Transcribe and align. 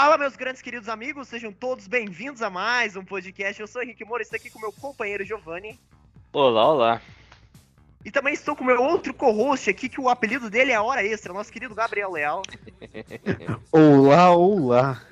Fala, 0.00 0.16
meus 0.16 0.36
grandes 0.36 0.62
queridos 0.62 0.88
amigos, 0.88 1.26
sejam 1.26 1.50
todos 1.52 1.88
bem-vindos 1.88 2.40
a 2.40 2.48
mais 2.48 2.94
um 2.94 3.04
podcast. 3.04 3.60
Eu 3.60 3.66
sou 3.66 3.80
o 3.80 3.84
Henrique 3.84 4.04
Moura, 4.04 4.22
estou 4.22 4.36
aqui 4.36 4.48
com 4.48 4.60
meu 4.60 4.70
companheiro 4.70 5.24
Giovanni. 5.24 5.76
Olá, 6.32 6.68
olá. 6.68 7.02
E 8.04 8.10
também 8.12 8.32
estou 8.32 8.54
com 8.54 8.62
meu 8.62 8.80
outro 8.80 9.12
co-host 9.12 9.68
aqui, 9.68 9.88
que 9.88 10.00
o 10.00 10.08
apelido 10.08 10.48
dele 10.48 10.70
é 10.70 10.80
Hora 10.80 11.04
Extra, 11.04 11.32
nosso 11.32 11.50
querido 11.50 11.74
Gabriel 11.74 12.12
Leal. 12.12 12.42
olá, 13.72 14.30
olá. 14.30 15.02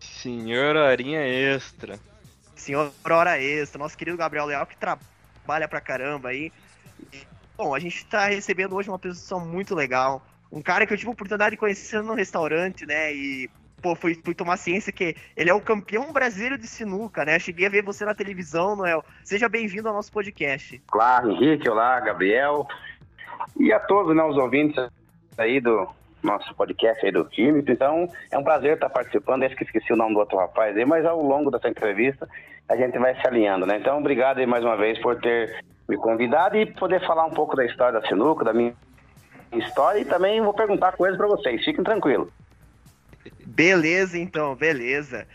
Senhor 0.00 0.74
Horinha 0.76 1.20
Extra. 1.20 2.00
Senhor 2.56 2.90
Hora 3.04 3.38
Extra, 3.38 3.78
nosso 3.78 3.98
querido 3.98 4.16
Gabriel 4.16 4.46
Leal, 4.46 4.64
que 4.64 4.76
trabalha 4.78 5.68
pra 5.68 5.82
caramba 5.82 6.30
aí. 6.30 6.50
Bom, 7.58 7.74
a 7.74 7.78
gente 7.78 7.96
está 7.96 8.24
recebendo 8.24 8.74
hoje 8.74 8.88
uma 8.88 8.98
pessoa 8.98 9.44
muito 9.44 9.74
legal. 9.74 10.22
Um 10.52 10.62
cara 10.62 10.86
que 10.86 10.92
eu 10.92 10.96
tive 10.96 11.08
a 11.08 11.12
oportunidade 11.12 11.52
de 11.52 11.56
conhecer 11.56 12.02
no 12.02 12.14
restaurante, 12.14 12.84
né? 12.84 13.12
E, 13.12 13.48
pô, 13.80 13.94
fui, 13.94 14.18
fui 14.24 14.34
tomar 14.34 14.56
ciência 14.56 14.92
que 14.92 15.14
ele 15.36 15.50
é 15.50 15.54
o 15.54 15.60
campeão 15.60 16.12
brasileiro 16.12 16.58
de 16.58 16.66
sinuca, 16.66 17.24
né? 17.24 17.38
Cheguei 17.38 17.66
a 17.66 17.70
ver 17.70 17.82
você 17.82 18.04
na 18.04 18.14
televisão, 18.14 18.74
Noel. 18.74 19.04
Seja 19.24 19.48
bem-vindo 19.48 19.88
ao 19.88 19.94
nosso 19.94 20.12
podcast. 20.12 20.82
Olá, 20.92 21.22
Henrique. 21.24 21.68
Olá, 21.68 22.00
Gabriel. 22.00 22.66
E 23.58 23.72
a 23.72 23.80
todos 23.80 24.14
né, 24.14 24.22
os 24.24 24.36
ouvintes 24.36 24.76
aí 25.38 25.60
do, 25.60 25.88
nosso 26.22 26.54
podcast 26.54 27.04
aí 27.04 27.12
do 27.12 27.24
time. 27.24 27.62
Então, 27.66 28.08
é 28.30 28.38
um 28.38 28.44
prazer 28.44 28.74
estar 28.74 28.90
participando. 28.90 29.44
Acho 29.44 29.56
que 29.56 29.64
esqueci 29.64 29.92
o 29.92 29.96
nome 29.96 30.14
do 30.14 30.20
outro 30.20 30.38
rapaz 30.38 30.76
aí, 30.76 30.84
mas 30.84 31.04
ao 31.04 31.20
longo 31.22 31.50
dessa 31.50 31.68
entrevista 31.68 32.28
a 32.68 32.76
gente 32.76 32.96
vai 32.98 33.14
se 33.20 33.26
alinhando, 33.26 33.66
né? 33.66 33.78
Então, 33.78 33.98
obrigado 33.98 34.38
aí 34.38 34.46
mais 34.46 34.64
uma 34.64 34.76
vez 34.76 34.98
por 35.00 35.20
ter 35.20 35.64
me 35.88 35.96
convidado 35.96 36.56
e 36.56 36.66
poder 36.66 37.04
falar 37.04 37.26
um 37.26 37.30
pouco 37.30 37.56
da 37.56 37.64
história 37.64 38.00
da 38.00 38.06
sinuca, 38.06 38.44
da 38.44 38.52
minha 38.52 38.74
história 39.52 40.00
e 40.00 40.04
também 40.04 40.40
vou 40.40 40.54
perguntar 40.54 40.92
coisas 40.92 41.16
para 41.16 41.26
vocês. 41.26 41.64
Fiquem 41.64 41.84
tranquilos. 41.84 42.28
Beleza, 43.44 44.18
então, 44.18 44.54
beleza. 44.54 45.26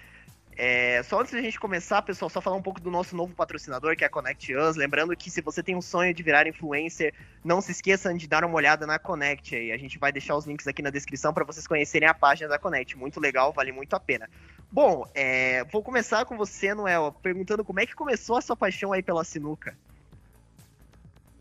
É, 0.58 1.04
só 1.04 1.20
antes 1.20 1.34
da 1.34 1.42
gente 1.42 1.60
começar, 1.60 2.02
pessoal, 2.02 2.30
só 2.30 2.40
falar 2.40 2.56
um 2.56 2.62
pouco 2.62 2.80
do 2.80 2.90
nosso 2.90 3.14
novo 3.14 3.36
patrocinador, 3.36 3.96
que 3.96 4.06
é 4.06 4.08
a 4.08 4.10
Connect 4.10 4.56
Us. 4.56 4.78
Lembrando 4.78 5.16
que 5.16 5.30
se 5.30 5.42
você 5.42 5.62
tem 5.62 5.76
um 5.76 5.82
sonho 5.82 6.14
de 6.14 6.24
virar 6.24 6.48
influencer, 6.48 7.14
não 7.44 7.60
se 7.60 7.72
esqueçam 7.72 8.16
de 8.16 8.26
dar 8.26 8.46
uma 8.46 8.56
olhada 8.56 8.88
na 8.88 8.98
Connect 8.98 9.54
aí. 9.54 9.72
A 9.74 9.78
gente 9.78 10.00
vai 10.00 10.14
deixar 10.14 10.36
os 10.36 10.46
links 10.46 10.66
aqui 10.66 10.82
na 10.82 10.90
descrição 10.90 11.34
para 11.34 11.44
vocês 11.44 11.68
conhecerem 11.68 12.08
a 12.08 12.14
página 12.14 12.48
da 12.48 12.58
Connect. 12.58 12.98
Muito 12.98 13.20
legal, 13.20 13.52
vale 13.52 13.74
muito 13.74 13.94
a 13.96 14.00
pena. 14.00 14.30
Bom, 14.72 15.06
é, 15.14 15.66
vou 15.66 15.84
começar 15.84 16.24
com 16.24 16.38
você, 16.38 16.74
Noel, 16.74 17.14
perguntando 17.22 17.64
como 17.64 17.82
é 17.82 17.86
que 17.86 17.94
começou 17.94 18.38
a 18.38 18.42
sua 18.42 18.56
paixão 18.56 18.94
aí 18.94 19.04
pela 19.04 19.26
sinuca. 19.26 19.76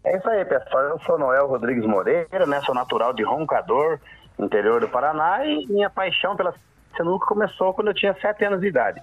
É 0.04 0.18
isso 0.18 0.28
aí, 0.28 0.44
pessoal. 0.44 0.82
Eu 0.82 0.98
sou 1.00 1.18
Noel 1.18 1.46
Rodrigues 1.46 1.86
Moreira, 1.86 2.46
né? 2.46 2.60
Sou 2.60 2.74
natural 2.74 3.14
de 3.14 3.22
Roncador, 3.22 3.98
interior 4.38 4.80
do 4.80 4.88
Paraná, 4.88 5.44
e 5.46 5.66
minha 5.66 5.88
paixão 5.88 6.36
pela 6.36 6.54
sinuca 6.94 7.26
começou 7.26 7.72
quando 7.72 7.88
eu 7.88 7.94
tinha 7.94 8.14
sete 8.20 8.44
anos 8.44 8.60
de 8.60 8.66
idade. 8.66 9.00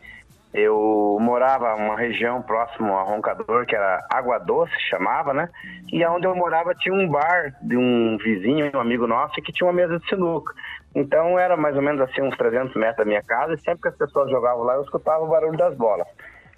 Eu 0.54 1.18
morava 1.20 1.74
uma 1.76 1.98
região 1.98 2.42
próximo 2.42 2.94
a 2.94 3.04
Roncador, 3.04 3.66
que 3.66 3.76
era 3.76 4.06
Água 4.12 4.38
Doce, 4.38 4.74
chamava, 4.90 5.34
né? 5.34 5.50
E 5.92 6.06
onde 6.06 6.28
eu 6.28 6.36
morava 6.36 6.76
tinha 6.76 6.94
um 6.94 7.08
bar 7.08 7.56
de 7.62 7.76
um 7.76 8.18
vizinho, 8.18 8.70
um 8.76 8.80
amigo 8.80 9.08
nosso, 9.08 9.42
que 9.42 9.52
tinha 9.52 9.66
uma 9.66 9.74
mesa 9.74 9.98
de 9.98 10.08
sinuca. 10.08 10.54
Então 10.94 11.40
era 11.40 11.58
mais 11.58 11.76
ou 11.76 11.82
menos 11.82 12.02
assim 12.02 12.22
uns 12.22 12.38
300 12.38 12.76
metros 12.76 12.98
da 12.98 13.06
minha 13.06 13.24
casa, 13.24 13.54
e 13.54 13.62
sempre 13.62 13.82
que 13.82 13.88
as 13.88 13.96
pessoas 13.96 14.30
jogavam 14.30 14.64
lá, 14.64 14.76
eu 14.76 14.84
escutava 14.84 15.24
o 15.24 15.30
barulho 15.30 15.58
das 15.58 15.76
bolas. 15.76 16.08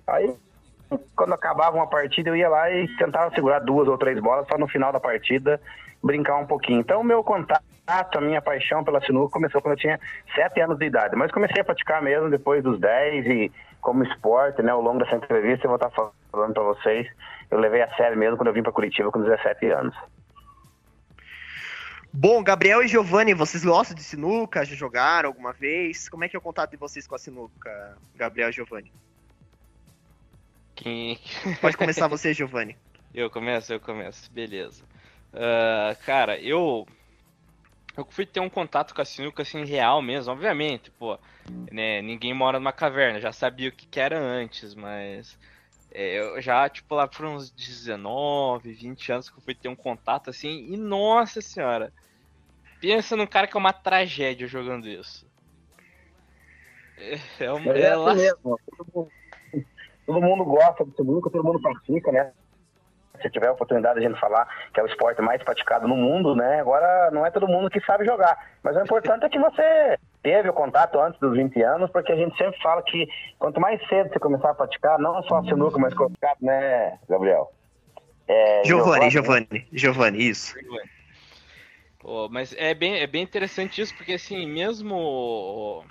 Aí, 0.08 0.36
quando 1.16 1.34
acabava 1.34 1.78
uma 1.78 1.88
partida, 1.88 2.30
eu 2.30 2.36
ia 2.36 2.50
lá 2.50 2.72
e 2.72 2.88
tentava 2.98 3.34
segurar 3.34 3.60
duas 3.60 3.88
ou 3.88 3.98
três 3.98 4.20
bolas 4.20 4.48
para 4.48 4.58
no 4.58 4.68
final 4.68 4.92
da 4.92 5.00
partida 5.00 5.60
brincar 6.04 6.38
um 6.38 6.46
pouquinho. 6.46 6.82
Então, 6.82 7.02
o 7.02 7.04
meu 7.04 7.24
contato, 7.24 7.64
a 7.88 8.22
minha 8.22 8.42
paixão 8.42 8.84
pela 8.84 9.02
sinuca 9.02 9.32
começou 9.32 9.62
quando 9.62 9.74
eu 9.74 9.80
tinha 9.80 10.00
sete 10.36 10.60
anos 10.60 10.78
de 10.78 10.86
idade, 10.86 11.16
mas 11.16 11.32
comecei 11.32 11.62
a 11.62 11.66
praticar 11.66 12.02
mesmo 12.02 12.30
depois 12.30 12.62
dos 12.62 12.80
10 12.80 13.26
e 13.28 13.52
como 13.82 14.04
esporte, 14.04 14.62
né, 14.62 14.72
ao 14.72 14.82
longo 14.82 15.00
dessa 15.00 15.16
entrevista 15.16 15.66
eu 15.66 15.70
vou 15.70 15.76
estar 15.76 15.92
falando 16.32 16.54
para 16.54 16.64
vocês, 16.64 17.08
eu 17.52 17.60
levei 17.60 17.82
a 17.82 17.94
sério 17.96 18.18
mesmo 18.18 18.38
quando 18.38 18.48
eu 18.48 18.54
vim 18.54 18.64
para 18.64 18.72
Curitiba 18.72 19.12
com 19.12 19.22
17 19.22 19.66
anos. 19.68 19.96
Bom, 22.16 22.44
Gabriel 22.44 22.84
e 22.84 22.88
Giovanni, 22.88 23.34
vocês 23.34 23.66
gostam 23.66 23.96
de 23.96 24.04
sinuca? 24.04 24.64
Já 24.64 24.76
jogaram 24.76 25.30
alguma 25.30 25.52
vez? 25.52 26.08
Como 26.08 26.24
é 26.24 26.30
que 26.30 26.36
é 26.36 26.40
o 26.40 26.42
contato 26.42 26.70
de 26.70 26.78
vocês 26.78 27.08
com 27.08 27.16
a 27.16 27.18
sinuca, 27.18 27.98
Gabriel 28.16 28.50
e 28.50 28.54
Giovanni? 28.54 28.94
Quem... 30.76 31.20
Pode 31.62 31.78
começar 31.78 32.08
você, 32.10 32.34
Giovanni. 32.34 32.78
Eu 33.14 33.30
começo, 33.30 33.72
eu 33.72 33.80
começo. 33.80 34.32
Beleza. 34.32 34.84
Uh, 35.34 35.96
cara, 36.06 36.40
eu 36.40 36.88
eu 37.96 38.06
fui 38.10 38.26
ter 38.26 38.40
um 38.40 38.50
contato 38.50 38.94
com 38.94 39.02
a 39.02 39.06
sinuca 39.06 39.44
assim 39.44 39.64
real 39.66 40.02
mesmo, 40.02 40.32
obviamente, 40.32 40.90
pô, 40.92 41.18
né, 41.72 42.02
ninguém 42.02 42.34
mora 42.34 42.60
numa 42.60 42.74
caverna, 42.74 43.20
já 43.20 43.32
sabia 43.32 43.70
o 43.70 43.72
que, 43.72 43.86
que 43.86 44.00
era 44.00 44.20
antes, 44.20 44.74
mas 44.74 45.38
é, 45.92 46.20
eu 46.20 46.42
já, 46.42 46.68
tipo, 46.68 46.96
lá 46.96 47.08
por 47.08 47.26
uns 47.26 47.52
19, 47.52 48.74
20 48.74 49.12
anos 49.12 49.30
que 49.30 49.38
eu 49.38 49.44
fui 49.44 49.54
ter 49.54 49.70
um 49.70 49.76
contato 49.76 50.32
assim, 50.32 50.74
e 50.74 50.76
nossa 50.76 51.40
senhora, 51.40 51.94
pensa 52.82 53.16
num 53.16 53.28
cara 53.28 53.46
que 53.46 53.56
é 53.56 53.60
uma 53.60 53.74
tragédia 53.74 54.48
jogando 54.48 54.88
isso. 54.88 55.28
É, 56.98 57.14
é, 57.14 57.20
é, 57.40 57.88
é 57.88 58.14
mesmo, 58.16 58.60
todo 60.06 60.22
mundo, 60.22 60.44
gosta 60.46 60.86
de 60.86 60.96
sinuca, 60.96 61.30
todo 61.30 61.44
mundo 61.44 61.62
pratica, 61.62 62.12
né? 62.12 62.32
se 63.22 63.30
tiver 63.30 63.48
a 63.48 63.52
oportunidade 63.52 64.00
de 64.00 64.06
a 64.06 64.10
gente 64.10 64.20
falar 64.20 64.48
que 64.74 64.80
é 64.80 64.84
o 64.84 64.88
esporte 64.88 65.22
mais 65.22 65.42
praticado 65.44 65.88
no 65.88 65.96
mundo, 65.96 66.36
né? 66.36 66.60
Agora 66.60 67.12
não 67.12 67.26
é 67.26 67.32
todo 67.32 67.48
mundo 67.48 67.70
que 67.70 67.80
sabe 67.82 68.06
jogar. 68.06 68.38
Mas 68.62 68.76
o 68.76 68.82
importante 68.82 69.26
é 69.26 69.30
que 69.30 69.40
você 69.40 69.98
teve 70.22 70.50
o 70.50 70.54
contato 70.54 71.00
antes 71.00 71.20
dos 71.20 71.34
20 71.34 71.62
anos, 71.62 71.90
porque 71.92 72.12
a 72.12 72.16
gente 72.16 72.36
sempre 72.38 72.60
fala 72.62 72.82
que 72.82 73.08
quanto 73.40 73.60
mais 73.60 73.80
cedo 73.88 74.12
você 74.12 74.20
começar 74.20 74.50
a 74.50 74.56
praticar, 74.56 75.00
não 75.00 75.22
só 75.24 75.38
a 75.38 75.44
sinuca, 75.44 75.78
mas 75.80 75.94
colocado, 75.94 76.38
né, 76.42 76.98
Gabriel? 77.08 77.52
É, 78.28 78.64
Giovanni, 78.66 79.10
Giovanni? 79.10 79.68
Giovanni, 79.72 80.30
isso. 80.30 80.56
Pô, 82.00 82.28
mas 82.30 82.54
é 82.58 82.74
bem, 82.74 83.00
é 83.00 83.08
bem 83.08 83.24
interessante 83.24 83.82
isso, 83.82 83.96
porque 83.96 84.14
assim, 84.14 84.46
mesmo 84.46 85.84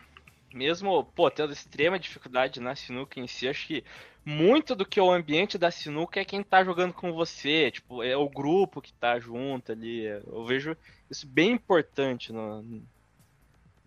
mesmo, 0.56 1.04
pô, 1.04 1.30
tendo 1.30 1.52
extrema 1.52 1.98
dificuldade 1.98 2.60
na 2.60 2.74
sinuca 2.74 3.20
em 3.20 3.26
si, 3.26 3.48
acho 3.48 3.66
que 3.66 3.84
muito 4.24 4.74
do 4.74 4.86
que 4.86 5.00
é 5.00 5.02
o 5.02 5.10
ambiente 5.10 5.58
da 5.58 5.70
sinuca 5.70 6.20
é 6.20 6.24
quem 6.24 6.42
tá 6.42 6.62
jogando 6.62 6.94
com 6.94 7.12
você, 7.12 7.70
tipo, 7.70 8.02
é 8.02 8.16
o 8.16 8.28
grupo 8.28 8.80
que 8.80 8.92
tá 8.92 9.18
junto 9.18 9.72
ali. 9.72 10.04
Eu 10.04 10.44
vejo 10.44 10.76
isso 11.10 11.26
bem 11.26 11.50
importante 11.52 12.32
no, 12.32 12.82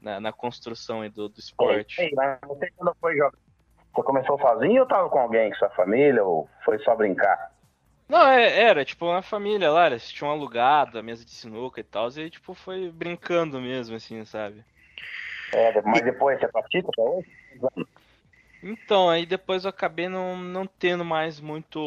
na, 0.01 0.19
na 0.19 0.33
construção 0.33 1.07
do, 1.09 1.29
do 1.29 1.39
esporte. 1.39 2.01
Ei, 2.01 2.11
mas 2.13 2.39
você 2.45 2.69
quando 2.75 2.95
foi 2.99 3.15
jogar, 3.15 3.37
você 3.93 4.03
começou 4.03 4.37
sozinho 4.39 4.81
ou 4.81 4.87
tava 4.87 5.09
com 5.09 5.19
alguém, 5.19 5.49
com 5.51 5.57
sua 5.57 5.69
família, 5.69 6.23
ou 6.23 6.49
foi 6.65 6.77
só 6.79 6.95
brincar? 6.95 7.55
Não, 8.07 8.27
é, 8.27 8.61
era, 8.61 8.85
tipo, 8.85 9.05
uma 9.05 9.21
família 9.21 9.71
lá, 9.71 9.87
eles 9.87 10.11
tinham 10.11 10.31
alugado 10.31 10.99
a 10.99 11.03
mesa 11.03 11.25
de 11.25 11.31
sinuca 11.31 11.79
e 11.79 11.83
tal, 11.83 12.09
e 12.09 12.29
tipo, 12.29 12.53
foi 12.53 12.91
brincando 12.91 13.59
mesmo, 13.59 13.95
assim, 13.95 14.23
sabe? 14.25 14.63
É, 15.55 15.81
mas 15.83 16.01
depois 16.01 16.37
você 16.37 16.49
pratica 16.49 16.89
até 16.89 17.01
hoje? 17.01 17.27
Então, 18.61 19.09
aí 19.09 19.25
depois 19.25 19.63
eu 19.63 19.69
acabei 19.69 20.09
não, 20.09 20.35
não 20.35 20.67
tendo 20.67 21.05
mais 21.05 21.39
muito. 21.39 21.79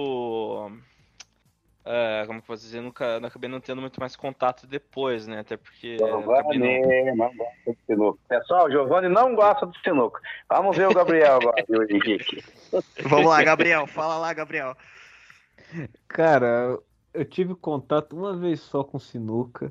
Uh, 1.84 2.26
como 2.26 2.40
que 2.40 2.44
eu 2.44 2.48
vou 2.48 2.56
dizer? 2.56 2.80
Nunca, 2.80 3.18
acabei 3.18 3.50
não 3.50 3.60
tendo 3.60 3.82
muito 3.82 4.00
mais 4.00 4.16
contato 4.16 4.66
depois, 4.66 5.26
né? 5.26 5.40
Até 5.40 5.58
porque. 5.58 5.98
Giovanni 5.98 6.80
não... 6.80 7.14
não 7.14 7.36
gosta 7.36 7.72
de 7.72 7.78
sinuca. 7.86 8.18
Pessoal, 8.26 8.70
Giovanni 8.70 9.08
não 9.10 9.34
gosta 9.34 9.66
de 9.66 9.78
sinuca. 9.82 10.18
Vamos 10.48 10.74
ver 10.74 10.88
o 10.88 10.94
Gabriel 10.94 11.36
agora, 11.36 11.62
viu, 11.68 11.82
Henrique? 11.82 12.42
Vamos 13.04 13.26
lá, 13.26 13.42
Gabriel. 13.42 13.86
Fala 13.86 14.16
lá, 14.16 14.32
Gabriel. 14.32 14.74
Cara, 16.08 16.78
eu 17.12 17.24
tive 17.26 17.54
contato 17.54 18.16
uma 18.16 18.34
vez 18.34 18.60
só 18.60 18.82
com 18.82 18.98
sinuca. 18.98 19.70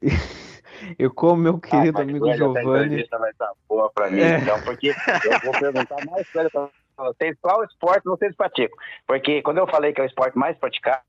Eu, 0.98 1.12
como 1.12 1.36
meu 1.36 1.60
ah, 1.62 1.66
querido 1.68 1.98
ah, 1.98 2.02
amigo 2.02 2.32
Giovanni. 2.34 3.06
vai 3.10 3.30
estar 3.30 3.52
boa 3.68 3.90
para 3.90 4.10
mim, 4.10 4.20
é. 4.20 4.38
então, 4.38 4.60
porque 4.62 4.88
eu 4.88 5.40
vou 5.44 5.52
perguntar 5.58 5.96
mais 6.10 6.28
para 6.30 6.48
vocês 6.96 7.36
qual 7.40 7.64
esporte 7.64 8.04
vocês 8.04 8.34
praticam. 8.36 8.76
Porque 9.06 9.42
quando 9.42 9.58
eu 9.58 9.66
falei 9.66 9.92
que 9.92 10.00
é 10.00 10.04
o 10.04 10.06
esporte 10.06 10.36
mais 10.38 10.56
praticado, 10.58 11.02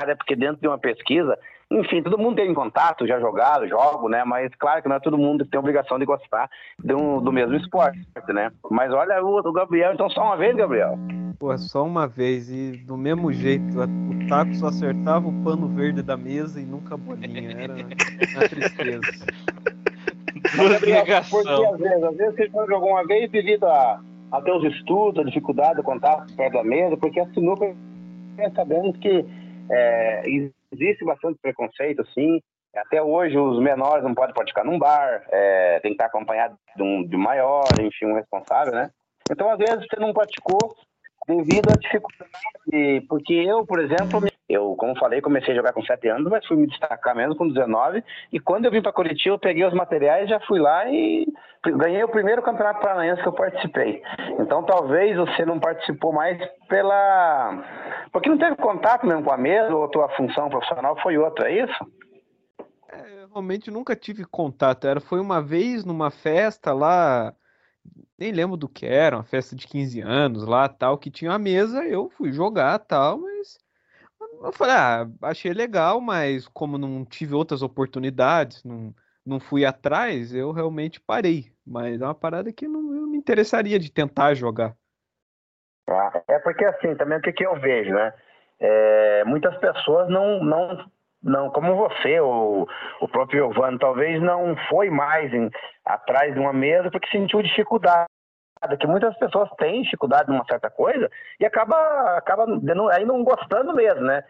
é 0.00 0.14
porque 0.14 0.36
dentro 0.36 0.60
de 0.60 0.68
uma 0.68 0.78
pesquisa, 0.78 1.38
enfim, 1.70 2.02
todo 2.02 2.16
mundo 2.16 2.36
tem 2.36 2.52
contato, 2.54 3.06
já 3.06 3.20
jogado, 3.20 3.68
jogo, 3.68 4.08
né? 4.08 4.24
Mas 4.24 4.54
claro 4.54 4.82
que 4.82 4.88
não 4.88 4.96
é 4.96 5.00
todo 5.00 5.18
mundo 5.18 5.44
que 5.44 5.50
tem 5.50 5.60
obrigação 5.60 5.98
de 5.98 6.06
gostar 6.06 6.48
um, 6.82 7.20
do 7.20 7.30
mesmo 7.30 7.54
esporte, 7.56 8.00
né? 8.28 8.50
Mas 8.70 8.92
olha 8.92 9.22
o, 9.22 9.38
o 9.38 9.52
Gabriel, 9.52 9.92
então 9.92 10.08
só 10.08 10.22
uma 10.22 10.36
vez, 10.36 10.56
Gabriel. 10.56 10.98
Pô, 11.38 11.56
só 11.58 11.84
uma 11.84 12.08
vez, 12.08 12.50
e 12.50 12.72
do 12.78 12.96
mesmo 12.96 13.30
jeito, 13.32 13.78
o 13.78 14.28
taco 14.28 14.54
só 14.54 14.68
acertava 14.68 15.28
o 15.28 15.44
pano 15.44 15.68
verde 15.68 16.02
da 16.02 16.16
mesa 16.16 16.58
e 16.58 16.64
nunca 16.64 16.94
a 16.94 16.96
bolinha, 16.96 17.52
era 17.52 17.74
uma 17.74 18.48
tristeza. 18.48 19.00
Gabriel, 20.56 21.04
porque 21.30 21.48
às 21.48 21.78
vezes, 21.78 22.02
às 22.02 22.16
vezes 22.16 22.34
você 22.34 22.66
jogou 22.66 22.90
uma 22.90 23.06
vez 23.06 23.30
devido 23.30 23.64
a, 23.66 24.00
a 24.32 24.40
teus 24.40 24.64
estudos, 24.74 25.20
a 25.20 25.24
dificuldade, 25.24 25.80
o 25.80 25.84
contato 25.84 26.32
perto 26.34 26.54
da 26.54 26.64
mesa, 26.64 26.96
porque 26.96 27.20
a 27.20 27.28
sinuca, 27.34 27.74
sabemos 28.54 28.96
que 28.96 29.24
é, 29.70 30.30
existe 30.72 31.04
bastante 31.04 31.38
preconceito, 31.40 32.02
assim, 32.02 32.40
Até 32.76 33.02
hoje, 33.02 33.36
os 33.36 33.58
menores 33.60 34.04
não 34.04 34.14
podem 34.14 34.34
praticar 34.34 34.64
num 34.64 34.78
bar, 34.78 35.24
é, 35.30 35.80
tem 35.80 35.92
que 35.92 35.94
estar 35.94 36.06
acompanhado 36.06 36.56
de 36.76 36.82
um 36.82 37.06
de 37.06 37.16
maior, 37.16 37.64
enfim, 37.80 38.06
um 38.06 38.14
responsável, 38.14 38.72
né? 38.72 38.90
Então, 39.30 39.50
às 39.50 39.58
vezes, 39.58 39.86
você 39.86 39.98
não 39.98 40.12
praticou 40.12 40.76
devido 41.26 41.70
à 41.70 41.76
dificuldade, 41.76 43.06
porque 43.08 43.34
eu, 43.34 43.66
por 43.66 43.80
exemplo, 43.80 44.20
eu, 44.48 44.74
como 44.76 44.98
falei, 44.98 45.20
comecei 45.20 45.52
a 45.52 45.56
jogar 45.56 45.72
com 45.72 45.82
7 45.82 46.08
anos, 46.08 46.30
mas 46.30 46.46
fui 46.46 46.56
me 46.56 46.66
destacar 46.66 47.14
mesmo 47.14 47.36
com 47.36 47.46
19, 47.46 48.02
e 48.32 48.40
quando 48.40 48.64
eu 48.64 48.70
vim 48.70 48.80
para 48.80 48.92
Curitiba, 48.92 49.34
eu 49.34 49.38
peguei 49.38 49.64
os 49.64 49.74
materiais, 49.74 50.28
já 50.28 50.40
fui 50.40 50.58
lá 50.58 50.88
e 50.88 51.26
ganhei 51.64 52.02
o 52.02 52.08
primeiro 52.08 52.42
campeonato 52.42 52.80
paranaense 52.80 53.20
que 53.20 53.28
eu 53.28 53.32
participei. 53.32 54.02
Então, 54.38 54.62
talvez 54.64 55.16
você 55.16 55.44
não 55.44 55.60
participou 55.60 56.12
mais 56.12 56.38
pela... 56.66 57.62
porque 58.10 58.30
não 58.30 58.38
teve 58.38 58.56
contato 58.56 59.06
mesmo 59.06 59.22
com 59.22 59.32
a 59.32 59.36
mesa, 59.36 59.74
ou 59.74 59.84
a 59.84 59.88
tua 59.88 60.08
função 60.10 60.48
profissional 60.48 60.98
foi 61.02 61.18
outra, 61.18 61.50
é 61.50 61.64
isso? 61.64 61.92
É, 62.90 63.26
realmente 63.30 63.70
nunca 63.70 63.94
tive 63.94 64.24
contato, 64.24 64.86
era, 64.86 65.00
foi 65.00 65.20
uma 65.20 65.42
vez 65.42 65.84
numa 65.84 66.10
festa 66.10 66.72
lá 66.72 67.34
nem 68.18 68.32
lembro 68.32 68.56
do 68.56 68.68
que 68.68 68.84
era, 68.84 69.16
uma 69.16 69.24
festa 69.24 69.54
de 69.54 69.66
15 69.66 70.00
anos 70.00 70.46
lá, 70.46 70.68
tal, 70.68 70.98
que 70.98 71.10
tinha 71.10 71.30
uma 71.30 71.38
mesa, 71.38 71.84
eu 71.84 72.10
fui 72.10 72.32
jogar, 72.32 72.78
tal, 72.80 73.18
mas 73.18 73.56
eu 74.42 74.52
falei, 74.52 74.74
ah, 74.74 75.06
achei 75.22 75.52
legal, 75.52 76.00
mas 76.00 76.46
como 76.48 76.78
não 76.78 77.04
tive 77.04 77.34
outras 77.34 77.62
oportunidades, 77.62 78.62
não, 78.64 78.94
não 79.24 79.40
fui 79.40 79.64
atrás, 79.64 80.34
eu 80.34 80.52
realmente 80.52 81.00
parei. 81.00 81.52
Mas 81.66 82.00
é 82.00 82.04
uma 82.04 82.14
parada 82.14 82.52
que 82.52 82.66
não, 82.66 82.94
eu 82.94 83.06
me 83.06 83.18
interessaria 83.18 83.78
de 83.78 83.90
tentar 83.90 84.34
jogar. 84.34 84.74
Ah, 85.88 86.22
é 86.28 86.38
porque 86.38 86.64
assim, 86.64 86.94
também 86.96 87.18
o 87.18 87.22
que, 87.22 87.32
que 87.32 87.46
eu 87.46 87.58
vejo, 87.60 87.92
né? 87.92 88.12
É, 88.60 89.24
muitas 89.24 89.56
pessoas 89.58 90.08
não, 90.08 90.42
não 90.42 90.90
não, 91.22 91.50
como 91.50 91.74
você, 91.74 92.20
ou 92.20 92.68
o 93.00 93.08
próprio 93.08 93.52
Giovanni, 93.52 93.78
talvez 93.78 94.22
não 94.22 94.56
foi 94.68 94.88
mais 94.88 95.32
em, 95.32 95.50
atrás 95.84 96.32
de 96.32 96.38
uma 96.38 96.52
mesa 96.52 96.90
porque 96.90 97.10
sentiu 97.10 97.42
dificuldade. 97.42 98.06
Que 98.78 98.86
muitas 98.86 99.16
pessoas 99.18 99.48
têm 99.58 99.82
dificuldade 99.82 100.30
numa 100.30 100.44
certa 100.44 100.70
coisa 100.70 101.10
e 101.38 101.46
acaba, 101.46 101.76
acaba 102.16 102.44
aí 102.92 103.04
não 103.04 103.22
gostando 103.22 103.74
mesmo, 103.74 104.02
né? 104.02 104.24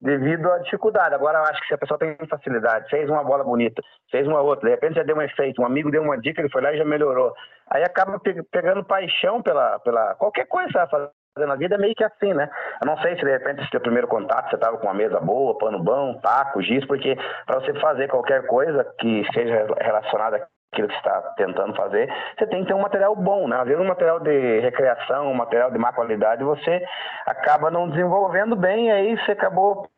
Devido 0.00 0.50
à 0.52 0.58
dificuldade. 0.58 1.14
Agora, 1.14 1.38
eu 1.38 1.44
acho 1.44 1.60
que 1.60 1.68
se 1.68 1.74
a 1.74 1.78
pessoa 1.78 1.98
tem 1.98 2.16
facilidade, 2.28 2.88
fez 2.88 3.08
uma 3.10 3.24
bola 3.24 3.42
bonita, 3.42 3.82
fez 4.10 4.26
uma 4.26 4.40
outra, 4.40 4.68
de 4.68 4.74
repente 4.74 4.94
já 4.94 5.02
deu 5.02 5.16
um 5.16 5.22
efeito, 5.22 5.60
um 5.60 5.66
amigo 5.66 5.90
deu 5.90 6.02
uma 6.02 6.18
dica, 6.18 6.40
ele 6.40 6.50
foi 6.50 6.62
lá 6.62 6.72
e 6.72 6.78
já 6.78 6.84
melhorou. 6.84 7.32
Aí 7.68 7.82
acaba 7.82 8.20
pegando 8.50 8.84
paixão 8.84 9.42
pela, 9.42 9.78
pela 9.80 10.14
qualquer 10.14 10.46
coisa 10.46 10.68
que 10.68 10.72
você 10.72 10.78
vai 10.78 10.88
fazer 10.88 11.12
na 11.46 11.56
vida 11.56 11.76
é 11.76 11.78
meio 11.78 11.94
que 11.94 12.04
assim, 12.04 12.34
né? 12.34 12.50
Eu 12.80 12.86
não 12.86 12.96
sei 12.98 13.16
se 13.16 13.24
de 13.24 13.30
repente 13.30 13.62
esse 13.62 13.70
teu 13.70 13.80
primeiro 13.80 14.08
contato 14.08 14.50
você 14.50 14.56
estava 14.56 14.76
com 14.76 14.86
uma 14.86 14.94
mesa 14.94 15.20
boa, 15.20 15.56
pano 15.58 15.78
bom, 15.78 16.18
taco, 16.20 16.62
giz, 16.62 16.84
porque 16.86 17.16
para 17.46 17.60
você 17.60 17.72
fazer 17.80 18.08
qualquer 18.08 18.46
coisa 18.46 18.84
que 18.98 19.24
seja 19.32 19.66
relacionada 19.80 20.48
àquilo 20.72 20.88
que 20.88 20.94
está 20.94 21.20
tentando 21.36 21.74
fazer, 21.74 22.12
você 22.36 22.46
tem 22.46 22.62
que 22.62 22.68
ter 22.68 22.74
um 22.74 22.82
material 22.82 23.14
bom, 23.16 23.48
né? 23.48 23.56
Às 23.56 23.66
vezes 23.66 23.80
um 23.80 23.88
material 23.88 24.20
de 24.20 24.60
recreação, 24.60 25.30
um 25.30 25.34
material 25.34 25.70
de 25.70 25.78
má 25.78 25.92
qualidade, 25.92 26.44
você 26.44 26.84
acaba 27.26 27.70
não 27.70 27.88
desenvolvendo 27.88 28.54
bem 28.54 28.88
e 28.88 28.90
aí 28.90 29.18
você 29.18 29.32
acabou 29.32 29.88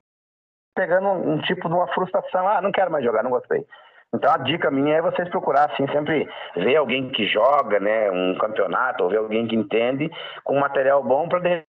pegando 0.75 1.09
um, 1.09 1.33
um 1.33 1.41
tipo 1.43 1.69
de 1.69 1.75
uma 1.75 1.89
frustração, 1.89 2.49
ah, 2.49 2.61
não 2.61 2.73
quero 2.73 2.91
mais 2.91 3.05
jogar, 3.05 3.23
não 3.23 3.31
gostei. 3.31 3.67
Então 4.15 4.33
a 4.33 4.39
dica 4.39 4.71
minha 4.71 4.97
é 4.97 5.03
vocês 5.03 5.29
procurar 5.29 5.71
assim 5.71 5.87
sempre 5.89 6.29
ver 6.57 6.77
alguém 6.77 7.11
que 7.11 7.27
joga, 7.27 7.79
né, 7.79 8.11
um 8.11 8.37
campeonato, 8.39 9.05
ou 9.05 9.11
ver 9.11 9.19
alguém 9.19 9.47
que 9.47 9.57
entende 9.57 10.11
com 10.45 10.59
material 10.59 11.03
bom 11.03 11.29
para 11.29 11.41
de 11.41 11.65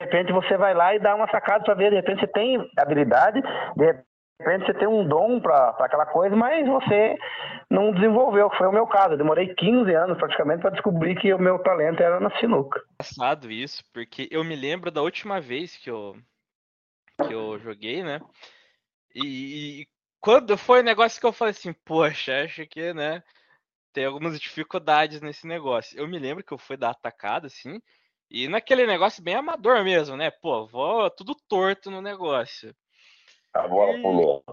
repente 0.00 0.32
você 0.32 0.58
vai 0.58 0.74
lá 0.74 0.94
e 0.94 0.98
dá 0.98 1.14
uma 1.14 1.30
sacada 1.30 1.64
para 1.64 1.74
ver, 1.74 1.90
de 1.90 1.96
repente 1.96 2.20
você 2.20 2.26
tem 2.26 2.70
habilidade, 2.76 3.40
de 3.76 3.84
repente 3.84 4.06
você 4.38 4.74
tem 4.74 4.86
um 4.86 5.06
dom 5.06 5.40
para 5.40 5.70
aquela 5.80 6.06
coisa, 6.06 6.36
mas 6.36 6.66
você 6.66 7.16
não 7.70 7.92
desenvolveu, 7.92 8.50
foi 8.56 8.66
o 8.66 8.72
meu 8.72 8.86
caso. 8.86 9.14
Eu 9.14 9.18
demorei 9.18 9.54
15 9.54 9.92
anos 9.94 10.18
praticamente 10.18 10.60
para 10.60 10.70
descobrir 10.70 11.16
que 11.16 11.32
o 11.32 11.38
meu 11.38 11.58
talento 11.60 12.02
era 12.02 12.20
na 12.20 12.30
sinuca. 12.38 12.80
Engraçado 13.00 13.50
isso, 13.50 13.82
porque 13.92 14.28
eu 14.30 14.44
me 14.44 14.54
lembro 14.54 14.90
da 14.90 15.02
última 15.02 15.40
vez 15.40 15.76
que 15.76 15.90
eu 15.90 16.16
que 17.26 17.32
eu 17.32 17.58
joguei, 17.58 18.02
né? 18.02 18.20
E, 19.14 19.88
quando 20.20 20.58
foi 20.58 20.80
o 20.80 20.84
negócio 20.84 21.18
que 21.18 21.26
eu 21.26 21.32
falei 21.32 21.52
assim, 21.52 21.72
poxa, 21.72 22.44
acho 22.44 22.66
que, 22.66 22.92
né, 22.92 23.22
tem 23.92 24.04
algumas 24.04 24.38
dificuldades 24.38 25.22
nesse 25.22 25.46
negócio. 25.46 25.98
Eu 25.98 26.06
me 26.06 26.18
lembro 26.18 26.44
que 26.44 26.52
eu 26.52 26.58
fui 26.58 26.76
dar 26.76 26.90
atacada, 26.90 27.46
assim, 27.46 27.80
e 28.30 28.48
naquele 28.48 28.86
negócio 28.86 29.22
bem 29.22 29.34
amador 29.34 29.82
mesmo, 29.82 30.16
né? 30.16 30.30
Pô, 30.30 30.66
vou 30.66 31.08
tudo 31.10 31.34
torto 31.48 31.90
no 31.90 32.02
negócio. 32.02 32.74
A 33.56 33.68
bola 33.68 33.98
e... 33.98 34.02
pulou. 34.02 34.44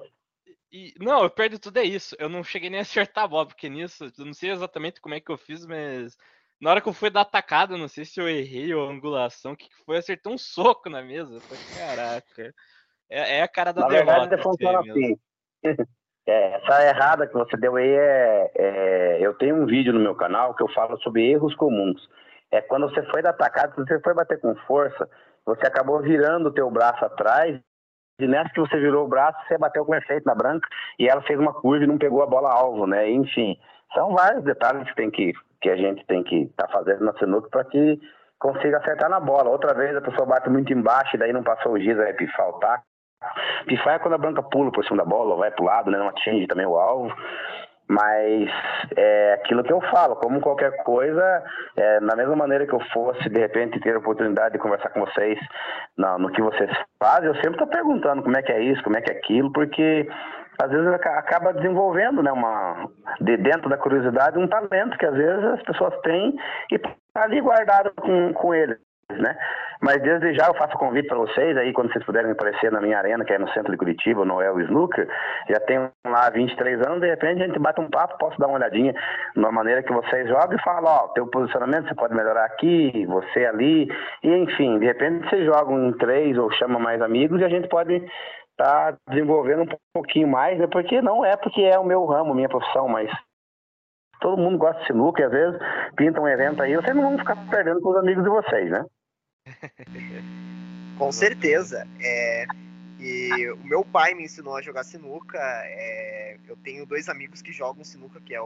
E, 0.72 0.94
não, 1.00 1.24
eu 1.24 1.30
perdi 1.30 1.60
tudo 1.60 1.78
é 1.78 1.84
isso. 1.84 2.16
Eu 2.18 2.28
não 2.28 2.44
cheguei 2.44 2.70
nem 2.70 2.80
a 2.80 2.82
acertar 2.82 3.26
a 3.26 3.28
bola, 3.28 3.46
porque 3.46 3.70
nisso, 3.70 4.06
eu 4.18 4.26
não 4.26 4.34
sei 4.34 4.52
exatamente 4.52 5.00
como 5.00 5.14
é 5.14 5.20
que 5.20 5.32
eu 5.32 5.38
fiz, 5.38 5.66
mas 5.66 6.18
na 6.60 6.72
hora 6.72 6.82
que 6.82 6.90
eu 6.90 6.94
fui 6.94 7.10
dar 7.10 7.22
atacada, 7.22 7.78
não 7.78 7.88
sei 7.88 8.06
se 8.06 8.20
eu 8.20 8.28
errei 8.28 8.74
ou 8.74 8.90
angulação, 8.90 9.54
o 9.54 9.58
que, 9.58 9.70
que 9.70 9.84
foi? 9.86 9.98
Acertei 9.98 10.32
um 10.32 10.38
soco 10.38 10.90
na 10.90 11.04
mesa. 11.04 11.40
falei, 11.42 11.64
caraca. 11.78 12.54
É, 13.10 13.38
é, 13.38 13.42
a 13.44 13.48
cara 13.48 13.72
da 13.72 13.82
na 13.82 13.88
derrota. 13.88 14.20
Verdade, 14.22 14.42
funciona 14.42 14.80
assim. 14.80 15.18
É, 16.26 16.54
essa 16.56 16.82
errada 16.86 17.28
que 17.28 17.34
você 17.34 17.58
deu 17.58 17.76
aí 17.76 17.86
é, 17.86 18.52
é, 18.56 19.18
Eu 19.20 19.34
tenho 19.34 19.58
um 19.58 19.66
vídeo 19.66 19.92
no 19.92 20.00
meu 20.00 20.16
canal 20.16 20.56
que 20.56 20.64
eu 20.64 20.70
falo 20.70 20.98
sobre 21.02 21.30
erros 21.30 21.54
comuns. 21.56 22.10
É 22.50 22.62
quando 22.62 22.90
você 22.90 23.04
foi 23.12 23.22
da 23.22 23.32
atacada, 23.32 23.74
você 23.76 24.00
foi 24.00 24.14
bater 24.14 24.40
com 24.40 24.56
força, 24.66 25.10
você 25.46 25.68
acabou 25.68 26.02
virando 26.02 26.48
o 26.48 26.54
teu 26.54 26.72
braço 26.72 27.04
atrás, 27.04 27.60
e 28.20 28.28
nessa 28.28 28.50
que 28.50 28.60
você 28.60 28.78
virou 28.78 29.06
o 29.06 29.08
braço, 29.08 29.38
você 29.48 29.58
bateu 29.58 29.86
com 29.86 29.96
efeito 29.96 30.26
na 30.26 30.36
branca, 30.36 30.68
e 31.00 31.08
ela 31.08 31.22
fez 31.24 31.40
uma 31.40 31.54
curva 31.54 31.84
e 31.84 31.88
não 31.88 31.98
pegou 31.98 32.22
a 32.22 32.28
bola 32.28 32.54
alvo, 32.54 32.86
né? 32.86 33.10
Enfim, 33.10 33.58
são 33.94 34.14
vários 34.14 34.44
detalhes 34.44 34.88
que, 34.88 34.96
tem 34.96 35.10
que, 35.10 35.34
que 35.62 35.70
a 35.70 35.76
gente 35.76 36.06
tem 36.06 36.24
que 36.24 36.44
estar 36.44 36.68
tá 36.68 36.74
fazendo 36.74 37.04
na 37.04 37.14
sinuca 37.14 37.50
para 37.50 37.64
que 37.66 38.00
consiga 38.40 38.78
acertar 38.78 39.10
na 39.10 39.20
bola. 39.20 39.50
Outra 39.50 39.74
vez 39.74 39.96
a 39.96 40.02
pessoa 40.02 40.28
bate 40.28 40.50
muito 40.50 40.72
embaixo 40.72 41.16
e 41.16 41.20
daí 41.20 41.34
não 41.34 41.44
passou 41.44 41.74
o 41.74 41.80
giz, 41.80 41.98
aí 42.00 42.16
faltar. 42.36 42.84
Pifar 43.66 43.96
é 43.96 44.00
quando 44.00 44.16
a 44.16 44.18
branca 44.18 44.44
pula 44.44 44.72
por 44.72 44.84
cima 44.84 44.98
da 44.98 45.06
bola, 45.06 45.32
ou 45.32 45.40
vai 45.40 45.50
pro 45.50 45.66
lado, 45.66 45.90
né? 45.90 45.98
Não 45.98 46.10
atinge 46.10 46.46
também 46.46 46.66
o 46.66 46.78
alvo. 46.78 47.14
Mas 47.88 48.50
é 48.96 49.34
aquilo 49.34 49.64
que 49.64 49.74
eu 49.74 49.82
falo, 49.82 50.16
como 50.16 50.40
qualquer 50.40 50.72
coisa, 50.84 51.44
é, 51.76 52.00
na 52.00 52.16
mesma 52.16 52.36
maneira 52.36 52.66
que 52.66 52.74
eu 52.74 52.80
fosse, 52.94 53.30
de 53.30 53.40
repente, 53.40 53.80
ter 53.82 53.96
a 53.96 54.00
oportunidade 54.00 54.54
de 54.54 54.60
conversar 54.60 54.90
com 54.90 55.02
vocês 55.02 55.38
no, 55.98 56.18
no 56.18 56.32
que 56.32 56.42
vocês 56.42 56.72
fazem, 56.98 57.28
eu 57.28 57.36
sempre 57.36 57.52
estou 57.52 57.68
perguntando 57.68 58.24
como 58.24 58.38
é 58.38 58.42
que 58.42 58.52
é 58.52 58.62
isso, 58.62 58.84
como 58.84 58.98
é 58.98 59.02
que 59.02 59.12
é 59.12 59.18
aquilo, 59.18 59.52
porque 59.52 60.08
às 60.62 60.70
vezes 60.70 60.88
acaba 60.94 61.54
desenvolvendo, 61.54 62.24
né, 62.24 62.32
uma, 62.32 62.90
de 63.20 63.38
dentro 63.38 63.70
da 63.70 63.78
curiosidade, 63.78 64.38
um 64.38 64.48
talento 64.48 64.98
que 64.98 65.06
às 65.06 65.16
vezes 65.16 65.44
as 65.44 65.64
pessoas 65.64 66.00
têm 66.02 66.36
e 66.72 66.80
tá 66.80 66.94
ali 67.16 67.42
guardado 67.42 67.92
com, 68.00 68.34
com 68.34 68.54
ele 68.54 68.78
né? 69.12 69.38
Mas 69.82 70.02
desde 70.02 70.34
já 70.34 70.48
eu 70.48 70.54
faço 70.56 70.78
convite 70.78 71.08
para 71.08 71.18
vocês 71.18 71.58
aí, 71.58 71.74
quando 71.74 71.92
vocês 71.92 72.06
puderem 72.06 72.32
aparecer 72.32 72.72
na 72.72 72.80
minha 72.80 72.98
arena, 72.98 73.26
que 73.26 73.34
é 73.34 73.38
no 73.38 73.50
centro 73.50 73.72
de 73.72 73.78
Curitiba, 73.78 74.24
no 74.24 74.42
El 74.42 74.62
Snooker, 74.62 75.08
já 75.50 75.60
tenho 75.60 75.92
lá 76.06 76.30
23 76.30 76.80
anos, 76.88 77.02
de 77.02 77.10
repente 77.10 77.44
a 77.44 77.48
gente 77.48 77.60
bate 77.60 77.82
um 77.82 77.90
papo, 77.90 78.18
posso 78.18 78.40
dar 78.40 78.48
uma 78.48 78.58
olhadinha 78.58 78.94
na 79.36 79.52
maneira 79.52 79.84
que 79.84 79.92
vocês 79.92 80.28
jogam 80.30 80.56
e 80.56 80.62
falar, 80.62 81.04
ó, 81.04 81.08
teu 81.10 81.28
posicionamento 81.28 81.88
você 81.88 81.96
pode 81.96 82.16
melhorar 82.16 82.46
aqui, 82.46 83.06
você 83.08 83.46
ali, 83.46 83.90
e 84.24 84.30
enfim, 84.30 84.80
de 84.80 84.86
repente 84.86 85.30
vocês 85.30 85.46
jogam 85.46 85.88
em 85.88 85.94
três 85.98 86.38
ou 86.38 86.50
chamam 86.52 86.80
mais 86.80 87.02
amigos 87.02 87.42
e 87.42 87.44
a 87.44 87.50
gente 87.50 87.68
pode 87.68 87.96
estar 87.96 88.94
tá 88.94 88.98
desenvolvendo 89.10 89.64
um 89.64 89.78
pouquinho 89.94 90.28
mais, 90.28 90.58
né? 90.60 90.68
Porque 90.68 91.02
não 91.02 91.26
é 91.26 91.36
porque 91.36 91.62
é 91.62 91.78
o 91.78 91.86
meu 91.86 92.06
ramo, 92.06 92.34
minha 92.34 92.50
profissão, 92.50 92.88
mas 92.88 93.10
todo 94.24 94.42
mundo 94.42 94.58
gosta 94.58 94.80
de 94.80 94.88
sinuca 94.88 95.22
e 95.22 95.26
às 95.26 95.32
vezes 95.32 95.60
pinta 95.98 96.22
um 96.22 96.28
evento 96.28 96.64
aí, 96.64 96.74
vocês 96.76 96.96
não 96.96 97.04
vão 97.04 97.18
ficar 97.18 97.36
perdendo 97.50 97.82
com 97.82 97.90
os 97.90 97.98
amigos 97.98 98.24
de 98.24 98.30
vocês, 98.30 98.72
né? 98.72 98.86
Com 100.98 101.12
certeza. 101.12 101.86
É, 102.00 102.46
e 102.98 103.52
o 103.52 103.58
meu 103.66 103.84
pai 103.84 104.14
me 104.14 104.24
ensinou 104.24 104.56
a 104.56 104.62
jogar 104.62 104.86
sinuca. 104.86 105.38
É, 105.38 106.38
eu 106.48 106.56
tenho 106.56 106.86
dois 106.86 107.10
amigos 107.10 107.42
que 107.42 107.52
jogam 107.52 107.84
sinuca, 107.84 108.22
que 108.22 108.34
é, 108.34 108.40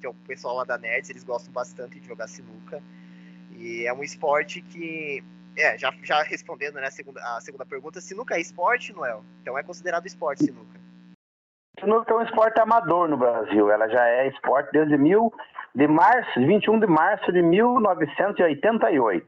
que 0.00 0.06
é 0.06 0.08
o 0.08 0.14
pessoal 0.26 0.56
lá 0.56 0.64
da 0.64 0.76
Nerds, 0.76 1.08
eles 1.08 1.22
gostam 1.22 1.52
bastante 1.52 2.00
de 2.00 2.08
jogar 2.08 2.26
sinuca. 2.26 2.82
E 3.52 3.86
é 3.86 3.92
um 3.92 4.02
esporte 4.02 4.60
que. 4.60 5.22
É, 5.54 5.78
já, 5.78 5.94
já 6.02 6.22
respondendo 6.22 6.76
né, 6.76 6.86
a, 6.86 6.90
segunda, 6.90 7.20
a 7.36 7.40
segunda 7.40 7.66
pergunta, 7.66 8.00
sinuca 8.00 8.36
é 8.36 8.40
esporte, 8.40 8.92
Noel? 8.92 9.22
Então 9.42 9.56
é 9.56 9.62
considerado 9.62 10.06
esporte 10.06 10.46
sinuca. 10.46 10.81
Sinuca 11.80 12.12
é 12.12 12.16
um 12.16 12.22
esporte 12.22 12.60
amador 12.60 13.08
no 13.08 13.16
Brasil. 13.16 13.70
Ela 13.70 13.88
já 13.88 14.06
é 14.06 14.28
esporte 14.28 14.70
desde 14.72 14.96
mil, 14.96 15.32
de 15.74 15.88
março, 15.88 16.38
21 16.38 16.80
de 16.80 16.86
março 16.86 17.32
de 17.32 17.42
1988. 17.42 19.26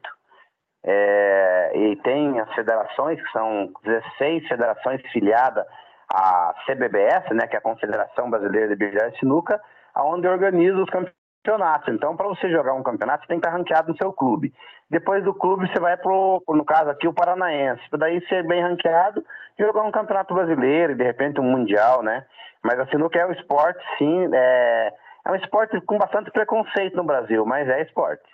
É, 0.86 1.72
e 1.74 1.96
tem 1.96 2.38
as 2.38 2.52
federações, 2.54 3.20
que 3.22 3.32
são 3.32 3.72
16 3.82 4.46
federações 4.46 5.00
filiadas 5.12 5.64
à 6.12 6.54
CBBS, 6.66 7.32
né, 7.32 7.46
que 7.46 7.56
é 7.56 7.58
a 7.58 7.62
Confederação 7.62 8.28
Brasileira 8.28 8.68
de 8.68 8.76
Bilhar 8.76 9.08
e 9.08 9.18
Sinuca, 9.18 9.58
onde 9.96 10.28
organiza 10.28 10.76
os 10.76 10.90
campeonatos. 10.90 11.88
Então, 11.88 12.14
para 12.14 12.28
você 12.28 12.50
jogar 12.50 12.74
um 12.74 12.82
campeonato, 12.82 13.22
você 13.22 13.28
tem 13.28 13.40
que 13.40 13.46
estar 13.46 13.56
ranqueado 13.56 13.92
no 13.92 13.96
seu 13.96 14.12
clube. 14.12 14.52
Depois 14.90 15.24
do 15.24 15.32
clube, 15.32 15.66
você 15.66 15.80
vai 15.80 15.96
para 15.96 16.12
no 16.12 16.64
caso 16.64 16.90
aqui, 16.90 17.08
o 17.08 17.14
Paranaense. 17.14 17.88
Para 17.88 18.00
daí 18.00 18.20
ser 18.28 18.46
bem 18.46 18.62
ranqueado, 18.62 19.24
jogar 19.58 19.82
um 19.82 19.92
campeonato 19.92 20.34
brasileiro 20.34 20.92
e 20.92 20.96
de 20.96 21.04
repente 21.04 21.40
um 21.40 21.44
mundial, 21.44 22.02
né? 22.02 22.26
Mas 22.62 22.78
a 22.78 22.86
sinuca 22.86 23.18
é 23.18 23.26
o 23.26 23.32
esporte, 23.32 23.82
sim, 23.98 24.28
é, 24.32 24.92
é 25.26 25.30
um 25.30 25.36
esporte 25.36 25.80
com 25.82 25.98
bastante 25.98 26.30
preconceito 26.30 26.96
no 26.96 27.04
Brasil, 27.04 27.44
mas 27.44 27.68
é 27.68 27.82
esporte. 27.82 28.24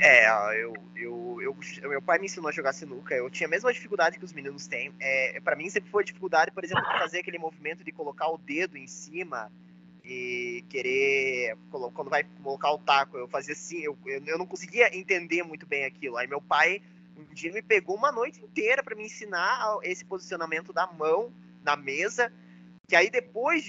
É, 0.00 0.28
eu, 0.62 0.74
eu, 0.94 1.38
eu, 1.40 1.56
meu 1.88 2.02
pai 2.02 2.18
me 2.18 2.26
ensinou 2.26 2.48
a 2.48 2.52
jogar 2.52 2.72
sinuca. 2.72 3.14
Eu 3.14 3.30
tinha 3.30 3.46
a 3.46 3.50
mesma 3.50 3.72
dificuldade 3.72 4.18
que 4.18 4.24
os 4.24 4.32
meninos 4.32 4.66
têm. 4.66 4.94
É, 5.00 5.40
para 5.40 5.56
mim 5.56 5.70
sempre 5.70 5.90
foi 5.90 6.04
dificuldade, 6.04 6.52
por 6.52 6.62
exemplo, 6.62 6.84
de 6.84 6.98
fazer 6.98 7.20
aquele 7.20 7.38
movimento 7.38 7.82
de 7.82 7.92
colocar 7.92 8.28
o 8.28 8.38
dedo 8.38 8.76
em 8.76 8.86
cima 8.86 9.50
e 10.04 10.64
querer 10.68 11.56
quando 11.70 12.10
vai 12.10 12.24
colocar 12.42 12.72
o 12.72 12.78
taco. 12.78 13.16
Eu 13.16 13.26
fazia 13.26 13.54
assim, 13.54 13.80
eu, 13.80 13.96
eu 14.06 14.38
não 14.38 14.46
conseguia 14.46 14.96
entender 14.96 15.42
muito 15.42 15.66
bem 15.66 15.84
aquilo. 15.84 16.16
Aí 16.16 16.26
meu 16.26 16.40
pai 16.40 16.82
um 17.16 17.24
dia 17.34 17.52
me 17.52 17.62
pegou 17.62 17.96
uma 17.96 18.12
noite 18.12 18.42
inteira 18.42 18.82
para 18.82 18.94
me 18.94 19.04
ensinar 19.04 19.78
esse 19.82 20.04
posicionamento 20.04 20.72
da 20.72 20.86
mão 20.86 21.32
na 21.62 21.76
mesa. 21.76 22.32
Que 22.88 22.94
aí 22.94 23.10
depois 23.10 23.64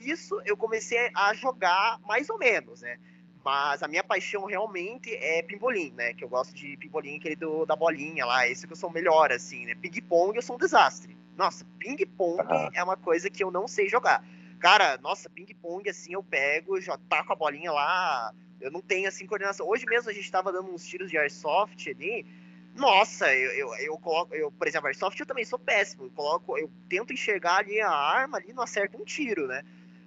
disso 0.00 0.40
eu 0.44 0.56
comecei 0.56 1.10
a 1.14 1.34
jogar 1.34 1.98
mais 2.00 2.28
ou 2.30 2.38
menos, 2.38 2.80
né? 2.80 2.98
Mas 3.44 3.80
a 3.82 3.86
minha 3.86 4.02
paixão 4.02 4.44
realmente 4.44 5.14
é 5.14 5.40
pimbolim, 5.40 5.92
né? 5.92 6.12
Que 6.14 6.24
eu 6.24 6.28
gosto 6.28 6.52
de 6.52 6.76
pimbolim, 6.76 7.16
aquele 7.16 7.36
do, 7.36 7.64
da 7.64 7.76
bolinha 7.76 8.26
lá. 8.26 8.48
Esse 8.48 8.66
que 8.66 8.72
eu 8.72 8.76
sou 8.76 8.90
melhor, 8.90 9.30
assim, 9.30 9.66
né? 9.66 9.74
Ping-pong 9.76 10.34
eu 10.36 10.42
sou 10.42 10.56
um 10.56 10.58
desastre. 10.58 11.16
Nossa, 11.36 11.64
ping-pong 11.78 12.42
ah. 12.48 12.70
é 12.74 12.82
uma 12.82 12.96
coisa 12.96 13.30
que 13.30 13.44
eu 13.44 13.50
não 13.50 13.68
sei 13.68 13.88
jogar. 13.88 14.24
Cara, 14.58 14.98
nossa, 14.98 15.30
ping-pong, 15.30 15.88
assim, 15.88 16.14
eu 16.14 16.24
pego, 16.24 16.80
já 16.80 16.98
taco 17.08 17.32
a 17.32 17.36
bolinha 17.36 17.70
lá. 17.70 18.34
Eu 18.60 18.70
não 18.70 18.80
tenho, 18.80 19.06
assim, 19.06 19.26
coordenação. 19.26 19.68
Hoje 19.68 19.86
mesmo 19.86 20.10
a 20.10 20.12
gente 20.12 20.30
tava 20.30 20.50
dando 20.50 20.72
uns 20.72 20.84
tiros 20.84 21.08
de 21.08 21.16
airsoft 21.16 21.88
ali. 21.88 22.26
Nossa, 22.76 23.32
eu, 23.34 23.50
eu, 23.52 23.74
eu 23.76 23.98
coloco, 23.98 24.34
eu, 24.34 24.52
por 24.52 24.68
exemplo, 24.68 24.86
airsoft 24.86 25.18
eu 25.18 25.26
também 25.26 25.44
sou 25.44 25.58
péssimo. 25.58 26.04
Eu 26.04 26.10
coloco, 26.10 26.58
eu 26.58 26.70
tento 26.88 27.12
enxergar 27.12 27.56
ali 27.56 27.80
a 27.80 27.90
arma 27.90 28.36
ali, 28.36 28.52
não 28.52 28.62
acerta 28.62 28.98
um 28.98 29.04
tiro, 29.04 29.46
né? 29.46 29.62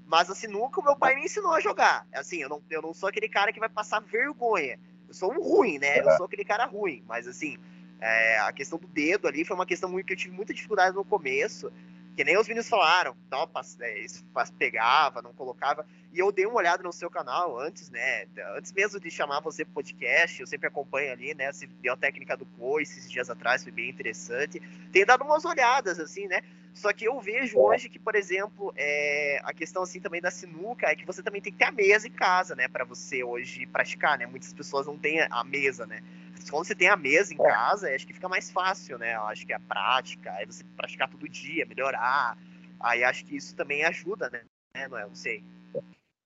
Mas 0.06 0.30
assim, 0.30 0.48
nunca 0.48 0.80
o 0.80 0.84
meu 0.84 0.96
pai 0.96 1.16
me 1.16 1.26
ensinou 1.26 1.52
a 1.54 1.60
jogar. 1.60 2.08
Assim, 2.14 2.38
eu 2.38 2.50
não, 2.50 2.62
eu 2.70 2.82
não 2.82 2.94
sou 2.94 3.10
aquele 3.10 3.28
cara 3.28 3.52
que 3.52 3.60
vai 3.60 3.70
passar 3.70 4.00
vergonha. 4.00 4.80
Eu 5.08 5.14
sou 5.14 5.34
um 5.34 5.42
ruim, 5.42 5.80
né? 5.80 6.00
Eu 6.00 6.12
sou 6.18 6.28
aquele 6.28 6.46
cara 6.46 6.66
ruim. 6.66 7.04
Mas 7.08 7.28
assim, 7.28 7.58
é, 8.00 8.40
a 8.40 8.54
questão 8.54 8.78
do 8.78 8.88
dedo 8.88 9.28
ali 9.28 9.44
foi 9.44 9.56
uma 9.56 9.66
questão 9.66 9.90
muito 9.90 10.06
que 10.06 10.14
eu 10.14 10.18
tive 10.18 10.36
muita 10.36 10.54
dificuldade 10.54 10.96
no 10.96 11.04
começo. 11.04 11.72
Que 12.20 12.26
nem 12.26 12.38
os 12.38 12.50
meninos 12.50 12.68
falaram, 12.68 13.16
não, 13.32 13.50
é, 13.80 14.00
isso 14.00 14.26
pegava, 14.58 15.22
não 15.22 15.32
colocava. 15.32 15.88
E 16.12 16.20
eu 16.20 16.34
dei 16.34 16.46
uma 16.46 16.58
olhada 16.58 16.84
no 16.84 16.92
seu 16.92 17.10
canal 17.10 17.58
antes, 17.58 17.90
né? 17.90 18.26
Antes 18.58 18.74
mesmo 18.74 19.00
de 19.00 19.10
chamar 19.10 19.40
você 19.40 19.64
pro 19.64 19.76
podcast, 19.76 20.42
eu 20.42 20.46
sempre 20.46 20.68
acompanho 20.68 21.14
ali, 21.14 21.34
né? 21.34 21.50
Você 21.50 21.66
deu 21.66 21.94
a 21.94 21.96
técnica 21.96 22.36
do 22.36 22.46
coice 22.46 23.00
esses 23.00 23.10
dias 23.10 23.30
atrás, 23.30 23.64
foi 23.64 23.72
bem 23.72 23.90
interessante. 23.90 24.62
Tenho 24.92 25.06
dado 25.06 25.24
umas 25.24 25.46
olhadas, 25.46 25.98
assim, 25.98 26.28
né? 26.28 26.42
Só 26.74 26.92
que 26.92 27.06
eu 27.06 27.22
vejo 27.22 27.58
é. 27.58 27.62
hoje 27.62 27.88
que, 27.88 27.98
por 27.98 28.16
exemplo, 28.16 28.74
é, 28.76 29.40
a 29.46 29.54
questão 29.54 29.84
assim 29.84 30.02
também 30.02 30.20
da 30.20 30.30
sinuca 30.30 30.88
é 30.88 30.98
que 30.98 31.06
você 31.06 31.24
também 31.24 31.42
tem 31.42 31.54
que 31.54 31.60
ter 31.60 31.66
a 31.66 31.72
mesa 31.72 32.06
em 32.06 32.12
casa, 32.12 32.54
né, 32.54 32.68
para 32.68 32.84
você 32.84 33.24
hoje 33.24 33.66
praticar, 33.66 34.18
né? 34.18 34.26
Muitas 34.26 34.52
pessoas 34.52 34.86
não 34.86 34.98
têm 34.98 35.22
a 35.22 35.44
mesa, 35.46 35.86
né? 35.86 36.04
Quando 36.50 36.66
você 36.66 36.76
tem 36.76 36.90
a 36.90 36.96
mesa 36.96 37.34
em 37.34 37.42
é. 37.42 37.44
casa, 37.44 37.94
acho 37.94 38.06
que 38.06 38.14
fica 38.14 38.30
mais 38.30 38.52
fácil, 38.52 38.98
né? 38.98 39.16
Eu 39.16 39.24
acho 39.24 39.46
que 39.46 39.54
a 39.54 39.60
prática, 39.60 40.32
aí 40.32 40.46
você 40.46 40.64
praticar 40.78 41.10
todo 41.10 41.28
dia, 41.28 41.66
melhorar. 41.66 42.38
Aí 42.80 43.04
acho 43.04 43.26
que 43.26 43.36
isso 43.36 43.56
também 43.56 43.84
ajuda, 43.86 44.30
né? 44.30 44.42
É, 44.74 44.88
não 44.88 44.98
é? 44.98 45.04
Não 45.04 45.16
sei. 45.16 45.44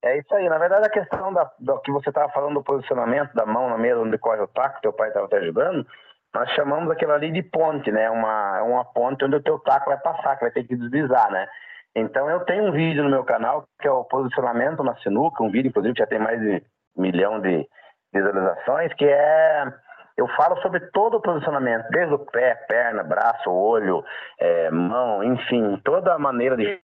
É 0.03 0.17
isso 0.17 0.33
aí. 0.35 0.49
Na 0.49 0.57
verdade, 0.57 0.85
a 0.85 0.89
questão 0.89 1.33
da, 1.33 1.49
do 1.57 1.79
que 1.79 1.91
você 1.91 2.09
estava 2.09 2.31
falando 2.31 2.55
do 2.55 2.63
posicionamento 2.63 3.33
da 3.33 3.45
mão 3.45 3.69
na 3.69 3.77
mesa 3.77 4.01
onde 4.01 4.17
corre 4.17 4.41
o 4.41 4.47
taco, 4.47 4.81
teu 4.81 4.91
pai 4.91 5.07
estava 5.07 5.27
te 5.27 5.35
ajudando, 5.35 5.87
nós 6.33 6.49
chamamos 6.51 6.91
aquilo 6.91 7.13
ali 7.13 7.31
de 7.31 7.41
ponte, 7.41 7.91
né? 7.91 8.09
Uma, 8.09 8.61
uma 8.63 8.85
ponte 8.85 9.23
onde 9.23 9.35
o 9.35 9.43
teu 9.43 9.59
taco 9.59 9.89
vai 9.89 9.99
passar, 9.99 10.35
que 10.35 10.43
vai 10.43 10.51
ter 10.51 10.65
que 10.65 10.75
deslizar, 10.75 11.31
né? 11.31 11.47
Então 11.95 12.29
eu 12.29 12.39
tenho 12.41 12.65
um 12.65 12.71
vídeo 12.71 13.03
no 13.03 13.09
meu 13.09 13.23
canal 13.23 13.65
que 13.79 13.87
é 13.87 13.91
o 13.91 14.03
posicionamento 14.03 14.83
na 14.83 14.95
sinuca, 14.97 15.43
um 15.43 15.51
vídeo 15.51 15.69
inclusive 15.69 15.93
que 15.93 15.99
já 15.99 16.07
tem 16.07 16.19
mais 16.19 16.39
de 16.39 16.63
um 16.97 17.01
milhão 17.01 17.39
de 17.39 17.67
visualizações, 18.11 18.93
que 18.95 19.05
é 19.05 19.73
eu 20.17 20.27
falo 20.29 20.61
sobre 20.61 20.79
todo 20.91 21.17
o 21.17 21.21
posicionamento, 21.21 21.89
desde 21.89 22.13
o 22.13 22.19
pé, 22.19 22.55
perna, 22.67 23.03
braço, 23.03 23.49
olho, 23.49 24.03
é, 24.39 24.69
mão, 24.69 25.23
enfim, 25.23 25.81
toda 25.83 26.13
a 26.13 26.19
maneira 26.19 26.55
de 26.55 26.79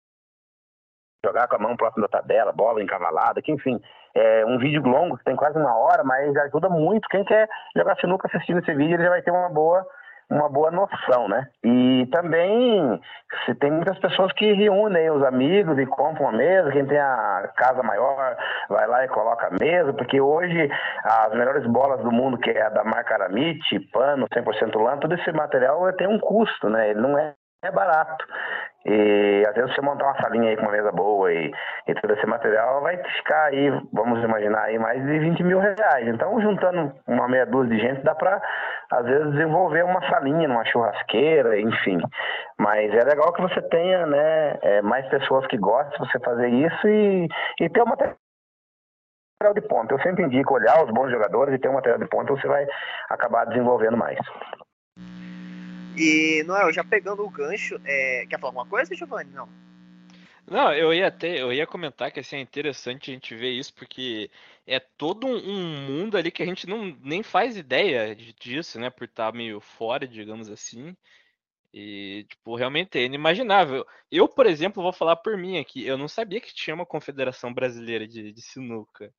jogar 1.24 1.48
com 1.48 1.56
a 1.56 1.60
mão 1.60 1.76
próximo 1.76 2.04
da 2.04 2.08
tabela, 2.08 2.52
bola 2.52 2.82
encavalada, 2.82 3.42
que 3.42 3.52
enfim, 3.52 3.80
é 4.16 4.46
um 4.46 4.58
vídeo 4.58 4.82
longo 4.82 5.18
que 5.18 5.24
tem 5.24 5.36
quase 5.36 5.58
uma 5.58 5.78
hora, 5.78 6.04
mas 6.04 6.36
ajuda 6.38 6.70
muito. 6.70 7.08
Quem 7.10 7.24
quer 7.24 7.48
jogar 7.76 7.96
sinuca 7.98 8.28
assistindo 8.28 8.60
esse 8.60 8.74
vídeo, 8.74 8.96
ele 8.96 9.04
já 9.04 9.10
vai 9.10 9.22
ter 9.22 9.32
uma 9.32 9.50
boa 9.50 9.86
uma 10.30 10.48
boa 10.48 10.70
noção, 10.70 11.28
né? 11.28 11.48
E 11.64 12.08
também 12.12 13.02
se 13.46 13.56
tem 13.56 13.72
muitas 13.72 13.98
pessoas 14.00 14.32
que 14.34 14.54
reúnem 14.54 15.10
os 15.10 15.24
amigos 15.24 15.78
e 15.78 15.86
compram 15.86 16.26
uma 16.26 16.38
mesa, 16.38 16.72
quem 16.72 16.86
tem 16.86 17.00
a 17.00 17.52
casa 17.56 17.82
maior 17.82 18.38
vai 18.70 18.88
lá 18.88 19.06
e 19.06 19.08
coloca 19.08 19.48
a 19.48 19.58
mesa, 19.60 19.94
porque 19.94 20.22
hoje 20.22 20.70
as 21.04 21.34
melhores 21.34 21.66
bolas 21.66 22.02
do 22.02 22.12
mundo, 22.12 22.38
que 22.38 22.52
é 22.52 22.62
a 22.62 22.70
da 22.70 22.84
marca 22.84 23.16
Aramite, 23.16 23.80
pano, 23.92 24.28
100% 24.34 24.82
lã, 24.82 24.98
todo 24.98 25.16
esse 25.16 25.32
material 25.32 25.92
tem 25.94 26.08
um 26.08 26.20
custo, 26.20 26.70
né? 26.70 26.92
Ele 26.92 27.02
não 27.02 27.18
é 27.18 27.34
é 27.64 27.72
barato. 27.72 28.26
E 28.86 29.44
às 29.48 29.54
vezes 29.54 29.76
você 29.76 29.82
montar 29.82 30.06
uma 30.06 30.22
salinha 30.22 30.50
aí 30.50 30.56
com 30.56 30.64
uma 30.64 30.72
mesa 30.72 30.92
boa 30.92 31.32
e, 31.32 31.52
e 31.88 31.96
todo 31.96 32.14
esse 32.14 32.26
material 32.26 32.82
vai 32.82 32.98
ficar 32.98 33.46
aí, 33.46 33.70
vamos 33.92 34.24
imaginar 34.24 34.64
aí, 34.64 34.80
mais 34.80 35.04
de 35.06 35.20
20 35.20 35.44
mil 35.44 35.60
reais. 35.60 36.08
Então, 36.08 36.40
juntando 36.42 36.94
uma 37.06 37.28
meia 37.28 37.46
dúzia 37.46 37.76
de 37.76 37.82
gente, 37.82 38.04
dá 38.04 38.16
para 38.16 38.42
às 38.92 39.06
vezes 39.06 39.34
desenvolver 39.34 39.84
uma 39.84 40.02
salinha, 40.10 40.48
uma 40.48 40.66
churrasqueira, 40.66 41.60
enfim. 41.60 42.00
Mas 42.58 42.94
é 42.94 43.04
legal 43.04 43.34
que 43.34 43.42
você 43.42 43.62
tenha 43.64 44.06
né, 44.06 44.58
é, 44.62 44.82
mais 44.82 45.06
pessoas 45.10 45.46
que 45.48 45.58
gostem 45.58 46.02
de 46.02 46.12
você 46.12 46.20
fazer 46.20 46.48
isso 46.48 46.88
e, 46.88 47.28
e 47.60 47.70
ter 47.70 47.82
uma 47.82 47.92
material 47.92 48.18
de 49.54 49.62
ponta. 49.62 49.94
Eu 49.94 50.02
sempre 50.02 50.24
indico 50.24 50.54
olhar 50.54 50.84
os 50.84 50.90
bons 50.92 51.12
jogadores 51.12 51.54
e 51.54 51.60
ter 51.60 51.68
um 51.68 51.74
material 51.74 52.00
de 52.00 52.08
ponta, 52.08 52.34
você 52.34 52.48
vai 52.48 52.66
acabar 53.10 53.46
desenvolvendo 53.46 53.98
mais. 53.98 54.18
E, 56.00 56.44
Noel, 56.44 56.72
já 56.72 56.84
pegando 56.84 57.24
o 57.24 57.30
gancho, 57.30 57.80
é... 57.84 58.26
quer 58.28 58.40
falar 58.40 58.50
alguma 58.50 58.66
coisa, 58.66 58.96
Giovanni? 58.96 59.32
Não. 59.32 59.50
Não, 60.50 60.74
eu 60.74 60.92
ia 60.92 61.08
até, 61.08 61.40
eu 61.40 61.54
ia 61.54 61.68
comentar 61.68 62.12
que 62.12 62.20
assim, 62.20 62.38
é 62.38 62.40
interessante 62.40 63.12
a 63.12 63.14
gente 63.14 63.36
ver 63.36 63.52
isso, 63.52 63.72
porque 63.76 64.32
é 64.66 64.80
todo 64.80 65.28
um, 65.28 65.86
mundo 65.86 66.18
ali 66.18 66.32
que 66.32 66.42
a 66.42 66.46
gente 66.46 66.66
não 66.66 66.86
nem 67.02 67.22
faz 67.22 67.56
ideia 67.56 68.16
disso, 68.16 68.80
né? 68.80 68.90
Por 68.90 69.04
estar 69.04 69.32
tá 69.32 69.38
meio 69.38 69.60
fora, 69.60 70.08
digamos 70.08 70.50
assim. 70.50 70.96
E, 71.74 72.26
tipo, 72.28 72.56
realmente 72.56 72.98
é 72.98 73.04
inimaginável. 73.04 73.86
Eu, 74.12 74.28
por 74.28 74.48
exemplo, 74.48 74.82
vou 74.82 74.94
falar 74.94 75.18
por 75.18 75.38
mim 75.38 75.60
aqui, 75.60 75.86
eu 75.86 75.98
não 75.98 76.08
sabia 76.08 76.42
que 76.42 76.54
tinha 76.54 76.74
uma 76.74 76.86
confederação 76.86 77.54
brasileira 77.54 78.08
de, 78.08 78.32
de 78.32 78.42
sinuca. 78.42 79.14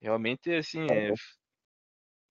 Realmente, 0.00 0.52
assim, 0.54 0.86
é, 0.90 1.12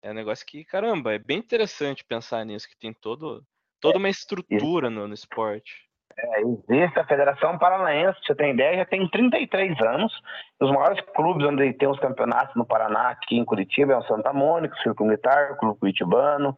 é 0.02 0.12
um 0.12 0.14
negócio 0.14 0.46
que, 0.46 0.64
caramba, 0.64 1.14
é 1.14 1.20
bem 1.20 1.40
interessante 1.40 2.06
pensar 2.06 2.46
nisso, 2.46 2.70
que 2.70 2.78
tem 2.78 2.94
todo 2.94 3.46
toda 3.80 3.98
uma 3.98 4.10
estrutura 4.10 4.90
no, 4.90 5.08
no 5.08 5.14
esporte. 5.14 5.90
É, 6.18 6.42
existe 6.42 7.00
a 7.00 7.06
Federação 7.06 7.58
Paranaense, 7.58 8.20
você 8.26 8.36
tem 8.36 8.52
ideia, 8.52 8.78
já 8.78 8.86
tem 8.86 9.08
33 9.08 9.80
anos. 9.82 10.14
Os 10.60 10.70
maiores 10.72 11.00
clubes 11.16 11.48
onde 11.48 11.72
tem 11.74 11.88
os 11.88 12.00
campeonatos 12.00 12.56
no 12.56 12.66
Paraná, 12.66 13.10
aqui 13.10 13.38
em 13.38 13.46
Curitiba, 13.46 13.94
é 13.94 13.98
o 13.98 14.04
Santa 14.04 14.34
Mônica, 14.34 14.76
o 14.76 14.82
Círculo 14.82 15.10
Militar, 15.10 15.52
o 15.52 15.58
Clube 15.58 15.80
Curitibano. 15.80 16.58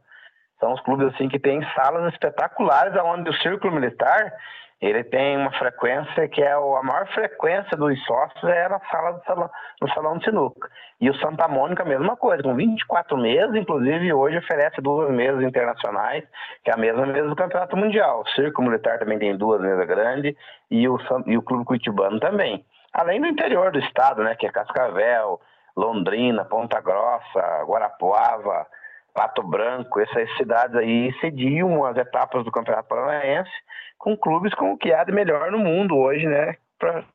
São 0.60 0.74
os 0.74 0.82
clubes 0.82 1.14
assim 1.14 1.28
que 1.28 1.40
têm 1.40 1.62
salas 1.76 2.12
espetaculares, 2.14 2.94
onde 3.04 3.30
o 3.30 3.42
Círculo 3.42 3.74
Militar 3.74 4.34
ele 4.82 5.04
tem 5.04 5.38
uma 5.38 5.52
frequência 5.52 6.28
que 6.28 6.42
é 6.42 6.52
a 6.54 6.84
maior 6.84 7.08
frequência 7.14 7.78
dos 7.78 8.04
sócios 8.04 8.44
é 8.52 8.68
na 8.68 8.80
sala 8.92 9.12
do 9.12 9.24
salão, 9.24 9.50
no 9.80 9.94
salão 9.94 10.18
de 10.18 10.26
sinuca. 10.26 10.70
E 11.00 11.08
o 11.08 11.16
Santa 11.20 11.48
Mônica, 11.48 11.86
mesma 11.86 12.18
coisa, 12.18 12.42
com 12.42 12.56
24 12.56 13.16
meses, 13.16 13.56
inclusive 13.56 14.12
hoje 14.12 14.38
oferece 14.38 14.82
duas 14.82 15.12
mesas 15.12 15.44
internacionais, 15.44 16.24
que 16.64 16.72
é 16.72 16.74
a 16.74 16.78
mesma 16.78 17.06
mesa 17.06 17.30
do 17.30 17.36
Campeonato 17.36 17.78
Mundial. 17.78 18.22
O 18.22 18.30
Circo 18.30 18.64
Militar 18.64 18.98
também 18.98 19.20
tem 19.20 19.38
duas 19.38 19.62
mesas 19.62 19.86
grandes 19.88 20.36
e 20.72 20.90
o, 20.90 20.98
e 21.28 21.38
o 21.38 21.44
Clube 21.44 21.66
Curitibano 21.66 22.20
também. 22.20 22.66
Além 22.92 23.22
do 23.22 23.28
interior 23.28 23.72
do 23.72 23.80
estado, 23.80 24.24
né, 24.24 24.36
que 24.36 24.48
é 24.48 24.52
Cascavel, 24.52 25.40
Londrina, 25.78 26.44
Ponta 26.44 26.82
Grossa, 26.82 27.64
Guarapuava, 27.66 28.66
Pato 29.14 29.44
Branco, 29.44 30.00
essas 30.00 30.30
cidades 30.38 30.76
aí 30.76 31.14
cediam 31.20 31.86
as 31.86 31.98
etapas 31.98 32.44
do 32.46 32.52
Campeonato 32.52 32.88
Paranaense 32.88 33.52
com 33.98 34.18
clubes 34.18 34.54
com 34.56 34.74
o 34.74 34.78
que 34.78 34.92
há 34.92 35.04
de 35.04 35.12
melhor 35.12 35.52
no 35.52 35.60
mundo 35.60 35.96
hoje, 35.96 36.26
né? 36.26 36.56
Para 36.80 37.06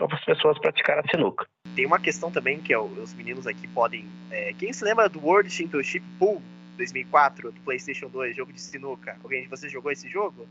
as 0.00 0.24
pessoas 0.24 0.58
praticarem 0.58 1.02
a 1.04 1.10
sinuca. 1.10 1.46
Tem 1.74 1.84
uma 1.86 2.00
questão 2.00 2.30
também 2.30 2.60
que 2.60 2.74
os 2.74 3.12
meninos 3.14 3.46
aqui 3.46 3.68
podem. 3.68 4.06
É, 4.30 4.52
quem 4.54 4.72
se 4.72 4.84
lembra 4.84 5.08
do 5.08 5.20
World 5.24 5.50
Championship 5.50 6.04
Pool 6.18 6.40
2004 6.76 7.52
do 7.52 7.60
PlayStation 7.60 8.08
2, 8.08 8.36
jogo 8.36 8.52
de 8.52 8.60
sinuca? 8.60 9.16
Alguém 9.22 9.42
de 9.42 9.48
vocês 9.48 9.70
jogou 9.70 9.92
esse 9.92 10.08
jogo? 10.08 10.48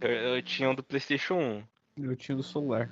Eu, 0.00 0.10
eu 0.10 0.42
tinha 0.42 0.70
um 0.70 0.74
do 0.74 0.82
PlayStation 0.82 1.34
1. 1.96 2.04
Eu 2.04 2.16
tinha 2.16 2.36
do 2.36 2.42
celular. 2.42 2.88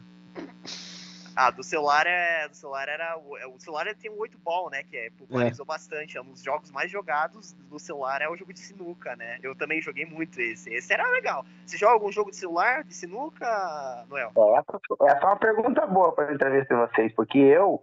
Ah, 1.37 1.51
do 1.51 1.63
celular 1.63 2.07
é. 2.07 2.49
Do 2.49 2.57
celular 2.57 2.89
era. 2.89 3.19
O, 3.19 3.55
o 3.55 3.61
celular 3.61 3.87
tem 3.95 4.11
um 4.11 4.19
8 4.19 4.39
ball, 4.39 4.71
né? 4.71 4.83
Que 4.83 4.97
é, 4.97 5.11
popularizou 5.11 5.65
é. 5.65 5.69
bastante. 5.69 6.17
É 6.17 6.23
um 6.23 6.31
dos 6.31 6.43
jogos 6.43 6.71
mais 6.73 6.91
jogados 6.91 7.53
do 7.53 7.79
celular 7.79 8.23
é 8.23 8.29
o 8.29 8.37
jogo 8.37 8.55
de 8.55 8.61
sinuca, 8.61 9.15
né? 9.17 9.39
Eu 9.43 9.55
também 9.55 9.83
joguei 9.83 10.07
muito 10.07 10.41
esse. 10.41 10.73
Esse 10.73 10.95
era 10.95 11.07
legal. 11.11 11.45
Você 11.67 11.77
joga 11.77 11.93
algum 11.93 12.11
jogo 12.11 12.31
de 12.31 12.37
celular, 12.37 12.85
de 12.85 12.95
sinuca, 12.95 14.07
Noel? 14.09 14.33
É, 14.35 14.59
essa, 14.59 14.81
essa 15.09 15.25
é 15.25 15.27
uma 15.27 15.37
pergunta 15.37 15.87
boa 15.87 16.13
pra 16.13 16.33
entrevista 16.33 16.75
de 16.75 16.81
vocês, 16.81 17.13
porque 17.15 17.39
eu 17.39 17.83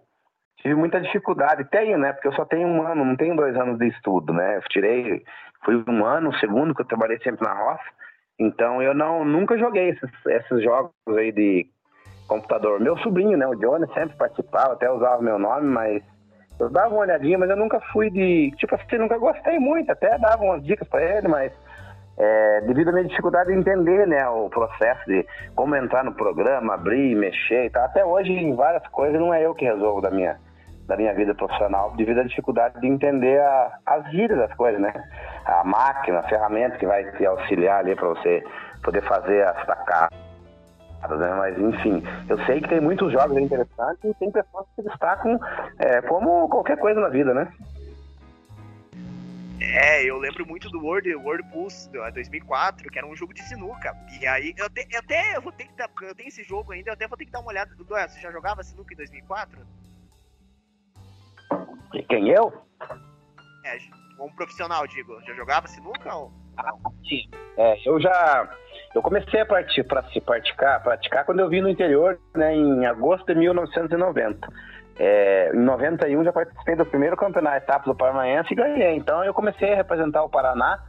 tive 0.57 0.73
muita 0.73 0.99
dificuldade. 0.99 1.69
Tenho, 1.69 1.99
né? 1.99 2.11
Porque 2.11 2.29
eu 2.29 2.33
só 2.33 2.45
tenho 2.45 2.67
um 2.67 2.81
ano, 2.81 3.05
não 3.05 3.15
tenho 3.15 3.35
dois 3.35 3.55
anos 3.55 3.77
de 3.77 3.87
estudo, 3.89 4.33
né? 4.33 4.57
Eu 4.57 4.61
tirei. 4.63 5.23
Fui 5.63 5.75
um 5.87 6.03
ano, 6.03 6.31
o 6.31 6.39
segundo, 6.39 6.73
que 6.73 6.81
eu 6.81 6.87
trabalhei 6.87 7.19
sempre 7.19 7.45
na 7.45 7.53
roça. 7.53 7.83
Então 8.39 8.81
eu 8.81 8.95
não 8.95 9.23
nunca 9.23 9.57
joguei 9.57 9.89
esses, 9.89 10.09
esses 10.25 10.63
jogos 10.63 10.91
aí 11.07 11.31
de 11.31 11.69
computador. 12.33 12.79
Meu 12.79 12.97
sobrinho, 12.97 13.37
né, 13.37 13.45
o 13.47 13.55
Johnny, 13.55 13.85
sempre 13.93 14.17
participava, 14.17 14.73
até 14.73 14.89
usava 14.91 15.21
meu 15.21 15.37
nome, 15.37 15.67
mas 15.67 16.03
eu 16.59 16.69
dava 16.69 16.89
uma 16.89 17.01
olhadinha, 17.01 17.37
mas 17.37 17.49
eu 17.49 17.57
nunca 17.57 17.79
fui 17.91 18.09
de. 18.09 18.51
Tipo 18.57 18.75
assim, 18.75 18.97
nunca 18.97 19.17
gostei 19.17 19.59
muito, 19.59 19.91
até 19.91 20.17
dava 20.17 20.43
umas 20.43 20.63
dicas 20.63 20.87
para 20.87 21.03
ele, 21.03 21.27
mas 21.27 21.51
é, 22.17 22.61
devido 22.61 22.89
à 22.89 22.91
minha 22.91 23.05
dificuldade 23.05 23.51
de 23.51 23.57
entender 23.57 24.07
né, 24.07 24.27
o 24.29 24.49
processo 24.49 25.03
de 25.05 25.25
como 25.55 25.75
entrar 25.75 26.03
no 26.03 26.13
programa, 26.13 26.73
abrir, 26.73 27.15
mexer 27.15 27.65
e 27.65 27.69
tal. 27.69 27.85
Até 27.85 28.05
hoje, 28.05 28.31
em 28.31 28.55
várias 28.55 28.87
coisas, 28.87 29.19
não 29.19 29.33
é 29.33 29.45
eu 29.45 29.53
que 29.53 29.65
resolvo 29.65 30.01
da 30.01 30.11
minha, 30.11 30.37
da 30.87 30.95
minha 30.95 31.13
vida 31.13 31.33
profissional, 31.35 31.91
devido 31.95 32.19
à 32.19 32.23
dificuldade 32.23 32.79
de 32.79 32.87
entender 32.87 33.39
a, 33.39 33.77
as 33.85 34.11
gírias 34.11 34.37
das 34.37 34.53
coisas, 34.55 34.79
né? 34.79 34.93
A 35.45 35.63
máquina, 35.63 36.19
a 36.19 36.23
ferramenta 36.29 36.77
que 36.77 36.85
vai 36.85 37.03
te 37.11 37.25
auxiliar 37.25 37.79
ali 37.79 37.95
para 37.95 38.07
você 38.09 38.43
poder 38.83 39.01
fazer 39.03 39.45
as 39.47 39.65
sacadas 39.65 40.32
né? 41.09 41.33
Mas 41.35 41.57
enfim, 41.57 42.03
eu 42.29 42.37
sei 42.45 42.61
que 42.61 42.69
tem 42.69 42.81
muitos 42.81 43.11
jogos 43.11 43.37
interessantes 43.37 44.03
e 44.03 44.13
tem 44.15 44.31
pessoas 44.31 44.65
que 44.69 44.81
se 44.81 44.89
destacam 44.89 45.39
é, 45.79 46.01
como 46.01 46.47
qualquer 46.49 46.77
coisa 46.77 46.99
na 46.99 47.09
vida, 47.09 47.33
né? 47.33 47.51
É, 49.61 50.03
eu 50.03 50.17
lembro 50.17 50.45
muito 50.45 50.69
do 50.69 50.83
World, 50.83 51.15
World 51.15 51.43
Pulse 51.51 51.89
2004, 51.89 52.91
que 52.91 52.97
era 52.97 53.07
um 53.07 53.15
jogo 53.15 53.33
de 53.33 53.41
sinuca. 53.43 53.95
E 54.19 54.27
aí, 54.27 54.53
eu, 54.57 54.69
te, 54.69 54.85
eu 54.91 54.99
até 54.99 55.37
eu 55.37 55.41
vou 55.41 55.53
ter 55.53 55.65
que 55.65 55.73
dar, 55.73 55.89
eu 56.01 56.13
tenho 56.13 56.27
esse 56.27 56.43
jogo 56.43 56.73
ainda, 56.73 56.89
eu 56.89 56.93
até 56.93 57.07
vou 57.07 57.17
ter 57.17 57.25
que 57.25 57.31
dar 57.31 57.39
uma 57.39 57.49
olhada. 57.49 57.73
Duel, 57.75 58.09
você 58.09 58.19
já 58.19 58.31
jogava 58.31 58.61
sinuca 58.61 58.93
em 58.93 58.97
2004? 58.97 59.59
Quem 62.09 62.29
eu? 62.29 62.51
É, 63.63 63.77
um 64.19 64.29
profissional, 64.35 64.85
digo. 64.85 65.21
Já 65.21 65.33
jogava 65.33 65.67
sinuca 65.67 66.13
ou? 66.13 66.31
Ah, 66.57 66.73
sim. 67.07 67.29
É, 67.57 67.87
eu 67.87 67.99
já 68.01 68.57
eu 68.93 69.01
comecei 69.01 69.41
a 69.41 69.45
partir 69.45 69.83
para 69.83 70.03
se 70.09 70.21
praticar, 70.21 70.81
praticar 70.83 71.25
quando 71.25 71.39
eu 71.39 71.49
vim 71.49 71.61
no 71.61 71.69
interior, 71.69 72.19
né, 72.35 72.53
em 72.55 72.85
agosto 72.85 73.25
de 73.25 73.35
1990. 73.35 74.47
É, 74.99 75.51
em 75.53 75.59
91 75.59 76.23
já 76.23 76.31
participei 76.31 76.75
do 76.75 76.85
primeiro 76.85 77.17
campeonato 77.17 77.57
etapa 77.57 77.85
do 77.85 77.95
Paranaense 77.95 78.53
e 78.53 78.55
ganhei. 78.55 78.95
Então 78.95 79.23
eu 79.23 79.33
comecei 79.33 79.73
a 79.73 79.75
representar 79.75 80.23
o 80.23 80.29
Paraná 80.29 80.79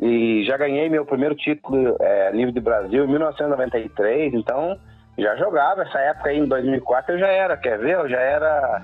e 0.00 0.44
já 0.46 0.56
ganhei 0.56 0.88
meu 0.88 1.04
primeiro 1.04 1.34
título 1.34 1.96
é, 2.00 2.30
livre 2.32 2.52
de 2.52 2.60
Brasil 2.60 3.04
em 3.04 3.08
1993. 3.08 4.32
Então 4.32 4.78
já 5.18 5.36
jogava 5.36 5.82
essa 5.82 5.98
época 5.98 6.30
aí 6.30 6.38
em 6.38 6.46
2004 6.46 7.14
eu 7.14 7.18
já 7.18 7.28
era, 7.28 7.56
quer 7.58 7.78
ver? 7.78 7.94
Eu 7.94 8.08
já 8.08 8.18
era. 8.18 8.82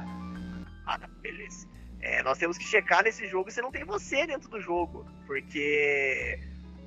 Ah, 0.87 0.99
tá, 0.99 1.09
beleza. 1.23 1.67
É, 2.03 2.23
nós 2.23 2.39
temos 2.39 2.59
que 2.59 2.65
checar 2.65 3.03
nesse 3.03 3.27
jogo 3.27 3.51
se 3.51 3.63
não 3.63 3.71
tem 3.71 3.85
você 3.85 4.27
dentro 4.27 4.51
do 4.51 4.61
jogo, 4.61 5.07
porque 5.27 6.39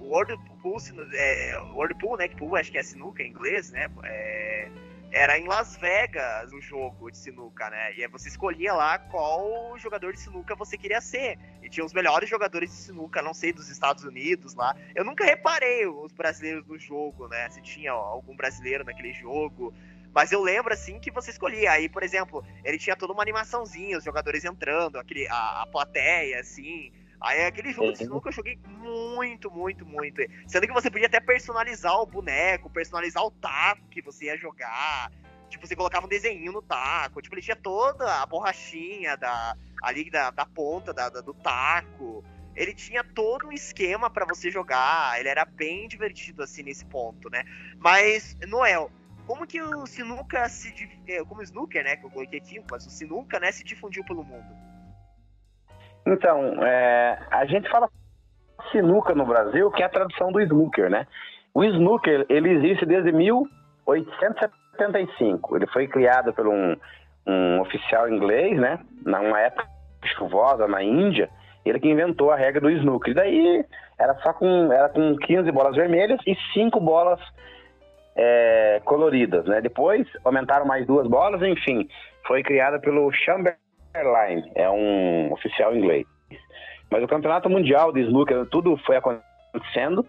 o 0.03 0.09
World 0.09 0.37
Pool, 0.61 2.15
é, 2.15 2.17
né? 2.17 2.27
Que 2.27 2.35
pool 2.35 2.55
acho 2.55 2.71
que 2.71 2.77
é 2.77 2.83
sinuca 2.83 3.23
em 3.23 3.29
inglês, 3.29 3.71
né? 3.71 3.87
É, 4.03 4.69
era 5.13 5.37
em 5.37 5.45
Las 5.45 5.77
Vegas 5.77 6.51
o 6.51 6.59
jogo 6.59 7.11
de 7.11 7.17
sinuca, 7.17 7.69
né? 7.69 7.93
E 7.95 8.01
aí 8.01 8.07
você 8.07 8.29
escolhia 8.29 8.73
lá 8.73 8.97
qual 8.97 9.77
jogador 9.77 10.11
de 10.11 10.19
sinuca 10.19 10.55
você 10.55 10.75
queria 10.75 10.99
ser. 10.99 11.37
E 11.61 11.69
tinha 11.69 11.85
os 11.85 11.93
melhores 11.93 12.27
jogadores 12.27 12.71
de 12.71 12.75
sinuca, 12.75 13.21
não 13.21 13.33
sei, 13.33 13.53
dos 13.53 13.69
Estados 13.69 14.03
Unidos 14.03 14.55
lá. 14.55 14.75
Eu 14.95 15.05
nunca 15.05 15.23
reparei 15.23 15.85
os 15.85 16.11
brasileiros 16.11 16.65
no 16.67 16.79
jogo, 16.79 17.27
né? 17.27 17.47
Se 17.51 17.61
tinha 17.61 17.91
algum 17.91 18.35
brasileiro 18.35 18.83
naquele 18.83 19.13
jogo. 19.13 19.71
Mas 20.13 20.31
eu 20.31 20.41
lembro, 20.41 20.73
assim, 20.73 20.99
que 20.99 21.11
você 21.11 21.29
escolhia. 21.29 21.71
Aí, 21.71 21.87
por 21.87 22.01
exemplo, 22.01 22.43
ele 22.63 22.79
tinha 22.79 22.95
toda 22.95 23.13
uma 23.13 23.21
animaçãozinha, 23.21 23.97
os 23.99 24.03
jogadores 24.03 24.43
entrando, 24.43 24.97
aquele, 24.97 25.27
a, 25.27 25.61
a 25.61 25.67
plateia, 25.67 26.39
assim. 26.39 26.91
Aí 27.23 27.39
é 27.39 27.47
aquele 27.47 27.71
jogo 27.71 27.93
de 27.93 27.99
sinuca 27.99 28.27
eu 28.27 28.33
joguei 28.33 28.59
muito, 28.67 29.49
muito, 29.49 29.85
muito. 29.85 30.21
Sendo 30.45 30.67
que 30.67 30.73
você 30.73 30.91
podia 30.91 31.07
até 31.07 31.21
personalizar 31.21 31.97
o 32.01 32.05
boneco, 32.05 32.69
personalizar 32.69 33.23
o 33.23 33.31
taco 33.31 33.87
que 33.87 34.01
você 34.01 34.25
ia 34.25 34.37
jogar. 34.37 35.09
Tipo, 35.49 35.65
você 35.65 35.73
colocava 35.73 36.05
um 36.05 36.09
desenho 36.09 36.51
no 36.51 36.61
taco. 36.61 37.21
Tipo, 37.21 37.35
ele 37.35 37.41
tinha 37.41 37.55
toda 37.55 38.21
a 38.21 38.25
borrachinha 38.25 39.15
da, 39.15 39.55
ali 39.81 40.09
da, 40.09 40.31
da 40.31 40.45
ponta 40.45 40.93
da, 40.93 41.07
da 41.07 41.21
do 41.21 41.33
taco. 41.33 42.25
Ele 42.57 42.73
tinha 42.73 43.05
todo 43.05 43.47
um 43.47 43.53
esquema 43.53 44.09
para 44.09 44.25
você 44.25 44.51
jogar. 44.51 45.17
Ele 45.17 45.29
era 45.29 45.45
bem 45.45 45.87
divertido, 45.87 46.43
assim, 46.43 46.61
nesse 46.61 46.83
ponto, 46.83 47.29
né? 47.29 47.45
Mas, 47.79 48.35
Noel, 48.49 48.91
como 49.25 49.47
que 49.47 49.61
o 49.61 49.85
sinuca 49.85 50.49
se... 50.49 50.73
É, 51.07 51.23
como 51.23 51.39
o 51.39 51.43
snooker, 51.43 51.85
né? 51.85 51.95
Que 51.95 52.05
eu 52.05 52.09
coloquei 52.09 52.39
aqui, 52.39 52.61
mas 52.69 52.85
o 52.85 52.89
sinuca, 52.89 53.39
né? 53.39 53.49
Se 53.49 53.63
difundiu 53.63 54.03
pelo 54.03 54.25
mundo. 54.25 54.72
Então, 56.05 56.61
é, 56.63 57.17
a 57.31 57.45
gente 57.45 57.69
fala 57.69 57.89
sinuca 58.71 59.15
no 59.15 59.25
Brasil, 59.25 59.71
que 59.71 59.81
é 59.81 59.85
a 59.85 59.89
tradução 59.89 60.29
do 60.31 60.39
snooker, 60.41 60.89
né? 60.89 61.07
O 61.53 61.63
snooker, 61.63 62.25
ele 62.29 62.49
existe 62.49 62.85
desde 62.85 63.11
1875. 63.11 65.55
Ele 65.55 65.67
foi 65.67 65.87
criado 65.87 66.33
por 66.33 66.45
um, 66.47 66.75
um 67.27 67.61
oficial 67.61 68.09
inglês, 68.09 68.59
né? 68.59 68.79
Numa 69.05 69.39
época 69.39 69.71
chuvosa 70.17 70.67
na 70.67 70.83
Índia, 70.83 71.29
ele 71.65 71.79
que 71.79 71.89
inventou 71.89 72.31
a 72.31 72.35
regra 72.35 72.59
do 72.59 72.69
snooker. 72.69 73.11
E 73.11 73.15
daí 73.15 73.65
era 73.97 74.13
só 74.15 74.33
com, 74.33 74.73
era 74.73 74.89
com 74.89 75.15
15 75.15 75.49
bolas 75.51 75.75
vermelhas 75.75 76.19
e 76.27 76.35
5 76.53 76.77
bolas 76.79 77.19
é, 78.15 78.81
coloridas, 78.83 79.45
né? 79.45 79.61
Depois 79.61 80.07
aumentaram 80.23 80.65
mais 80.65 80.85
duas 80.85 81.07
bolas, 81.07 81.41
enfim, 81.41 81.87
foi 82.27 82.43
criada 82.43 82.79
pelo 82.79 83.11
Chamber 83.11 83.55
Airline, 83.93 84.51
é 84.55 84.69
um 84.69 85.31
oficial 85.31 85.75
inglês. 85.75 86.05
Mas 86.89 87.03
o 87.03 87.07
campeonato 87.07 87.49
mundial 87.49 87.91
de 87.91 88.01
snooker, 88.01 88.45
tudo 88.47 88.77
foi 88.85 88.97
acontecendo, 88.97 90.05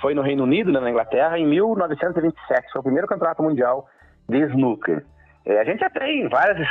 foi 0.00 0.14
no 0.14 0.22
Reino 0.22 0.44
Unido, 0.44 0.72
né, 0.72 0.80
na 0.80 0.90
Inglaterra, 0.90 1.38
em 1.38 1.46
1927. 1.46 2.72
Foi 2.72 2.80
o 2.80 2.84
primeiro 2.84 3.06
campeonato 3.06 3.42
mundial 3.42 3.86
de 4.28 4.38
snooker. 4.46 5.04
É, 5.44 5.60
a 5.60 5.64
gente 5.64 5.80
já 5.80 5.90
tem 5.90 6.28
várias 6.28 6.66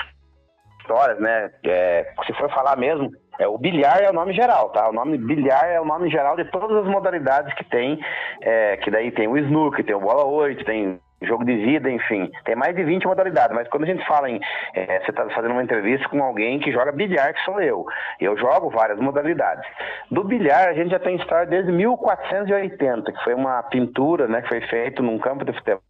histórias, 0.79 1.19
né? 1.19 1.51
É, 1.63 2.13
se 2.25 2.33
for 2.33 2.49
falar 2.51 2.75
mesmo, 2.77 3.11
é, 3.37 3.47
o 3.47 3.57
bilhar 3.57 4.01
é 4.01 4.09
o 4.09 4.13
nome 4.13 4.33
geral, 4.33 4.69
tá? 4.69 4.89
O 4.89 4.93
nome 4.93 5.17
bilhar 5.17 5.65
é 5.65 5.79
o 5.79 5.85
nome 5.85 6.09
geral 6.09 6.35
de 6.35 6.45
todas 6.45 6.77
as 6.77 6.85
modalidades 6.85 7.53
que 7.55 7.63
tem, 7.63 7.99
é, 8.41 8.77
que 8.77 8.89
daí 8.89 9.11
tem 9.11 9.27
o 9.27 9.37
snooker, 9.37 9.85
tem 9.85 9.95
o 9.95 9.99
bola 9.99 10.25
8, 10.25 10.65
tem 10.65 10.99
jogo 11.21 11.43
de 11.45 11.55
vida, 11.55 11.89
enfim. 11.89 12.31
Tem 12.45 12.55
mais 12.55 12.75
de 12.75 12.83
20 12.83 13.05
modalidades, 13.05 13.55
mas 13.55 13.67
quando 13.67 13.83
a 13.83 13.87
gente 13.87 14.05
fala 14.05 14.29
em. 14.29 14.39
É, 14.73 14.99
você 14.99 15.11
está 15.11 15.29
fazendo 15.29 15.51
uma 15.51 15.63
entrevista 15.63 16.07
com 16.09 16.23
alguém 16.23 16.59
que 16.59 16.71
joga 16.71 16.91
bilhar, 16.91 17.33
que 17.33 17.43
sou 17.43 17.61
eu. 17.61 17.85
Eu 18.19 18.37
jogo 18.37 18.69
várias 18.69 18.99
modalidades. 18.99 19.65
Do 20.09 20.23
bilhar, 20.23 20.69
a 20.69 20.73
gente 20.73 20.91
já 20.91 20.99
tem 20.99 21.15
história 21.15 21.45
desde 21.45 21.71
1480, 21.71 23.11
que 23.11 23.23
foi 23.23 23.33
uma 23.33 23.61
pintura 23.63 24.27
né, 24.27 24.41
que 24.41 24.49
foi 24.49 24.61
feita 24.61 25.01
num 25.01 25.19
campo 25.19 25.45
de 25.45 25.53
futebol 25.53 25.81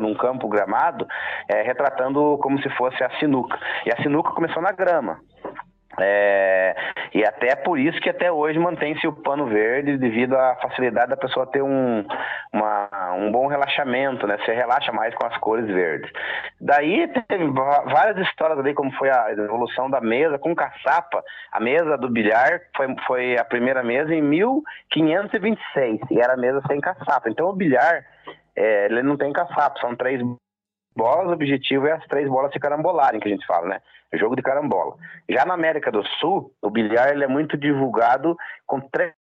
num 0.00 0.14
campo 0.14 0.48
gramado, 0.48 1.06
é, 1.48 1.60
retratando 1.62 2.38
como 2.40 2.60
se 2.62 2.70
fosse 2.70 3.02
a 3.02 3.10
sinuca. 3.18 3.58
E 3.84 3.92
a 3.92 4.02
sinuca 4.02 4.30
começou 4.30 4.62
na 4.62 4.72
grama. 4.72 5.18
É, 5.98 6.76
e 7.14 7.24
até 7.24 7.56
por 7.56 7.78
isso 7.78 8.00
que 8.00 8.10
até 8.10 8.30
hoje 8.30 8.58
mantém-se 8.58 9.06
o 9.06 9.12
pano 9.12 9.46
verde 9.46 9.96
devido 9.96 10.36
à 10.36 10.56
facilidade 10.56 11.10
da 11.10 11.16
pessoa 11.16 11.46
ter 11.46 11.62
um, 11.62 12.04
uma, 12.52 13.14
um 13.14 13.32
bom 13.32 13.46
relaxamento, 13.46 14.26
né? 14.26 14.36
Você 14.44 14.52
relaxa 14.52 14.92
mais 14.92 15.14
com 15.14 15.26
as 15.26 15.36
cores 15.38 15.66
verdes. 15.66 16.10
Daí 16.60 17.08
teve 17.08 17.46
várias 17.46 18.18
histórias 18.28 18.58
ali, 18.58 18.74
como 18.74 18.92
foi 18.92 19.10
a 19.10 19.32
evolução 19.32 19.88
da 19.88 20.00
mesa 20.00 20.38
com 20.38 20.54
caçapa. 20.54 21.22
A 21.50 21.60
mesa 21.60 21.96
do 21.96 22.10
bilhar 22.10 22.60
foi, 22.76 22.94
foi 23.06 23.38
a 23.38 23.44
primeira 23.44 23.82
mesa 23.82 24.14
em 24.14 24.22
1526 24.22 26.00
e 26.10 26.20
era 26.20 26.36
mesa 26.36 26.60
sem 26.66 26.80
caçapa. 26.80 27.30
Então 27.30 27.48
o 27.48 27.54
bilhar, 27.54 28.04
é, 28.54 28.86
ele 28.86 29.02
não 29.02 29.16
tem 29.16 29.32
caçapa, 29.32 29.80
são 29.80 29.96
três 29.96 30.20
bolas, 30.96 31.28
o 31.28 31.32
objetivo 31.32 31.86
é 31.86 31.92
as 31.92 32.06
três 32.06 32.28
bolas 32.28 32.52
se 32.52 32.58
carambolarem, 32.58 33.20
que 33.20 33.28
a 33.28 33.30
gente 33.30 33.46
fala, 33.46 33.68
né? 33.68 33.80
Jogo 34.14 34.34
de 34.34 34.42
carambola. 34.42 34.96
Já 35.28 35.44
na 35.44 35.54
América 35.54 35.92
do 35.92 36.02
Sul, 36.18 36.52
o 36.62 36.70
bilhar 36.70 37.10
ele 37.10 37.24
é 37.24 37.28
muito 37.28 37.56
divulgado 37.56 38.36
com 38.66 38.80
três 38.80 39.14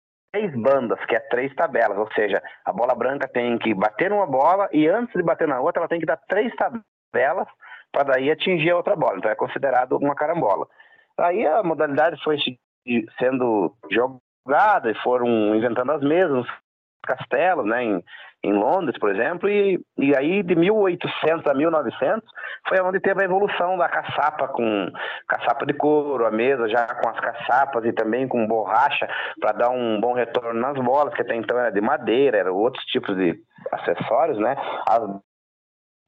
bandas, 0.54 1.04
que 1.06 1.16
é 1.16 1.20
três 1.20 1.54
tabelas, 1.54 1.98
ou 1.98 2.08
seja, 2.12 2.42
a 2.64 2.72
bola 2.72 2.94
branca 2.94 3.26
tem 3.26 3.58
que 3.58 3.74
bater 3.74 4.10
numa 4.10 4.26
bola 4.26 4.68
e 4.72 4.86
antes 4.88 5.14
de 5.14 5.22
bater 5.22 5.48
na 5.48 5.60
outra, 5.60 5.80
ela 5.80 5.88
tem 5.88 6.00
que 6.00 6.06
dar 6.06 6.16
três 6.28 6.52
tabelas 6.56 7.48
para 7.92 8.04
daí 8.04 8.30
atingir 8.30 8.70
a 8.70 8.76
outra 8.76 8.96
bola. 8.96 9.18
Então 9.18 9.30
é 9.30 9.34
considerado 9.34 9.96
uma 9.96 10.14
carambola. 10.14 10.66
Aí 11.18 11.46
a 11.46 11.62
modalidade 11.62 12.22
foi 12.22 12.36
sendo 13.18 13.74
jogada 13.90 14.90
e 14.90 15.02
foram 15.02 15.54
inventando 15.54 15.92
as 15.92 16.02
mesas, 16.02 16.46
castelos, 17.04 17.66
né, 17.66 17.84
em, 17.84 18.04
em 18.42 18.52
Londres, 18.52 18.98
por 18.98 19.10
exemplo, 19.10 19.48
e, 19.48 19.80
e 19.96 20.16
aí 20.16 20.42
de 20.42 20.54
1800 20.54 21.46
a 21.46 21.54
1900 21.54 22.22
foi 22.68 22.80
onde 22.80 23.00
teve 23.00 23.22
a 23.22 23.24
evolução 23.24 23.76
da 23.76 23.88
caçapa 23.88 24.48
com 24.48 24.90
caçapa 25.28 25.64
de 25.66 25.74
couro, 25.74 26.26
a 26.26 26.30
mesa 26.30 26.68
já 26.68 26.86
com 26.86 27.08
as 27.08 27.20
caçapas 27.20 27.84
e 27.84 27.92
também 27.92 28.28
com 28.28 28.46
borracha 28.46 29.08
para 29.40 29.52
dar 29.52 29.70
um 29.70 30.00
bom 30.00 30.12
retorno 30.12 30.60
nas 30.60 30.76
bolas, 30.76 31.14
que 31.14 31.22
até 31.22 31.34
então 31.34 31.58
era 31.58 31.70
de 31.70 31.80
madeira, 31.80 32.38
eram 32.38 32.54
outros 32.54 32.84
tipos 32.86 33.16
de 33.16 33.34
acessórios, 33.72 34.38
né? 34.38 34.56
As 34.88 35.02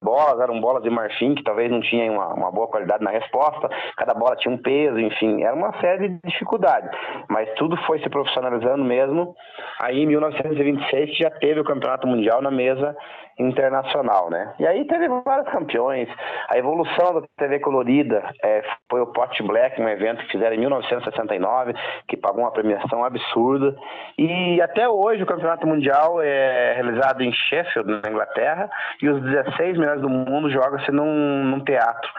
bolas 0.06 0.38
eram 0.38 0.60
bolas 0.60 0.84
de 0.84 0.90
marfim 0.90 1.34
que 1.34 1.42
talvez 1.42 1.68
não 1.68 1.80
tinham 1.80 2.14
uma, 2.14 2.32
uma, 2.32 2.52
boa 2.52 2.68
qualidade 2.68 3.02
na 3.02 3.10
resposta, 3.10 3.68
cada 3.96 4.14
bola 4.14 4.36
tinha 4.36 4.54
um 4.54 4.58
peso, 4.58 5.00
enfim, 5.00 5.42
era 5.42 5.54
uma 5.54 5.72
série 5.80 6.10
de 6.10 6.20
dificuldades, 6.24 6.88
mas 7.28 7.52
tudo 7.54 7.76
foi 7.86 7.98
se 7.98 8.08
profissionalizando 8.08 8.84
mesmo. 8.84 9.34
Aí 9.80 10.04
em 10.04 10.06
1926 10.06 11.16
já 11.18 11.30
teve 11.30 11.58
o 11.58 11.64
Campeonato 11.64 12.06
Mundial 12.06 12.40
na 12.40 12.52
mesa 12.52 12.96
internacional, 13.38 14.30
né? 14.30 14.54
E 14.58 14.66
aí 14.66 14.86
teve 14.86 15.08
vários 15.24 15.48
campeões. 15.48 16.08
A 16.48 16.56
evolução 16.56 17.20
da 17.20 17.26
TV 17.36 17.60
colorida 17.60 18.22
é, 18.42 18.62
foi 18.90 19.00
o 19.00 19.06
Pot 19.06 19.42
Black, 19.42 19.80
um 19.80 19.88
evento 19.88 20.24
que 20.24 20.32
fizeram 20.32 20.54
em 20.54 20.60
1969, 20.60 21.74
que 22.08 22.16
pagou 22.16 22.42
uma 22.42 22.52
premiação 22.52 23.04
absurda. 23.04 23.76
E 24.18 24.60
até 24.62 24.88
hoje 24.88 25.22
o 25.22 25.26
Campeonato 25.26 25.66
Mundial 25.66 26.20
é 26.22 26.74
realizado 26.74 27.22
em 27.22 27.32
Sheffield, 27.32 28.00
na 28.02 28.10
Inglaterra, 28.10 28.70
e 29.02 29.08
os 29.08 29.22
16 29.22 29.78
melhores 29.78 30.02
do 30.02 30.08
mundo 30.08 30.50
jogam-se 30.50 30.90
num, 30.90 31.44
num 31.44 31.60
teatro 31.60 32.10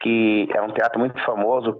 que 0.00 0.46
é 0.54 0.60
um 0.60 0.68
teatro 0.68 0.98
muito 0.98 1.18
famoso, 1.24 1.78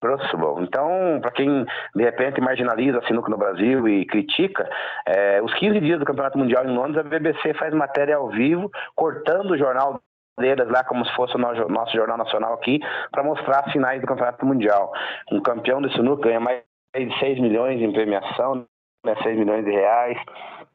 Crucible. 0.00 0.64
Então, 0.64 1.18
para 1.20 1.30
quem 1.30 1.66
de 1.94 2.02
repente 2.02 2.40
marginaliza 2.40 2.98
a 2.98 3.06
sinuca 3.06 3.30
no 3.30 3.36
Brasil 3.36 3.86
e 3.86 4.06
critica, 4.06 4.68
é, 5.06 5.40
os 5.42 5.52
15 5.54 5.80
dias 5.80 5.98
do 5.98 6.06
Campeonato 6.06 6.38
Mundial 6.38 6.64
em 6.64 6.74
Londres, 6.74 6.98
a 6.98 7.08
BBC 7.08 7.54
faz 7.54 7.72
matéria 7.74 8.16
ao 8.16 8.28
vivo, 8.28 8.70
cortando 8.94 9.50
o 9.50 9.58
jornal 9.58 10.00
deles 10.38 10.68
lá 10.68 10.82
como 10.84 11.04
se 11.04 11.14
fosse 11.14 11.36
o 11.36 11.38
nosso 11.38 11.92
jornal 11.92 12.16
nacional 12.16 12.54
aqui, 12.54 12.80
para 13.10 13.22
mostrar 13.22 13.60
as 13.60 13.72
finais 13.72 14.00
do 14.00 14.06
Campeonato 14.06 14.44
Mundial. 14.46 14.90
Um 15.30 15.40
campeão 15.40 15.82
de 15.82 15.92
sinuca 15.92 16.28
ganha 16.28 16.40
mais 16.40 16.62
de 16.94 17.18
6 17.18 17.38
milhões 17.38 17.80
em 17.80 17.92
premiação, 17.92 18.66
né, 19.04 19.14
6 19.22 19.38
milhões 19.38 19.64
de 19.64 19.70
reais. 19.70 20.18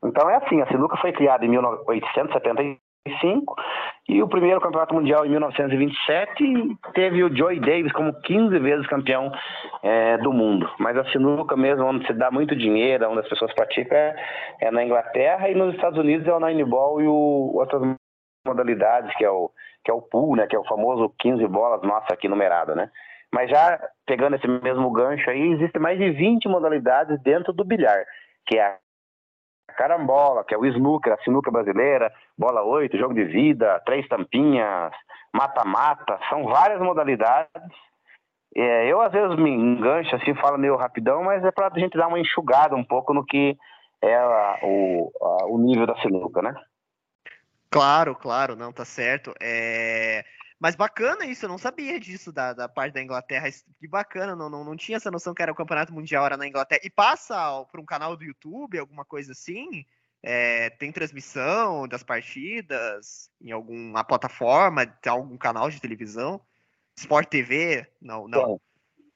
Então 0.04 0.30
é 0.30 0.36
assim, 0.36 0.62
a 0.62 0.68
sinuca 0.68 0.98
foi 0.98 1.12
criada 1.12 1.44
em 1.44 1.50
1870 3.08 3.46
e 4.08 4.22
o 4.22 4.28
primeiro 4.28 4.62
campeonato 4.62 4.94
mundial 4.94 5.26
em 5.26 5.30
1927 5.30 6.78
teve 6.94 7.24
o 7.24 7.36
Joy 7.36 7.60
Davis 7.60 7.92
como 7.92 8.14
15 8.22 8.60
vezes 8.60 8.88
campeão 8.88 9.32
é, 9.82 10.18
do 10.20 10.32
mundo. 10.32 10.70
Mas 10.80 10.96
a 10.98 11.06
sinuca 11.12 11.56
mesmo, 11.56 11.86
onde 11.86 12.06
se 12.06 12.14
dá 12.14 12.30
muito 12.30 12.56
dinheiro, 12.56 13.10
onde 13.10 13.22
as 13.22 13.30
pessoas 13.30 13.54
praticam, 13.54 13.98
é, 13.98 14.16
é 14.62 14.72
na 14.72 14.84
Inglaterra 14.84 15.50
e 15.50 15.56
nos 15.56 15.74
Estados 15.74 15.98
Unidos 15.98 16.28
é 16.28 16.34
o 16.34 16.40
nine 16.40 16.64
ball 16.64 17.02
e 17.02 17.08
o, 17.08 17.52
outras 17.56 17.82
modalidades, 18.46 19.16
que 19.18 19.26
é 19.26 19.30
o, 19.30 19.50
que 19.84 19.90
é 19.90 19.94
o 19.94 20.02
pool, 20.02 20.36
né, 20.36 20.46
que 20.46 20.56
é 20.56 20.60
o 20.60 20.66
famoso 20.66 21.12
15 21.20 21.48
bolas 21.48 21.82
nossa 21.82 22.14
aqui 22.14 22.28
numerada, 22.28 22.76
né? 22.76 22.92
Mas 23.34 23.50
já 23.50 23.80
pegando 24.06 24.36
esse 24.36 24.48
mesmo 24.48 24.90
gancho 24.92 25.30
aí, 25.30 25.54
existem 25.54 25.82
mais 25.82 25.98
de 25.98 26.12
20 26.12 26.48
modalidades 26.48 27.20
dentro 27.24 27.52
do 27.52 27.66
bilhar, 27.66 28.06
que 28.46 28.58
é 28.58 28.64
a 28.64 28.78
carambola, 29.76 30.44
que 30.44 30.54
é 30.54 30.58
o 30.58 30.66
snooker, 30.66 31.14
a 31.14 31.24
sinuca 31.24 31.52
brasileira, 31.52 32.12
bola 32.38 32.64
8, 32.64 32.98
jogo 32.98 33.14
de 33.14 33.26
vida, 33.26 33.82
três 33.86 34.08
tampinhas, 34.08 34.92
mata-mata, 35.34 36.20
são 36.30 36.46
várias 36.46 36.80
modalidades. 36.82 37.50
É, 38.56 38.88
eu 38.92 39.02
às 39.02 39.12
vezes 39.12 39.38
me 39.38 39.52
engancho 39.52 40.16
assim, 40.16 40.34
falo 40.36 40.58
meio 40.58 40.78
rapidão, 40.78 41.24
mas 41.24 41.44
é 41.44 41.52
para 41.52 41.68
a 41.68 41.80
gente 41.80 41.98
dar 41.98 42.08
uma 42.08 42.20
enxugada 42.20 42.76
um 42.76 42.84
pouco 42.84 43.14
no 43.14 43.26
que 43.26 43.58
é 44.02 44.16
a, 44.16 44.60
o, 44.64 45.12
a, 45.22 45.46
o 45.48 45.58
nível 45.58 45.86
da 45.86 45.96
sinuca, 45.98 46.42
né? 46.42 46.56
Claro, 47.70 48.16
claro, 48.16 48.56
não, 48.56 48.72
tá 48.72 48.86
certo. 48.86 49.34
É... 49.42 50.24
Mas 50.60 50.76
bacana 50.76 51.26
isso, 51.26 51.46
eu 51.46 51.50
não 51.50 51.58
sabia 51.58 52.00
disso 52.00 52.32
da, 52.32 52.54
da 52.54 52.70
parte 52.70 52.94
da 52.94 53.02
Inglaterra. 53.02 53.50
Que 53.80 53.88
bacana, 53.88 54.36
não, 54.36 54.50
não, 54.50 54.64
não 54.64 54.76
tinha 54.76 54.96
essa 54.96 55.12
noção 55.12 55.34
que 55.34 55.42
era 55.42 55.52
o 55.52 55.56
Campeonato 55.56 55.94
Mundial 55.94 56.26
era 56.26 56.38
na 56.38 56.48
Inglaterra. 56.48 56.82
E 56.84 56.90
passa 56.90 57.36
para 57.72 57.82
um 57.82 57.86
canal 57.86 58.16
do 58.16 58.24
YouTube, 58.24 58.80
alguma 58.80 59.04
coisa 59.04 59.34
assim? 59.34 59.86
É, 60.24 60.70
tem 60.72 60.92
transmissão 60.92 61.88
das 61.88 62.02
partidas 62.02 63.30
em 63.40 63.52
alguma 63.52 64.04
plataforma, 64.04 64.88
tem 64.88 65.12
algum 65.12 65.38
canal 65.38 65.70
de 65.70 65.80
televisão? 65.80 66.42
Sport 66.98 67.28
TV? 67.28 67.86
Não, 68.02 68.28
não. 68.28 68.60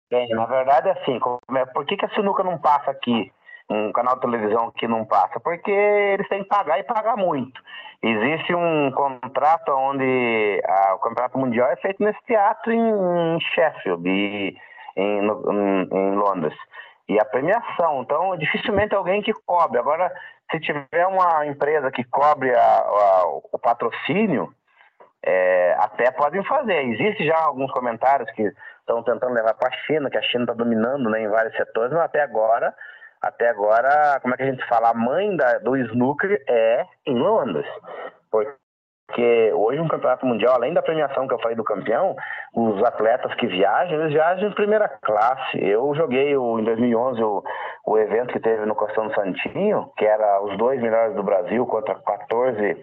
Tem, 0.09 0.27
tem. 0.27 0.35
na 0.35 0.45
verdade, 0.45 0.89
é 0.89 0.91
assim, 0.91 1.19
é, 1.55 1.65
por 1.67 1.85
que, 1.85 1.95
que 1.95 2.05
a 2.05 2.13
sinuca 2.13 2.43
não 2.43 2.59
passa 2.59 2.91
aqui? 2.91 3.31
Um 3.69 3.91
canal 3.91 4.15
de 4.15 4.21
televisão 4.21 4.71
que 4.71 4.87
não 4.87 5.05
passa? 5.05 5.39
Porque 5.39 5.71
eles 5.71 6.27
têm 6.27 6.43
que 6.43 6.49
pagar 6.49 6.79
e 6.79 6.83
pagar 6.83 7.15
muito. 7.15 7.61
Existe 8.01 8.55
um 8.55 8.91
contrato 8.91 9.71
onde 9.71 10.61
a, 10.65 10.95
o 10.95 10.99
Campeonato 10.99 11.37
Mundial 11.37 11.69
é 11.69 11.75
feito 11.75 12.01
nesse 12.01 12.19
teatro 12.25 12.71
em 12.71 13.39
Sheffield, 13.41 14.09
e, 14.09 14.57
em, 14.95 15.27
em, 15.27 15.89
em, 15.91 16.15
Londres. 16.15 16.57
E 17.09 17.19
a 17.19 17.25
premiação, 17.25 18.01
então 18.01 18.37
dificilmente 18.37 18.95
alguém 18.95 19.21
que 19.21 19.33
cobre. 19.45 19.79
Agora, 19.79 20.11
se 20.49 20.59
tiver 20.61 21.07
uma 21.07 21.45
empresa 21.45 21.91
que 21.91 22.03
cobre 22.05 22.55
a, 22.55 22.79
a, 22.79 23.23
o 23.51 23.59
patrocínio, 23.59 24.53
é, 25.21 25.75
até 25.79 26.09
podem 26.11 26.43
fazer. 26.45 26.85
Existe 26.85 27.25
já 27.25 27.37
alguns 27.37 27.71
comentários 27.71 28.31
que 28.31 28.49
estão 28.79 29.03
tentando 29.03 29.33
levar 29.33 29.53
para 29.55 29.69
a 29.69 29.77
China, 29.85 30.09
que 30.09 30.17
a 30.17 30.21
China 30.21 30.43
está 30.43 30.53
dominando 30.53 31.09
né, 31.09 31.21
em 31.21 31.27
vários 31.27 31.55
setores, 31.55 31.91
mas 31.91 32.03
até 32.03 32.21
agora 32.21 32.73
até 33.21 33.49
agora, 33.49 34.19
como 34.21 34.33
é 34.33 34.37
que 34.37 34.43
a 34.43 34.51
gente 34.51 34.65
fala? 34.67 34.89
A 34.89 34.93
mãe 34.93 35.35
da, 35.35 35.57
do 35.59 35.75
snooker 35.75 36.43
é 36.47 36.85
em 37.05 37.17
Londres. 37.17 37.67
Porque 38.31 38.58
hoje, 39.53 39.79
um 39.79 39.87
campeonato 39.87 40.25
mundial, 40.25 40.55
além 40.55 40.73
da 40.73 40.81
premiação 40.81 41.27
que 41.27 41.33
eu 41.33 41.39
falei 41.39 41.55
do 41.55 41.63
campeão, 41.63 42.15
os 42.53 42.83
atletas 42.83 43.33
que 43.35 43.47
viajam, 43.47 43.99
eles 43.99 44.13
viajam 44.13 44.49
em 44.49 44.53
primeira 44.53 44.87
classe. 44.87 45.57
Eu 45.61 45.93
joguei 45.95 46.35
o, 46.35 46.59
em 46.59 46.63
2011 46.63 47.23
o, 47.23 47.43
o 47.85 47.97
evento 47.97 48.33
que 48.33 48.39
teve 48.39 48.65
no 48.65 48.75
Costão 48.75 49.09
Santinho, 49.13 49.91
que 49.97 50.05
era 50.05 50.41
os 50.43 50.57
dois 50.57 50.81
melhores 50.81 51.15
do 51.15 51.23
Brasil 51.23 51.65
contra 51.65 51.95
14 51.95 52.77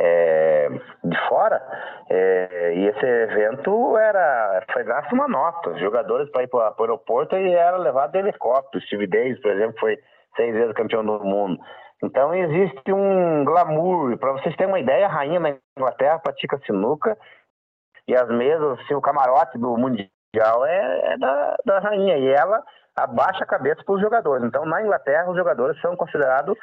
é, 0.00 0.68
de 1.04 1.28
fora, 1.28 1.62
é, 2.08 2.72
e 2.74 2.86
esse 2.88 3.04
evento 3.04 3.98
era 3.98 4.64
foi 4.72 4.82
gasto 4.82 5.12
uma 5.12 5.28
nota, 5.28 5.78
jogadores 5.78 6.30
para 6.30 6.42
ir 6.42 6.48
para 6.48 6.74
o 6.78 6.82
aeroporto 6.82 7.36
e 7.36 7.52
era 7.52 7.76
levado 7.76 8.12
de 8.12 8.18
helicóptero. 8.18 8.82
Steve 8.84 9.06
Davis, 9.06 9.40
por 9.40 9.50
exemplo, 9.50 9.78
foi 9.78 9.98
seis 10.36 10.54
vezes 10.54 10.74
campeão 10.74 11.04
do 11.04 11.22
mundo. 11.22 11.60
Então 12.02 12.34
existe 12.34 12.92
um 12.92 13.44
glamour. 13.44 14.16
Para 14.18 14.32
vocês 14.32 14.56
terem 14.56 14.72
uma 14.72 14.80
ideia, 14.80 15.06
a 15.06 15.10
rainha 15.10 15.40
na 15.40 15.56
Inglaterra 15.76 16.18
pratica 16.18 16.58
sinuca 16.64 17.16
e 18.08 18.14
as 18.14 18.28
mesas, 18.28 18.78
assim, 18.80 18.94
o 18.94 19.00
camarote 19.00 19.58
do 19.58 19.76
mundial 19.76 20.66
é, 20.66 21.12
é 21.12 21.18
da, 21.18 21.56
da 21.64 21.78
rainha 21.80 22.16
e 22.16 22.28
ela 22.28 22.62
abaixa 22.96 23.44
a 23.44 23.46
cabeça 23.46 23.82
para 23.84 23.94
os 23.94 24.00
jogadores. 24.00 24.44
Então 24.44 24.64
na 24.64 24.82
Inglaterra 24.82 25.30
os 25.30 25.36
jogadores 25.36 25.80
são 25.80 25.96
considerados 25.96 26.56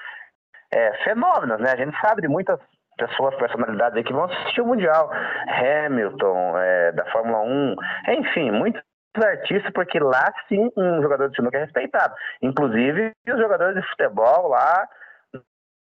é, 0.72 0.94
fenômenos, 1.04 1.60
né? 1.60 1.72
A 1.72 1.78
gente 1.78 1.98
sabe 2.02 2.22
de 2.22 2.28
muitas 2.28 2.60
pessoas, 2.98 3.36
personalidades 3.36 3.96
aí 3.98 4.04
que 4.04 4.14
vão 4.14 4.26
assistir 4.26 4.62
o 4.62 4.66
Mundial. 4.66 5.10
Hamilton, 5.48 6.58
é, 6.58 6.92
da 6.92 7.06
Fórmula 7.12 7.42
1, 7.42 7.76
enfim, 8.20 8.52
muitos 8.52 8.82
artistas, 9.16 9.72
porque 9.74 10.00
lá 10.00 10.32
sim 10.48 10.70
um 10.76 11.02
jogador 11.02 11.30
de 11.30 11.36
sinuca 11.36 11.58
é 11.58 11.62
respeitado. 11.62 12.14
Inclusive 12.42 13.14
os 13.28 13.40
jogadores 13.40 13.76
de 13.76 13.90
futebol 13.90 14.50
lá, 14.50 14.88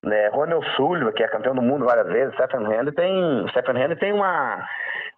né, 0.03 0.29
Ronald 0.29 0.65
Sullivan, 0.75 1.11
que 1.11 1.23
é 1.23 1.27
campeão 1.27 1.55
do 1.55 1.61
mundo 1.61 1.85
várias 1.85 2.07
vezes, 2.07 2.33
Stephen 2.33 2.71
Henry 2.71 2.91
tem, 2.91 3.47
Stephen 3.49 3.77
Henry 3.77 3.95
tem 3.97 4.13
uma, 4.13 4.67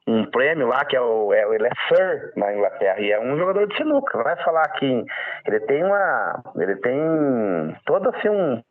um 0.08 0.26
prêmio 0.26 0.67
lá 0.67 0.84
que 0.86 0.96
é 0.96 1.02
o, 1.02 1.34
é, 1.34 1.43
ele 1.56 1.67
é 1.67 1.72
Sir 1.88 2.34
na 2.36 2.54
Inglaterra 2.54 3.00
e 3.00 3.12
é 3.12 3.19
um 3.19 3.38
jogador 3.38 3.67
de 3.67 3.78
sinuca. 3.78 4.22
Vai 4.22 4.36
falar 4.43 4.67
que 4.74 5.06
ele 5.46 5.60
tem 5.62 5.84
uma, 5.84 6.43
ele 6.58 6.76
tem 6.78 7.78
todo 7.86 8.10
assim 8.10 8.30
um 8.30 8.62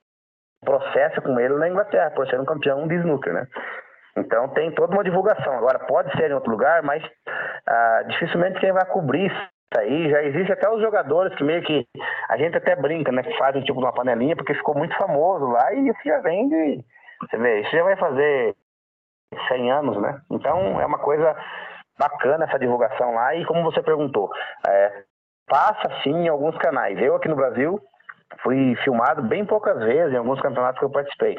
processo 0.64 1.20
com 1.22 1.38
ele 1.40 1.54
na 1.54 1.68
Inglaterra, 1.68 2.10
por 2.10 2.26
ser 2.28 2.38
um 2.38 2.44
campeão 2.44 2.86
de 2.86 2.94
snooker, 2.96 3.32
né? 3.32 3.46
Então 4.16 4.48
tem 4.50 4.70
toda 4.72 4.94
uma 4.94 5.04
divulgação. 5.04 5.54
Agora 5.54 5.78
pode 5.80 6.12
ser 6.16 6.30
em 6.30 6.34
outro 6.34 6.50
lugar, 6.50 6.82
mas 6.82 7.02
ah, 7.66 8.02
dificilmente 8.06 8.60
quem 8.60 8.72
vai 8.72 8.84
cobrir 8.86 9.32
aí. 9.78 10.10
Já 10.10 10.22
existe 10.22 10.52
até 10.52 10.68
os 10.68 10.80
jogadores 10.80 11.34
que 11.36 11.44
meio 11.44 11.62
que 11.62 11.86
a 12.28 12.36
gente 12.36 12.56
até 12.56 12.76
brinca, 12.76 13.12
né? 13.12 13.22
Que 13.22 13.36
fazem 13.38 13.62
tipo 13.62 13.80
uma 13.80 13.92
panelinha 13.92 14.36
porque 14.36 14.54
ficou 14.54 14.74
muito 14.74 14.96
famoso 14.96 15.46
lá 15.46 15.72
e 15.74 15.88
isso 15.88 16.00
já 16.04 16.18
vem 16.20 16.48
de. 16.48 16.84
Você 17.20 17.36
vê, 17.36 17.60
isso 17.60 17.70
já 17.70 17.82
vai 17.82 17.96
fazer 17.96 18.54
100 19.48 19.70
anos, 19.70 20.00
né? 20.00 20.20
Então 20.30 20.80
é 20.80 20.86
uma 20.86 20.98
coisa 20.98 21.36
bacana 21.98 22.44
essa 22.44 22.58
divulgação 22.58 23.14
lá 23.14 23.34
e 23.34 23.44
como 23.44 23.62
você 23.62 23.82
perguntou, 23.82 24.30
é, 24.66 25.04
passa 25.46 25.88
sim 26.02 26.24
em 26.24 26.28
alguns 26.28 26.56
canais. 26.58 27.00
Eu 27.00 27.14
aqui 27.14 27.28
no 27.28 27.36
Brasil 27.36 27.80
fui 28.42 28.74
filmado 28.82 29.22
bem 29.22 29.44
poucas 29.44 29.78
vezes 29.78 30.12
em 30.12 30.16
alguns 30.16 30.40
campeonatos 30.40 30.78
que 30.78 30.84
eu 30.84 30.90
participei. 30.90 31.38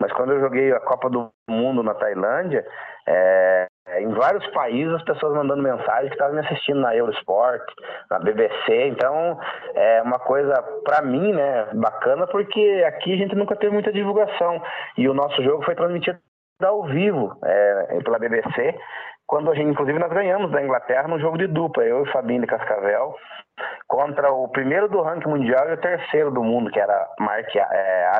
Mas 0.00 0.12
quando 0.12 0.32
eu 0.32 0.40
joguei 0.40 0.72
a 0.72 0.80
Copa 0.80 1.10
do 1.10 1.30
Mundo 1.48 1.82
na 1.82 1.94
Tailândia, 1.94 2.66
é, 3.06 3.66
em 3.98 4.08
vários 4.10 4.46
países 4.48 4.94
as 4.94 5.02
pessoas 5.02 5.34
mandando 5.34 5.62
mensagem 5.62 6.08
que 6.08 6.14
estavam 6.14 6.34
me 6.34 6.40
assistindo 6.40 6.80
na 6.80 6.94
Eurosport, 6.94 7.62
na 8.10 8.18
BBC, 8.18 8.88
então 8.88 9.38
é 9.74 10.02
uma 10.02 10.18
coisa 10.18 10.62
para 10.84 11.02
mim, 11.02 11.32
né, 11.32 11.66
bacana 11.74 12.26
porque 12.26 12.84
aqui 12.86 13.12
a 13.12 13.16
gente 13.16 13.34
nunca 13.34 13.56
teve 13.56 13.72
muita 13.72 13.92
divulgação 13.92 14.62
e 14.96 15.08
o 15.08 15.14
nosso 15.14 15.42
jogo 15.42 15.64
foi 15.64 15.74
transmitido 15.74 16.18
ao 16.62 16.84
vivo 16.84 17.36
é, 17.42 17.98
pela 18.04 18.18
BBC, 18.18 18.78
quando 19.26 19.50
a 19.50 19.54
gente, 19.54 19.70
inclusive 19.70 19.98
nós 19.98 20.12
ganhamos 20.12 20.50
da 20.50 20.62
Inglaterra 20.62 21.06
no 21.06 21.20
jogo 21.20 21.38
de 21.38 21.46
dupla, 21.46 21.84
eu 21.84 22.04
e 22.04 22.12
Fabinho 22.12 22.40
de 22.40 22.48
Cascavel, 22.48 23.14
contra 23.86 24.32
o 24.32 24.48
primeiro 24.48 24.88
do 24.88 25.02
ranking 25.02 25.28
mundial 25.28 25.68
e 25.68 25.74
o 25.74 25.80
terceiro 25.80 26.30
do 26.30 26.42
mundo, 26.42 26.70
que 26.70 26.80
era 26.80 27.08
Mark, 27.18 27.48
é, 27.54 28.10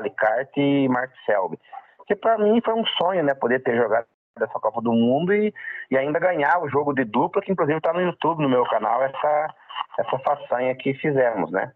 e 0.56 0.88
Mark 0.88 1.10
Selby. 1.26 1.58
Que 2.06 2.14
para 2.14 2.38
mim 2.38 2.60
foi 2.64 2.74
um 2.74 2.86
sonho, 3.02 3.24
né, 3.24 3.34
poder 3.34 3.60
ter 3.60 3.76
jogado 3.76 4.06
dessa 4.40 4.58
Copa 4.58 4.80
do 4.80 4.92
Mundo 4.92 5.32
e, 5.32 5.54
e 5.90 5.96
ainda 5.96 6.18
ganhar 6.18 6.60
o 6.62 6.68
jogo 6.68 6.92
de 6.92 7.04
dupla, 7.04 7.42
que 7.42 7.52
inclusive 7.52 7.78
está 7.78 7.92
no 7.92 8.00
YouTube, 8.00 8.42
no 8.42 8.48
meu 8.48 8.64
canal, 8.64 9.02
essa, 9.02 9.54
essa 9.98 10.18
façanha 10.18 10.74
que 10.74 10.94
fizemos, 10.94 11.50
né? 11.52 11.72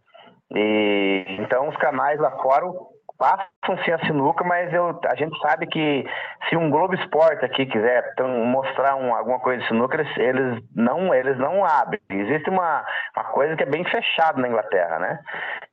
E, 0.55 1.25
então 1.39 1.69
os 1.69 1.77
canais 1.77 2.19
lá 2.19 2.31
fora 2.33 2.67
passam-se 3.19 3.93
a 3.93 3.99
sinuca, 4.07 4.45
mas 4.45 4.73
eu, 4.73 4.99
a 5.07 5.15
gente 5.15 5.39
sabe 5.41 5.67
que 5.67 6.05
se 6.49 6.57
um 6.57 6.71
Globo 6.71 6.95
Esporte 6.95 7.45
aqui 7.45 7.67
quiser 7.67 8.13
mostrar 8.47 8.97
um, 8.97 9.15
alguma 9.15 9.39
coisa 9.39 9.63
de 9.63 9.69
sinuca, 9.69 9.97
eles, 9.97 10.17
eles, 10.17 10.63
não, 10.75 11.15
eles 11.15 11.39
não 11.39 11.65
abrem. 11.65 12.01
Existe 12.11 12.51
uma, 12.51 12.85
uma 13.17 13.25
coisa 13.27 13.57
que 13.57 13.63
é 13.63 13.67
bem 13.67 13.85
fechada 13.85 14.41
na 14.41 14.49
Inglaterra, 14.49 14.99
né? 14.99 15.21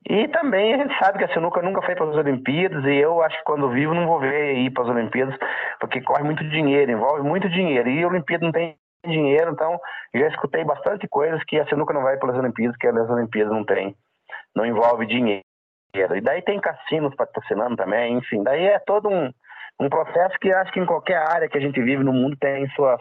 E 0.08 0.28
também 0.28 0.74
a 0.74 0.78
gente 0.78 0.98
sabe 0.98 1.18
que 1.18 1.24
a 1.24 1.32
sinuca 1.32 1.60
nunca 1.62 1.82
foi 1.82 1.94
para 1.94 2.08
as 2.08 2.16
Olimpíadas 2.16 2.84
e 2.84 2.96
eu 2.96 3.22
acho 3.22 3.36
que 3.38 3.44
quando 3.44 3.70
vivo 3.70 3.94
não 3.94 4.06
vou 4.06 4.20
ver 4.20 4.54
ir 4.54 4.70
para 4.70 4.84
as 4.84 4.88
Olimpíadas, 4.88 5.36
porque 5.80 6.00
corre 6.00 6.22
muito 6.22 6.44
dinheiro, 6.48 6.92
envolve 6.92 7.22
muito 7.22 7.48
dinheiro. 7.48 7.88
E 7.88 8.02
a 8.02 8.08
Olimpíada 8.08 8.44
não 8.44 8.52
tem 8.52 8.76
dinheiro, 9.04 9.50
então 9.50 9.80
já 10.14 10.28
escutei 10.28 10.64
bastante 10.64 11.08
coisas 11.08 11.42
que 11.44 11.58
a 11.58 11.66
sinuca 11.66 11.92
não 11.92 12.02
vai 12.02 12.16
para 12.18 12.32
as 12.32 12.38
Olimpíadas, 12.38 12.76
que 12.76 12.86
as 12.86 13.10
Olimpíadas 13.10 13.52
não 13.52 13.64
tem, 13.64 13.96
não 14.54 14.64
envolve 14.64 15.06
dinheiro. 15.06 15.42
E 15.94 16.20
daí 16.22 16.40
tem 16.42 16.58
cassinos 16.58 17.14
patrocinando 17.14 17.76
também, 17.76 18.16
enfim, 18.16 18.42
daí 18.42 18.64
é 18.64 18.78
todo 18.78 19.10
um, 19.10 19.30
um 19.78 19.90
processo 19.90 20.38
que 20.38 20.50
acho 20.50 20.72
que 20.72 20.80
em 20.80 20.86
qualquer 20.86 21.18
área 21.18 21.48
que 21.48 21.58
a 21.58 21.60
gente 21.60 21.80
vive 21.82 22.02
no 22.02 22.12
mundo 22.12 22.34
tem 22.40 22.66
suas, 22.70 22.98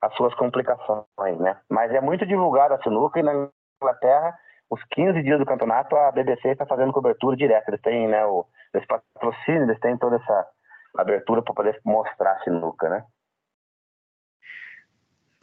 as 0.00 0.14
suas 0.14 0.32
complicações, 0.34 1.38
né? 1.40 1.56
Mas 1.68 1.92
é 1.92 2.00
muito 2.00 2.24
divulgado 2.24 2.74
a 2.74 2.82
sinuca 2.82 3.18
e 3.18 3.22
na 3.22 3.48
Inglaterra, 3.82 4.32
os 4.70 4.82
15 4.92 5.22
dias 5.22 5.38
do 5.38 5.46
campeonato, 5.46 5.96
a 5.96 6.12
BBC 6.12 6.48
está 6.48 6.64
fazendo 6.64 6.92
cobertura 6.92 7.36
direta. 7.36 7.68
Eles 7.68 7.80
têm, 7.80 8.06
né, 8.06 8.24
o, 8.24 8.46
esse 8.72 8.86
patrocínio, 8.86 9.64
eles 9.64 9.80
têm 9.80 9.96
toda 9.96 10.16
essa 10.16 10.46
abertura 10.96 11.42
para 11.42 11.54
poder 11.54 11.80
mostrar 11.84 12.32
a 12.32 12.40
sinuca, 12.44 12.88
né? 12.88 13.04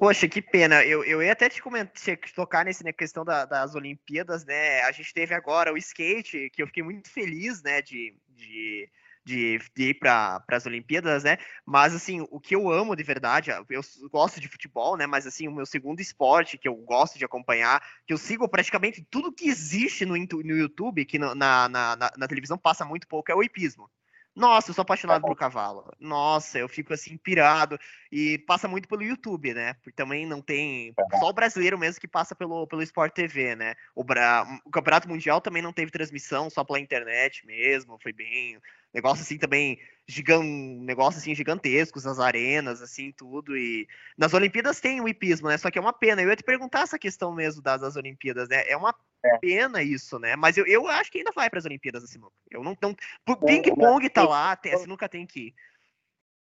Poxa, 0.02 0.28
que 0.28 0.42
pena. 0.42 0.84
Eu, 0.84 1.04
eu 1.04 1.22
ia 1.22 1.32
até 1.32 1.48
te 1.48 1.62
comentar, 1.62 2.18
tocar 2.34 2.66
nesse 2.66 2.84
na 2.84 2.88
né, 2.88 2.92
questão 2.92 3.24
da, 3.24 3.46
das 3.46 3.76
Olimpíadas, 3.76 4.44
né? 4.44 4.82
A 4.82 4.92
gente 4.92 5.14
teve 5.14 5.36
agora 5.36 5.72
o 5.72 5.78
skate, 5.78 6.50
que 6.50 6.64
eu 6.64 6.66
fiquei 6.66 6.82
muito 6.82 7.08
feliz, 7.08 7.62
né, 7.62 7.84
de, 7.84 8.18
de, 8.30 8.90
de, 9.24 9.60
de 9.76 9.84
ir 9.90 9.94
para 10.00 10.44
as 10.48 10.66
Olimpíadas, 10.66 11.24
né? 11.24 11.38
Mas 11.64 11.94
assim, 11.94 12.26
o 12.32 12.40
que 12.40 12.56
eu 12.56 12.72
amo 12.72 12.96
de 12.96 13.04
verdade, 13.04 13.52
eu 13.52 13.84
gosto 14.10 14.42
de 14.42 14.48
futebol, 14.48 14.98
né? 14.98 15.06
Mas 15.06 15.28
assim, 15.28 15.48
o 15.48 15.52
meu 15.52 15.68
segundo 15.68 16.02
esporte 16.02 16.58
que 16.58 16.68
eu 16.68 16.74
gosto 16.78 17.20
de 17.20 17.26
acompanhar, 17.26 17.80
que 18.08 18.12
eu 18.12 18.18
sigo 18.18 18.50
praticamente 18.50 19.06
tudo 19.08 19.32
que 19.32 19.48
existe 19.48 20.04
no, 20.04 20.18
no 20.18 20.58
YouTube, 20.58 21.06
que 21.06 21.20
na, 21.20 21.36
na, 21.36 21.70
na, 21.70 21.96
na 22.18 22.28
televisão 22.28 22.58
passa 22.58 22.84
muito 22.84 23.08
pouco, 23.08 23.32
é 23.32 23.36
o 23.36 23.44
hipismo. 23.44 23.88
Nossa, 24.36 24.70
eu 24.70 24.74
sou 24.74 24.84
apaixonado 24.84 25.22
por 25.22 25.36
cavalo. 25.36 25.92
Nossa, 26.00 26.58
eu 26.58 26.70
fico 26.70 26.94
assim 26.94 27.18
pirado 27.18 27.78
e 28.10 28.38
passa 28.40 28.68
muito 28.68 28.88
pelo 28.88 29.04
YouTube, 29.04 29.54
né? 29.54 29.74
Porque 29.76 29.92
também 29.92 30.26
não 30.26 30.42
tem 30.42 30.94
só 31.20 31.30
o 31.30 31.34
brasileiro 31.34 31.78
mesmo 31.78 32.00
que 32.00 32.08
passa 32.08 32.34
pelo 32.34 32.66
pelo 32.66 32.82
Sport 32.82 33.14
TV, 33.14 33.56
né? 33.56 33.76
O, 33.94 34.04
Bra... 34.04 34.46
o 34.66 34.72
Campeonato 34.72 35.10
Mundial 35.10 35.42
também 35.42 35.62
não 35.62 35.74
teve 35.74 35.92
transmissão, 35.92 36.50
só 36.50 36.64
pela 36.64 36.80
internet 36.80 37.46
mesmo, 37.46 38.00
foi 38.02 38.14
bem 38.14 38.58
negócio 38.94 39.24
assim 39.24 39.38
também 39.38 39.80
gigan... 40.08 40.44
negócio 40.44 41.20
assim 41.20 41.34
gigantescos 41.34 42.06
nas 42.06 42.20
arenas, 42.20 42.82
assim 42.82 43.12
tudo 43.12 43.58
e 43.58 43.88
nas 44.18 44.34
Olimpíadas 44.34 44.80
tem 44.80 45.02
o 45.02 45.08
hipismo, 45.08 45.48
né? 45.48 45.58
Só 45.58 45.72
que 45.72 45.78
é 45.78 45.82
uma 45.82 45.94
pena. 45.94 46.22
Eu 46.22 46.30
ia 46.30 46.36
te 46.36 46.44
perguntar 46.44 46.82
essa 46.82 47.00
questão 47.00 47.34
mesmo 47.34 47.62
das, 47.62 47.82
das 47.82 47.96
Olimpíadas, 47.96 48.50
né? 48.50 48.64
É 48.68 48.76
uma 48.76 48.94
é. 49.24 49.38
pena 49.38 49.82
isso, 49.82 50.20
né? 50.20 50.36
Mas 50.36 50.58
eu, 50.58 50.66
eu 50.66 50.88
acho 50.88 51.12
que 51.12 51.20
ainda 51.20 51.32
vai 51.34 51.50
para 51.50 51.60
as 51.60 51.66
Olimpíadas 51.66 52.04
assim, 52.04 52.20
Eu 52.50 52.64
não, 52.64 52.76
não 52.82 52.96
ping 53.46 53.76
pong 53.76 54.10
tá 54.10 54.24
lá, 54.24 54.56
tem, 54.56 54.72
você 54.72 54.88
nunca 54.88 55.08
tem 55.08 55.26
que 55.26 55.48
ir. 55.48 55.54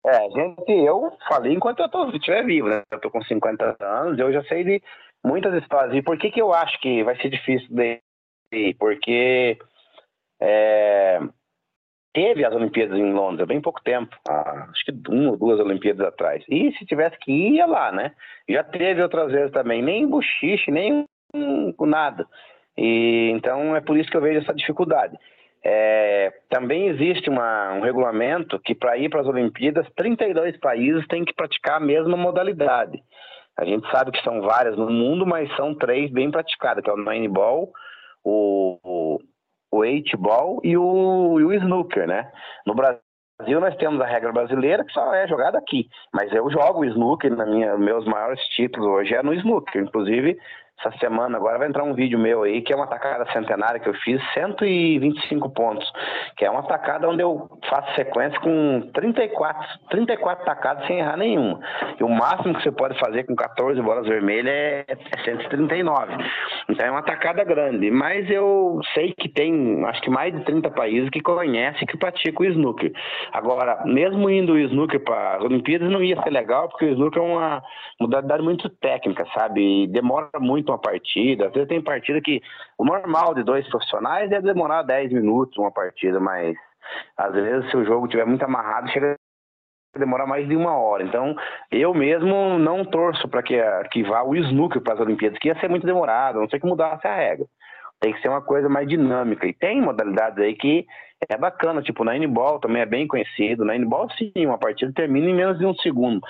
É, 0.05 0.29
gente, 0.31 0.73
eu 0.73 1.17
falei 1.29 1.55
enquanto 1.55 1.81
eu 1.81 1.89
tô, 1.89 2.11
estiver 2.11 2.45
vivo, 2.45 2.69
né? 2.69 2.83
Eu 2.91 3.01
tô 3.01 3.09
com 3.09 3.23
50 3.23 3.77
anos, 3.81 4.19
eu 4.19 4.33
já 4.33 4.43
sei 4.45 4.65
de 4.65 4.83
muitas 5.25 5.55
histórias. 5.63 5.95
E 5.95 6.03
por 6.03 6.19
que 6.19 6.31
que 6.31 6.43
eu 6.43 6.53
acho 6.53 6.81
que 6.81 7.05
vai 7.05 7.17
ser 7.21 7.31
difícil 7.31 7.69
de 7.71 8.01
ir? 8.53 8.75
Porque 8.75 9.57
é, 10.41 11.21
teve 12.13 12.45
as 12.45 12.55
Olimpíadas 12.55 12.99
em 12.99 13.13
Londres 13.13 13.43
há 13.43 13.47
bem 13.47 13.61
pouco 13.61 13.83
tempo, 13.83 14.17
acho 14.29 14.85
que 14.85 14.93
uma 15.09 15.31
ou 15.31 15.37
duas 15.37 15.61
Olimpíadas 15.61 16.07
atrás. 16.07 16.45
E 16.49 16.73
se 16.73 16.85
tivesse 16.85 17.19
que 17.19 17.33
ir, 17.33 17.55
ia 17.55 17.67
lá, 17.67 17.91
né? 17.91 18.13
Já 18.49 18.63
teve 18.63 19.03
outras 19.03 19.33
vezes 19.33 19.53
também, 19.53 19.83
nem 19.83 20.07
buchiche, 20.07 20.71
nem 20.71 21.07
com 21.77 21.87
nada. 21.87 22.27
E 22.77 23.31
então 23.35 23.75
é 23.75 23.81
por 23.81 23.97
isso 23.97 24.11
que 24.11 24.17
eu 24.17 24.21
vejo 24.21 24.41
essa 24.41 24.55
dificuldade. 24.55 25.17
É, 25.65 26.33
também 26.51 26.89
existe 26.89 27.31
uma, 27.31 27.73
um 27.75 27.81
regulamento 27.81 28.59
que 28.59 28.75
para 28.75 28.97
ir 28.97 29.09
para 29.09 29.21
as 29.21 29.27
Olimpíadas, 29.27 29.87
32 29.97 30.57
países 30.59 31.07
têm 31.07 31.25
que 31.25 31.35
praticar 31.35 31.77
a 31.77 31.85
mesma 31.85 32.17
modalidade. 32.17 33.01
A 33.57 33.65
gente 33.65 33.89
sabe 33.91 34.11
que 34.11 34.23
são 34.23 34.41
várias 34.41 34.77
no 34.77 34.91
mundo, 34.91 35.27
mas 35.27 35.55
são 35.57 35.75
três 35.75 36.11
bem 36.11 36.31
praticadas, 36.31 36.83
que 36.83 36.91
é 36.91 36.93
o 36.93 36.97
Nineball, 36.97 37.71
o, 38.25 38.79
o, 38.83 39.19
o 39.73 39.85
Eight 39.85 40.17
Ball 40.17 40.61
e 40.63 40.77
o, 40.77 41.41
e 41.41 41.45
o 41.45 41.53
Snooker, 41.53 42.07
né? 42.07 42.31
No 42.67 42.75
Brasil 42.75 43.61
nós 43.61 43.75
temos 43.77 44.01
a 44.01 44.07
regra 44.07 44.31
brasileira 44.31 44.85
que 44.85 44.93
só 44.93 45.13
é 45.15 45.27
jogada 45.27 45.59
aqui, 45.59 45.89
mas 46.13 46.31
eu 46.33 46.49
jogo 46.51 46.81
o 46.81 46.85
Snooker, 46.85 47.35
na 47.35 47.47
minha, 47.47 47.77
meus 47.79 48.05
maiores 48.05 48.41
títulos 48.49 48.87
hoje 48.87 49.15
é 49.15 49.23
no 49.23 49.35
Snooker, 49.35 49.83
inclusive 49.83 50.39
essa 50.85 50.99
semana 50.99 51.37
agora 51.37 51.59
vai 51.59 51.69
entrar 51.69 51.85
um 51.85 51.95
vídeo 51.95 52.19
meu 52.19 52.43
aí, 52.43 52.61
que 52.61 52.73
é 52.73 52.77
uma 52.77 52.87
tacada 52.87 53.25
centenária 53.33 53.79
que 53.79 53.89
eu 53.89 53.95
fiz, 53.95 54.21
125 54.35 55.49
pontos, 55.51 55.91
que 56.37 56.45
é 56.45 56.51
uma 56.51 56.65
tacada 56.65 57.09
onde 57.09 57.23
eu 57.23 57.49
faço 57.69 57.95
sequência 57.95 58.39
com 58.41 58.91
34, 58.93 59.79
34 59.91 60.45
tacadas 60.45 60.87
sem 60.87 60.99
errar 60.99 61.17
nenhuma. 61.17 61.61
E 61.99 62.03
o 62.03 62.09
máximo 62.09 62.55
que 62.55 62.63
você 62.63 62.73
pode 62.73 62.99
fazer 62.99 63.25
com 63.25 63.37
14 63.37 63.81
bolas 63.81 64.07
vermelhas 64.07 64.53
é, 64.53 64.85
é 64.89 65.25
139. 65.25 66.13
Então 66.69 66.87
é 66.87 66.91
uma 66.91 67.03
tacada 67.03 67.45
grande, 67.45 67.91
mas 67.91 68.29
eu 68.31 68.81
sei 68.95 69.13
que 69.13 69.29
tem, 69.29 69.85
acho 69.87 70.03
que 70.03 70.11
mais 70.11 70.35
de 70.35 70.45
30 70.45 70.71
países 70.71 71.11
que 71.11 71.21
conhecem 71.21 71.87
que 71.87 71.97
praticam 71.97 72.47
o 72.47 72.51
snooker. 72.51 72.93
Agora, 73.33 73.85
mesmo 73.85 74.29
indo 74.29 74.55
o 74.55 74.59
snooker 74.59 75.01
para 75.01 75.37
as 75.37 75.45
Olimpíadas 75.45 75.91
não 75.91 76.03
ia 76.03 76.21
ser 76.23 76.31
legal, 76.31 76.69
porque 76.69 76.87
o 76.87 76.93
snooker 76.93 77.23
é 77.23 77.25
uma 77.25 77.63
modalidade 78.01 78.43
muito 78.43 78.69
técnica, 78.69 79.25
sabe? 79.35 79.85
E 79.85 79.87
demora 79.87 80.29
muito 80.41 80.72
uma 80.73 80.79
partida. 80.79 81.47
Às 81.47 81.53
vezes 81.53 81.69
tem 81.69 81.83
partida 81.83 82.21
que 82.21 82.41
o 82.79 82.85
normal 82.85 83.35
de 83.35 83.43
dois 83.43 83.69
profissionais 83.69 84.31
é 84.33 84.41
demorar 84.41 84.83
10 84.83 85.13
minutos 85.13 85.57
uma 85.59 85.71
partida, 85.71 86.19
mas 86.19 86.57
às 87.17 87.33
vezes 87.33 87.71
se 87.71 87.77
o 87.77 87.85
jogo 87.85 88.09
tiver 88.09 88.27
muito 88.27 88.45
amarrado, 88.45 88.91
chega 88.91 89.17
a 89.95 89.99
demorar 89.99 90.27
mais 90.27 90.49
de 90.49 90.57
uma 90.57 90.77
hora. 90.77 91.05
Então, 91.05 91.37
eu 91.71 91.93
mesmo 91.95 92.59
não 92.59 92.85
torço 92.85 93.29
para 93.29 93.43
que, 93.43 93.61
que 93.91 94.03
vá 94.03 94.23
o 94.23 94.35
snooker 94.35 94.83
para 94.83 94.95
as 94.95 95.01
Olimpíadas, 95.01 95.39
que 95.39 95.49
ia 95.49 95.61
ser 95.61 95.69
muito 95.69 95.87
demorado, 95.87 96.41
não 96.41 96.49
sei 96.49 96.59
que 96.59 96.67
mudasse 96.67 97.07
a 97.07 97.15
regra. 97.15 97.47
Tem 98.01 98.13
que 98.13 98.21
ser 98.21 98.29
uma 98.29 98.43
coisa 98.43 98.69
mais 98.69 98.89
dinâmica. 98.89 99.47
E 99.47 99.53
tem 99.53 99.81
modalidades 99.81 100.39
aí 100.39 100.55
que 100.55 100.87
é 101.29 101.37
bacana, 101.37 101.83
tipo, 101.83 102.03
na 102.03 102.17
N-Ball 102.17 102.59
também 102.59 102.83
é 102.83 102.87
bem 102.87 103.07
conhecido. 103.07 103.65
Na 103.65 103.77
N-Ball, 103.77 104.11
sim, 104.11 104.33
uma 104.45 104.59
partida 104.59 104.93
termina 104.93 105.29
em 105.29 105.35
menos 105.35 105.59
de 105.59 105.65
um 105.65 105.75
segundo. 105.75 106.21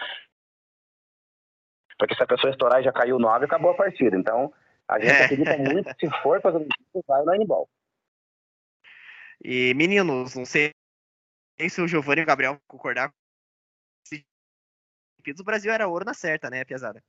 Porque 2.03 2.17
se 2.17 2.23
a 2.25 2.27
pessoa 2.27 2.51
estourar 2.51 2.81
e 2.81 2.85
já 2.85 2.93
caiu 2.93 3.17
9, 3.17 3.45
acabou 3.45 3.71
a 3.71 3.77
partida. 3.77 4.17
Então, 4.17 4.53
a 4.89 4.99
gente 4.99 5.13
é. 5.13 5.25
acredita 5.25 5.57
muito 5.57 5.95
que 5.95 6.09
se 6.09 6.21
for 6.21 6.43
fazer 6.43 6.59
o 6.59 7.03
vai 7.07 7.23
no 7.23 7.31
handball. 7.31 7.71
E, 9.41 9.73
meninos, 9.75 10.35
não 10.35 10.45
sei 10.45 10.73
se 11.71 11.81
o 11.81 11.87
Giovanni 11.87 12.23
e 12.23 12.25
o 12.25 12.27
Gabriel 12.27 12.61
concordar. 12.67 13.15
O 15.39 15.45
Brasil 15.45 15.71
era 15.71 15.87
ouro 15.87 16.05
na 16.05 16.13
certa, 16.13 16.51
né, 16.51 16.65
Piazada? 16.65 17.01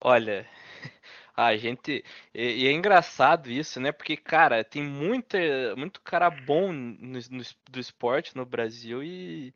Olha, 0.00 0.48
a 1.36 1.54
gente. 1.58 2.02
E, 2.32 2.66
é 2.66 2.72
engraçado 2.72 3.50
isso, 3.50 3.78
né? 3.78 3.92
Porque, 3.92 4.16
cara, 4.16 4.64
tem 4.64 4.82
muita, 4.82 5.36
muito 5.76 6.00
cara 6.00 6.30
bom 6.30 6.72
no, 6.72 7.18
no, 7.30 7.42
do 7.68 7.78
esporte 7.78 8.34
no 8.34 8.46
Brasil 8.46 9.04
e. 9.04 9.54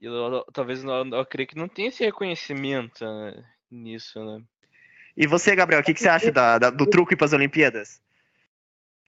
Eu, 0.00 0.44
talvez 0.52 0.82
eu, 0.82 0.90
eu 0.90 1.26
creio 1.26 1.46
que 1.46 1.56
não 1.56 1.68
tem 1.68 1.86
esse 1.86 2.04
reconhecimento. 2.04 3.04
Né? 3.04 3.44
Nisso, 3.70 4.22
né? 4.24 4.42
E 5.16 5.26
você, 5.26 5.54
Gabriel, 5.54 5.80
o 5.80 5.84
que, 5.84 5.94
que 5.94 6.00
você 6.00 6.08
acha 6.08 6.32
da, 6.32 6.58
da, 6.58 6.70
do 6.70 6.86
truque 6.86 7.16
para 7.16 7.26
as 7.26 7.32
Olimpíadas? 7.32 8.00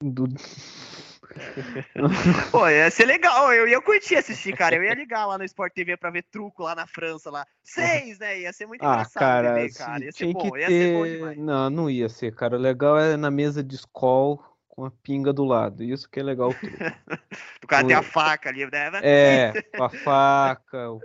Do... 0.01 0.25
Pô, 2.51 2.69
ia 2.69 2.91
ser 2.91 3.07
legal, 3.07 3.53
eu 3.53 3.67
ia 3.69 3.81
curtir 3.81 4.17
assistir, 4.17 4.55
cara. 4.55 4.75
Eu 4.77 4.83
ia 4.83 4.95
ligar 4.95 5.25
lá 5.27 5.39
no 5.39 5.45
Sport 5.45 5.73
TV 5.73 5.97
pra 5.97 6.11
ver 6.11 6.25
truco 6.25 6.63
lá 6.65 6.75
na 6.75 6.87
França, 6.87 7.31
lá. 7.31 7.47
Seis, 7.63 8.19
né? 8.19 8.41
Ia 8.41 8.53
ser 8.53 8.67
muito 8.67 8.83
Ah, 8.85 8.89
engraçado 8.89 9.21
cara, 9.21 9.55
ver, 9.55 9.71
se- 9.71 9.79
cara. 9.79 10.05
Ia 10.05 10.13
ser 10.13 10.33
bom, 10.33 10.53
que 10.53 10.59
ia 10.59 10.69
ser 10.69 10.93
bom 10.93 11.05
ter. 11.05 11.17
demais. 11.17 11.39
Não, 11.39 11.71
não 11.71 11.91
ia 11.91 12.09
ser, 12.09 12.35
cara. 12.35 12.57
O 12.57 12.61
legal 12.61 12.99
é 12.99 13.17
na 13.17 13.31
mesa 13.31 13.63
de 13.63 13.75
escol 13.77 14.45
com 14.69 14.85
a 14.85 14.91
pinga 14.91 15.33
do 15.33 15.45
lado. 15.45 15.83
Isso 15.83 16.09
que 16.11 16.21
é 16.21 16.23
legal. 16.23 16.51
o 16.51 16.55
truco. 16.55 16.77
O 17.63 17.67
cara 17.67 17.87
tem 17.87 17.97
a 17.97 18.01
Ui. 18.01 18.05
faca 18.05 18.51
ali, 18.51 18.67
né? 18.71 18.91
É, 19.03 19.53
com 19.77 19.85
a 19.85 19.89
faca, 19.89 20.91
o, 20.91 21.01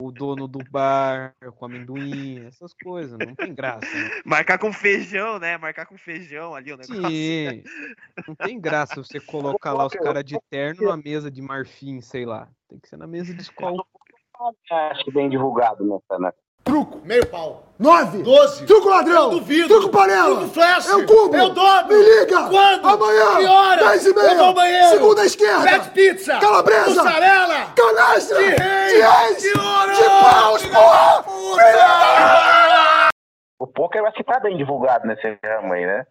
o 0.00 0.12
dono 0.12 0.46
do 0.46 0.60
bar 0.70 1.34
com 1.56 1.64
amendoim, 1.64 2.46
essas 2.46 2.72
coisas. 2.72 3.18
Não 3.18 3.34
tem 3.34 3.52
graça. 3.52 3.84
né? 3.84 4.10
Marcar 4.24 4.58
com 4.58 4.72
feijão, 4.72 5.40
né? 5.40 5.58
Marcar 5.58 5.86
com 5.86 5.98
feijão 5.98 6.54
ali 6.54 6.72
o 6.72 6.76
negócio. 6.76 7.08
Sim, 7.08 7.64
não 8.26 8.34
tem 8.36 8.60
graça 8.60 9.02
você 9.02 9.18
colocar 9.18 9.72
lá 9.72 9.86
os 9.86 9.94
caras 9.94 10.24
de 10.24 10.38
terno 10.48 10.84
numa 10.84 10.96
mesa 10.96 11.30
de 11.30 11.42
marfim, 11.42 12.00
sei 12.00 12.24
lá. 12.24 12.48
Tem 12.68 12.78
que 12.78 12.88
ser 12.88 12.96
na 12.96 13.08
mesa 13.08 13.34
de 13.34 13.42
escola. 13.42 13.84
Acho 14.70 15.04
que 15.04 15.10
bem 15.10 15.28
divulgado 15.28 15.84
nessa, 15.84 16.18
né? 16.20 16.32
Truco, 16.68 17.00
meio 17.04 17.26
pau. 17.26 17.64
Nove. 17.78 18.22
Doze. 18.22 18.66
Truco 18.66 18.88
ladrão. 18.88 19.24
Eu 19.24 19.38
duvido. 19.38 19.68
Truco 19.68 19.88
panela. 19.90 20.36
Truco 20.36 20.52
flash. 20.52 20.88
Eu 20.88 21.06
cubo. 21.06 21.34
Eu 21.36 21.48
dobro. 21.50 21.96
Me 21.96 22.02
liga. 22.02 22.48
Quando? 22.48 22.86
Amanhã. 22.88 23.36
Que 23.38 23.46
hora? 23.46 23.88
Dez 23.88 24.04
e 24.06 24.14
meia. 24.14 24.26
Eu 24.32 24.36
vou 24.36 24.44
ao 24.46 24.54
banheiro. 24.54 24.88
Segunda 24.88 25.24
esquerda. 25.24 25.62
Pet 25.64 25.90
pizza. 25.90 26.38
Calabresa. 26.40 26.88
Mussarela. 26.90 27.72
Canastra. 27.74 28.38
De 28.38 28.44
reis. 28.50 28.92
De 28.92 29.00
reis. 29.00 29.42
De 29.42 29.48
ouro. 29.60 29.92
De 29.94 30.08
paus, 30.24 30.66
porra. 30.66 31.24
O 33.60 33.66
poker 33.66 34.02
vai 34.02 34.12
ficar 34.12 34.40
bem 34.40 34.56
divulgado 34.56 35.06
nesse 35.06 35.38
ramo 35.44 35.72
aí, 35.72 35.86
né? 35.86 36.06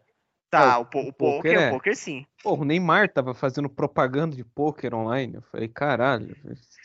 Tá, 0.50 0.80
o, 0.80 0.86
po- 0.86 1.00
o 1.00 1.10
o 1.10 1.14
poker 1.14 1.38
poker, 1.54 1.60
é. 1.62 1.68
o 1.68 1.72
poker 1.74 1.96
sim. 1.96 2.26
Pô, 2.42 2.54
o 2.54 2.64
Neymar 2.64 3.10
tava 3.12 3.34
fazendo 3.34 3.70
propaganda 3.70 4.36
de 4.36 4.44
pôquer 4.46 4.94
online. 4.94 5.36
Eu 5.36 5.42
falei, 5.52 5.68
caralho, 5.68 6.36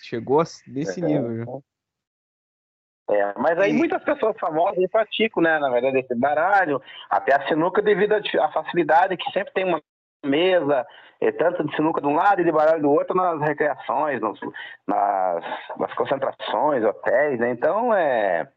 chegou 0.02 0.40
a- 0.40 0.44
nesse 0.66 1.00
nível 1.00 1.36
já. 1.36 1.44
É, 3.12 3.34
mas 3.36 3.58
aí 3.58 3.72
muitas 3.72 4.02
pessoas 4.02 4.34
famosas 4.38 4.84
praticam, 4.90 5.42
né? 5.42 5.58
Na 5.58 5.68
verdade, 5.68 5.98
esse 5.98 6.14
baralho, 6.14 6.80
até 7.10 7.34
a 7.34 7.46
sinuca 7.46 7.82
devido 7.82 8.14
à 8.14 8.48
facilidade 8.52 9.16
que 9.16 9.30
sempre 9.32 9.52
tem 9.52 9.64
uma 9.64 9.82
mesa, 10.24 10.86
eh, 11.20 11.32
tanto 11.32 11.64
de 11.66 11.74
sinuca 11.76 12.00
de 12.00 12.06
um 12.06 12.14
lado 12.14 12.40
e 12.40 12.44
de 12.44 12.52
baralho 12.52 12.80
do 12.82 12.90
outro 12.90 13.14
nas 13.14 13.40
recreações, 13.40 14.20
nos- 14.20 14.40
nas, 14.86 15.44
nas 15.78 15.92
concentrações, 15.94 16.84
hotéis, 16.84 17.38
né? 17.38 17.50
Então, 17.50 17.92
é, 17.92 18.48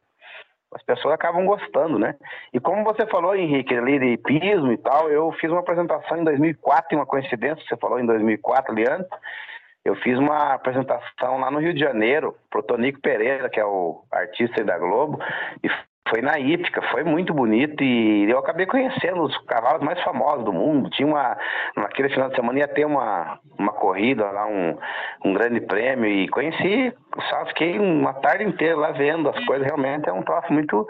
as 0.73 0.83
pessoas 0.83 1.15
acabam 1.15 1.45
gostando, 1.45 1.97
né? 1.97 2.15
E 2.53 2.59
como 2.59 2.83
você 2.83 3.05
falou, 3.07 3.35
Henrique, 3.35 3.75
ali 3.75 3.99
de 3.99 4.05
hipismo 4.13 4.71
e 4.71 4.77
tal, 4.77 5.09
eu 5.09 5.31
fiz 5.33 5.49
uma 5.49 5.61
apresentação 5.61 6.17
em 6.17 6.23
2004, 6.23 6.89
tem 6.89 6.97
uma 6.99 7.05
coincidência, 7.05 7.65
você 7.67 7.77
falou 7.77 7.99
em 7.99 8.05
2004, 8.05 8.73
Leandro, 8.73 9.07
eu 9.85 9.95
fiz 9.97 10.17
uma 10.17 10.55
apresentação 10.55 11.39
lá 11.39 11.51
no 11.51 11.59
Rio 11.59 11.73
de 11.73 11.79
Janeiro 11.79 12.35
pro 12.49 12.63
Tonico 12.63 12.99
Pereira, 12.99 13.47
que 13.49 13.59
é 13.59 13.65
o 13.65 14.03
artista 14.11 14.63
da 14.63 14.79
Globo, 14.79 15.19
e 15.63 15.69
foi 16.09 16.21
na 16.21 16.39
hípica, 16.39 16.81
foi 16.91 17.03
muito 17.03 17.33
bonito 17.33 17.83
e 17.83 18.29
eu 18.29 18.37
acabei 18.37 18.65
conhecendo 18.65 19.23
os 19.23 19.35
cavalos 19.45 19.81
mais 19.83 20.01
famosos 20.03 20.45
do 20.45 20.53
mundo. 20.53 20.89
Tinha 20.91 21.07
uma, 21.07 21.37
naquele 21.75 22.09
final 22.09 22.29
de 22.29 22.35
semana 22.35 22.59
ia 22.59 22.67
ter 22.67 22.85
uma, 22.85 23.39
uma 23.57 23.73
corrida 23.73 24.29
lá, 24.31 24.47
um, 24.47 24.77
um 25.23 25.33
grande 25.33 25.61
prêmio 25.61 26.05
e 26.05 26.27
conheci, 26.29 26.93
só 27.29 27.45
fiquei 27.47 27.79
uma 27.79 28.13
tarde 28.13 28.43
inteira 28.43 28.75
lá 28.75 28.91
vendo 28.91 29.29
as 29.29 29.45
coisas, 29.45 29.65
realmente 29.65 30.09
é 30.09 30.13
um 30.13 30.21
troço 30.21 30.51
muito, 30.53 30.87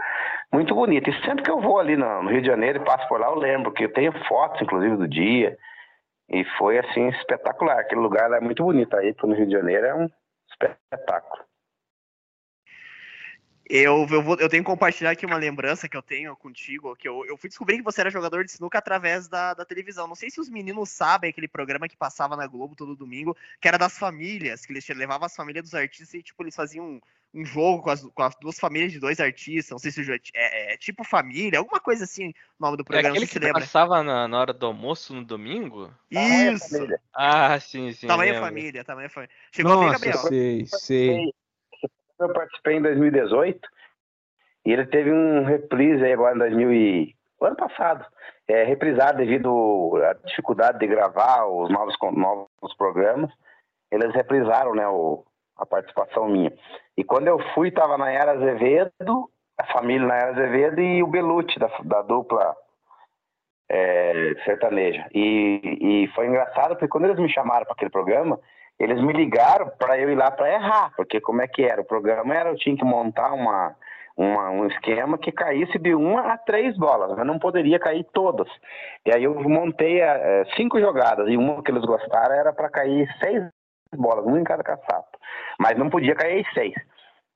muito 0.51 0.73
bonito. 0.73 1.09
E 1.09 1.21
sempre 1.25 1.43
que 1.43 1.51
eu 1.51 1.61
vou 1.61 1.79
ali 1.79 1.95
no 1.95 2.27
Rio 2.29 2.41
de 2.41 2.47
Janeiro 2.47 2.79
e 2.79 2.85
passo 2.85 3.07
por 3.07 3.19
lá, 3.19 3.27
eu 3.27 3.35
lembro 3.35 3.71
que 3.71 3.85
eu 3.85 3.93
tenho 3.93 4.11
fotos, 4.27 4.61
inclusive, 4.61 4.97
do 4.97 5.07
dia. 5.07 5.57
E 6.29 6.43
foi 6.57 6.79
assim 6.79 7.07
espetacular. 7.09 7.79
Aquele 7.79 8.01
lugar 8.01 8.29
lá 8.29 8.37
é 8.37 8.41
muito 8.41 8.63
bonito. 8.63 8.95
Aí 8.97 9.15
no 9.23 9.35
Rio 9.35 9.45
de 9.45 9.53
Janeiro 9.53 9.85
é 9.85 9.95
um 9.95 10.09
espetáculo. 10.49 11.44
Eu, 13.67 14.05
eu, 14.11 14.21
vou, 14.21 14.37
eu 14.39 14.47
tenho 14.47 14.63
que 14.63 14.69
compartilhar 14.69 15.09
aqui 15.09 15.25
uma 15.25 15.37
lembrança 15.37 15.89
que 15.89 15.97
eu 15.97 16.01
tenho 16.01 16.35
contigo, 16.35 16.95
que 16.95 17.07
eu, 17.07 17.25
eu 17.25 17.35
fui 17.35 17.49
descobrir 17.49 17.77
que 17.77 17.83
você 17.83 18.01
era 18.01 18.11
jogador 18.11 18.45
de 18.45 18.51
sinuca 18.51 18.77
através 18.77 19.27
da, 19.27 19.55
da 19.55 19.65
televisão. 19.65 20.07
Não 20.07 20.13
sei 20.13 20.29
se 20.29 20.39
os 20.39 20.47
meninos 20.47 20.89
sabem 20.89 21.31
aquele 21.31 21.47
programa 21.47 21.87
que 21.87 21.97
passava 21.97 22.35
na 22.35 22.45
Globo 22.45 22.75
todo 22.75 22.95
domingo, 22.95 23.35
que 23.59 23.67
era 23.67 23.77
das 23.77 23.97
famílias, 23.97 24.65
que 24.65 24.71
eles 24.71 24.87
levavam 24.89 25.25
as 25.25 25.35
famílias 25.35 25.63
dos 25.63 25.73
artistas 25.73 26.13
e, 26.13 26.21
tipo, 26.21 26.43
eles 26.43 26.55
faziam 26.55 26.85
um, 26.85 27.01
um 27.33 27.43
jogo 27.43 27.81
com 27.81 27.89
as, 27.89 28.03
com 28.03 28.21
as 28.21 28.35
duas 28.35 28.59
famílias 28.59 28.91
de 28.91 28.99
dois 28.99 29.19
artistas. 29.19 29.71
Não 29.71 29.79
sei 29.79 29.89
se 29.89 30.01
o 30.01 30.03
jogo 30.03 30.19
é, 30.35 30.73
é 30.73 30.77
tipo 30.77 31.03
família, 31.03 31.57
alguma 31.57 31.79
coisa 31.79 32.03
assim, 32.03 32.29
o 32.29 32.33
nome 32.59 32.77
do 32.77 32.83
É 32.83 32.85
programa, 32.85 33.09
aquele 33.09 33.25
não 33.25 33.33
se 33.33 33.39
que 33.39 33.45
lembra. 33.45 33.61
passava 33.61 34.03
na, 34.03 34.27
na 34.27 34.39
hora 34.39 34.53
do 34.53 34.65
almoço 34.67 35.11
no 35.11 35.25
domingo? 35.25 35.91
Isso! 36.11 36.69
Família. 36.69 37.01
Ah, 37.11 37.59
sim, 37.59 37.91
sim. 37.93 38.05
Tamanho 38.05 38.39
família, 38.39 38.83
tamanho 38.83 39.09
família. 39.09 39.33
Chegou 39.51 39.71
a 39.71 39.75
ver, 39.75 39.85
Nossa, 39.85 39.93
Gabriel? 39.93 40.27
sei, 40.27 40.65
sei. 40.67 41.33
Eu 42.19 42.31
participei 42.31 42.77
em 42.77 42.81
2018 42.81 43.67
e 44.65 44.71
ele 44.71 44.85
teve 44.87 45.11
um 45.11 45.43
reprise 45.43 46.03
aí 46.03 46.13
agora 46.13 46.35
em 46.35 46.39
2000 46.39 46.73
e... 46.73 47.15
o 47.39 47.45
ano 47.45 47.55
passado. 47.55 48.05
É, 48.47 48.63
reprisado 48.63 49.17
devido 49.17 49.95
à 50.03 50.13
dificuldade 50.13 50.79
de 50.79 50.87
gravar 50.87 51.45
os 51.45 51.69
novos, 51.69 51.95
novos 52.13 52.75
programas. 52.77 53.31
Eles 53.91 54.13
reprisaram 54.13 54.73
né, 54.73 54.87
o, 54.87 55.23
a 55.57 55.65
participação 55.65 56.27
minha. 56.27 56.53
E 56.97 57.03
quando 57.03 57.27
eu 57.27 57.39
fui, 57.53 57.69
estava 57.69 57.97
na 57.97 58.11
Era 58.11 58.33
Azevedo, 58.33 59.29
a 59.57 59.65
família 59.73 60.07
na 60.07 60.15
Era 60.15 60.31
Azevedo 60.31 60.81
e 60.81 61.03
o 61.03 61.07
Belucci, 61.07 61.59
da, 61.59 61.67
da 61.83 62.01
dupla 62.01 62.55
é, 63.69 64.33
sertaneja. 64.43 65.07
E, 65.13 66.03
e 66.05 66.07
foi 66.13 66.27
engraçado 66.27 66.69
porque 66.69 66.87
quando 66.87 67.05
eles 67.05 67.19
me 67.19 67.31
chamaram 67.31 67.65
para 67.65 67.73
aquele 67.73 67.91
programa, 67.91 68.39
eles 68.79 69.01
me 69.01 69.13
ligaram 69.13 69.69
para 69.77 69.97
eu 69.97 70.09
ir 70.09 70.15
lá 70.15 70.31
para 70.31 70.51
errar, 70.51 70.91
porque 70.95 71.21
como 71.21 71.41
é 71.41 71.47
que 71.47 71.63
era? 71.63 71.81
O 71.81 71.85
programa 71.85 72.35
era, 72.35 72.49
eu 72.49 72.55
tinha 72.55 72.75
que 72.75 72.83
montar 72.83 73.33
uma, 73.33 73.75
uma, 74.17 74.49
um 74.49 74.67
esquema 74.67 75.17
que 75.17 75.31
caísse 75.31 75.77
de 75.79 75.93
uma 75.95 76.33
a 76.33 76.37
três 76.37 76.77
bolas, 76.77 77.15
mas 77.15 77.25
não 77.25 77.39
poderia 77.39 77.79
cair 77.79 78.05
todas. 78.13 78.47
E 79.05 79.13
aí 79.13 79.23
eu 79.23 79.33
montei 79.47 80.01
eh, 80.01 80.45
cinco 80.55 80.79
jogadas, 80.79 81.27
e 81.29 81.37
uma 81.37 81.63
que 81.63 81.71
eles 81.71 81.85
gostaram 81.85 82.35
era 82.35 82.51
para 82.51 82.69
cair 82.69 83.07
seis 83.19 83.43
bolas, 83.95 84.25
uma 84.25 84.39
em 84.39 84.43
cada 84.43 84.63
caçapa. 84.63 85.17
Mas 85.59 85.77
não 85.77 85.89
podia 85.89 86.15
cair 86.15 86.45
seis. 86.53 86.73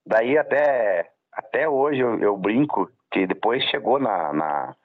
Daí 0.05 0.37
até, 0.37 1.09
até 1.33 1.69
hoje 1.69 1.99
eu, 1.99 2.19
eu 2.19 2.37
brinco 2.37 2.89
que 3.11 3.25
depois 3.25 3.63
chegou 3.65 3.99
na, 3.99 4.33
na, 4.33 4.75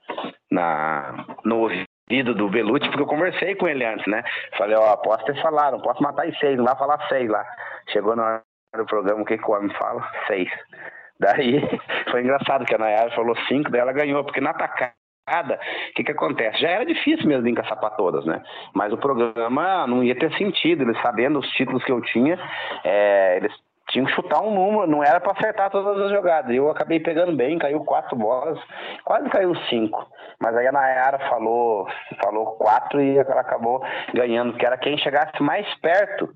na, 0.51 1.27
no 1.45 1.69
ouvido 2.11 2.35
do 2.35 2.49
Belucci, 2.49 2.89
porque 2.89 3.03
eu 3.03 3.07
conversei 3.07 3.55
com 3.55 3.67
ele 3.67 3.85
antes, 3.85 4.07
né? 4.07 4.23
Falei, 4.57 4.77
ó, 4.77 4.97
posso 4.97 5.25
ter 5.25 5.41
falado, 5.41 5.81
posso 5.83 6.03
matar 6.03 6.29
em 6.29 6.35
seis, 6.37 6.57
não 6.57 6.65
vai 6.65 6.77
falar 6.77 7.01
seis 7.09 7.29
lá. 7.29 7.45
Chegou 7.89 8.15
na 8.15 8.25
hora 8.25 8.43
do 8.77 8.87
programa, 8.87 9.23
o 9.23 9.25
que, 9.25 9.39
que 9.39 9.51
o 9.51 9.55
homem 9.55 9.75
fala? 9.77 10.07
Seis. 10.27 10.49
Daí 11.19 11.61
foi 12.11 12.23
engraçado 12.23 12.65
que 12.65 12.75
a 12.75 12.79
Nayara 12.79 13.11
falou 13.13 13.37
cinco, 13.49 13.71
daí 13.71 13.81
ela 13.81 13.93
ganhou, 13.93 14.23
porque 14.25 14.41
na 14.41 14.53
tacada, 14.53 15.59
o 15.91 15.95
que, 15.95 16.05
que 16.05 16.13
acontece? 16.13 16.61
Já 16.61 16.71
era 16.71 16.85
difícil 16.85 17.27
mesmo 17.27 17.45
de 17.45 17.51
encaçapar 17.51 17.97
todas, 17.97 18.25
né? 18.27 18.43
Mas 18.75 18.93
o 18.93 18.99
programa 18.99 19.87
não 19.87 20.05
ia 20.05 20.15
ter 20.15 20.31
sentido, 20.37 20.83
eles 20.83 21.01
sabendo 21.01 21.39
os 21.39 21.49
títulos 21.51 21.83
que 21.85 21.93
eu 21.93 22.01
tinha, 22.03 22.39
é, 22.85 23.39
eles 23.39 23.53
tinham 23.95 24.07
que 24.07 24.13
chutar 24.13 24.43
um 24.43 24.53
número, 24.53 24.89
não 24.89 25.05
era 25.05 25.21
para 25.21 25.33
acertar 25.39 25.71
todas 25.71 25.97
as 26.03 26.11
jogadas. 26.11 26.53
Eu 26.53 26.69
acabei 26.69 26.99
pegando 26.99 27.35
bem, 27.37 27.61
caiu 27.61 27.85
quatro 27.85 28.17
bolas, 28.17 28.59
quase 29.05 29.31
caiu 29.31 29.55
cinco. 29.71 30.05
Mas 30.41 30.57
aí 30.57 30.67
a 30.67 30.73
Nayara 30.73 31.21
falou, 31.31 31.87
falou 32.21 32.57
quatro 32.57 33.01
e 33.01 33.17
ela 33.17 33.41
acabou 33.41 33.81
ganhando, 34.13 34.55
que 34.55 34.67
era 34.67 34.77
quem 34.77 34.99
chegasse 34.99 35.41
mais 35.41 35.65
perto. 35.77 36.29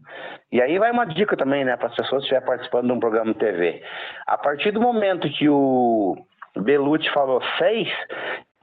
E 0.52 0.62
aí 0.62 0.78
vai 0.78 0.92
uma 0.92 1.04
dica 1.04 1.36
também, 1.36 1.64
né, 1.64 1.76
para 1.76 1.88
as 1.88 1.96
pessoas 1.96 2.20
que 2.20 2.26
estiverem 2.26 2.46
participando 2.46 2.86
de 2.86 2.92
um 2.92 3.00
programa 3.00 3.32
de 3.32 3.40
TV. 3.40 3.82
A 4.28 4.38
partir 4.38 4.70
do 4.70 4.80
momento 4.80 5.28
que 5.28 5.48
o 5.48 6.16
Belucci 6.56 7.10
falou 7.10 7.42
seis, 7.58 7.88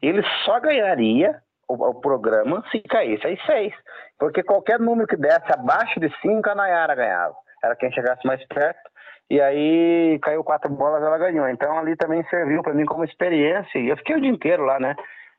ele 0.02 0.24
só 0.46 0.58
ganharia 0.62 1.36
o, 1.68 1.74
o 1.74 2.00
programa 2.00 2.64
se 2.72 2.80
caísse 2.80 3.28
aí 3.28 3.38
seis. 3.46 3.74
Porque 4.18 4.42
qualquer 4.42 4.80
número 4.80 5.06
que 5.06 5.18
desse 5.18 5.52
abaixo 5.52 6.00
de 6.00 6.10
cinco, 6.22 6.50
a 6.50 6.56
Nayara 6.56 6.96
ganhava. 6.96 7.36
Era 7.66 7.76
quem 7.76 7.92
chegasse 7.92 8.26
mais 8.26 8.46
perto. 8.48 8.90
E 9.30 9.42
aí 9.42 10.20
caiu 10.22 10.44
quatro 10.44 10.72
bolas, 10.72 11.04
ela 11.04 11.18
ganhou. 11.18 11.48
Então 11.50 11.78
ali 11.78 11.96
também 11.96 12.24
serviu 12.30 12.62
para 12.62 12.74
mim 12.74 12.86
como 12.86 13.04
experiência. 13.04 13.80
E 13.80 13.90
eu 13.90 13.98
fiquei 13.98 14.16
o 14.16 14.22
dia 14.22 14.30
inteiro 14.30 14.64
lá, 14.64 14.80
né? 14.80 14.96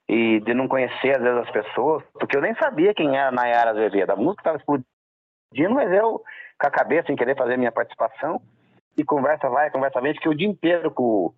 E 0.08 0.40
de 0.40 0.54
não 0.54 0.68
conhecer 0.68 1.16
às 1.16 1.22
vezes 1.22 1.38
as 1.38 1.50
pessoas, 1.50 2.02
porque 2.14 2.36
eu 2.36 2.40
nem 2.40 2.54
sabia 2.56 2.94
quem 2.94 3.16
era 3.16 3.28
a 3.28 3.32
Nayara 3.32 3.70
Azevedo. 3.70 4.10
A 4.10 4.16
música 4.16 4.40
estava 4.40 4.58
explodindo, 4.58 5.74
mas 5.74 5.90
eu, 5.92 6.22
com 6.60 6.66
a 6.66 6.70
cabeça, 6.70 7.06
sem 7.06 7.16
querer 7.16 7.36
fazer 7.36 7.56
minha 7.56 7.72
participação, 7.72 8.40
e 8.96 9.04
conversa 9.04 9.48
vai, 9.48 9.70
conversa 9.70 10.00
vem, 10.00 10.14
fiquei 10.14 10.30
o 10.30 10.34
dia 10.34 10.48
inteiro 10.48 10.90
com, 10.92 11.32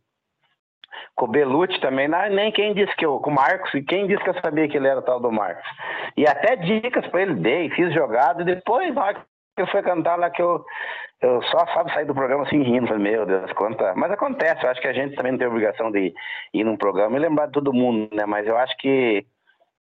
com 1.14 1.24
o 1.24 1.28
Belucci 1.28 1.80
também, 1.80 2.09
não, 2.09 2.28
nem 2.28 2.53
quem 2.53 2.74
disse 2.74 2.95
que 2.97 3.07
eu, 3.07 3.18
com 3.20 3.30
o 3.30 3.34
Marcos, 3.34 3.72
e 3.74 3.82
quem 3.82 4.07
disse 4.07 4.22
que 4.22 4.30
eu 4.30 4.41
sabia 4.41 4.68
que 4.68 4.76
ele 4.76 4.86
era 4.86 5.01
o 5.01 5.03
tal 5.03 5.18
do 5.18 5.32
Marcos. 5.32 5.66
E 6.16 6.26
até 6.26 6.57
dicas 6.57 7.07
para 7.09 7.22
ele 7.22 7.34
dei, 7.34 7.70
fiz 7.70 7.93
jogada, 7.95 8.43
e 8.43 8.45
depois, 8.45 8.95
na 8.95 9.03
hora 9.03 9.14
que 9.14 9.20
eu 9.63 9.67
fui 9.67 9.83
cantar 9.83 10.17
lá, 10.17 10.31
que 10.31 10.43
eu, 10.43 10.65
eu 11.21 11.43
só 11.43 11.67
sabe 11.75 11.93
sair 11.93 12.05
do 12.05 12.15
programa 12.15 12.45
assim 12.45 12.63
rindo, 12.63 12.87
falei, 12.87 13.03
meu 13.03 13.27
Deus, 13.27 13.53
quanta. 13.53 13.95
Mas 13.95 14.11
acontece, 14.13 14.65
eu 14.65 14.71
acho 14.71 14.81
que 14.81 14.89
a 14.89 14.93
gente 14.93 15.17
também 15.17 15.33
não 15.33 15.39
tem 15.39 15.49
obrigação 15.49 15.91
de 15.91 16.15
ir 16.55 16.65
num 16.65 16.77
programa 16.77 17.17
e 17.17 17.21
lembrar 17.21 17.47
de 17.47 17.53
todo 17.53 17.73
mundo, 17.73 18.09
né? 18.15 18.25
Mas 18.27 18.47
eu 18.47 18.57
acho 18.57 18.77
que 18.79 19.27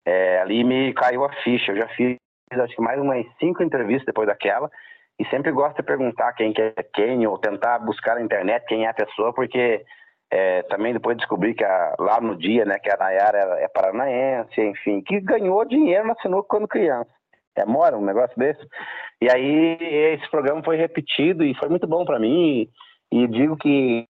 é, 0.06 0.40
ali 0.40 0.64
me 0.64 0.92
caiu 0.94 1.24
a 1.24 1.32
ficha, 1.42 1.72
eu 1.72 1.76
já 1.76 1.88
fiz 1.88 2.16
acho 2.50 2.74
que 2.74 2.82
mais 2.82 2.98
umas 2.98 3.26
cinco 3.38 3.62
entrevistas 3.62 4.06
depois 4.06 4.26
daquela, 4.26 4.70
e 5.18 5.24
sempre 5.26 5.52
gosto 5.52 5.76
de 5.76 5.82
perguntar 5.82 6.32
quem 6.32 6.52
que 6.52 6.62
é 6.62 6.74
quem, 6.94 7.26
ou 7.26 7.36
tentar 7.38 7.78
buscar 7.80 8.14
na 8.14 8.22
internet 8.22 8.64
quem 8.66 8.86
é 8.86 8.88
a 8.88 8.94
pessoa, 8.94 9.32
porque 9.34 9.84
é, 10.30 10.62
também 10.62 10.92
depois 10.92 11.16
descobri 11.16 11.54
que 11.54 11.64
a, 11.64 11.94
lá 11.98 12.20
no 12.20 12.36
dia, 12.36 12.64
né, 12.64 12.78
que 12.78 12.90
a 12.90 12.96
Nayara 12.96 13.38
é, 13.38 13.64
é 13.64 13.68
paranaense, 13.68 14.60
enfim, 14.60 15.00
que 15.02 15.20
ganhou 15.20 15.64
dinheiro 15.64 16.06
na 16.06 16.14
sinuca 16.16 16.48
quando 16.48 16.68
criança. 16.68 17.10
É, 17.56 17.64
mora 17.64 17.96
um 17.96 18.04
negócio 18.04 18.36
desse. 18.38 18.64
E 19.20 19.30
aí 19.30 19.76
esse 20.14 20.30
programa 20.30 20.62
foi 20.62 20.76
repetido 20.76 21.44
e 21.44 21.54
foi 21.54 21.68
muito 21.68 21.86
bom 21.86 22.04
para 22.04 22.18
mim. 22.18 22.68
E, 23.12 23.22
e, 23.22 23.26
digo 23.26 23.56
que 23.56 24.06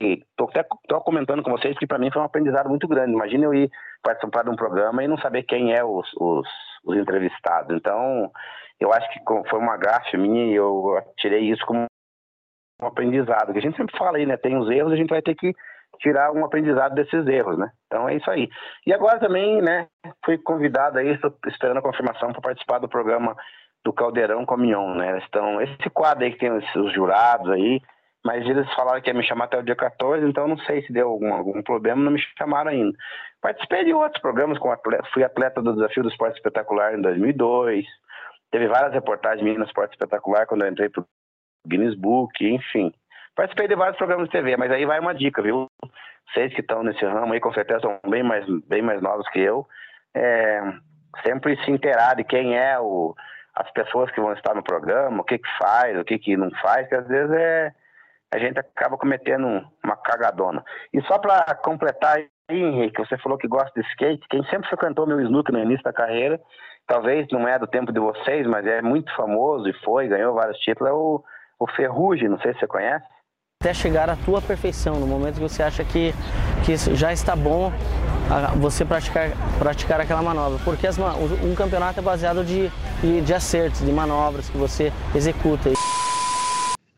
estou 0.00 0.48
até 0.48 0.64
tô 0.86 1.00
comentando 1.00 1.42
com 1.42 1.50
vocês 1.50 1.76
que 1.76 1.86
para 1.86 1.98
mim 1.98 2.10
foi 2.12 2.22
um 2.22 2.24
aprendizado 2.24 2.68
muito 2.68 2.86
grande. 2.86 3.12
Imagina 3.12 3.44
eu 3.44 3.54
ir 3.54 3.70
participar 4.02 4.44
de 4.44 4.50
um 4.50 4.56
programa 4.56 5.02
e 5.02 5.08
não 5.08 5.18
saber 5.18 5.42
quem 5.42 5.74
é 5.74 5.84
os, 5.84 6.08
os, 6.14 6.48
os 6.84 6.96
entrevistados. 6.96 7.76
Então, 7.76 8.30
eu 8.78 8.92
acho 8.92 9.08
que 9.12 9.20
foi 9.48 9.58
uma 9.58 9.76
gafe 9.76 10.16
minha 10.16 10.46
e 10.46 10.54
eu 10.54 11.02
tirei 11.16 11.50
isso 11.50 11.64
como 11.66 11.86
um 12.80 12.86
aprendizado. 12.86 13.52
Que 13.52 13.58
a 13.58 13.62
gente 13.62 13.76
sempre 13.76 13.96
fala 13.98 14.18
aí, 14.18 14.26
né? 14.26 14.36
Tem 14.36 14.56
os 14.56 14.70
erros, 14.70 14.92
a 14.92 14.96
gente 14.96 15.10
vai 15.10 15.22
ter 15.22 15.34
que 15.34 15.52
tirar 16.00 16.32
um 16.32 16.44
aprendizado 16.44 16.94
desses 16.94 17.26
erros, 17.26 17.58
né? 17.58 17.70
Então 17.86 18.08
é 18.08 18.16
isso 18.16 18.30
aí. 18.30 18.48
E 18.86 18.92
agora 18.92 19.18
também, 19.18 19.60
né? 19.60 19.86
Fui 20.24 20.38
convidado 20.38 20.98
aí, 20.98 21.08
estou 21.14 21.34
esperando 21.46 21.78
a 21.78 21.82
confirmação 21.82 22.32
para 22.32 22.40
participar 22.40 22.78
do 22.78 22.88
programa 22.88 23.36
do 23.84 23.92
Caldeirão 23.92 24.44
com 24.44 24.54
a 24.54 24.56
né? 24.58 25.22
Então, 25.28 25.60
esse 25.60 25.90
quadro 25.90 26.24
aí 26.24 26.32
que 26.32 26.38
tem 26.38 26.50
os, 26.50 26.64
os 26.76 26.92
jurados 26.92 27.50
aí, 27.50 27.80
mas 28.24 28.46
eles 28.46 28.70
falaram 28.74 29.00
que 29.00 29.08
ia 29.08 29.14
me 29.14 29.26
chamar 29.26 29.46
até 29.46 29.58
o 29.58 29.62
dia 29.62 29.76
14, 29.76 30.26
então 30.26 30.48
não 30.48 30.58
sei 30.58 30.82
se 30.82 30.92
deu 30.92 31.08
algum, 31.08 31.32
algum 31.32 31.62
problema, 31.62 32.02
não 32.02 32.12
me 32.12 32.20
chamaram 32.36 32.70
ainda. 32.70 32.96
Participei 33.40 33.84
de 33.84 33.92
outros 33.92 34.20
programas, 34.20 34.58
com 34.58 34.70
atleta, 34.70 35.08
fui 35.12 35.22
atleta 35.22 35.62
do 35.62 35.74
Desafio 35.74 36.02
do 36.02 36.08
Esporte 36.08 36.36
Espetacular 36.36 36.94
em 36.94 37.00
2002, 37.00 37.86
teve 38.50 38.66
várias 38.66 38.92
reportagens 38.92 39.42
minhas 39.42 39.58
no 39.58 39.64
Esporte 39.64 39.92
Espetacular 39.92 40.46
quando 40.46 40.64
eu 40.64 40.70
entrei 40.70 40.88
pro 40.88 41.06
Guinness 41.66 41.94
Book, 41.94 42.44
enfim. 42.44 42.92
Participei 43.38 43.68
de 43.68 43.76
vários 43.76 43.96
programas 43.96 44.26
de 44.26 44.32
TV, 44.32 44.56
mas 44.56 44.68
aí 44.72 44.84
vai 44.84 44.98
uma 44.98 45.14
dica, 45.14 45.40
viu? 45.40 45.70
Vocês 46.26 46.52
que 46.52 46.60
estão 46.60 46.82
nesse 46.82 47.04
ramo 47.04 47.32
aí, 47.32 47.38
com 47.38 47.52
certeza 47.52 47.82
são 47.82 48.00
bem 48.10 48.20
mais, 48.20 48.44
bem 48.66 48.82
mais 48.82 49.00
novos 49.00 49.28
que 49.28 49.38
eu. 49.38 49.64
É, 50.12 50.60
sempre 51.24 51.56
se 51.64 51.70
inteirar 51.70 52.16
de 52.16 52.24
quem 52.24 52.58
é 52.58 52.80
o, 52.80 53.14
as 53.54 53.70
pessoas 53.70 54.10
que 54.10 54.20
vão 54.20 54.32
estar 54.32 54.56
no 54.56 54.62
programa, 54.64 55.20
o 55.20 55.24
que 55.24 55.38
que 55.38 55.48
faz, 55.56 55.96
o 55.96 56.04
que 56.04 56.18
que 56.18 56.36
não 56.36 56.50
faz, 56.60 56.88
que 56.88 56.96
às 56.96 57.06
vezes 57.06 57.30
é, 57.30 57.72
a 58.34 58.38
gente 58.40 58.58
acaba 58.58 58.98
cometendo 58.98 59.46
uma 59.84 59.96
cagadona. 59.98 60.64
E 60.92 61.00
só 61.02 61.16
para 61.16 61.54
completar 61.62 62.16
aí, 62.16 62.28
Henrique, 62.50 62.98
você 62.98 63.16
falou 63.18 63.38
que 63.38 63.46
gosta 63.46 63.70
de 63.80 63.86
skate, 63.90 64.26
quem 64.28 64.42
sempre 64.46 64.68
frequentou 64.68 65.06
meu 65.06 65.20
snook 65.20 65.52
no 65.52 65.60
início 65.60 65.84
da 65.84 65.92
carreira, 65.92 66.40
talvez 66.88 67.28
não 67.30 67.46
é 67.46 67.56
do 67.56 67.68
tempo 67.68 67.92
de 67.92 68.00
vocês, 68.00 68.44
mas 68.48 68.66
é 68.66 68.82
muito 68.82 69.14
famoso 69.14 69.68
e 69.68 69.72
foi, 69.84 70.08
ganhou 70.08 70.34
vários 70.34 70.58
títulos, 70.58 70.90
é 70.90 70.92
o 70.92 71.22
o 71.58 71.66
Ferrugem, 71.66 72.28
não 72.28 72.38
sei 72.38 72.52
se 72.54 72.60
você 72.60 72.66
conhece. 72.66 73.04
Até 73.60 73.74
chegar 73.74 74.08
à 74.08 74.14
tua 74.14 74.40
perfeição, 74.40 75.00
no 75.00 75.06
momento 75.08 75.34
que 75.34 75.40
você 75.40 75.64
acha 75.64 75.84
que, 75.84 76.14
que 76.64 76.76
já 76.94 77.12
está 77.12 77.34
bom 77.34 77.72
você 78.60 78.84
praticar, 78.84 79.32
praticar 79.58 80.00
aquela 80.00 80.22
manobra. 80.22 80.60
Porque 80.64 80.86
as, 80.86 80.96
um 80.96 81.56
campeonato 81.56 81.98
é 81.98 82.02
baseado 82.02 82.44
de, 82.44 82.70
de, 83.00 83.20
de 83.20 83.34
acertos, 83.34 83.84
de 83.84 83.90
manobras 83.90 84.48
que 84.48 84.56
você 84.56 84.92
executa. 85.12 85.70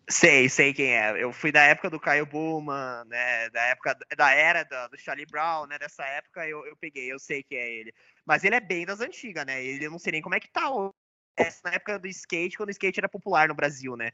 Sei, 0.07 0.51
sei 0.51 0.75
quem 0.75 0.99
é. 0.99 1.25
Eu 1.25 1.33
fui 1.33 1.51
da 1.51 1.63
época 1.63 1.89
do 1.89 1.99
Caio 1.99 2.27
Bowman, 2.27 3.07
né? 3.07 3.49
Da 3.49 3.63
época 3.63 3.97
da 4.15 4.31
era 4.31 4.63
do, 4.63 4.91
do 4.91 4.99
Charlie 4.99 5.25
Brown, 5.25 5.67
né? 5.67 5.79
Dessa 5.79 6.05
época 6.05 6.47
eu, 6.47 6.67
eu 6.67 6.77
peguei, 6.77 7.11
eu 7.11 7.19
sei 7.19 7.43
que 7.43 7.57
é 7.57 7.73
ele. 7.73 7.95
Mas 8.27 8.45
ele 8.45 8.57
é 8.57 8.61
bem 8.61 8.85
das 8.85 9.01
antigas, 9.01 9.47
né? 9.47 9.65
Ele 9.65 9.87
eu 9.87 9.91
não 9.91 9.99
sei 9.99 10.13
nem 10.13 10.21
como 10.21 10.35
é 10.35 10.41
que 10.41 10.51
tá 10.51 10.69
na 11.65 11.73
época 11.73 11.99
do 11.99 12.09
skate, 12.09 12.57
quando 12.57 12.69
o 12.69 12.73
skate 12.73 13.01
era 13.01 13.09
popular 13.09 13.49
no 13.49 13.55
Brasil, 13.55 13.97
né? 13.97 14.11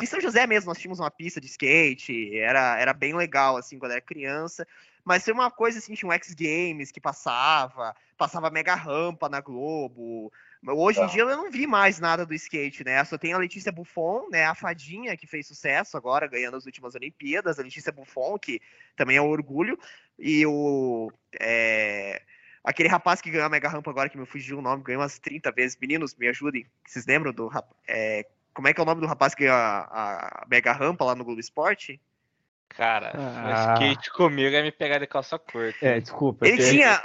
Em 0.00 0.06
São 0.06 0.20
José 0.20 0.46
mesmo, 0.46 0.68
nós 0.68 0.78
tínhamos 0.78 1.00
uma 1.00 1.10
pista 1.10 1.40
de 1.40 1.46
skate, 1.46 2.38
era, 2.38 2.78
era 2.78 2.92
bem 2.92 3.14
legal, 3.14 3.56
assim, 3.56 3.78
quando 3.78 3.92
era 3.92 4.00
criança. 4.00 4.66
Mas 5.04 5.24
foi 5.24 5.32
uma 5.32 5.50
coisa 5.50 5.78
assim, 5.78 5.94
tinha 5.94 6.08
um 6.08 6.12
X 6.12 6.34
Games 6.34 6.90
que 6.90 7.00
passava, 7.00 7.96
passava 8.16 8.50
mega 8.50 8.74
rampa 8.74 9.28
na 9.28 9.40
Globo. 9.40 10.32
Hoje 10.66 10.98
em 10.98 11.06
tá. 11.06 11.08
dia 11.08 11.22
eu 11.22 11.28
não 11.28 11.50
vi 11.50 11.66
mais 11.66 11.98
nada 11.98 12.26
do 12.26 12.34
skate, 12.34 12.84
né? 12.84 13.02
Só 13.04 13.16
tem 13.16 13.32
a 13.32 13.38
Letícia 13.38 13.72
Buffon, 13.72 14.28
né? 14.30 14.44
A 14.44 14.54
fadinha 14.54 15.16
que 15.16 15.26
fez 15.26 15.46
sucesso 15.46 15.96
agora, 15.96 16.26
ganhando 16.26 16.56
as 16.56 16.66
últimas 16.66 16.94
Olimpíadas. 16.94 17.58
A 17.58 17.62
Letícia 17.62 17.92
Buffon, 17.92 18.38
que 18.38 18.60
também 18.96 19.16
é 19.16 19.22
um 19.22 19.30
orgulho. 19.30 19.78
E 20.18 20.44
o. 20.44 21.10
É 21.40 22.20
Aquele 22.68 22.90
rapaz 22.90 23.22
que 23.22 23.30
ganhou 23.30 23.46
a 23.46 23.48
mega 23.48 23.66
rampa 23.66 23.90
agora, 23.90 24.10
que 24.10 24.18
me 24.18 24.26
fugiu 24.26 24.58
o 24.58 24.60
nome, 24.60 24.82
ganhou 24.82 25.00
umas 25.00 25.18
30 25.18 25.50
vezes. 25.52 25.78
Meninos, 25.80 26.14
me 26.14 26.28
ajudem. 26.28 26.66
Vocês 26.86 27.06
lembram 27.06 27.32
do 27.32 27.50
é, 27.88 28.26
Como 28.52 28.68
é 28.68 28.74
que 28.74 28.78
é 28.78 28.82
o 28.82 28.84
nome 28.84 29.00
do 29.00 29.06
rapaz 29.06 29.34
que 29.34 29.44
ganhou 29.44 29.56
a, 29.56 30.42
a 30.42 30.46
mega 30.50 30.70
rampa 30.70 31.02
lá 31.02 31.14
no 31.14 31.24
Globo 31.24 31.40
Esporte? 31.40 31.98
Cara, 32.68 33.12
ah. 33.14 33.74
skate 33.74 34.12
comigo 34.12 34.54
é 34.54 34.62
me 34.62 34.70
pegar 34.70 34.98
de 34.98 35.06
calça 35.06 35.38
curta. 35.38 35.78
É, 35.80 35.98
desculpa. 35.98 36.46
Ele 36.46 36.62
tinha. 36.62 37.00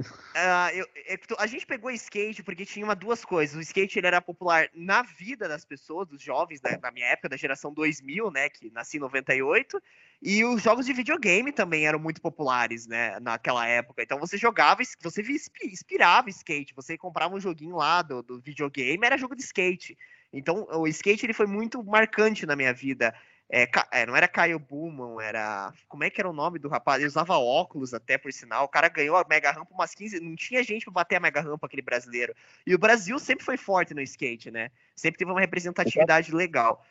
Uh, 0.00 0.70
eu, 0.74 0.86
eu, 1.06 1.18
a 1.38 1.46
gente 1.46 1.66
pegou 1.66 1.90
skate 1.90 2.42
porque 2.44 2.64
tinha 2.64 2.84
uma, 2.84 2.94
duas 2.94 3.24
coisas. 3.24 3.56
O 3.56 3.60
skate 3.60 3.98
ele 3.98 4.06
era 4.06 4.20
popular 4.20 4.68
na 4.72 5.02
vida 5.02 5.48
das 5.48 5.64
pessoas, 5.64 6.06
dos 6.06 6.22
jovens 6.22 6.60
da, 6.60 6.76
da 6.76 6.92
minha 6.92 7.06
época, 7.06 7.28
da 7.28 7.36
geração 7.36 7.72
2000, 7.72 8.30
né, 8.30 8.48
que 8.48 8.70
nasci 8.70 8.98
em 8.98 9.00
98, 9.00 9.82
e 10.22 10.44
os 10.44 10.62
jogos 10.62 10.86
de 10.86 10.92
videogame 10.92 11.50
também 11.50 11.86
eram 11.86 11.98
muito 11.98 12.20
populares, 12.20 12.86
né, 12.86 13.18
naquela 13.18 13.66
época. 13.66 14.02
Então 14.02 14.20
você 14.20 14.36
jogava, 14.36 14.82
você 15.00 15.22
inspirava 15.64 16.30
skate, 16.30 16.74
você 16.74 16.96
comprava 16.96 17.34
um 17.34 17.40
joguinho 17.40 17.76
lá 17.76 18.02
do, 18.02 18.22
do 18.22 18.40
videogame, 18.40 19.04
era 19.04 19.18
jogo 19.18 19.34
de 19.34 19.42
skate. 19.42 19.98
Então 20.32 20.68
o 20.70 20.86
skate 20.86 21.26
ele 21.26 21.32
foi 21.32 21.46
muito 21.46 21.82
marcante 21.82 22.46
na 22.46 22.54
minha 22.54 22.72
vida. 22.72 23.12
É, 23.50 23.66
é, 23.92 24.04
não 24.04 24.14
era 24.14 24.28
Caio 24.28 24.58
Bullman, 24.58 25.24
era. 25.24 25.72
Como 25.88 26.04
é 26.04 26.10
que 26.10 26.20
era 26.20 26.28
o 26.28 26.34
nome 26.34 26.58
do 26.58 26.68
rapaz? 26.68 26.98
Ele 26.98 27.08
usava 27.08 27.38
óculos 27.38 27.94
até, 27.94 28.18
por 28.18 28.30
sinal. 28.30 28.64
O 28.64 28.68
cara 28.68 28.88
ganhou 28.88 29.16
a 29.16 29.24
Mega 29.28 29.50
Rampa 29.50 29.72
umas 29.72 29.94
15. 29.94 30.20
Não 30.20 30.36
tinha 30.36 30.62
gente 30.62 30.84
pra 30.84 30.92
bater 30.92 31.16
a 31.16 31.20
Mega 31.20 31.40
Rampa, 31.40 31.66
aquele 31.66 31.80
brasileiro. 31.80 32.34
E 32.66 32.74
o 32.74 32.78
Brasil 32.78 33.18
sempre 33.18 33.44
foi 33.44 33.56
forte 33.56 33.94
no 33.94 34.02
skate, 34.02 34.50
né? 34.50 34.70
Sempre 34.94 35.18
teve 35.18 35.30
uma 35.30 35.40
representatividade 35.40 36.34
legal. 36.34 36.84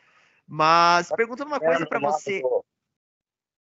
Mas 0.48 1.12
perguntando 1.12 1.50
uma 1.50 1.60
coisa 1.60 1.86
para 1.86 2.00
você. 2.00 2.42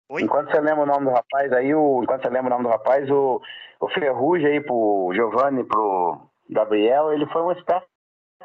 Oi? 0.07 0.21
Enquanto 0.21 0.51
você 0.51 0.61
lembra 0.61 0.83
o 0.83 0.85
nome 0.85 1.05
do 1.05 1.11
rapaz 1.11 1.51
aí, 1.51 1.73
o... 1.75 2.01
enquanto 2.01 2.21
você 2.21 2.29
lembra 2.29 2.47
o 2.47 2.57
nome 2.57 2.63
do 2.63 2.69
rapaz, 2.69 3.09
o, 3.09 3.41
o 3.79 3.89
Ferrugem 3.89 4.47
aí 4.47 4.61
pro 4.61 5.11
Giovanni, 5.13 5.63
pro 5.65 6.29
Gabriel, 6.49 7.11
ele 7.11 7.25
foi 7.25 7.41
uma 7.41 7.53
espécie 7.53 7.87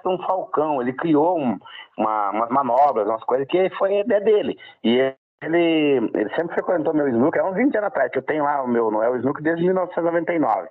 um 0.09 0.19
falcão, 0.19 0.81
ele 0.81 0.93
criou 0.93 1.39
um, 1.39 1.59
uma, 1.97 2.31
umas 2.31 2.51
manobras, 2.51 3.07
umas 3.07 3.23
coisas 3.25 3.47
que 3.49 3.71
foi 3.71 3.95
é 3.95 4.05
dele. 4.05 4.59
E 4.83 5.15
ele, 5.43 6.11
ele 6.15 6.31
sempre 6.37 6.55
frequentou 6.55 6.95
meu 6.95 7.09
Snook, 7.09 7.39
há 7.39 7.45
uns 7.45 7.57
20 7.57 7.77
anos 7.77 7.89
atrás, 7.89 8.11
que 8.11 8.19
eu 8.19 8.23
tenho 8.23 8.45
lá 8.45 8.63
o 8.63 8.69
meu 8.69 8.91
Noel 8.91 9.17
Snook 9.17 9.43
desde 9.43 9.65
1999. 9.65 10.69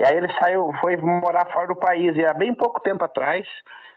E 0.00 0.04
aí 0.04 0.16
ele 0.16 0.32
saiu, 0.34 0.72
foi 0.80 0.96
morar 0.96 1.46
fora 1.46 1.66
do 1.68 1.76
país, 1.76 2.16
e 2.16 2.24
há 2.24 2.32
bem 2.32 2.54
pouco 2.54 2.80
tempo 2.80 3.04
atrás, 3.04 3.46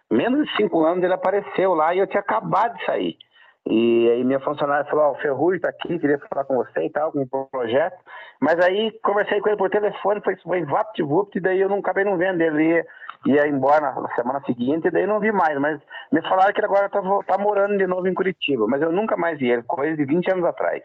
menos 0.09 0.47
de 0.47 0.55
cinco 0.55 0.83
anos, 0.83 1.03
ele 1.03 1.13
apareceu 1.13 1.73
lá 1.73 1.93
e 1.93 1.99
eu 1.99 2.07
tinha 2.07 2.21
acabado 2.21 2.75
de 2.77 2.85
sair. 2.85 3.17
E 3.65 4.09
aí 4.09 4.23
minha 4.23 4.39
funcionária 4.39 4.89
falou, 4.89 5.05
ó, 5.05 5.09
oh, 5.09 5.11
o 5.11 5.21
Ferrugem 5.21 5.61
tá 5.61 5.69
aqui, 5.69 5.99
queria 5.99 6.17
falar 6.27 6.45
com 6.45 6.55
você 6.55 6.85
e 6.85 6.89
tal, 6.89 7.11
com 7.11 7.21
um 7.21 7.27
projeto. 7.27 7.97
Mas 8.39 8.59
aí 8.59 8.91
conversei 9.03 9.39
com 9.39 9.49
ele 9.49 9.57
por 9.57 9.69
telefone, 9.69 10.21
foi, 10.21 10.35
foi 10.37 10.65
vapt-vupt, 10.65 11.37
e 11.37 11.41
daí 11.41 11.61
eu 11.61 11.69
não 11.69 11.77
acabei 11.77 12.03
não 12.03 12.17
vendo. 12.17 12.41
Ele 12.41 12.83
ia 13.25 13.47
embora 13.47 13.93
na 13.93 14.15
semana 14.15 14.41
seguinte, 14.45 14.87
e 14.87 14.91
daí 14.91 15.05
não 15.05 15.19
vi 15.19 15.31
mais. 15.31 15.59
Mas 15.59 15.79
me 16.11 16.21
falaram 16.21 16.53
que 16.53 16.59
ele 16.59 16.67
agora 16.67 16.89
tá, 16.89 17.01
tá 17.27 17.37
morando 17.37 17.77
de 17.77 17.87
novo 17.87 18.07
em 18.07 18.13
Curitiba, 18.13 18.65
mas 18.67 18.81
eu 18.81 18.91
nunca 18.91 19.15
mais 19.17 19.37
vi 19.39 19.49
ele, 19.49 19.63
coisa 19.63 19.95
de 19.95 20.05
20 20.05 20.31
anos 20.31 20.45
atrás. 20.45 20.83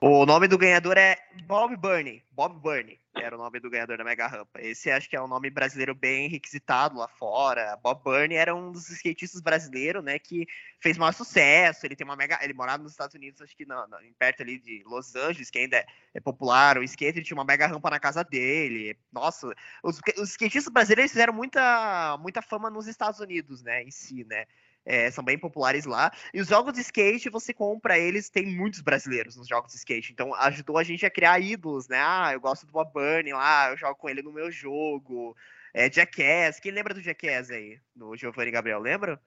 O 0.00 0.24
nome 0.24 0.46
do 0.46 0.58
ganhador 0.58 0.96
é 0.96 1.16
Bob 1.46 1.76
Burney. 1.76 2.22
Bob 2.36 2.54
Burney 2.60 2.98
era 3.20 3.34
o 3.34 3.38
nome 3.38 3.60
do 3.60 3.70
ganhador 3.70 3.98
da 3.98 4.04
Mega 4.04 4.26
Rampa. 4.26 4.60
Esse 4.60 4.90
acho 4.90 5.08
que 5.08 5.16
é 5.16 5.22
um 5.22 5.28
nome 5.28 5.50
brasileiro 5.50 5.94
bem 5.94 6.28
requisitado 6.28 6.98
lá 6.98 7.08
fora. 7.08 7.76
Bob 7.82 8.02
Burney 8.02 8.36
era 8.36 8.54
um 8.54 8.72
dos 8.72 8.88
skatistas 8.90 9.40
brasileiros, 9.40 10.02
né, 10.02 10.18
que 10.18 10.46
fez 10.80 10.96
maior 10.96 11.12
sucesso. 11.12 11.86
Ele 11.86 11.96
tem 11.96 12.04
uma 12.04 12.16
mega, 12.16 12.38
ele 12.42 12.54
morava 12.54 12.82
nos 12.82 12.92
Estados 12.92 13.14
Unidos, 13.14 13.40
acho 13.40 13.56
que 13.56 13.66
não, 13.66 13.86
não, 13.88 13.98
perto 14.18 14.42
ali 14.42 14.58
de 14.58 14.82
Los 14.84 15.14
Angeles, 15.14 15.50
que 15.50 15.58
ainda 15.58 15.76
é, 15.76 15.86
é, 16.14 16.20
popular. 16.20 16.78
O 16.78 16.82
skate 16.82 17.18
ele 17.18 17.24
tinha 17.24 17.36
uma 17.36 17.44
mega 17.44 17.66
rampa 17.66 17.90
na 17.90 18.00
casa 18.00 18.22
dele. 18.22 18.98
Nossa, 19.12 19.52
os, 19.82 20.00
os 20.16 20.30
skatistas 20.30 20.72
brasileiros 20.72 21.12
fizeram 21.12 21.32
muita, 21.32 22.16
muita 22.18 22.42
fama 22.42 22.70
nos 22.70 22.86
Estados 22.86 23.20
Unidos, 23.20 23.62
né, 23.62 23.82
em 23.82 23.90
si, 23.90 24.24
né 24.24 24.46
é, 24.88 25.10
são 25.10 25.22
bem 25.22 25.38
populares 25.38 25.84
lá. 25.84 26.10
E 26.32 26.40
os 26.40 26.48
jogos 26.48 26.72
de 26.72 26.80
skate, 26.80 27.28
você 27.28 27.52
compra 27.52 27.98
eles, 27.98 28.30
tem 28.30 28.46
muitos 28.46 28.80
brasileiros 28.80 29.36
nos 29.36 29.46
jogos 29.46 29.72
de 29.72 29.78
skate. 29.78 30.12
Então 30.12 30.34
ajudou 30.34 30.78
a 30.78 30.82
gente 30.82 31.04
a 31.04 31.10
criar 31.10 31.38
ídolos, 31.38 31.86
né? 31.88 31.98
Ah, 32.00 32.30
eu 32.32 32.40
gosto 32.40 32.66
do 32.66 32.72
Bob 32.72 32.90
Bunny 32.92 33.34
lá, 33.34 33.70
eu 33.70 33.76
jogo 33.76 33.96
com 33.96 34.08
ele 34.08 34.22
no 34.22 34.32
meu 34.32 34.50
jogo. 34.50 35.36
É, 35.74 35.92
Jackass, 35.92 36.58
quem 36.58 36.72
lembra 36.72 36.94
do 36.94 37.02
Jackass 37.02 37.50
aí? 37.50 37.78
Do 37.94 38.16
Giovanni 38.16 38.50
Gabriel, 38.50 38.80
lembra? 38.80 39.20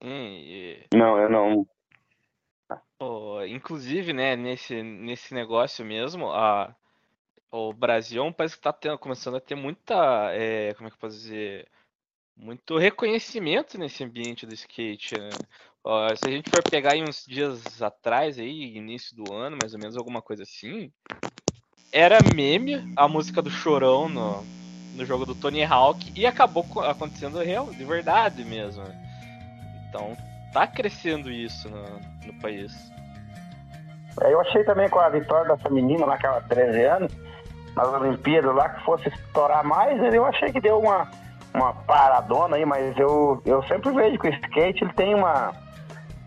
Hum, 0.00 0.84
Não, 0.94 1.18
eu 1.18 1.28
não. 1.28 1.66
Oh, 3.00 3.42
inclusive, 3.44 4.12
né, 4.12 4.36
nesse, 4.36 4.82
nesse 4.82 5.34
negócio 5.34 5.84
mesmo, 5.84 6.30
a, 6.30 6.74
o 7.50 7.72
Brasil 7.72 8.32
parece 8.32 8.56
que 8.56 8.62
tá 8.62 8.72
tendo, 8.72 8.98
começando 8.98 9.36
a 9.36 9.40
ter 9.40 9.56
muita. 9.56 10.32
É, 10.32 10.72
como 10.74 10.86
é 10.86 10.90
que 10.90 10.96
eu 10.96 11.00
posso 11.00 11.16
dizer? 11.16 11.68
Muito 12.36 12.76
reconhecimento 12.76 13.78
nesse 13.78 14.04
ambiente 14.04 14.46
do 14.46 14.52
skate, 14.54 15.18
né? 15.18 15.30
Ó, 15.82 16.14
se 16.14 16.26
a 16.26 16.30
gente 16.30 16.50
for 16.50 16.62
pegar 16.62 16.92
aí 16.92 17.02
uns 17.02 17.24
dias 17.26 17.80
atrás, 17.80 18.38
aí, 18.38 18.76
início 18.76 19.16
do 19.16 19.32
ano, 19.32 19.56
mais 19.56 19.72
ou 19.72 19.78
menos, 19.78 19.96
alguma 19.96 20.20
coisa 20.20 20.42
assim, 20.42 20.92
era 21.92 22.18
meme 22.34 22.92
a 22.96 23.08
música 23.08 23.40
do 23.40 23.50
Chorão 23.50 24.08
no, 24.08 24.44
no 24.94 25.04
jogo 25.04 25.24
do 25.24 25.34
Tony 25.34 25.64
Hawk 25.64 26.12
e 26.14 26.26
acabou 26.26 26.66
acontecendo 26.82 27.38
real, 27.38 27.66
de 27.70 27.84
verdade 27.84 28.44
mesmo. 28.44 28.84
Então, 29.88 30.16
tá 30.52 30.66
crescendo 30.66 31.30
isso 31.30 31.70
no, 31.70 31.84
no 32.26 32.40
país. 32.40 32.72
É, 34.22 34.32
eu 34.32 34.40
achei 34.40 34.64
também 34.64 34.88
com 34.88 34.98
a 34.98 35.08
vitória 35.08 35.54
dessa 35.54 35.70
menina 35.70 36.04
lá, 36.04 36.18
que 36.18 36.26
ela 36.26 36.40
13 36.42 36.84
anos, 36.84 37.12
nas 37.76 37.88
Olimpíadas 37.88 38.54
lá, 38.54 38.68
que 38.70 38.84
fosse 38.84 39.08
estourar 39.08 39.64
mais, 39.64 40.02
eu 40.12 40.24
achei 40.24 40.50
que 40.50 40.60
deu 40.60 40.80
uma, 40.80 41.08
uma 41.56 41.72
paradona 41.72 42.56
aí, 42.56 42.66
mas 42.66 42.96
eu, 42.98 43.40
eu 43.44 43.62
sempre 43.64 43.90
vejo 43.90 44.18
que 44.18 44.28
o 44.28 44.34
skate 44.34 44.84
ele 44.84 44.92
tem 44.92 45.14
uma. 45.14 45.52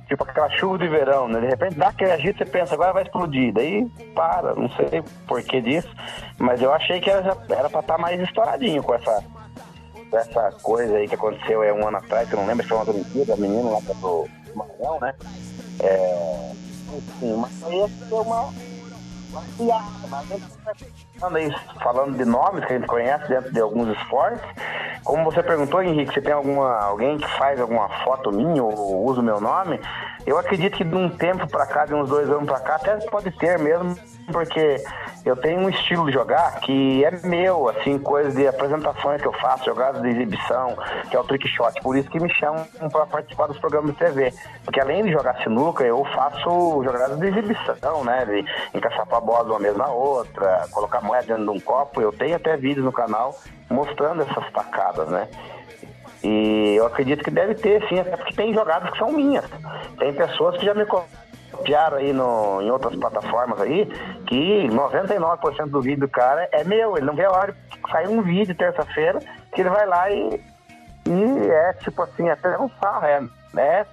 Tipo 0.07 0.23
aquela 0.23 0.49
chuva 0.49 0.79
de 0.79 0.87
verão, 0.87 1.27
né? 1.27 1.39
De 1.39 1.45
repente 1.45 1.75
dá 1.75 1.89
aquele 1.89 2.11
agito, 2.11 2.39
você 2.39 2.45
pensa, 2.45 2.73
agora 2.73 2.93
vai 2.93 3.03
explodir. 3.03 3.53
Daí 3.53 3.85
para, 4.15 4.55
não 4.55 4.67
sei 4.71 5.03
por 5.27 5.41
que 5.43 5.61
disso. 5.61 5.89
Mas 6.39 6.59
eu 6.61 6.73
achei 6.73 6.99
que 6.99 7.11
era, 7.11 7.37
era 7.47 7.69
pra 7.69 7.79
estar 7.79 7.83
tá 7.83 7.97
mais 7.97 8.19
estouradinho 8.19 8.81
com 8.81 8.95
essa, 8.95 9.23
essa 10.11 10.51
coisa 10.63 10.97
aí 10.97 11.07
que 11.07 11.13
aconteceu 11.13 11.61
aí 11.61 11.71
um 11.71 11.87
ano 11.87 11.97
atrás, 11.97 12.27
que 12.27 12.33
eu 12.33 12.39
não 12.39 12.47
lembro 12.47 12.63
se 12.63 12.69
foi 12.69 12.77
uma 12.79 12.89
Olimpíada, 12.89 13.35
menino 13.35 13.71
lá 13.71 13.79
do 13.81 14.27
Maranhão, 14.55 14.99
né? 14.99 15.13
É, 15.79 16.51
enfim, 16.97 17.35
mas 17.35 17.63
aí 17.63 17.79
é 17.81 18.15
uma 18.15 18.51
falando 21.81 22.17
de 22.17 22.25
nomes 22.25 22.65
que 22.65 22.73
a 22.73 22.77
gente 22.77 22.87
conhece 22.87 23.27
dentro 23.27 23.51
de 23.51 23.59
alguns 23.59 23.95
esportes. 23.97 24.41
Como 25.03 25.23
você 25.23 25.41
perguntou, 25.41 25.81
Henrique, 25.81 26.13
se 26.13 26.21
tem 26.21 26.33
alguma, 26.33 26.77
alguém 26.77 27.17
que 27.17 27.27
faz 27.37 27.59
alguma 27.59 27.89
foto 28.03 28.31
minha 28.31 28.63
ou 28.63 29.05
usa 29.05 29.21
o 29.21 29.23
meu 29.23 29.39
nome, 29.39 29.79
eu 30.25 30.37
acredito 30.37 30.77
que 30.77 30.83
de 30.83 30.95
um 30.95 31.09
tempo 31.09 31.47
para 31.47 31.65
cá, 31.65 31.85
de 31.85 31.93
uns 31.93 32.09
dois 32.09 32.29
anos 32.29 32.45
para 32.45 32.59
cá, 32.59 32.75
até 32.75 32.97
pode 33.07 33.31
ter 33.31 33.57
mesmo, 33.59 33.95
porque 34.31 34.81
eu 35.25 35.35
tenho 35.35 35.61
um 35.61 35.69
estilo 35.69 36.05
de 36.05 36.13
jogar 36.13 36.59
que 36.61 37.03
é 37.03 37.11
meu, 37.25 37.69
assim, 37.69 37.99
coisas 37.99 38.33
de 38.33 38.47
apresentações 38.47 39.21
que 39.21 39.27
eu 39.27 39.33
faço, 39.33 39.65
jogadas 39.65 40.01
de 40.01 40.09
exibição, 40.09 40.77
que 41.09 41.15
é 41.15 41.19
o 41.19 41.23
trick 41.23 41.47
shot. 41.47 41.79
Por 41.81 41.97
isso 41.97 42.09
que 42.09 42.19
me 42.19 42.29
chamam 42.33 42.65
para 42.91 43.05
participar 43.05 43.47
dos 43.47 43.59
programas 43.59 43.91
de 43.91 43.97
TV. 43.97 44.33
Porque 44.63 44.79
além 44.79 45.03
de 45.03 45.11
jogar 45.11 45.41
sinuca, 45.43 45.83
eu 45.83 46.03
faço 46.15 46.83
jogadas 46.83 47.19
de 47.19 47.27
exibição, 47.27 48.03
né? 48.03 48.25
De 48.25 48.45
encaixar 48.77 49.07
a 49.11 49.19
bola 49.19 49.45
de 49.45 49.51
uma 49.51 49.59
mesa 49.59 49.77
na 49.77 49.89
outra, 49.89 50.65
colocar 50.71 51.01
moeda 51.01 51.27
dentro 51.27 51.43
de 51.43 51.49
um 51.49 51.59
copo. 51.59 52.01
Eu 52.01 52.11
tenho 52.11 52.35
até 52.35 52.55
vídeos 52.55 52.85
no 52.85 52.91
canal 52.91 53.35
mostrando 53.69 54.21
essas 54.23 54.51
tacadas, 54.51 55.07
né? 55.09 55.27
E 56.23 56.75
eu 56.75 56.85
acredito 56.85 57.23
que 57.23 57.31
deve 57.31 57.55
ter, 57.55 57.87
sim, 57.87 57.99
até 57.99 58.17
porque 58.17 58.33
tem 58.33 58.53
jogadas 58.53 58.89
que 58.91 58.97
são 58.97 59.11
minhas. 59.11 59.45
Tem 59.97 60.13
pessoas 60.13 60.57
que 60.57 60.65
já 60.65 60.73
me 60.73 60.85
copiaram 61.59 61.97
aí 61.97 62.13
no, 62.13 62.61
em 62.61 62.71
outras 62.71 62.95
plataformas 62.95 63.59
aí, 63.61 63.85
que 64.25 64.67
99% 64.69 65.67
do 65.67 65.81
vídeo 65.81 66.01
do 66.01 66.07
cara 66.07 66.47
é 66.51 66.63
meu. 66.63 66.97
Ele 66.97 67.05
não 67.05 67.15
vê 67.15 67.25
a 67.25 67.31
hora 67.31 67.55
sair 67.91 68.07
um 68.07 68.21
vídeo 68.21 68.55
terça-feira, 68.55 69.19
que 69.53 69.61
ele 69.61 69.69
vai 69.69 69.85
lá 69.85 70.09
e, 70.09 70.41
e 71.07 71.49
é 71.49 71.73
tipo 71.73 72.01
assim, 72.01 72.29
até 72.29 72.57
um 72.57 72.69
sarro, 72.79 73.05
é, 73.05 73.21
é 73.57 73.85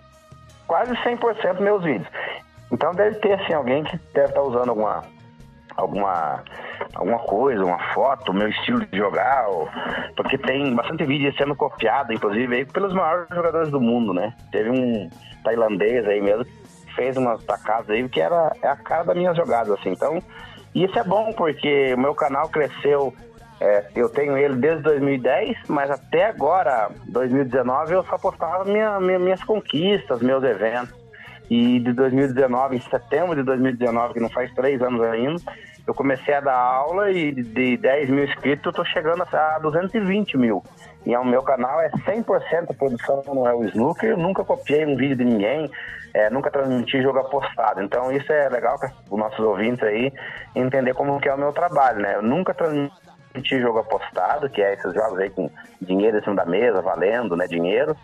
quase 0.67 0.93
100% 0.93 1.61
meus 1.61 1.83
vídeos. 1.83 2.09
Então 2.71 2.93
deve 2.95 3.17
ter, 3.17 3.33
assim, 3.41 3.53
alguém 3.53 3.85
que 3.85 3.97
deve 4.13 4.29
estar 4.29 4.43
usando 4.43 4.71
alguma 4.71 5.05
alguma, 5.77 6.43
alguma 6.95 7.19
coisa, 7.19 7.63
uma 7.63 7.79
foto, 7.93 8.33
meu 8.33 8.49
estilo 8.49 8.85
de 8.87 8.97
jogar, 8.97 9.47
ou, 9.47 9.69
porque 10.17 10.39
tem 10.39 10.75
bastante 10.75 11.05
vídeo 11.05 11.35
sendo 11.37 11.55
copiado, 11.55 12.15
inclusive, 12.15 12.57
aí, 12.57 12.65
pelos 12.65 12.95
maiores 12.95 13.29
jogadores 13.29 13.69
do 13.69 13.79
mundo, 13.79 14.15
né? 14.15 14.33
Teve 14.51 14.71
um 14.71 15.11
tailandês 15.45 16.09
aí 16.09 16.23
mesmo 16.23 16.47
fez 16.97 17.17
umas 17.17 17.45
tacadas 17.45 17.91
aí 17.91 18.09
que 18.09 18.21
era 18.21 18.51
é 18.61 18.67
a 18.67 18.75
cara 18.75 19.05
das 19.05 19.17
minhas 19.17 19.37
jogadas, 19.37 19.71
assim. 19.79 19.91
Então, 19.91 20.21
isso 20.75 20.99
é 20.99 21.05
bom 21.05 21.33
porque 21.33 21.95
o 21.95 21.99
meu 21.99 22.15
canal 22.15 22.49
cresceu. 22.49 23.15
É, 23.59 23.87
eu 23.95 24.09
tenho 24.11 24.37
ele 24.37 24.57
desde 24.57 24.83
2010, 24.83 25.57
mas 25.69 25.91
até 25.91 26.27
agora, 26.27 26.91
2019, 27.09 27.95
eu 27.95 28.05
só 28.05 28.19
postava 28.19 28.65
minha, 28.65 29.01
minha, 29.01 29.19
minhas 29.19 29.43
conquistas, 29.43 30.21
meus 30.21 30.45
eventos. 30.45 30.95
E 31.49 31.79
de 31.79 31.93
2019, 31.93 32.77
em 32.77 32.81
setembro 32.81 33.37
de 33.37 33.43
2019, 33.45 34.15
que 34.15 34.21
não 34.21 34.29
faz 34.29 34.53
três 34.53 34.83
anos 34.83 35.01
ainda, 35.01 35.41
eu 35.87 35.95
comecei 35.95 36.35
a 36.35 36.41
dar 36.41 36.59
aula 36.59 37.11
e 37.13 37.33
de 37.33 37.77
10 37.77 38.11
mil 38.11 38.25
inscritos 38.25 38.67
eu 38.67 38.73
tô 38.73 38.85
chegando 38.85 39.23
a 39.23 39.59
220 39.61 40.37
mil. 40.37 40.63
E 41.07 41.17
o 41.17 41.25
meu 41.25 41.41
canal 41.41 41.81
é 41.81 41.89
100% 41.89 42.77
produção 42.77 43.23
não 43.33 43.49
é 43.49 43.57
snooker, 43.69 44.11
eu 44.11 44.17
nunca 44.17 44.45
copiei 44.45 44.85
um 44.85 44.97
vídeo 44.97 45.17
de 45.17 45.25
ninguém, 45.25 45.71
é, 46.13 46.29
nunca 46.31 46.51
transmiti 46.51 47.01
jogo 47.01 47.21
apostado. 47.21 47.81
Então 47.81 48.11
isso 48.11 48.31
é 48.33 48.49
legal 48.49 48.77
para 48.77 48.93
os 49.09 49.19
nossos 49.19 49.39
ouvintes 49.39 49.85
aí 49.85 50.13
entender 50.53 50.95
como 50.95 51.21
que 51.21 51.29
é 51.29 51.35
o 51.35 51.39
meu 51.39 51.53
trabalho, 51.53 52.01
né? 52.01 52.17
Eu 52.17 52.23
nunca 52.23 52.53
transmiti 52.53 53.61
jogo 53.61 53.79
apostado, 53.79 54.51
que 54.51 54.61
é 54.61 54.75
esses 54.75 54.93
jogos 54.93 55.21
aí 55.21 55.31
com 55.31 55.49
dinheiro 55.81 56.19
em 56.19 56.23
cima 56.23 56.35
da 56.35 56.45
mesa, 56.45 56.83
valendo, 56.83 57.37
né, 57.37 57.47
dinheiro. 57.47 57.97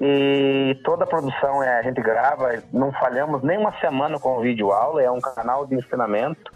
E 0.00 0.80
toda 0.82 1.04
a 1.04 1.06
produção 1.06 1.62
é, 1.62 1.78
a 1.78 1.82
gente 1.82 2.00
grava, 2.00 2.62
não 2.72 2.90
falhamos 2.92 3.42
nem 3.42 3.58
uma 3.58 3.78
semana 3.80 4.18
com 4.18 4.40
vídeo 4.40 4.72
aula, 4.72 5.02
é 5.02 5.10
um 5.10 5.20
canal 5.20 5.66
de 5.66 5.74
ensinamento. 5.74 6.50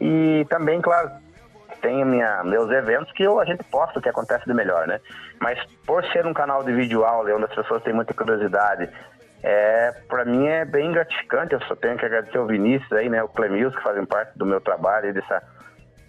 E 0.00 0.46
também, 0.48 0.80
claro, 0.80 1.10
tem 1.82 2.04
minha, 2.04 2.42
meus 2.44 2.70
eventos 2.70 3.12
que 3.12 3.22
eu, 3.22 3.38
a 3.38 3.44
gente 3.44 3.62
posta 3.64 3.98
o 3.98 4.02
que 4.02 4.08
acontece 4.08 4.46
de 4.46 4.54
melhor, 4.54 4.86
né? 4.86 5.00
Mas 5.40 5.58
por 5.84 6.02
ser 6.06 6.26
um 6.26 6.32
canal 6.32 6.64
de 6.64 6.72
vídeo 6.72 7.04
aula, 7.04 7.34
onde 7.34 7.44
as 7.44 7.54
pessoas 7.54 7.82
têm 7.82 7.92
muita 7.92 8.14
curiosidade, 8.14 8.88
é, 9.42 9.92
para 10.08 10.24
mim 10.24 10.46
é 10.46 10.64
bem 10.64 10.92
gratificante. 10.92 11.52
Eu 11.52 11.60
só 11.62 11.76
tenho 11.76 11.98
que 11.98 12.06
agradecer 12.06 12.38
o 12.38 12.46
Vinícius 12.46 12.92
aí, 12.92 13.10
né? 13.10 13.22
O 13.22 13.28
Clemils, 13.28 13.74
que 13.74 13.82
fazem 13.82 14.06
parte 14.06 14.38
do 14.38 14.46
meu 14.46 14.60
trabalho, 14.60 15.12
dessa, 15.12 15.42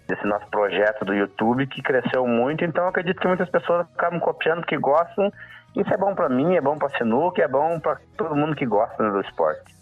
desse 0.06 0.24
nosso 0.24 0.46
projeto 0.46 1.04
do 1.04 1.12
YouTube, 1.12 1.66
que 1.66 1.82
cresceu 1.82 2.26
muito. 2.26 2.64
Então 2.64 2.88
acredito 2.88 3.20
que 3.20 3.28
muitas 3.28 3.50
pessoas 3.50 3.86
acabam 3.94 4.20
copiando, 4.20 4.64
que 4.64 4.78
gostam 4.78 5.30
isso 5.76 5.92
é 5.92 5.96
bom 5.96 6.14
para 6.14 6.28
mim, 6.28 6.54
é 6.54 6.60
bom 6.60 6.78
para 6.78 6.96
sinuca, 6.96 7.42
é 7.42 7.48
bom 7.48 7.80
para 7.80 7.98
todo 8.16 8.36
mundo 8.36 8.54
que 8.54 8.64
gosta 8.64 9.10
do 9.10 9.20
esporte. 9.20 9.74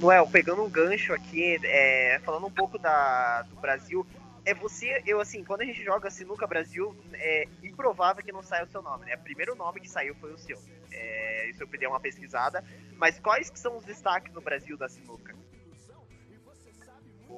Noel, 0.00 0.26
pegando 0.30 0.62
um 0.62 0.70
gancho 0.70 1.12
aqui, 1.12 1.58
é, 1.64 2.20
falando 2.24 2.46
um 2.46 2.50
pouco 2.50 2.78
da, 2.78 3.42
do 3.42 3.56
Brasil, 3.56 4.06
é 4.44 4.54
você, 4.54 5.02
eu 5.06 5.20
assim, 5.20 5.42
quando 5.42 5.62
a 5.62 5.64
gente 5.64 5.82
joga 5.82 6.10
Sinuca 6.10 6.46
Brasil, 6.46 6.94
é 7.14 7.48
improvável 7.62 8.22
que 8.22 8.30
não 8.30 8.42
saia 8.42 8.64
o 8.64 8.68
seu 8.68 8.80
nome, 8.80 9.06
né? 9.06 9.16
O 9.16 9.24
primeiro 9.24 9.54
nome 9.54 9.80
que 9.80 9.90
saiu 9.90 10.14
foi 10.16 10.32
o 10.32 10.38
seu. 10.38 10.56
É, 10.92 11.50
isso 11.50 11.62
eu 11.62 11.68
pedi 11.68 11.86
uma 11.86 11.98
pesquisada. 11.98 12.62
Mas 12.96 13.18
quais 13.18 13.50
que 13.50 13.58
são 13.58 13.76
os 13.76 13.84
destaques 13.84 14.32
no 14.32 14.40
Brasil 14.40 14.76
da 14.76 14.88
Sinuca? 14.88 15.34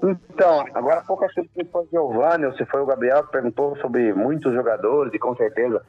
Então, 0.03 0.65
agora 0.75 1.03
pouco 1.03 1.25
acho 1.25 1.43
que 1.43 1.65
foi 1.65 1.83
o 1.83 1.89
Giovanni 1.91 2.45
ou 2.45 2.53
se 2.53 2.65
foi 2.67 2.81
o 2.81 2.87
Gabriel 2.87 3.25
que 3.25 3.33
perguntou 3.33 3.77
sobre 3.79 4.13
muitos 4.13 4.53
jogadores 4.53 5.13
e 5.13 5.19
com 5.19 5.35
certeza 5.35 5.85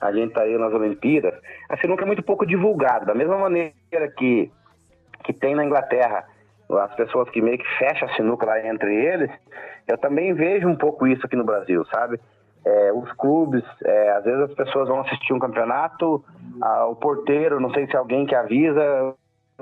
a 0.00 0.12
gente 0.12 0.30
está 0.30 0.42
aí 0.42 0.58
nas 0.58 0.72
Olimpíadas. 0.72 1.34
A 1.68 1.76
sinuca 1.76 2.02
é 2.02 2.06
muito 2.06 2.24
pouco 2.24 2.44
divulgada, 2.44 3.06
da 3.06 3.14
mesma 3.14 3.38
maneira 3.38 4.10
que, 4.16 4.50
que 5.22 5.32
tem 5.32 5.54
na 5.54 5.64
Inglaterra 5.64 6.24
as 6.78 6.94
pessoas 6.94 7.28
que 7.30 7.42
meio 7.42 7.58
que 7.58 7.78
fecham 7.78 8.08
a 8.08 8.14
sinuca 8.14 8.46
lá 8.46 8.66
entre 8.66 8.94
eles, 8.94 9.30
eu 9.86 9.98
também 9.98 10.32
vejo 10.32 10.68
um 10.68 10.76
pouco 10.76 11.06
isso 11.06 11.26
aqui 11.26 11.36
no 11.36 11.44
Brasil, 11.44 11.84
sabe? 11.86 12.18
É, 12.64 12.92
os 12.92 13.10
clubes, 13.12 13.64
é, 13.84 14.10
às 14.12 14.24
vezes 14.24 14.40
as 14.40 14.54
pessoas 14.54 14.88
vão 14.88 15.00
assistir 15.00 15.32
um 15.32 15.38
campeonato, 15.38 16.24
a, 16.60 16.86
o 16.86 16.96
porteiro, 16.96 17.60
não 17.60 17.72
sei 17.74 17.86
se 17.88 17.96
alguém 17.96 18.24
que 18.24 18.34
avisa, 18.34 19.14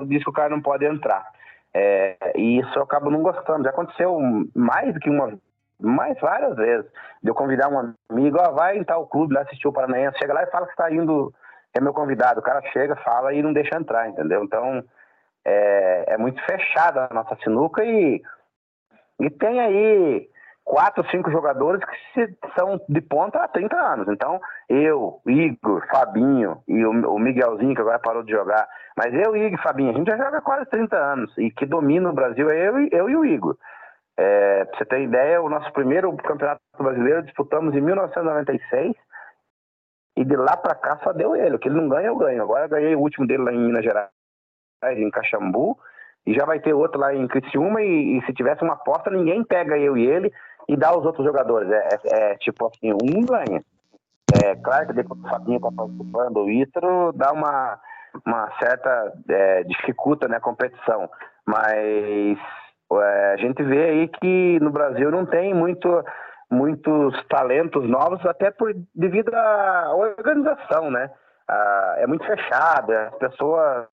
diz 0.05 0.23
que 0.23 0.29
o 0.29 0.33
cara 0.33 0.49
não 0.49 0.61
pode 0.61 0.85
entrar. 0.85 1.25
É, 1.73 2.15
e 2.35 2.59
isso 2.59 2.77
eu 2.77 2.83
acabo 2.83 3.09
não 3.09 3.23
gostando. 3.23 3.63
Já 3.63 3.71
aconteceu 3.71 4.19
mais 4.55 4.93
do 4.93 4.99
que 4.99 5.09
uma 5.09 5.33
mais 5.79 6.19
várias 6.19 6.55
vezes. 6.55 6.85
De 7.23 7.31
eu 7.31 7.33
convidar 7.33 7.69
um 7.69 7.93
amigo, 8.11 8.37
ó, 8.39 8.51
vai 8.51 8.77
em 8.77 8.83
tal 8.83 9.07
clube 9.07 9.33
lá 9.33 9.41
assistir 9.41 9.67
o 9.67 9.73
Paranaense, 9.73 10.19
chega 10.19 10.33
lá 10.33 10.43
e 10.43 10.51
fala 10.51 10.67
que 10.67 10.73
está 10.73 10.91
indo, 10.91 11.33
que 11.73 11.79
é 11.79 11.81
meu 11.81 11.93
convidado. 11.93 12.39
O 12.39 12.43
cara 12.43 12.61
chega, 12.71 12.95
fala 12.97 13.33
e 13.33 13.41
não 13.41 13.51
deixa 13.51 13.75
entrar, 13.75 14.07
entendeu? 14.07 14.43
Então 14.43 14.83
é, 15.45 16.13
é 16.13 16.17
muito 16.17 16.43
fechada 16.45 17.07
a 17.09 17.13
nossa 17.13 17.35
sinuca 17.43 17.83
e, 17.83 18.21
e 19.19 19.29
tem 19.29 19.59
aí 19.59 20.29
quatro, 20.63 21.05
cinco 21.09 21.31
jogadores 21.31 21.81
que 22.13 22.29
são 22.57 22.79
de 22.87 23.01
ponta 23.01 23.39
há 23.39 23.47
30 23.47 23.75
anos. 23.75 24.07
Então, 24.07 24.39
eu, 24.69 25.19
Igor, 25.25 25.85
Fabinho 25.87 26.61
e 26.67 26.85
o, 26.85 27.19
Miguelzinho, 27.19 27.75
que 27.75 27.81
agora 27.81 27.99
parou 27.99 28.23
de 28.23 28.31
jogar, 28.31 28.67
mas 28.97 29.13
eu, 29.13 29.35
Igor 29.35 29.59
e 29.59 29.63
Fabinho, 29.63 29.91
a 29.91 29.93
gente 29.93 30.09
já 30.09 30.17
joga 30.17 30.41
quase 30.41 30.69
30 30.69 30.95
anos 30.95 31.37
e 31.37 31.51
que 31.51 31.65
domina 31.65 32.09
o 32.09 32.13
Brasil 32.13 32.49
é 32.49 32.67
eu, 32.67 32.87
eu 32.91 33.09
e 33.09 33.15
o 33.15 33.25
Igor. 33.25 33.57
É, 34.17 34.65
pra 34.65 34.77
você 34.77 34.85
ter 34.85 35.01
ideia, 35.01 35.41
o 35.41 35.49
nosso 35.49 35.71
primeiro 35.73 36.15
campeonato 36.17 36.61
brasileiro 36.77 37.23
disputamos 37.23 37.75
em 37.75 37.81
1996 37.81 38.95
e 40.17 40.25
de 40.25 40.35
lá 40.35 40.55
para 40.57 40.75
cá 40.75 40.99
só 41.03 41.11
deu 41.11 41.35
ele. 41.35 41.55
O 41.55 41.59
que 41.59 41.67
ele 41.67 41.79
não 41.79 41.89
ganha, 41.89 42.07
eu 42.07 42.17
ganho. 42.17 42.43
Agora 42.43 42.65
eu 42.65 42.69
ganhei 42.69 42.95
o 42.95 42.99
último 42.99 43.25
dele 43.25 43.43
lá 43.43 43.51
em 43.51 43.57
Minas 43.57 43.83
Gerais, 43.83 44.09
em 44.83 45.09
Caxambu, 45.09 45.77
e 46.25 46.33
já 46.33 46.45
vai 46.45 46.59
ter 46.59 46.73
outro 46.73 46.99
lá 46.99 47.13
em 47.13 47.27
Criciúma. 47.27 47.81
E, 47.81 48.17
e 48.17 48.25
se 48.25 48.33
tivesse 48.33 48.63
uma 48.63 48.73
aposta, 48.73 49.09
ninguém 49.09 49.43
pega 49.43 49.77
eu 49.77 49.97
e 49.97 50.05
ele 50.05 50.31
e 50.67 50.75
dá 50.75 50.89
aos 50.89 51.05
outros 51.05 51.25
jogadores. 51.25 51.69
É, 51.71 51.89
é, 52.05 52.31
é 52.31 52.35
tipo 52.37 52.67
assim, 52.67 52.93
um 52.93 53.25
ganha. 53.25 53.63
É, 54.43 54.55
claro 54.55 54.87
que 54.87 54.93
depois 54.93 55.19
o 55.19 55.29
Fabinho 55.29 55.57
está 55.57 55.71
participando, 55.71 56.37
o 56.37 56.49
Ítalo 56.49 57.11
dá 57.13 57.31
uma, 57.33 57.79
uma 58.25 58.49
certa 58.59 59.13
é, 59.29 59.63
dificulta 59.63 60.27
né, 60.27 60.39
competição. 60.39 61.09
Mas 61.45 62.37
é, 62.93 63.33
a 63.33 63.37
gente 63.37 63.61
vê 63.63 63.83
aí 63.85 64.07
que 64.07 64.59
no 64.61 64.69
Brasil 64.69 65.11
não 65.11 65.25
tem 65.25 65.53
muito, 65.53 66.03
muitos 66.49 67.13
talentos 67.27 67.87
novos, 67.89 68.25
até 68.25 68.51
por 68.51 68.73
devido 68.95 69.33
à 69.33 69.93
organização, 69.95 70.89
né? 70.89 71.09
Ah, 71.47 71.95
é 71.97 72.07
muito 72.07 72.25
fechada, 72.25 73.09
as 73.09 73.15
pessoas 73.15 73.87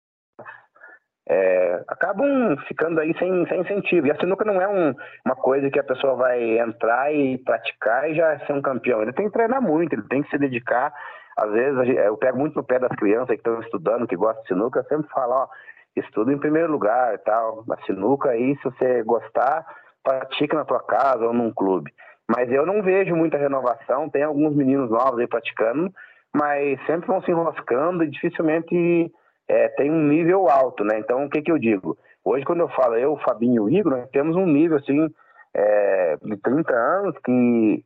é, 1.27 1.83
acabam 1.89 2.57
ficando 2.69 3.01
aí 3.01 3.17
sem, 3.19 3.47
sem 3.49 3.61
incentivo. 3.61 4.07
E 4.07 4.11
a 4.11 4.17
sinuca 4.17 4.45
não 4.45 4.61
é 4.61 4.69
um, 4.69 4.95
uma 5.25 5.35
coisa 5.35 5.71
que 5.71 5.79
a 5.79 5.85
pessoa 5.85 6.15
vai 6.15 6.59
entrar 6.59 7.13
e 7.15 7.39
praticar 7.39 8.11
e 8.11 8.15
já 8.15 8.39
ser 8.41 8.53
um 8.53 8.63
campeão. 8.63 9.03
Ele 9.03 9.13
tem 9.13 9.27
que 9.27 9.33
treinar 9.33 9.63
muito, 9.63 9.95
ele 9.95 10.09
tem 10.09 10.23
que 10.23 10.31
se 10.31 10.39
dedicar. 10.39 10.93
Às 11.37 11.51
vezes 11.51 11.97
eu 11.97 12.17
pego 12.17 12.39
muito 12.39 12.55
no 12.55 12.65
pé 12.65 12.79
das 12.79 12.95
crianças 12.97 13.29
que 13.29 13.35
estão 13.35 13.61
estudando, 13.61 14.07
que 14.07 14.17
gostam 14.17 14.43
de 14.43 14.49
sinuca, 14.49 14.81
eu 14.81 14.85
sempre 14.85 15.11
falo, 15.11 15.33
ó, 15.33 15.49
estuda 15.97 16.33
em 16.33 16.39
primeiro 16.39 16.71
lugar 16.71 17.15
e 17.15 17.19
tal. 17.19 17.65
A 17.71 17.77
sinuca 17.87 18.31
aí, 18.31 18.57
se 18.57 18.65
você 18.65 19.03
gostar, 19.03 19.67
pratique 20.03 20.55
na 20.55 20.65
tua 20.65 20.81
casa 20.81 21.25
ou 21.27 21.33
num 21.33 21.53
clube. 21.53 21.93
Mas 22.29 22.51
eu 22.51 22.65
não 22.65 22.83
vejo 22.83 23.17
muita 23.17 23.37
renovação, 23.37 24.09
tem 24.09 24.23
alguns 24.23 24.55
meninos 24.55 24.91
novos 24.91 25.19
aí 25.19 25.27
praticando, 25.27 25.93
mas 26.33 26.79
sempre 26.87 27.07
vão 27.07 27.23
se 27.23 27.31
enroscando 27.31 28.05
e 28.05 28.11
dificilmente 28.11 29.13
é, 29.49 29.69
tem 29.69 29.91
um 29.91 30.03
nível 30.03 30.49
alto, 30.49 30.85
né? 30.85 30.99
Então, 30.99 31.25
o 31.25 31.31
que, 31.31 31.43
que 31.43 31.53
eu 31.53 31.59
digo? 31.59 31.97
Hoje, 32.25 32.45
quando 32.45 32.61
eu 32.61 32.69
falo 32.69 32.97
eu, 32.97 33.17
Fabinho 33.19 33.69
e 33.69 33.75
o 33.75 33.79
Igor, 33.81 33.93
nós 33.93 34.09
temos 34.11 34.37
um 34.37 34.47
nível, 34.47 34.79
assim, 34.79 35.09
é, 35.55 36.17
de 36.23 36.37
30 36.39 36.73
anos 36.75 37.17
que 37.25 37.85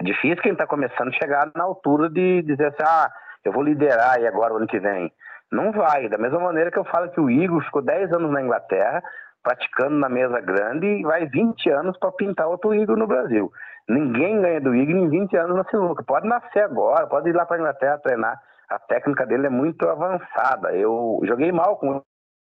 é 0.00 0.04
difícil 0.04 0.42
quem 0.42 0.52
está 0.52 0.66
começando 0.66 1.14
chegar 1.14 1.50
na 1.54 1.64
altura 1.64 2.08
de 2.10 2.42
dizer 2.42 2.66
assim, 2.66 2.82
ah, 2.82 3.10
eu 3.44 3.52
vou 3.52 3.62
liderar 3.62 4.16
aí 4.16 4.26
agora 4.26 4.54
o 4.54 4.56
ano 4.56 4.66
que 4.66 4.78
vem. 4.78 5.12
Não 5.50 5.72
vai. 5.72 6.08
Da 6.08 6.18
mesma 6.18 6.40
maneira 6.40 6.70
que 6.70 6.78
eu 6.78 6.84
falo 6.84 7.10
que 7.10 7.20
o 7.20 7.30
Igor 7.30 7.62
ficou 7.64 7.82
10 7.82 8.12
anos 8.12 8.30
na 8.30 8.42
Inglaterra, 8.42 9.02
praticando 9.42 9.96
na 9.96 10.08
mesa 10.08 10.40
grande, 10.40 10.86
e 10.86 11.02
vai 11.02 11.26
20 11.26 11.70
anos 11.70 11.96
para 11.98 12.12
pintar 12.12 12.48
outro 12.48 12.74
Igor 12.74 12.96
no 12.96 13.06
Brasil. 13.06 13.52
Ninguém 13.88 14.40
ganha 14.40 14.60
do 14.60 14.74
Igor 14.74 14.96
em 14.96 15.08
20 15.08 15.36
anos 15.36 15.56
na 15.56 15.64
sinuca. 15.64 16.02
Pode 16.02 16.26
nascer 16.26 16.64
agora, 16.64 17.06
pode 17.06 17.28
ir 17.28 17.34
lá 17.34 17.44
para 17.44 17.56
a 17.56 17.60
Inglaterra 17.60 17.98
treinar 17.98 18.40
a 18.68 18.78
técnica 18.78 19.26
dele 19.26 19.46
é 19.46 19.50
muito 19.50 19.88
avançada. 19.88 20.72
Eu 20.72 21.20
joguei 21.24 21.52
mal 21.52 21.76
com 21.76 22.02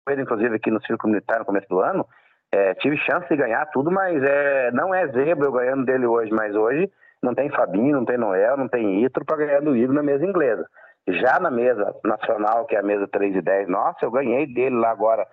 ele, 0.09 0.23
inclusive, 0.23 0.57
aqui 0.57 0.71
no 0.71 0.85
Círculo 0.85 1.13
Militar 1.13 1.39
no 1.39 1.45
começo 1.45 1.69
do 1.69 1.81
ano. 1.81 2.07
É, 2.53 2.75
tive 2.75 2.97
chance 2.99 3.29
de 3.29 3.37
ganhar 3.37 3.67
tudo, 3.67 3.91
mas 3.91 4.23
é, 4.23 4.71
não 4.73 4.95
é 4.95 5.07
zebra 5.09 5.47
eu 5.47 5.53
ganhando 5.53 5.85
dele 5.85 6.07
hoje. 6.07 6.33
Mas 6.33 6.55
hoje 6.55 6.91
não 7.23 7.35
tem 7.35 7.51
Fabinho, 7.51 7.97
não 7.97 8.05
tem 8.05 8.17
Noel, 8.17 8.57
não 8.57 8.69
tem 8.69 9.05
Itro 9.05 9.25
para 9.25 9.37
ganhar 9.37 9.61
do 9.61 9.77
Igor 9.77 9.95
na 9.95 10.03
mesa 10.03 10.25
inglesa. 10.25 10.67
Já 11.09 11.39
na 11.39 11.51
mesa 11.51 11.95
nacional, 12.05 12.67
que 12.67 12.75
é 12.75 12.81
a 12.81 12.83
mesa 12.83 13.07
3 13.07 13.37
e 13.37 13.41
10, 13.41 13.69
nossa, 13.69 14.05
eu 14.05 14.11
ganhei 14.11 14.47
dele 14.47 14.77
lá 14.77 14.91
agora 14.91 15.27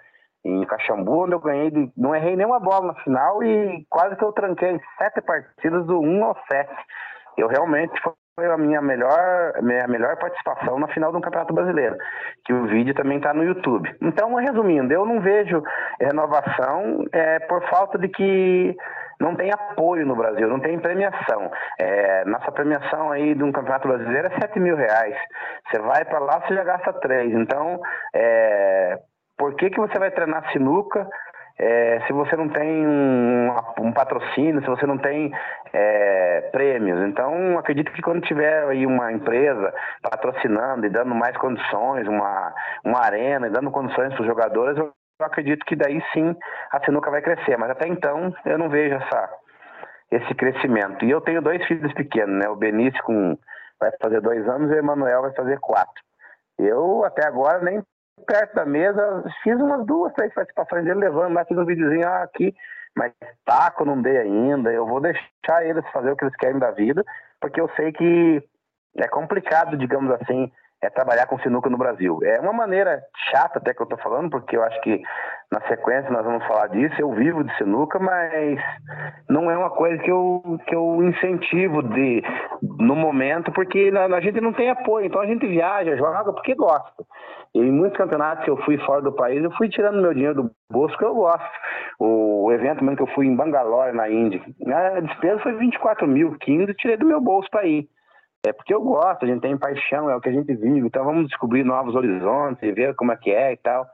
em 0.46 0.66
Caxambu, 0.66 1.24
onde 1.24 1.34
eu 1.34 1.40
ganhei, 1.40 1.72
de, 1.72 1.92
não 1.96 2.14
errei 2.14 2.36
nenhuma 2.36 2.60
bola 2.60 2.88
na 2.88 2.96
final 2.96 3.42
e 3.44 3.86
quase 3.90 4.16
que 4.16 4.24
eu 4.24 4.34
tranquei 4.34 4.80
sete 4.98 5.22
partidas 5.22 5.86
do 5.86 6.00
1 6.00 6.24
ao 6.24 6.38
7. 6.52 6.70
Eu 7.38 7.48
realmente 7.48 8.00
foi 8.02 8.14
a 8.36 8.58
minha 8.58 8.82
melhor, 8.82 9.62
minha 9.62 9.88
melhor 9.88 10.18
participação 10.18 10.80
na 10.80 10.88
final 10.88 11.12
do 11.12 11.22
Campeonato 11.22 11.54
Brasileiro, 11.54 11.96
que 12.44 12.52
o 12.52 12.66
vídeo 12.66 12.96
também 12.96 13.18
está 13.18 13.32
no 13.32 13.44
YouTube. 13.44 13.96
Então, 14.02 14.34
resumindo, 14.34 14.92
eu 14.92 15.06
não 15.06 15.22
vejo 15.22 15.62
renovação 16.02 17.06
é, 17.12 17.38
por 17.42 17.62
falta 17.70 18.00
de 18.00 18.10
que 18.10 18.76
não 19.20 19.36
tem 19.36 19.52
apoio 19.54 20.04
no 20.04 20.16
Brasil, 20.16 20.48
não 20.48 20.60
tem 20.60 20.80
premiação. 20.80 21.52
É, 21.80 22.26
nossa 22.26 22.52
premiação 22.52 23.12
aí 23.12 23.36
de 23.36 23.44
um 23.44 23.52
Campeonato 23.52 23.88
Brasileiro 23.88 24.28
é 24.28 24.42
7 24.42 24.60
mil 24.60 24.76
reais. 24.76 25.16
Você 25.70 25.80
vai 25.80 26.04
para 26.04 26.18
lá, 26.18 26.42
você 26.42 26.56
já 26.56 26.64
gasta 26.64 26.92
3. 26.92 27.36
Então, 27.36 27.80
é, 28.16 28.98
por 29.38 29.54
que, 29.56 29.70
que 29.70 29.80
você 29.80 30.00
vai 30.00 30.10
treinar 30.10 30.52
sinuca 30.52 31.08
é, 31.58 32.02
se 32.08 32.14
você 32.14 32.36
não 32.36 32.50
tem 32.50 32.88
um, 32.88 33.50
um, 33.80 33.92
patrocínio, 33.94 34.62
se 34.62 34.68
você 34.68 34.86
não 34.86 34.98
tem 34.98 35.32
é, 35.72 36.50
prêmios. 36.52 37.00
Então, 37.08 37.58
acredito 37.60 37.92
que 37.92 38.02
quando 38.02 38.26
tiver 38.26 38.66
aí 38.68 38.86
uma 38.86 39.12
empresa 39.12 39.74
patrocinando 40.02 40.86
e 40.86 40.90
dando 40.90 41.14
mais 41.14 41.38
condições, 41.38 42.08
uma, 42.08 42.54
uma 42.84 43.00
arena 43.00 43.48
e 43.48 43.52
dando 43.52 43.72
condições 43.72 44.14
para 44.14 44.22
os 44.22 44.28
jogadores, 44.28 44.78
eu 44.78 44.92
acredito 45.22 45.64
que 45.66 45.76
daí 45.76 46.02
sim 46.12 46.36
a 46.72 46.80
sinuca 46.84 47.12
vai 47.12 47.22
crescer. 47.22 47.58
Mas 47.58 47.70
até 47.70 47.88
então, 47.88 48.34
eu 48.46 48.58
não 48.58 48.70
vejo 48.70 48.96
essa, 48.96 49.30
esse 50.12 50.34
crescimento. 50.34 51.06
E 51.06 51.12
eu 51.12 51.22
tenho 51.22 51.42
dois 51.42 51.64
filhos 51.68 51.94
pequenos, 51.94 52.36
né? 52.44 52.50
O 52.50 52.56
Benício 52.56 53.02
com, 53.04 53.38
vai 53.80 53.92
fazer 54.02 54.22
dois 54.22 54.48
anos 54.48 54.72
e 54.72 54.74
o 54.74 54.80
Emanuel 54.80 55.22
vai 55.22 55.34
fazer 55.34 55.60
quatro. 55.60 56.02
Eu 56.58 57.04
até 57.04 57.28
agora 57.28 57.60
nem 57.64 57.82
perto 58.26 58.56
da 58.56 58.66
mesa, 58.66 59.24
fiz 59.44 59.56
umas 59.60 59.86
duas, 59.86 60.14
três 60.14 60.34
participações 60.34 60.86
dele 60.86 61.00
levando 61.00 61.34
lá, 61.34 61.46
fiz 61.46 61.58
um 61.58 61.66
videozinho 61.66 62.08
ah, 62.08 62.24
aqui, 62.24 62.54
mas 62.96 63.12
taco 63.46 63.86
não 63.86 64.02
dei 64.02 64.18
ainda, 64.18 64.72
eu 64.72 64.86
vou 64.86 65.02
deixar 65.02 65.66
eles 65.66 65.86
fazer 65.92 66.12
o 66.12 66.16
que 66.16 66.24
eles 66.24 66.36
querem 66.36 66.60
da 66.60 66.72
vida, 66.72 67.04
porque 67.42 67.60
eu 67.60 67.70
sei 67.76 67.92
que 67.92 68.44
é 68.98 69.08
complicado, 69.08 69.78
digamos 69.78 70.12
assim, 70.12 70.52
é 70.84 70.90
trabalhar 70.90 71.28
com 71.28 71.40
sinuca 71.40 71.70
no 71.70 71.78
Brasil. 71.78 72.20
É 72.24 72.40
uma 72.42 72.52
maneira 72.52 73.02
chata 73.32 73.58
até 73.58 73.74
que 73.74 73.82
eu 73.82 73.86
tô 73.86 73.96
falando, 73.98 74.30
porque 74.30 74.58
eu 74.58 74.64
acho 74.64 74.80
que 74.82 75.02
na 75.50 75.62
sequência 75.62 76.12
nós 76.12 76.26
vamos 76.26 76.46
falar 76.46 76.68
disso. 76.68 76.94
Eu 77.00 77.12
vivo 77.14 77.42
de 77.42 77.56
sinuca, 77.58 78.00
mas 78.00 78.60
não 79.30 79.50
é 79.50 79.58
uma 79.58 79.70
coisa 79.70 80.02
que 80.04 80.12
eu, 80.12 80.60
que 80.68 80.76
eu 80.76 81.02
incentivo 81.04 81.82
de, 81.84 82.22
no 82.80 82.98
momento, 82.98 83.50
porque 83.54 83.92
a, 83.96 84.14
a 84.14 84.20
gente 84.20 84.42
não 84.42 84.52
tem 84.52 84.70
apoio. 84.70 85.06
Então 85.06 85.22
a 85.22 85.26
gente 85.26 85.48
viaja, 85.48 85.96
joga 85.96 86.34
porque 86.34 86.54
gosta. 86.54 87.06
E 87.56 87.60
em 87.60 87.72
muitos 87.72 87.98
campeonatos 87.98 88.44
que 88.44 88.50
eu 88.50 88.58
fui 88.64 88.78
fora 88.80 89.02
do 89.02 89.14
país, 89.14 89.42
eu 89.42 89.52
fui 89.52 89.70
tirando 89.70 90.02
meu 90.02 90.14
dinheiro 90.14 90.36
do 90.36 90.52
bolso 90.70 90.98
que 90.98 91.06
eu 91.06 91.16
gosto. 91.16 91.60
O, 91.98 92.46
o 92.48 92.52
evento 92.52 92.84
mesmo 92.84 92.98
que 92.98 93.04
eu 93.04 93.16
fui 93.16 93.26
em 93.26 93.36
Bangalore, 93.36 93.96
na 93.96 94.10
Índia, 94.10 94.42
a 94.68 95.00
despesa 95.00 95.40
foi 95.40 95.54
24 95.54 96.06
mil, 96.06 96.36
15, 96.40 96.74
tirei 96.74 96.98
do 96.98 97.06
meu 97.06 97.22
bolso 97.22 97.50
para 97.50 97.66
ir. 97.66 97.88
É 98.46 98.52
porque 98.52 98.74
eu 98.74 98.82
gosto, 98.82 99.24
a 99.24 99.28
gente 99.28 99.42
tem 99.42 99.58
paixão, 99.58 100.10
é 100.10 100.16
o 100.16 100.20
que 100.20 100.30
a 100.30 100.32
gente 100.32 100.54
vive. 100.54 100.86
Então 100.86 101.06
vamos 101.06 101.28
descobrir 101.28 101.64
novos 101.64 101.96
horizontes, 101.96 102.76
ver 102.76 102.94
como 102.96 103.12
é 103.14 103.16
que 103.16 103.32
é 103.32 103.54
e 103.54 103.58
tal. 103.58 103.88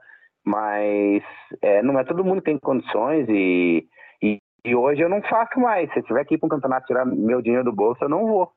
Mas 0.44 1.22
é, 1.62 1.82
não 1.82 1.98
é 1.98 2.04
todo 2.04 2.24
mundo 2.24 2.40
que 2.40 2.50
tem 2.50 2.58
condições 2.58 3.28
e, 3.28 3.86
e, 4.22 4.38
e, 4.64 4.74
hoje 4.74 5.02
eu 5.02 5.08
não 5.08 5.22
faço 5.22 5.60
mais. 5.60 5.92
Se 5.92 6.00
eu 6.00 6.02
tiver 6.02 6.24
que 6.24 6.34
ir 6.34 6.38
para 6.38 6.46
um 6.46 6.50
campeonato 6.50 6.86
tirar 6.86 7.04
meu 7.04 7.40
dinheiro 7.40 7.64
do 7.64 7.72
bolso, 7.72 8.02
eu 8.02 8.08
não 8.08 8.26
vou. 8.26 8.50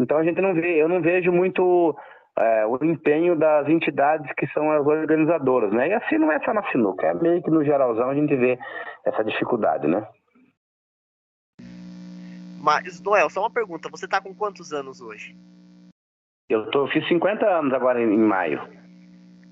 Então 0.00 0.18
a 0.18 0.22
gente 0.22 0.40
não 0.40 0.54
vê, 0.54 0.80
eu 0.80 0.88
não 0.88 1.00
vejo 1.00 1.32
muito 1.32 1.96
é, 2.38 2.66
o 2.66 2.78
empenho 2.84 3.34
das 3.34 3.68
entidades 3.68 4.30
que 4.36 4.46
são 4.48 4.70
as 4.70 4.86
organizadoras, 4.86 5.72
né? 5.72 5.88
E 5.88 5.94
assim 5.94 6.18
não 6.18 6.30
é 6.30 6.38
só 6.40 6.54
na 6.54 6.62
sinuca, 6.70 7.06
é 7.06 7.14
meio 7.14 7.42
que 7.42 7.50
no 7.50 7.64
geralzão 7.64 8.10
a 8.10 8.14
gente 8.14 8.36
vê 8.36 8.56
essa 9.04 9.24
dificuldade, 9.24 9.88
né? 9.88 10.06
Mas, 12.68 13.00
Noel, 13.00 13.30
só 13.30 13.40
uma 13.40 13.50
pergunta. 13.50 13.88
Você 13.88 14.06
tá 14.06 14.20
com 14.20 14.34
quantos 14.34 14.74
anos 14.74 15.00
hoje? 15.00 15.34
Eu 16.50 16.70
tô, 16.70 16.86
fiz 16.88 17.06
50 17.08 17.46
anos 17.46 17.72
agora 17.72 17.98
em, 17.98 18.18
maio. 18.18 18.60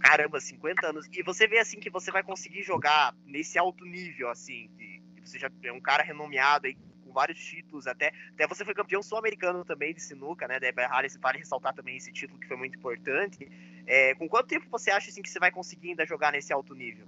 Caramba, 0.00 0.38
50 0.38 0.88
anos. 0.88 1.06
E 1.10 1.22
você 1.22 1.48
vê 1.48 1.58
assim 1.58 1.80
que 1.80 1.88
você 1.88 2.10
vai 2.10 2.22
conseguir 2.22 2.62
jogar 2.62 3.14
nesse 3.24 3.58
alto 3.58 3.86
nível, 3.86 4.28
assim, 4.28 4.68
que, 4.76 5.02
você 5.24 5.38
já 5.38 5.50
é 5.64 5.72
um 5.72 5.80
cara 5.80 6.02
renomeado 6.02 6.66
aí 6.66 6.76
com 7.02 7.10
vários 7.10 7.38
títulos, 7.38 7.86
até, 7.86 8.12
até 8.34 8.46
você 8.46 8.66
foi 8.66 8.74
campeão 8.74 9.02
sul-americano 9.02 9.64
também 9.64 9.94
de 9.94 10.02
sinuca, 10.02 10.46
né? 10.46 10.60
Da 10.60 10.86
Harris, 10.86 11.16
vale 11.16 11.38
ressaltar 11.38 11.74
também 11.74 11.96
esse 11.96 12.12
título 12.12 12.38
que 12.38 12.46
foi 12.46 12.58
muito 12.58 12.76
importante. 12.76 13.48
É, 13.86 14.14
com 14.14 14.28
quanto 14.28 14.48
tempo 14.48 14.66
você 14.70 14.90
acha 14.90 15.08
assim 15.08 15.22
que 15.22 15.30
você 15.30 15.38
vai 15.38 15.50
conseguir 15.50 15.88
ainda 15.88 16.04
jogar 16.04 16.32
nesse 16.32 16.52
alto 16.52 16.74
nível? 16.74 17.06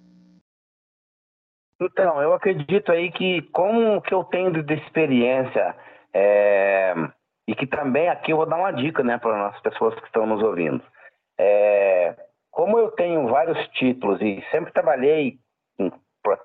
Então, 1.78 2.20
eu 2.22 2.32
acredito 2.32 2.90
aí 2.90 3.12
que 3.12 3.42
como 3.52 4.00
que 4.00 4.14
eu 4.14 4.24
tenho 4.24 4.50
de 4.50 4.74
experiência 4.74 5.76
é, 6.14 6.94
e 7.46 7.54
que 7.54 7.66
também 7.66 8.09
aqui 8.09 8.32
eu 8.32 8.36
vou 8.36 8.46
dar 8.46 8.56
uma 8.56 8.72
dica, 8.72 9.02
né, 9.02 9.18
para 9.18 9.48
as 9.48 9.61
pessoas 9.61 9.94
que 9.96 10.06
estão 10.06 10.26
nos 10.26 10.42
ouvindo. 10.42 10.82
É, 11.38 12.14
como 12.50 12.78
eu 12.78 12.90
tenho 12.92 13.28
vários 13.28 13.59
títulos 13.68 14.20
e 14.20 14.44
sempre 14.50 14.72
trabalhei 14.72 15.38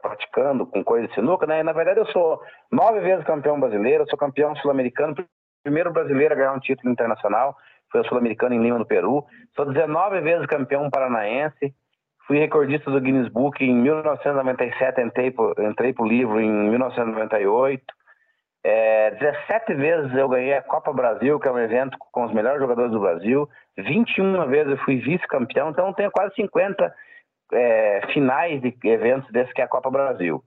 praticando 0.01 0.65
com 0.65 0.83
coisa 0.83 1.07
de 1.07 1.13
sinuca, 1.15 1.45
né? 1.45 1.61
Na 1.63 1.73
verdade, 1.73 1.99
eu 1.99 2.05
sou 2.07 2.41
nove 2.71 2.99
vezes 3.01 3.25
campeão 3.25 3.59
brasileiro, 3.59 4.07
sou 4.07 4.17
campeão 4.17 4.55
sul-americano, 4.57 5.15
primeiro 5.63 5.91
brasileiro 5.91 6.33
a 6.33 6.37
ganhar 6.37 6.53
um 6.53 6.59
título 6.59 6.91
internacional, 6.91 7.57
foi 7.91 8.01
o 8.01 8.05
sul-americano 8.05 8.53
em 8.53 8.61
Lima, 8.61 8.77
no 8.77 8.85
Peru. 8.85 9.25
Sou 9.55 9.65
19 9.65 10.21
vezes 10.21 10.45
campeão 10.45 10.89
paranaense, 10.89 11.73
Fui 12.25 12.39
recordista 12.39 12.89
do 12.89 13.01
Guinness 13.01 13.27
Book 13.27 13.61
em 13.63 13.75
1997, 13.75 15.01
entrei 15.01 15.31
para 15.31 16.03
o 16.03 16.07
livro 16.07 16.39
em 16.39 16.49
1998. 16.49 17.83
É, 18.63 19.11
17 19.11 19.73
vezes 19.73 20.15
eu 20.15 20.29
ganhei 20.29 20.53
a 20.53 20.61
Copa 20.61 20.93
Brasil, 20.93 21.39
que 21.39 21.47
é 21.47 21.51
um 21.51 21.59
evento 21.59 21.97
com 22.11 22.23
os 22.23 22.33
melhores 22.33 22.61
jogadores 22.61 22.91
do 22.91 22.99
Brasil. 22.99 23.49
21 23.77 24.47
vezes 24.47 24.71
eu 24.71 24.77
fui 24.85 24.97
vice-campeão, 24.97 25.69
então 25.69 25.93
tenho 25.93 26.11
quase 26.11 26.33
50 26.35 26.93
é, 27.51 28.01
finais 28.13 28.61
de 28.61 28.75
eventos 28.85 29.29
desse 29.31 29.53
que 29.53 29.61
é 29.61 29.65
a 29.65 29.67
Copa 29.67 29.91
Brasil. 29.91 30.41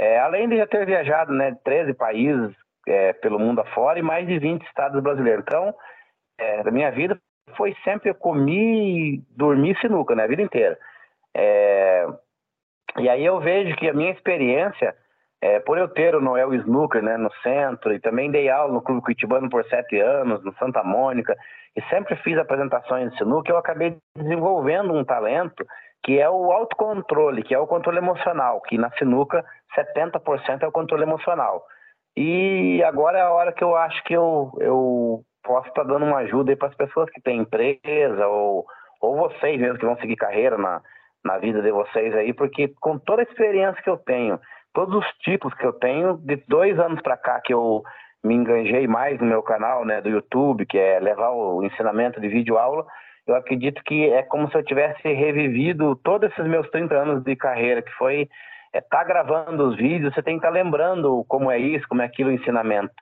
É, 0.00 0.18
além 0.18 0.48
de 0.48 0.56
já 0.56 0.66
ter 0.66 0.84
viajado 0.84 1.32
né, 1.32 1.56
13 1.64 1.94
países 1.94 2.54
é, 2.88 3.12
pelo 3.12 3.38
mundo 3.38 3.60
afora 3.60 3.98
e 3.98 4.02
mais 4.02 4.26
de 4.26 4.38
20 4.38 4.64
estados 4.66 5.00
brasileiros. 5.02 5.44
Então, 5.46 5.74
é, 6.38 6.62
da 6.62 6.70
minha 6.70 6.90
vida 6.90 7.18
foi 7.56 7.76
sempre 7.84 8.10
eu 8.10 8.14
comi, 8.14 9.22
dormi 9.30 9.76
sinuca, 9.80 10.14
né, 10.14 10.24
a 10.24 10.28
vida 10.28 10.42
inteira. 10.42 10.76
É, 11.36 12.06
e 12.98 13.08
aí 13.08 13.24
eu 13.24 13.40
vejo 13.40 13.76
que 13.76 13.88
a 13.88 13.94
minha 13.94 14.10
experiência, 14.10 14.94
é, 15.44 15.60
por 15.60 15.76
eu 15.76 15.86
ter 15.86 16.14
o 16.14 16.22
Noel 16.22 16.54
Snooker 16.54 17.02
né, 17.02 17.18
no 17.18 17.30
centro, 17.42 17.92
e 17.92 18.00
também 18.00 18.30
dei 18.30 18.48
aula 18.48 18.72
no 18.72 18.80
Clube 18.80 19.02
Curitibano 19.02 19.50
por 19.50 19.62
sete 19.66 20.00
anos, 20.00 20.42
no 20.42 20.54
Santa 20.54 20.82
Mônica, 20.82 21.36
e 21.76 21.82
sempre 21.90 22.16
fiz 22.16 22.38
apresentações 22.38 23.10
de 23.10 23.18
sinuca, 23.18 23.52
eu 23.52 23.58
acabei 23.58 23.94
desenvolvendo 24.16 24.94
um 24.94 25.04
talento 25.04 25.62
que 26.02 26.18
é 26.18 26.30
o 26.30 26.50
autocontrole, 26.50 27.42
que 27.42 27.54
é 27.54 27.58
o 27.58 27.66
controle 27.66 27.98
emocional, 27.98 28.62
que 28.62 28.78
na 28.78 28.90
sinuca 28.92 29.44
70% 29.76 30.62
é 30.62 30.66
o 30.66 30.72
controle 30.72 31.02
emocional. 31.02 31.62
E 32.16 32.82
agora 32.82 33.18
é 33.18 33.22
a 33.22 33.30
hora 33.30 33.52
que 33.52 33.62
eu 33.62 33.76
acho 33.76 34.02
que 34.04 34.14
eu, 34.14 34.50
eu 34.60 35.20
posso 35.42 35.68
estar 35.68 35.82
dando 35.82 36.06
uma 36.06 36.20
ajuda 36.20 36.56
para 36.56 36.68
as 36.68 36.74
pessoas 36.74 37.10
que 37.10 37.20
têm 37.20 37.40
empresa 37.40 38.26
ou, 38.28 38.64
ou 38.98 39.14
vocês 39.16 39.60
mesmo 39.60 39.78
que 39.78 39.84
vão 39.84 39.98
seguir 39.98 40.16
carreira 40.16 40.56
na, 40.56 40.80
na 41.22 41.36
vida 41.36 41.60
de 41.60 41.70
vocês 41.70 42.14
aí, 42.14 42.32
porque 42.32 42.72
com 42.80 42.98
toda 42.98 43.20
a 43.20 43.24
experiência 43.24 43.82
que 43.82 43.90
eu 43.90 43.98
tenho, 43.98 44.40
todos 44.74 44.94
os 44.96 45.06
tipos 45.20 45.54
que 45.54 45.64
eu 45.64 45.72
tenho, 45.72 46.18
de 46.18 46.36
dois 46.48 46.78
anos 46.78 47.00
para 47.00 47.16
cá 47.16 47.40
que 47.40 47.54
eu 47.54 47.82
me 48.22 48.34
enganjei 48.34 48.86
mais 48.86 49.18
no 49.20 49.26
meu 49.26 49.42
canal 49.42 49.84
né, 49.84 50.00
do 50.00 50.08
YouTube, 50.08 50.66
que 50.66 50.78
é 50.78 50.98
levar 50.98 51.30
o 51.30 51.64
ensinamento 51.64 52.20
de 52.20 52.28
vídeo 52.28 52.58
aula, 52.58 52.84
eu 53.26 53.34
acredito 53.34 53.82
que 53.84 54.10
é 54.10 54.22
como 54.22 54.50
se 54.50 54.56
eu 54.56 54.64
tivesse 54.64 55.12
revivido 55.12 55.96
todos 55.96 56.30
esses 56.30 56.46
meus 56.46 56.68
30 56.70 56.94
anos 56.94 57.24
de 57.24 57.36
carreira, 57.36 57.80
que 57.80 57.92
foi 57.92 58.28
é, 58.72 58.80
tá 58.80 59.04
gravando 59.04 59.68
os 59.68 59.76
vídeos, 59.76 60.12
você 60.12 60.22
tem 60.22 60.34
que 60.34 60.44
estar 60.44 60.48
tá 60.48 60.62
lembrando 60.62 61.24
como 61.28 61.50
é 61.50 61.58
isso, 61.58 61.86
como 61.88 62.02
é 62.02 62.04
aquilo, 62.04 62.30
o 62.30 62.32
ensinamento. 62.32 62.92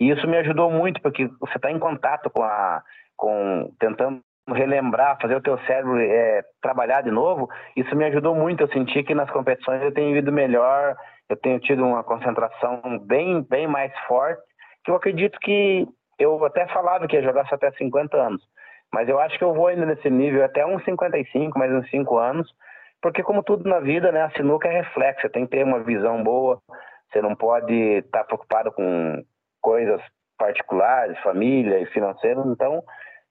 E 0.00 0.08
isso 0.08 0.26
me 0.26 0.38
ajudou 0.38 0.70
muito, 0.70 1.00
porque 1.02 1.28
você 1.38 1.56
está 1.56 1.70
em 1.70 1.78
contato 1.78 2.30
com 2.30 2.42
a, 2.42 2.82
com 3.16 3.70
tentando 3.78 4.22
relembrar, 4.48 5.18
fazer 5.20 5.36
o 5.36 5.40
teu 5.40 5.58
cérebro 5.60 5.98
é, 5.98 6.42
trabalhar 6.60 7.02
de 7.02 7.10
novo, 7.10 7.48
isso 7.76 7.94
me 7.94 8.04
ajudou 8.06 8.34
muito. 8.34 8.62
Eu 8.62 8.68
senti 8.68 9.02
que 9.02 9.14
nas 9.14 9.30
competições 9.30 9.82
eu 9.82 9.92
tenho 9.92 10.16
ido 10.16 10.32
melhor, 10.32 10.96
eu 11.28 11.36
tenho 11.36 11.60
tido 11.60 11.84
uma 11.84 12.02
concentração 12.02 12.98
bem, 13.06 13.42
bem 13.42 13.66
mais 13.66 13.92
forte, 14.06 14.42
que 14.84 14.90
eu 14.90 14.96
acredito 14.96 15.38
que 15.40 15.86
eu 16.18 16.44
até 16.44 16.66
falava 16.68 17.06
que 17.06 17.16
ia 17.16 17.22
jogar 17.22 17.46
só 17.46 17.54
até 17.54 17.70
50 17.72 18.16
anos. 18.16 18.42
Mas 18.92 19.08
eu 19.08 19.20
acho 19.20 19.38
que 19.38 19.44
eu 19.44 19.54
vou 19.54 19.68
ainda 19.68 19.86
nesse 19.86 20.10
nível 20.10 20.44
até 20.44 20.66
uns 20.66 20.84
55, 20.84 21.58
mais 21.58 21.72
uns 21.72 21.88
5 21.90 22.18
anos, 22.18 22.52
porque 23.00 23.22
como 23.22 23.42
tudo 23.42 23.68
na 23.68 23.80
vida, 23.80 24.10
né, 24.12 24.22
a 24.22 24.30
sinuca 24.30 24.68
é 24.68 24.82
reflexo, 24.82 25.22
você 25.22 25.28
tem 25.28 25.46
que 25.46 25.52
ter 25.52 25.64
uma 25.64 25.80
visão 25.80 26.22
boa, 26.22 26.60
você 27.10 27.22
não 27.22 27.34
pode 27.34 27.72
estar 27.72 28.20
tá 28.20 28.24
preocupado 28.24 28.72
com 28.72 29.24
coisas 29.60 30.00
particulares, 30.36 31.18
família 31.20 31.78
e 31.80 31.86
financeiro, 31.86 32.42
então 32.46 32.82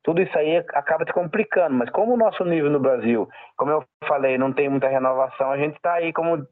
tudo 0.04 0.22
isso 0.22 0.38
aí 0.38 0.58
acaba 0.58 1.06
te 1.06 1.14
complicando. 1.14 1.76
Mas 1.76 1.90
como 1.90 2.14
o 2.14 2.18
nosso 2.18 2.44
nível 2.46 2.70
no 2.70 2.80
Brasil, 2.80 3.28
como 3.58 3.72
eu 3.72 3.84
falei, 4.08 4.38
não 4.38 4.54
tem 4.54 4.70
muita 4.70 4.88
renovação, 4.88 5.52
a 5.52 5.58
gente 5.58 5.76
está 5.76 5.94
aí 5.94 6.14
como 6.14 6.46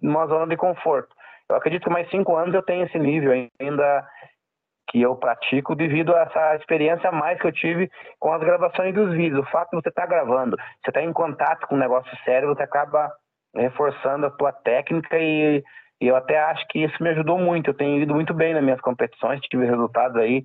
numa 0.00 0.26
zona 0.26 0.46
de 0.46 0.56
conforto. 0.56 1.14
Eu 1.48 1.56
acredito 1.56 1.84
que 1.84 1.90
mais 1.90 2.08
cinco 2.10 2.36
anos 2.36 2.54
eu 2.54 2.62
tenho 2.62 2.86
esse 2.86 2.98
nível 2.98 3.32
ainda 3.60 4.06
que 4.90 5.00
eu 5.00 5.16
pratico 5.16 5.74
devido 5.74 6.14
a 6.14 6.22
essa 6.22 6.56
experiência 6.56 7.08
a 7.08 7.12
mais 7.12 7.40
que 7.40 7.46
eu 7.46 7.52
tive 7.52 7.90
com 8.18 8.32
as 8.32 8.40
gravações 8.40 8.94
dos 8.94 9.12
vídeos. 9.12 9.40
O 9.40 9.50
fato 9.50 9.70
de 9.70 9.82
você 9.82 9.88
estar 9.88 10.02
tá 10.02 10.08
gravando, 10.08 10.56
você 10.56 10.90
estar 10.90 11.00
tá 11.00 11.02
em 11.02 11.12
contato 11.12 11.66
com 11.66 11.74
um 11.74 11.78
negócio 11.78 12.10
sério, 12.24 12.48
você 12.48 12.62
acaba 12.62 13.12
reforçando 13.54 14.26
a 14.26 14.30
tua 14.30 14.52
técnica 14.52 15.18
e, 15.18 15.62
e, 16.00 16.06
eu 16.06 16.16
até 16.16 16.38
acho 16.38 16.66
que 16.68 16.80
isso 16.80 17.02
me 17.02 17.10
ajudou 17.10 17.38
muito. 17.38 17.70
Eu 17.70 17.74
tenho 17.74 18.02
ido 18.02 18.14
muito 18.14 18.34
bem 18.34 18.54
nas 18.54 18.62
minhas 18.62 18.80
competições, 18.80 19.40
tive 19.42 19.66
resultados 19.66 20.16
aí 20.16 20.44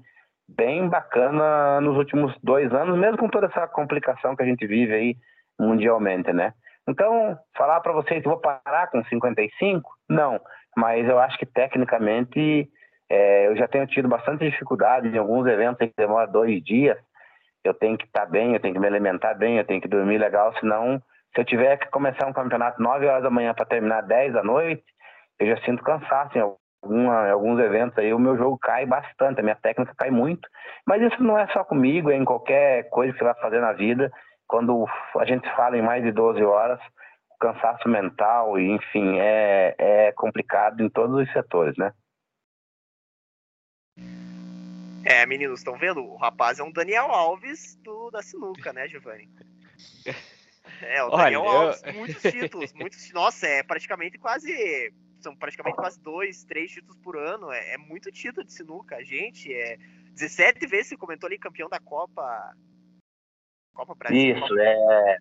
bem 0.55 0.87
bacana 0.87 1.79
nos 1.81 1.97
últimos 1.97 2.35
dois 2.43 2.71
anos, 2.73 2.97
mesmo 2.97 3.17
com 3.17 3.29
toda 3.29 3.47
essa 3.47 3.67
complicação 3.67 4.35
que 4.35 4.43
a 4.43 4.45
gente 4.45 4.65
vive 4.65 4.93
aí 4.93 5.15
mundialmente, 5.59 6.31
né? 6.33 6.53
Então, 6.87 7.37
falar 7.55 7.79
para 7.81 7.93
vocês 7.93 8.21
que 8.21 8.27
vou 8.27 8.39
parar 8.39 8.87
com 8.87 9.03
55? 9.03 9.89
Não, 10.09 10.39
mas 10.75 11.07
eu 11.07 11.19
acho 11.19 11.37
que 11.37 11.45
tecnicamente 11.45 12.67
é, 13.09 13.47
eu 13.47 13.55
já 13.55 13.67
tenho 13.67 13.85
tido 13.87 14.07
bastante 14.07 14.49
dificuldade 14.49 15.07
em 15.07 15.17
alguns 15.17 15.47
eventos 15.47 15.87
que 15.87 15.93
demoram 15.97 16.31
dois 16.31 16.63
dias. 16.63 16.97
Eu 17.63 17.73
tenho 17.73 17.97
que 17.97 18.05
estar 18.05 18.25
tá 18.25 18.25
bem, 18.25 18.53
eu 18.53 18.59
tenho 18.59 18.73
que 18.73 18.79
me 18.79 18.87
alimentar 18.87 19.33
bem, 19.33 19.57
eu 19.57 19.65
tenho 19.65 19.81
que 19.81 19.87
dormir 19.87 20.17
legal, 20.17 20.53
senão, 20.59 21.01
se 21.35 21.41
eu 21.41 21.45
tiver 21.45 21.77
que 21.77 21.89
começar 21.89 22.25
um 22.25 22.33
campeonato 22.33 22.81
9 22.81 23.05
horas 23.05 23.23
da 23.23 23.29
manhã 23.29 23.53
para 23.53 23.65
terminar 23.65 24.01
10 24.01 24.33
da 24.33 24.43
noite, 24.43 24.83
eu 25.39 25.47
já 25.47 25.61
sinto 25.63 25.83
cansaço 25.83 26.37
em, 26.37 26.41
alguma, 26.82 27.30
alguns 27.30 27.59
eventos 27.59 27.97
aí, 27.97 28.13
o 28.13 28.19
meu 28.19 28.38
jogo 28.38 28.57
cai 28.57 28.86
bastante, 28.86 29.39
a 29.39 29.43
minha 29.43 29.55
técnica 29.55 29.93
cai 29.97 30.09
muito. 30.09 30.47
Mas 30.86 31.01
isso 31.01 31.21
não 31.21 31.38
é 31.38 31.47
só 31.47 31.63
comigo, 31.63 32.09
é 32.09 32.15
em 32.15 32.25
qualquer 32.25 32.89
coisa 32.89 33.13
que 33.13 33.19
você 33.19 33.25
vai 33.25 33.36
fazer 33.36 33.59
na 33.59 33.73
vida. 33.73 34.11
Quando 34.47 34.86
a 35.17 35.25
gente 35.25 35.47
fala 35.55 35.77
em 35.77 35.82
mais 35.82 36.03
de 36.03 36.11
12 36.11 36.43
horas, 36.43 36.80
o 37.30 37.38
cansaço 37.39 37.88
mental, 37.88 38.59
enfim, 38.59 39.19
é, 39.19 39.75
é 39.77 40.11
complicado 40.13 40.82
em 40.82 40.89
todos 40.89 41.21
os 41.21 41.32
setores, 41.34 41.77
né? 41.77 41.93
É, 45.05 45.25
meninos, 45.25 45.59
estão 45.59 45.77
vendo? 45.77 46.03
O 46.03 46.17
rapaz 46.17 46.59
é 46.59 46.63
um 46.63 46.71
Daniel 46.71 47.05
Alves 47.05 47.75
do, 47.84 48.09
da 48.11 48.21
sinuca, 48.21 48.73
né, 48.73 48.88
Giovanni? 48.88 49.30
É, 50.82 51.03
o 51.03 51.09
Daniel 51.09 51.41
Olha, 51.41 51.67
Alves, 51.67 51.84
eu... 51.84 51.93
muitos 51.93 52.21
títulos, 52.32 52.73
muitos. 52.73 53.11
Nossa, 53.11 53.45
é 53.47 53.63
praticamente 53.63 54.17
quase. 54.17 54.93
São 55.20 55.36
praticamente 55.36 55.76
quase 55.76 56.01
dois, 56.01 56.43
três 56.43 56.72
títulos 56.72 56.97
por 56.97 57.17
ano. 57.17 57.51
É, 57.51 57.74
é 57.74 57.78
muito 57.78 58.11
título 58.11 58.45
de 58.45 58.53
sinuca. 58.53 59.03
gente, 59.03 59.53
é 59.53 59.78
17 60.13 60.65
vezes 60.67 60.88
você 60.88 60.97
comentou 60.97 61.28
ali 61.28 61.38
campeão 61.38 61.70
da 61.70 61.80
Copa. 61.80 62.53
Copa 63.74 63.95
Brasil. 63.95 64.36
Isso, 64.36 64.47
Copa... 64.47 64.61
é. 64.61 65.17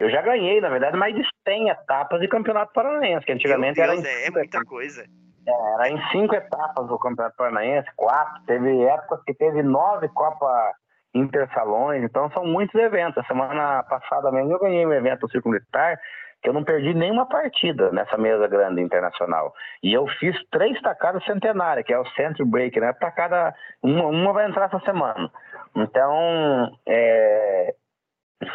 Eu 0.00 0.10
já 0.10 0.20
ganhei, 0.20 0.60
na 0.60 0.68
verdade, 0.68 0.96
mais 0.96 1.14
de 1.14 1.22
100 1.46 1.68
etapas 1.68 2.20
de 2.20 2.26
campeonato 2.26 2.72
paranaense, 2.72 3.24
que 3.24 3.32
antigamente 3.32 3.80
Deus, 3.80 4.00
era. 4.00 4.08
É, 4.08 4.26
é 4.26 4.30
muita 4.30 4.64
coisa. 4.64 5.06
É, 5.46 5.74
era 5.74 5.88
em 5.88 6.10
cinco 6.10 6.34
etapas 6.34 6.86
do 6.86 6.98
Campeonato 6.98 7.36
Paranaense, 7.36 7.88
quatro. 7.96 8.42
Teve 8.44 8.84
épocas 8.84 9.22
que 9.24 9.34
teve 9.34 9.62
nove 9.62 10.08
Copa 10.08 10.72
Intersalões, 11.14 12.02
então 12.02 12.30
são 12.30 12.46
muitos 12.46 12.74
eventos. 12.80 13.18
A 13.18 13.26
semana 13.26 13.82
passada 13.82 14.30
mesmo 14.30 14.52
eu 14.52 14.58
ganhei 14.58 14.86
um 14.86 14.92
evento 14.92 15.20
do 15.20 15.30
Círculo 15.30 15.54
Militar 15.54 15.98
que 16.42 16.48
eu 16.48 16.52
não 16.52 16.64
perdi 16.64 16.92
nenhuma 16.92 17.26
partida 17.26 17.92
nessa 17.92 18.18
mesa 18.18 18.48
grande 18.48 18.82
internacional. 18.82 19.54
E 19.82 19.92
eu 19.92 20.06
fiz 20.18 20.36
três 20.50 20.80
tacadas 20.82 21.24
centenárias, 21.24 21.86
que 21.86 21.92
é 21.92 21.98
o 21.98 22.06
Century 22.10 22.48
Break, 22.48 22.80
né? 22.80 22.92
Tacada, 22.94 23.54
uma, 23.80 24.06
uma 24.06 24.32
vai 24.32 24.48
entrar 24.48 24.66
essa 24.66 24.80
semana. 24.80 25.30
Então, 25.76 26.76
é, 26.86 27.74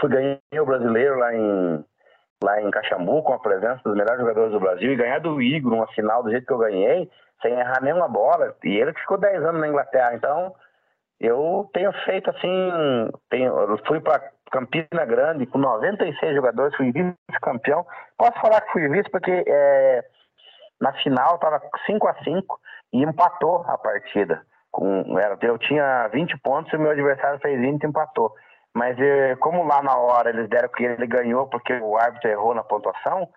fui 0.01 0.09
ganhar 0.09 0.61
o 0.61 0.65
brasileiro 0.65 1.17
lá 1.17 1.33
em 1.33 1.85
lá 2.43 2.61
em 2.61 2.69
Caxambu, 2.69 3.23
com 3.23 3.33
a 3.33 3.39
presença 3.39 3.81
dos 3.83 3.95
melhores 3.95 4.19
jogadores 4.19 4.51
do 4.51 4.59
Brasil, 4.59 4.91
e 4.91 4.95
ganhar 4.95 5.19
do 5.19 5.41
Igor 5.41 5.73
uma 5.73 5.87
final 5.87 6.21
do 6.21 6.29
jeito 6.29 6.45
que 6.45 6.53
eu 6.53 6.59
ganhei, 6.59 7.09
sem 7.41 7.51
errar 7.51 7.81
nenhuma 7.81 8.07
bola, 8.07 8.55
e 8.63 8.77
ele 8.77 8.93
que 8.93 8.99
ficou 8.99 9.17
10 9.17 9.43
anos 9.43 9.61
na 9.61 9.67
Inglaterra. 9.67 10.13
Então, 10.13 10.53
eu 11.19 11.67
tenho 11.73 11.91
feito 12.05 12.29
assim, 12.29 13.09
tenho, 13.29 13.77
fui 13.87 13.99
para 13.99 14.21
Campina 14.51 15.05
Grande 15.05 15.45
com 15.45 15.57
96 15.57 16.35
jogadores, 16.35 16.75
fui 16.75 16.91
vice-campeão. 16.91 17.85
Posso 18.17 18.39
falar 18.39 18.61
que 18.61 18.71
fui 18.71 18.87
vice 18.89 19.09
porque 19.09 19.43
é, 19.47 20.03
na 20.79 20.93
final 20.93 21.35
estava 21.35 21.61
5 21.85 22.07
a 22.07 22.15
5 22.23 22.59
e 22.93 23.03
empatou 23.03 23.63
a 23.67 23.77
partida. 23.77 24.41
Com, 24.71 25.17
era, 25.17 25.37
eu 25.41 25.57
tinha 25.57 26.07
20 26.09 26.37
pontos 26.39 26.71
e 26.71 26.75
o 26.75 26.79
meu 26.79 26.91
adversário 26.91 27.39
fez 27.39 27.59
20 27.59 27.83
e 27.83 27.87
empatou. 27.87 28.33
Mas 28.73 28.97
eh, 28.99 29.35
como 29.37 29.63
lá 29.63 29.81
na 29.81 29.97
hora 29.97 30.29
eles 30.29 30.47
deram 30.49 30.69
que 30.69 30.83
ele 30.83 31.07
ganhou 31.07 31.47
porque 31.47 31.73
o 31.73 31.97
árbitro 31.97 32.29
errou 32.29 32.53
na 32.53 32.63
pontuação, 32.63 33.27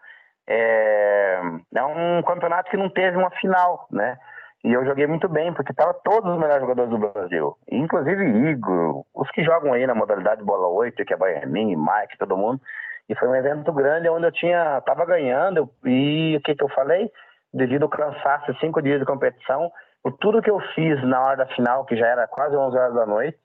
é, 0.46 1.40
é 1.74 1.84
um 1.84 2.22
campeonato 2.22 2.70
que 2.70 2.76
não 2.76 2.90
teve 2.90 3.16
uma 3.16 3.30
final, 3.30 3.86
né? 3.90 4.18
E 4.62 4.72
eu 4.72 4.84
joguei 4.84 5.06
muito 5.06 5.28
bem, 5.28 5.52
porque 5.54 5.72
tava 5.72 5.94
todos 5.94 6.32
os 6.32 6.38
melhores 6.38 6.60
jogadores 6.60 6.90
do 6.90 6.98
Brasil. 6.98 7.56
Inclusive 7.70 8.50
Igor, 8.50 9.04
os 9.14 9.30
que 9.30 9.42
jogam 9.42 9.72
aí 9.72 9.86
na 9.86 9.94
modalidade 9.94 10.42
bola 10.44 10.68
8, 10.68 11.04
que 11.04 11.14
é 11.14 11.16
Baianinho, 11.16 11.78
Mike, 11.78 12.18
todo 12.18 12.36
mundo. 12.36 12.60
E 13.08 13.14
foi 13.14 13.28
um 13.28 13.34
evento 13.34 13.72
grande 13.72 14.08
onde 14.08 14.26
eu 14.26 14.32
tinha, 14.32 14.80
tava 14.82 15.04
ganhando, 15.06 15.68
e 15.84 16.36
o 16.36 16.42
que 16.42 16.54
que 16.54 16.62
eu 16.62 16.68
falei? 16.68 17.10
Devido 17.52 17.84
ao 17.84 17.88
cansaço, 17.88 18.54
cinco 18.60 18.80
dias 18.82 19.00
de 19.00 19.06
competição, 19.06 19.72
por 20.02 20.12
tudo 20.18 20.42
que 20.42 20.50
eu 20.50 20.60
fiz 20.74 21.02
na 21.02 21.20
hora 21.20 21.36
da 21.38 21.46
final, 21.46 21.84
que 21.84 21.96
já 21.96 22.06
era 22.06 22.28
quase 22.28 22.56
11 22.56 22.76
horas 22.76 22.94
da 22.94 23.06
noite, 23.06 23.38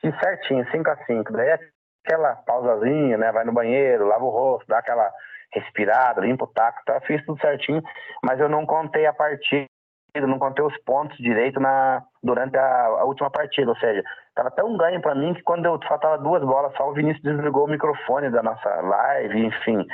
Fiz 0.00 0.18
certinho, 0.18 0.66
5 0.70 0.90
a 0.90 0.96
5 1.04 1.32
Daí 1.32 1.58
aquela 2.04 2.34
pausazinha, 2.36 3.18
né? 3.18 3.30
Vai 3.30 3.44
no 3.44 3.52
banheiro, 3.52 4.06
lava 4.06 4.24
o 4.24 4.30
rosto, 4.30 4.66
dá 4.66 4.78
aquela 4.78 5.10
respirada, 5.52 6.20
limpa 6.22 6.44
o 6.44 6.48
taco, 6.48 6.80
tá? 6.86 7.00
Fiz 7.02 7.24
tudo 7.26 7.40
certinho, 7.40 7.82
mas 8.24 8.40
eu 8.40 8.48
não 8.48 8.64
contei 8.64 9.04
a 9.04 9.12
partida, 9.12 9.66
não 10.14 10.38
contei 10.38 10.64
os 10.64 10.76
pontos 10.84 11.16
direito 11.18 11.60
na, 11.60 12.02
durante 12.22 12.56
a, 12.56 12.86
a 12.86 13.04
última 13.04 13.30
partida, 13.30 13.70
ou 13.70 13.76
seja, 13.76 14.02
tava 14.34 14.50
tão 14.50 14.76
ganho 14.76 15.00
para 15.00 15.14
mim 15.14 15.34
que 15.34 15.42
quando 15.42 15.66
eu 15.66 15.78
faltava 15.86 16.18
duas 16.18 16.42
bolas 16.42 16.74
só, 16.76 16.88
o 16.88 16.94
Vinícius 16.94 17.22
desligou 17.22 17.64
o 17.64 17.70
microfone 17.70 18.30
da 18.30 18.42
nossa 18.42 18.68
live, 18.68 19.46
enfim. 19.46 19.86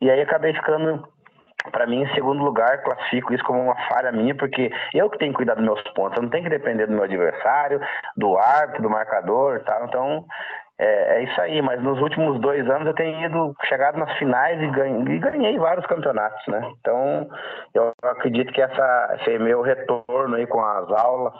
E 0.00 0.10
aí 0.10 0.20
acabei 0.20 0.52
ficando 0.54 1.06
para 1.70 1.86
mim, 1.86 2.02
em 2.02 2.14
segundo 2.14 2.44
lugar, 2.44 2.82
classifico 2.82 3.32
isso 3.32 3.44
como 3.44 3.60
uma 3.60 3.76
falha 3.88 4.12
minha, 4.12 4.34
porque 4.34 4.70
eu 4.92 5.08
que 5.08 5.18
tenho 5.18 5.32
que 5.32 5.38
cuidar 5.38 5.54
dos 5.54 5.64
meus 5.64 5.80
pontos, 5.94 6.16
eu 6.16 6.22
não 6.22 6.30
tenho 6.30 6.44
que 6.44 6.50
depender 6.50 6.86
do 6.86 6.92
meu 6.92 7.04
adversário, 7.04 7.80
do 8.16 8.36
árbitro, 8.36 8.82
do 8.82 8.90
marcador 8.90 9.56
e 9.56 9.60
tal. 9.60 9.84
Então, 9.86 10.26
é, 10.78 11.18
é, 11.18 11.22
isso 11.24 11.40
aí. 11.40 11.62
Mas 11.62 11.82
nos 11.82 12.00
últimos 12.00 12.40
dois 12.40 12.68
anos 12.68 12.86
eu 12.86 12.94
tenho 12.94 13.20
ido, 13.24 13.54
chegado 13.64 13.98
nas 13.98 14.12
finais 14.18 14.60
e, 14.60 14.66
ganhei, 14.68 15.16
e 15.16 15.18
ganhei 15.18 15.58
vários 15.58 15.86
campeonatos, 15.86 16.44
né? 16.48 16.60
Então, 16.80 17.28
eu 17.74 17.92
acredito 18.02 18.52
que 18.52 18.60
essa, 18.60 19.18
esse 19.20 19.38
meu 19.38 19.62
retorno 19.62 20.36
aí 20.36 20.46
com 20.46 20.60
as 20.60 20.90
aulas 20.90 21.34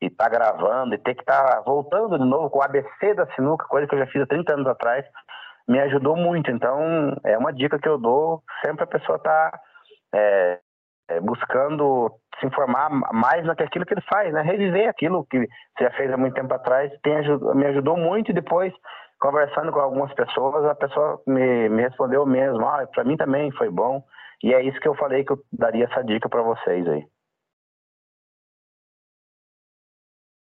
e 0.00 0.08
tá 0.08 0.28
gravando 0.28 0.94
e 0.94 0.98
ter 0.98 1.14
que 1.14 1.22
estar 1.22 1.56
tá 1.56 1.60
voltando 1.60 2.18
de 2.18 2.24
novo 2.24 2.48
com 2.50 2.58
o 2.58 2.62
ABC 2.62 3.14
da 3.14 3.26
sinuca, 3.34 3.66
coisa 3.68 3.86
que 3.86 3.94
eu 3.94 3.98
já 3.98 4.06
fiz 4.06 4.22
há 4.22 4.26
30 4.26 4.54
anos 4.54 4.66
atrás, 4.66 5.04
me 5.68 5.78
ajudou 5.80 6.16
muito. 6.16 6.50
Então, 6.50 7.16
é 7.24 7.36
uma 7.36 7.52
dica 7.52 7.78
que 7.78 7.88
eu 7.88 7.98
dou, 7.98 8.42
sempre 8.64 8.84
a 8.84 8.86
pessoa 8.86 9.18
tá 9.18 9.60
é, 10.14 10.58
é, 11.10 11.20
buscando 11.20 12.10
se 12.38 12.46
informar 12.46 12.88
mais 13.12 13.44
naquilo 13.44 13.84
que 13.84 13.94
ele 13.94 14.00
faz, 14.02 14.32
né? 14.32 14.42
Reviver 14.42 14.88
aquilo 14.88 15.26
que 15.26 15.38
você 15.38 15.84
já 15.84 15.90
fez 15.90 16.12
há 16.12 16.16
muito 16.16 16.34
tempo 16.34 16.54
atrás, 16.54 16.90
tem, 17.02 17.14
me 17.54 17.66
ajudou 17.66 17.96
muito 17.96 18.30
e 18.30 18.34
depois, 18.34 18.72
conversando 19.18 19.72
com 19.72 19.80
algumas 19.80 20.12
pessoas, 20.14 20.64
a 20.64 20.74
pessoa 20.74 21.20
me, 21.26 21.68
me 21.68 21.82
respondeu 21.82 22.24
mesmo, 22.24 22.64
ah, 22.66 22.86
para 22.86 23.04
mim 23.04 23.16
também 23.16 23.50
foi 23.52 23.68
bom. 23.68 24.02
E 24.42 24.54
é 24.54 24.62
isso 24.62 24.80
que 24.80 24.88
eu 24.88 24.94
falei 24.94 25.24
que 25.24 25.32
eu 25.32 25.44
daria 25.52 25.84
essa 25.84 26.02
dica 26.02 26.28
para 26.28 26.42
vocês 26.42 26.86
aí. 26.86 27.04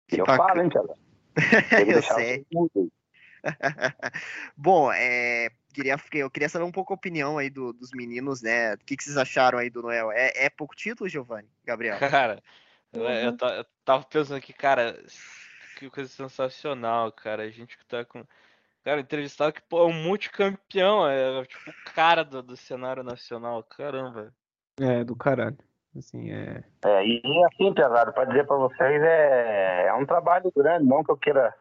Que 0.07 0.21
eu 0.21 0.25
bacana. 0.25 0.47
falo, 0.47 0.61
hein, 0.61 0.69
Tiago? 0.69 0.95
eu 1.87 2.01
sei. 2.01 2.45
Bom, 4.57 4.91
é, 4.91 5.49
queria, 5.73 5.95
eu 6.13 6.29
queria 6.29 6.47
saber 6.47 6.63
um 6.65 6.71
pouco 6.71 6.93
a 6.93 6.95
opinião 6.95 7.37
aí 7.37 7.49
do, 7.49 7.73
dos 7.73 7.91
meninos, 7.91 8.41
né? 8.41 8.75
O 8.75 8.77
que, 8.79 8.95
que, 8.95 9.03
vocês 9.03 9.17
acharam 9.17 9.57
aí 9.59 9.69
do 9.69 9.81
Noel? 9.81 10.11
É, 10.11 10.45
é 10.45 10.49
pouco 10.49 10.75
título, 10.75 11.09
Giovanni? 11.09 11.49
Gabriel? 11.65 11.97
Cara, 12.09 12.41
uhum. 12.93 13.01
eu, 13.03 13.37
eu, 13.49 13.65
tava 13.83 14.03
pensando 14.03 14.37
aqui, 14.37 14.53
cara, 14.53 14.97
que 15.77 15.89
coisa 15.89 16.09
sensacional, 16.09 17.11
cara. 17.11 17.43
A 17.43 17.49
gente 17.49 17.77
que 17.77 17.85
tá 17.85 18.05
com. 18.05 18.23
Cara, 18.83 19.01
entrevistado 19.01 19.53
que, 19.53 19.61
pô, 19.61 19.79
é 19.79 19.85
um 19.85 19.93
multicampeão, 19.93 21.09
é 21.09 21.43
tipo 21.45 21.69
o 21.69 21.93
cara 21.93 22.23
do, 22.23 22.43
do 22.43 22.55
cenário 22.55 23.01
nacional, 23.01 23.63
caramba. 23.63 24.33
É, 24.79 25.03
do 25.03 25.15
caralho. 25.15 25.57
Assim, 25.97 26.31
é... 26.31 26.63
é, 26.85 27.05
e 27.05 27.21
assim, 27.45 27.73
pesado, 27.73 28.11
para 28.13 28.25
dizer 28.25 28.45
para 28.47 28.57
vocês, 28.57 29.01
é, 29.03 29.85
é 29.87 29.93
um 29.93 30.05
trabalho 30.05 30.51
grande, 30.55 30.85
não 30.85 31.03
que 31.03 31.11
eu 31.11 31.17
queira. 31.17 31.53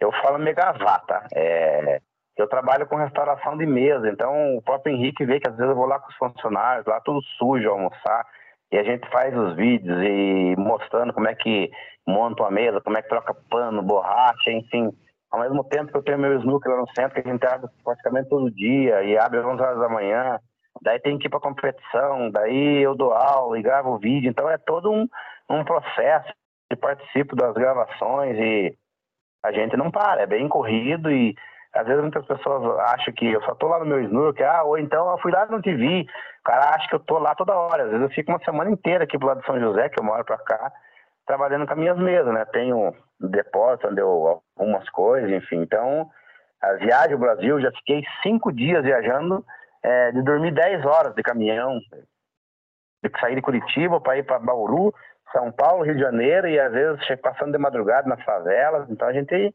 Eu 0.00 0.10
falo 0.22 0.38
megavata. 0.38 1.26
É, 1.34 2.00
eu 2.38 2.48
trabalho 2.48 2.86
com 2.86 2.96
restauração 2.96 3.56
de 3.58 3.66
mesa, 3.66 4.08
então 4.08 4.56
o 4.56 4.62
próprio 4.62 4.94
Henrique 4.94 5.24
vê 5.24 5.40
que 5.40 5.48
às 5.48 5.56
vezes 5.56 5.70
eu 5.70 5.76
vou 5.76 5.86
lá 5.86 5.98
com 5.98 6.08
os 6.08 6.16
funcionários, 6.16 6.86
lá 6.86 7.00
tudo 7.00 7.20
sujo 7.36 7.68
almoçar, 7.68 8.24
e 8.70 8.78
a 8.78 8.84
gente 8.84 9.08
faz 9.10 9.36
os 9.36 9.56
vídeos 9.56 9.98
e 10.02 10.54
mostrando 10.56 11.12
como 11.12 11.28
é 11.28 11.34
que 11.34 11.68
monta 12.06 12.44
uma 12.44 12.50
mesa, 12.50 12.80
como 12.80 12.96
é 12.96 13.02
que 13.02 13.08
troca 13.08 13.34
pano, 13.50 13.82
borracha, 13.82 14.52
enfim. 14.52 14.90
Ao 15.30 15.40
mesmo 15.40 15.64
tempo 15.64 15.90
que 15.90 15.98
eu 15.98 16.02
tenho 16.02 16.18
meu 16.18 16.38
snooker 16.38 16.72
lá 16.72 16.78
no 16.78 16.88
centro, 16.94 17.20
que 17.20 17.28
a 17.28 17.32
gente 17.32 17.44
abre 17.44 17.68
praticamente 17.82 18.28
todo 18.28 18.50
dia 18.50 19.02
e 19.02 19.18
abre 19.18 19.40
às 19.40 19.44
11 19.44 19.62
horas 19.62 19.80
da 19.80 19.88
manhã, 19.88 20.38
daí 20.80 21.00
tem 21.00 21.18
que 21.18 21.26
ir 21.26 21.30
para 21.30 21.40
competição, 21.40 22.30
daí 22.30 22.82
eu 22.82 22.94
dou 22.94 23.12
aula 23.12 23.58
e 23.58 23.62
gravo 23.62 23.98
vídeo, 23.98 24.30
então 24.30 24.48
é 24.48 24.56
todo 24.58 24.92
um, 24.92 25.08
um 25.50 25.64
processo 25.64 26.32
de 26.70 26.76
participo 26.76 27.34
das 27.34 27.52
gravações 27.54 28.38
e 28.38 28.74
a 29.42 29.50
gente 29.50 29.76
não 29.76 29.90
para, 29.90 30.22
é 30.22 30.26
bem 30.26 30.48
corrido 30.48 31.10
e 31.10 31.34
às 31.78 31.86
vezes 31.86 32.02
muitas 32.02 32.26
pessoas 32.26 32.78
acham 32.90 33.14
que 33.14 33.30
eu 33.30 33.42
só 33.42 33.54
tô 33.54 33.68
lá 33.68 33.78
no 33.78 33.86
meu 33.86 34.00
snooker, 34.00 34.48
ah, 34.48 34.64
ou 34.64 34.78
então 34.78 35.10
eu 35.10 35.18
fui 35.18 35.30
lá 35.30 35.46
no 35.46 35.62
TV, 35.62 36.06
o 36.40 36.44
cara 36.44 36.74
acha 36.74 36.88
que 36.88 36.94
eu 36.94 37.00
tô 37.00 37.18
lá 37.18 37.34
toda 37.34 37.54
hora, 37.54 37.84
às 37.84 37.90
vezes 37.90 38.02
eu 38.02 38.10
fico 38.10 38.32
uma 38.32 38.44
semana 38.44 38.70
inteira 38.70 39.04
aqui 39.04 39.18
pro 39.18 39.28
lado 39.28 39.40
de 39.40 39.46
São 39.46 39.60
José, 39.60 39.88
que 39.88 40.00
eu 40.00 40.04
moro 40.04 40.24
pra 40.24 40.38
cá, 40.38 40.72
trabalhando 41.26 41.66
com 41.66 41.72
as 41.72 41.78
minhas 41.78 41.98
mesas, 41.98 42.32
né, 42.34 42.44
tenho 42.46 42.92
depósito 43.20 43.88
onde 43.88 44.00
eu 44.00 44.42
algumas 44.56 44.88
coisas, 44.90 45.30
enfim, 45.30 45.60
então 45.60 46.10
a 46.60 46.72
viagem 46.74 47.12
ao 47.12 47.18
Brasil, 47.18 47.60
já 47.60 47.70
fiquei 47.70 48.02
cinco 48.22 48.52
dias 48.52 48.82
viajando 48.82 49.44
é, 49.82 50.10
de 50.10 50.22
dormir 50.22 50.52
10 50.52 50.84
horas 50.84 51.14
de 51.14 51.22
caminhão, 51.22 51.78
de 53.04 53.20
sair 53.20 53.36
de 53.36 53.42
Curitiba 53.42 54.00
para 54.00 54.18
ir 54.18 54.24
para 54.24 54.38
Bauru, 54.38 54.92
São 55.32 55.52
Paulo, 55.52 55.84
Rio 55.84 55.94
de 55.94 56.00
Janeiro, 56.00 56.48
e 56.48 56.58
às 56.58 56.72
vezes 56.72 57.20
passando 57.20 57.52
de 57.52 57.58
madrugada 57.58 58.08
nas 58.08 58.22
favelas. 58.24 58.90
Então 58.90 59.06
a 59.06 59.12
gente 59.12 59.54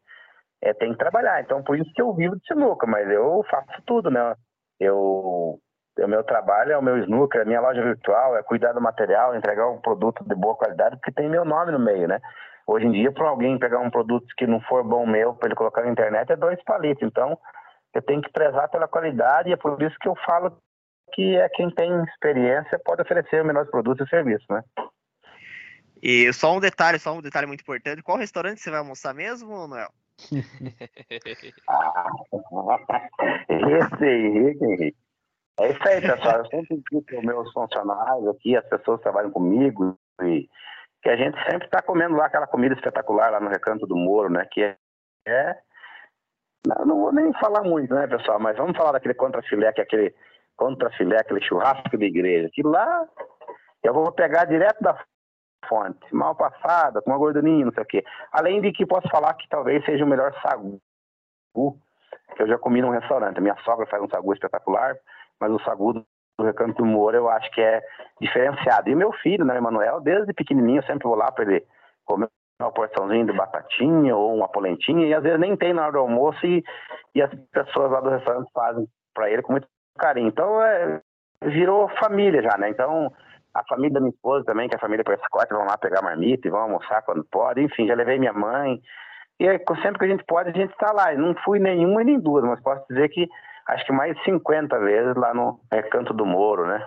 é, 0.63 0.73
tem 0.73 0.93
que 0.93 0.97
trabalhar. 0.97 1.41
Então 1.41 1.61
por 1.61 1.77
isso 1.77 1.91
que 1.93 2.01
eu 2.01 2.13
vivo 2.13 2.37
de 2.37 2.47
sinuca, 2.47 2.87
mas 2.87 3.09
eu 3.09 3.43
faço 3.49 3.81
tudo, 3.85 4.09
né? 4.09 4.33
Eu, 4.79 5.59
o 5.99 6.07
meu 6.07 6.23
trabalho 6.23 6.71
é 6.71 6.77
o 6.77 6.81
meu 6.81 6.97
snooker, 6.99 7.41
a 7.41 7.45
minha 7.45 7.61
loja 7.61 7.83
virtual, 7.83 8.37
é 8.37 8.43
cuidar 8.43 8.71
do 8.71 8.81
material, 8.81 9.35
entregar 9.35 9.69
um 9.69 9.81
produto 9.81 10.23
de 10.23 10.33
boa 10.33 10.55
qualidade, 10.55 10.95
porque 10.95 11.11
tem 11.11 11.29
meu 11.29 11.45
nome 11.45 11.71
no 11.71 11.79
meio, 11.79 12.07
né? 12.07 12.19
Hoje 12.65 12.85
em 12.85 12.91
dia, 12.91 13.11
para 13.11 13.27
alguém 13.27 13.59
pegar 13.59 13.79
um 13.79 13.91
produto 13.91 14.25
que 14.37 14.47
não 14.47 14.61
for 14.61 14.83
bom 14.83 15.05
meu, 15.05 15.33
para 15.33 15.49
ele 15.49 15.55
colocar 15.55 15.83
na 15.83 15.91
internet, 15.91 16.31
é 16.31 16.35
dois 16.37 16.61
palitos. 16.63 17.03
Então, 17.03 17.37
eu 17.93 18.01
tenho 18.01 18.21
que 18.21 18.31
prezar 18.31 18.69
pela 18.69 18.87
qualidade 18.87 19.49
e 19.49 19.53
é 19.53 19.57
por 19.57 19.79
isso 19.81 19.95
que 19.99 20.07
eu 20.07 20.15
falo 20.25 20.57
que 21.13 21.35
é 21.35 21.47
quem 21.49 21.69
tem 21.69 21.91
experiência 22.05 22.79
pode 22.83 23.01
oferecer 23.01 23.41
o 23.41 23.45
melhor 23.45 23.67
produto 23.67 24.03
e 24.03 24.09
serviço, 24.09 24.45
né? 24.49 24.63
E 26.01 26.31
só 26.33 26.55
um 26.55 26.59
detalhe, 26.59 26.97
só 26.97 27.13
um 27.13 27.21
detalhe 27.21 27.45
muito 27.45 27.61
importante. 27.61 28.01
Qual 28.01 28.17
restaurante 28.17 28.59
você 28.59 28.69
vai 28.69 28.79
almoçar 28.79 29.13
mesmo, 29.13 29.67
Noel? 29.67 29.89
Esse 33.49 34.05
Henrique. 34.05 34.95
É 35.59 35.69
isso 35.69 35.87
aí, 35.87 36.01
pessoal. 36.01 36.37
Eu 36.37 36.45
sempre 36.47 36.81
digo 36.89 37.03
para 37.03 37.19
os 37.19 37.25
meus 37.25 37.51
funcionários 37.51 38.27
aqui, 38.27 38.55
as 38.55 38.67
pessoas 38.67 38.97
que 38.97 39.03
trabalham 39.03 39.31
comigo, 39.31 39.97
e 40.21 40.49
que 41.01 41.09
a 41.09 41.15
gente 41.15 41.37
sempre 41.49 41.65
está 41.65 41.81
comendo 41.81 42.15
lá 42.15 42.25
aquela 42.25 42.47
comida 42.47 42.75
espetacular 42.75 43.31
lá 43.31 43.39
no 43.39 43.49
Recanto 43.49 43.85
do 43.85 43.95
Moro, 43.95 44.29
né? 44.29 44.47
Que 44.51 44.63
é, 44.63 44.77
é 45.27 45.57
não, 46.65 46.85
não, 46.85 47.01
vou 47.01 47.13
nem 47.13 47.31
falar 47.33 47.61
muito, 47.63 47.93
né, 47.93 48.07
pessoal? 48.07 48.39
Mas 48.39 48.57
vamos 48.57 48.75
falar 48.77 48.93
daquele 48.93 49.13
contrafilé, 49.13 49.71
que 49.73 49.81
é 49.81 49.83
aquele 49.83 50.15
contrafilé, 50.55 51.17
aquele 51.17 51.43
churrasco 51.43 51.97
de 51.97 52.05
igreja. 52.05 52.49
Que 52.53 52.63
lá 52.63 53.05
eu 53.83 53.93
vou 53.93 54.11
pegar 54.11 54.45
direto 54.45 54.81
da 54.81 54.97
fonte, 55.67 56.13
mal 56.13 56.35
passada, 56.35 57.01
com 57.01 57.11
uma 57.11 57.17
gordurinha, 57.17 57.65
não 57.65 57.73
sei 57.73 57.83
o 57.83 57.87
quê. 57.87 58.03
Além 58.31 58.61
de 58.61 58.71
que 58.71 58.85
posso 58.85 59.07
falar 59.09 59.33
que 59.35 59.47
talvez 59.49 59.83
seja 59.85 60.03
o 60.03 60.07
melhor 60.07 60.33
sagu 60.41 60.79
que 62.35 62.41
eu 62.41 62.47
já 62.47 62.57
comi 62.57 62.81
num 62.81 62.89
restaurante. 62.89 63.37
A 63.37 63.41
minha 63.41 63.55
sogra 63.63 63.85
faz 63.85 64.01
um 64.01 64.09
sagu 64.09 64.33
espetacular, 64.33 64.95
mas 65.39 65.51
o 65.51 65.59
sagu 65.59 65.93
do 65.93 66.05
Recanto 66.41 66.77
do 66.77 66.85
Moro 66.85 67.15
eu 67.15 67.29
acho 67.29 67.49
que 67.51 67.61
é 67.61 67.81
diferenciado. 68.19 68.89
E 68.89 68.95
meu 68.95 69.11
filho, 69.13 69.45
né, 69.45 69.57
Emanuel, 69.57 70.01
desde 70.01 70.33
pequenininho 70.33 70.79
eu 70.79 70.85
sempre 70.85 71.07
vou 71.07 71.15
lá 71.15 71.31
para 71.31 71.45
ele 71.45 71.65
comer 72.05 72.27
uma 72.61 72.71
porçãozinha 72.71 73.25
de 73.25 73.33
batatinha 73.33 74.15
ou 74.15 74.35
uma 74.35 74.47
polentinha, 74.47 75.05
e 75.05 75.13
às 75.13 75.21
vezes 75.21 75.39
nem 75.39 75.55
tem 75.55 75.73
na 75.73 75.83
hora 75.83 75.91
do 75.93 75.99
almoço, 75.99 76.45
e, 76.45 76.63
e 77.13 77.21
as 77.21 77.33
pessoas 77.51 77.91
lá 77.91 77.99
do 77.99 78.09
restaurante 78.09 78.49
fazem 78.53 78.87
para 79.13 79.29
ele 79.29 79.41
com 79.41 79.53
muito 79.53 79.67
carinho. 79.97 80.27
Então, 80.27 80.61
é, 80.61 81.01
virou 81.43 81.89
família 81.99 82.41
já, 82.41 82.57
né? 82.57 82.69
Então, 82.69 83.11
a 83.53 83.63
família 83.65 83.93
da 83.93 83.99
minha 83.99 84.11
esposa 84.11 84.45
também, 84.45 84.67
que 84.67 84.75
é 84.75 84.77
a 84.77 84.81
família 84.81 85.03
Prescott, 85.03 85.53
vão 85.53 85.65
lá 85.65 85.77
pegar 85.77 86.01
marmita 86.01 86.47
e 86.47 86.51
vão 86.51 86.61
almoçar 86.61 87.01
quando 87.03 87.23
pode. 87.25 87.61
Enfim, 87.61 87.87
já 87.87 87.93
levei 87.93 88.17
minha 88.17 88.33
mãe. 88.33 88.81
E 89.39 89.45
sempre 89.81 89.99
que 89.99 90.05
a 90.05 90.07
gente 90.07 90.23
pode, 90.25 90.49
a 90.49 90.53
gente 90.53 90.71
está 90.71 90.91
lá. 90.91 91.13
Eu 91.13 91.19
não 91.19 91.35
fui 91.43 91.59
nenhuma 91.59 92.01
e 92.01 92.05
nem 92.05 92.19
duas, 92.19 92.43
mas 92.43 92.61
posso 92.61 92.85
dizer 92.89 93.09
que 93.09 93.27
acho 93.67 93.85
que 93.85 93.91
mais 93.91 94.15
de 94.15 94.23
50 94.23 94.79
vezes 94.79 95.15
lá 95.15 95.33
no 95.33 95.59
Recanto 95.71 96.13
do 96.13 96.25
Moro, 96.25 96.65
né? 96.67 96.85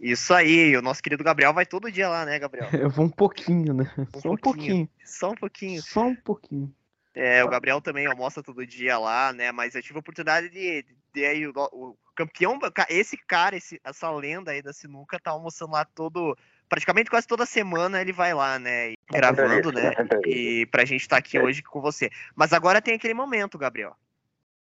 Isso 0.00 0.34
aí, 0.34 0.76
o 0.76 0.82
nosso 0.82 1.00
querido 1.00 1.22
Gabriel 1.22 1.54
vai 1.54 1.64
todo 1.64 1.90
dia 1.90 2.08
lá, 2.08 2.24
né, 2.24 2.38
Gabriel? 2.38 2.68
Eu 2.74 2.90
vou 2.90 3.04
um 3.04 3.10
pouquinho, 3.10 3.72
né? 3.72 3.90
Um 3.96 4.20
Só 4.20 4.30
um 4.30 4.36
pouquinho. 4.36 4.88
Só 5.04 5.30
um 5.30 5.34
pouquinho. 5.36 5.82
Só 5.82 6.02
um 6.06 6.16
pouquinho. 6.16 6.74
É, 7.14 7.44
o 7.44 7.48
Gabriel 7.48 7.80
também 7.80 8.06
almoça 8.06 8.42
todo 8.42 8.66
dia 8.66 8.98
lá, 8.98 9.32
né? 9.32 9.52
Mas 9.52 9.74
eu 9.74 9.82
tive 9.82 9.98
a 9.98 10.00
oportunidade 10.00 10.48
de, 10.48 10.82
de, 10.82 10.96
de 11.14 11.24
aí, 11.24 11.46
o, 11.46 11.52
o, 11.72 11.96
campeão, 12.14 12.58
esse 12.88 13.16
cara, 13.16 13.56
esse, 13.56 13.80
essa 13.84 14.10
lenda 14.10 14.50
aí 14.50 14.62
da 14.62 14.72
sinuca, 14.72 15.18
tá 15.18 15.30
almoçando 15.30 15.72
lá 15.72 15.84
todo. 15.84 16.36
Praticamente 16.68 17.10
quase 17.10 17.26
toda 17.26 17.44
semana 17.44 18.00
ele 18.00 18.12
vai 18.12 18.32
lá, 18.32 18.58
né? 18.58 18.94
Gravando, 19.10 19.72
né? 19.72 19.92
E 20.26 20.66
pra 20.70 20.84
gente 20.84 21.02
estar 21.02 21.16
tá 21.16 21.20
aqui 21.20 21.38
hoje 21.38 21.62
com 21.62 21.80
você. 21.80 22.10
Mas 22.34 22.52
agora 22.52 22.80
tem 22.80 22.94
aquele 22.94 23.14
momento, 23.14 23.58
Gabriel. 23.58 23.94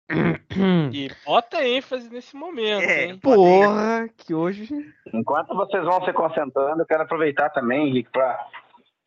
E 0.92 1.10
bota 1.26 1.66
ênfase 1.66 2.08
nesse 2.08 2.34
momento, 2.34 2.82
é, 2.82 3.04
hein? 3.06 3.18
Porra, 3.18 4.08
que 4.16 4.32
hoje. 4.32 4.68
Enquanto 5.12 5.54
vocês 5.54 5.84
vão 5.84 6.02
se 6.04 6.12
concentrando, 6.12 6.80
eu 6.80 6.86
quero 6.86 7.02
aproveitar 7.02 7.50
também, 7.50 7.88
Henrique, 7.88 8.10
para 8.10 8.46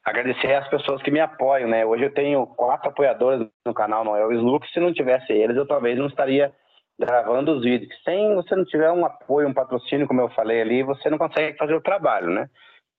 agradecer 0.04 0.54
as 0.54 0.68
pessoas 0.70 1.02
que 1.02 1.10
me 1.10 1.20
apoiam, 1.20 1.70
né? 1.70 1.86
Hoje 1.86 2.04
eu 2.04 2.14
tenho 2.14 2.46
quatro 2.46 2.90
apoiadores 2.90 3.48
no 3.66 3.74
canal 3.74 4.04
Noel 4.04 4.32
Slook. 4.34 4.70
Se 4.72 4.80
não 4.80 4.94
tivesse 4.94 5.32
eles, 5.32 5.56
eu 5.56 5.68
talvez 5.68 5.98
não 5.98 6.08
estaria 6.08 6.54
gravando 7.00 7.54
os 7.54 7.64
vídeos. 7.64 7.90
Sem 8.04 8.36
você 8.36 8.56
não 8.56 8.66
tiver 8.66 8.92
um 8.92 9.06
apoio, 9.06 9.48
um 9.48 9.54
patrocínio, 9.54 10.08
como 10.08 10.22
eu 10.22 10.30
falei 10.30 10.62
ali, 10.62 10.84
você 10.84 11.10
não 11.10 11.18
consegue 11.18 11.58
fazer 11.58 11.74
o 11.74 11.82
trabalho, 11.82 12.30
né? 12.30 12.50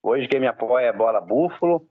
Hoje 0.01 0.27
quem 0.27 0.39
me 0.39 0.47
apoia 0.47 0.87
é 0.87 0.93
Bola 0.93 1.21
Búfalo, 1.21 1.85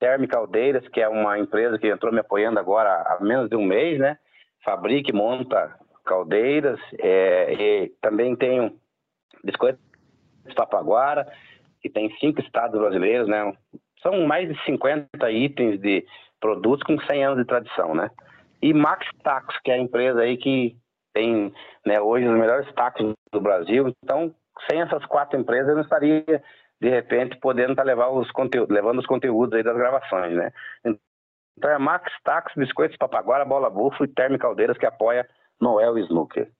Terme 0.00 0.26
Caldeiras, 0.26 0.86
que 0.88 1.00
é 1.00 1.08
uma 1.08 1.38
empresa 1.38 1.78
que 1.78 1.88
entrou 1.88 2.12
me 2.12 2.20
apoiando 2.20 2.58
agora 2.58 2.90
há 2.90 3.18
menos 3.22 3.50
de 3.50 3.56
um 3.56 3.64
mês, 3.64 3.98
né? 3.98 4.18
fabrica 4.64 5.10
e 5.10 5.14
monta 5.14 5.78
caldeiras. 6.04 6.80
É, 6.98 7.52
e 7.52 7.88
também 8.00 8.34
tenho 8.34 8.76
Biscoitos 9.44 9.80
Papaguara, 10.56 11.30
que 11.80 11.90
tem 11.90 12.10
cinco 12.18 12.40
estados 12.40 12.80
brasileiros, 12.80 13.28
né? 13.28 13.52
São 14.02 14.26
mais 14.26 14.48
de 14.48 14.64
50 14.64 15.30
itens 15.30 15.80
de 15.80 16.04
produtos 16.40 16.82
com 16.82 16.98
100 16.98 17.24
anos 17.24 17.38
de 17.38 17.44
tradição, 17.44 17.94
né? 17.94 18.10
E 18.60 18.72
Max 18.72 19.06
Tacos, 19.22 19.58
que 19.62 19.70
é 19.70 19.74
a 19.74 19.78
empresa 19.78 20.20
aí 20.20 20.36
que 20.36 20.76
tem 21.14 21.54
né, 21.86 22.00
hoje 22.00 22.26
os 22.26 22.38
melhores 22.38 22.70
tacos 22.74 23.14
do 23.32 23.40
Brasil. 23.40 23.94
Então, 24.02 24.34
sem 24.68 24.82
essas 24.82 25.04
quatro 25.06 25.38
empresas, 25.38 25.68
eu 25.68 25.76
não 25.76 25.82
estaria, 25.82 26.42
de 26.80 26.88
repente, 26.90 27.38
podendo 27.38 27.70
estar 27.70 27.82
tá 27.82 27.86
levar 27.86 28.10
os 28.10 28.30
conteúdos, 28.32 28.74
levando 28.74 28.98
os 28.98 29.06
conteúdos 29.06 29.54
aí 29.56 29.62
das 29.62 29.76
gravações, 29.76 30.34
né? 30.34 30.52
Então 31.56 31.70
é 31.70 31.78
Max 31.78 32.12
Tacos, 32.24 32.52
Biscoitos 32.56 32.96
Papaguara, 32.98 33.44
Bola 33.44 33.70
Bufo 33.70 34.04
e 34.04 34.08
Terme 34.08 34.38
Caldeiras 34.38 34.76
que 34.76 34.86
apoia 34.86 35.26
Noel 35.60 35.96
Snooker. 35.98 36.50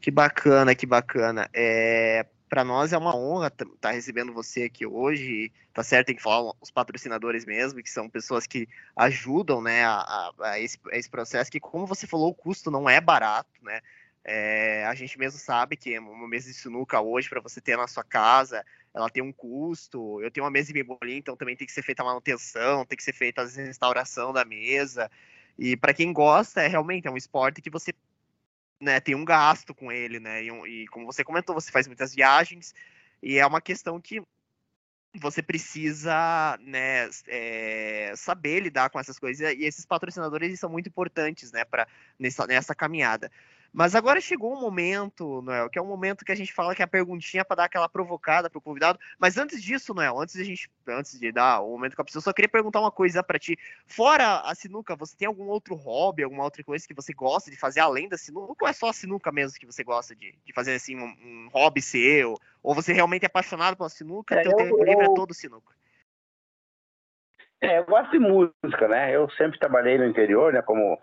Que 0.00 0.10
bacana, 0.10 0.74
que 0.74 0.86
bacana. 0.86 1.48
É, 1.54 2.24
para 2.50 2.64
nós 2.64 2.92
é 2.92 2.98
uma 2.98 3.16
honra 3.16 3.46
estar 3.46 3.64
tá 3.80 3.90
recebendo 3.92 4.32
você 4.32 4.64
aqui 4.64 4.84
hoje. 4.84 5.52
Tá 5.72 5.84
certo, 5.84 6.08
tem 6.08 6.16
que 6.16 6.22
falar 6.22 6.52
os 6.60 6.70
patrocinadores 6.70 7.46
mesmo, 7.46 7.80
que 7.80 7.88
são 7.88 8.10
pessoas 8.10 8.44
que 8.44 8.68
ajudam, 8.96 9.62
né, 9.62 9.84
a, 9.84 10.32
a, 10.40 10.60
esse, 10.60 10.76
a 10.92 10.98
esse, 10.98 11.08
processo. 11.08 11.50
Que 11.50 11.60
como 11.60 11.86
você 11.86 12.08
falou, 12.08 12.28
o 12.28 12.34
custo 12.34 12.68
não 12.68 12.90
é 12.90 13.00
barato, 13.00 13.48
né? 13.62 13.80
É, 14.24 14.84
a 14.84 14.94
gente 14.94 15.16
mesmo 15.16 15.38
sabe 15.38 15.76
que 15.76 15.96
uma 15.98 16.28
mesa 16.28 16.48
de 16.48 16.54
sinuca 16.54 17.00
hoje 17.00 17.28
para 17.28 17.40
você 17.40 17.60
ter 17.60 17.76
na 17.76 17.86
sua 17.86 18.04
casa, 18.04 18.66
ela 18.92 19.08
tem 19.08 19.22
um 19.22 19.32
custo. 19.32 20.20
Eu 20.20 20.30
tenho 20.30 20.44
uma 20.44 20.50
mesa 20.50 20.66
de 20.66 20.74
bembolim, 20.74 21.18
então 21.18 21.36
também 21.36 21.56
tem 21.56 21.66
que 21.66 21.72
ser 21.72 21.82
feita 21.82 22.02
a 22.02 22.04
manutenção, 22.04 22.84
tem 22.84 22.96
que 22.96 23.04
ser 23.04 23.14
feita 23.14 23.42
a 23.42 23.46
restauração 23.46 24.32
da 24.32 24.44
mesa. 24.44 25.08
E 25.56 25.76
para 25.76 25.94
quem 25.94 26.12
gosta, 26.12 26.62
é 26.62 26.66
realmente 26.66 27.06
é 27.06 27.10
um 27.10 27.16
esporte 27.16 27.62
que 27.62 27.70
você 27.70 27.94
né, 28.80 28.98
tem 29.00 29.14
um 29.14 29.24
gasto 29.24 29.74
com 29.74 29.92
ele, 29.92 30.18
né? 30.18 30.42
E, 30.42 30.48
e, 30.48 30.88
como 30.88 31.06
você 31.06 31.22
comentou, 31.22 31.54
você 31.54 31.70
faz 31.70 31.86
muitas 31.86 32.14
viagens 32.14 32.74
e 33.22 33.38
é 33.38 33.46
uma 33.46 33.60
questão 33.60 34.00
que 34.00 34.22
você 35.18 35.42
precisa 35.42 36.56
né, 36.60 37.10
é, 37.26 38.12
saber 38.16 38.60
lidar 38.60 38.90
com 38.90 39.00
essas 39.00 39.18
coisas 39.18 39.40
e 39.40 39.64
esses 39.64 39.84
patrocinadores 39.84 40.58
são 40.58 40.70
muito 40.70 40.88
importantes 40.88 41.50
né, 41.50 41.64
para 41.64 41.86
nessa, 42.18 42.46
nessa 42.46 42.74
caminhada. 42.74 43.30
Mas 43.72 43.94
agora 43.94 44.20
chegou 44.20 44.52
um 44.52 44.60
momento, 44.60 45.40
Noel, 45.42 45.70
que 45.70 45.78
é 45.78 45.82
um 45.82 45.86
momento 45.86 46.24
que 46.24 46.32
a 46.32 46.34
gente 46.34 46.52
fala 46.52 46.74
que 46.74 46.82
é 46.82 46.84
a 46.84 46.88
perguntinha 46.88 47.44
para 47.44 47.56
dar 47.56 47.64
aquela 47.64 47.88
provocada 47.88 48.50
pro 48.50 48.60
convidado. 48.60 48.98
Mas 49.18 49.38
antes 49.38 49.62
disso, 49.62 49.94
Noel, 49.94 50.18
antes 50.18 50.34
de 50.34 50.42
a 50.42 50.44
gente, 50.44 50.68
antes 50.88 51.18
de 51.18 51.30
dar 51.30 51.60
o 51.60 51.70
momento 51.70 51.94
com 51.94 52.02
a 52.02 52.04
pessoa, 52.04 52.20
só 52.20 52.32
queria 52.32 52.48
perguntar 52.48 52.80
uma 52.80 52.90
coisa 52.90 53.22
para 53.22 53.38
ti. 53.38 53.56
Fora 53.86 54.40
a 54.40 54.54
sinuca, 54.56 54.96
você 54.96 55.16
tem 55.16 55.28
algum 55.28 55.46
outro 55.46 55.76
hobby, 55.76 56.24
alguma 56.24 56.42
outra 56.42 56.64
coisa 56.64 56.86
que 56.86 56.94
você 56.94 57.12
gosta 57.12 57.48
de 57.48 57.56
fazer 57.56 57.80
além 57.80 58.08
da 58.08 58.18
sinuca? 58.18 58.64
Ou 58.64 58.68
é 58.68 58.72
só 58.72 58.88
a 58.88 58.92
sinuca 58.92 59.30
mesmo 59.30 59.58
que 59.58 59.66
você 59.66 59.84
gosta 59.84 60.16
de, 60.16 60.34
de 60.44 60.52
fazer 60.52 60.74
assim 60.74 60.96
um, 60.96 61.04
um 61.04 61.48
hobby 61.52 61.80
seu? 61.80 62.36
Ou 62.62 62.74
você 62.74 62.92
realmente 62.92 63.22
é 63.22 63.26
apaixonado 63.26 63.76
pela 63.76 63.88
sinuca? 63.88 64.34
É, 64.34 64.42
teu 64.42 64.56
tempo 64.56 64.78
eu... 64.78 64.84
livre 64.84 65.04
é 65.04 65.14
todo 65.14 65.32
sinuca? 65.32 65.72
É, 67.60 67.78
eu 67.78 67.84
gosto 67.84 68.10
de 68.10 68.18
música, 68.18 68.88
né? 68.88 69.14
Eu 69.14 69.30
sempre 69.32 69.58
trabalhei 69.58 69.98
no 69.98 70.06
interior, 70.06 70.52
né? 70.52 70.62
Como 70.62 70.98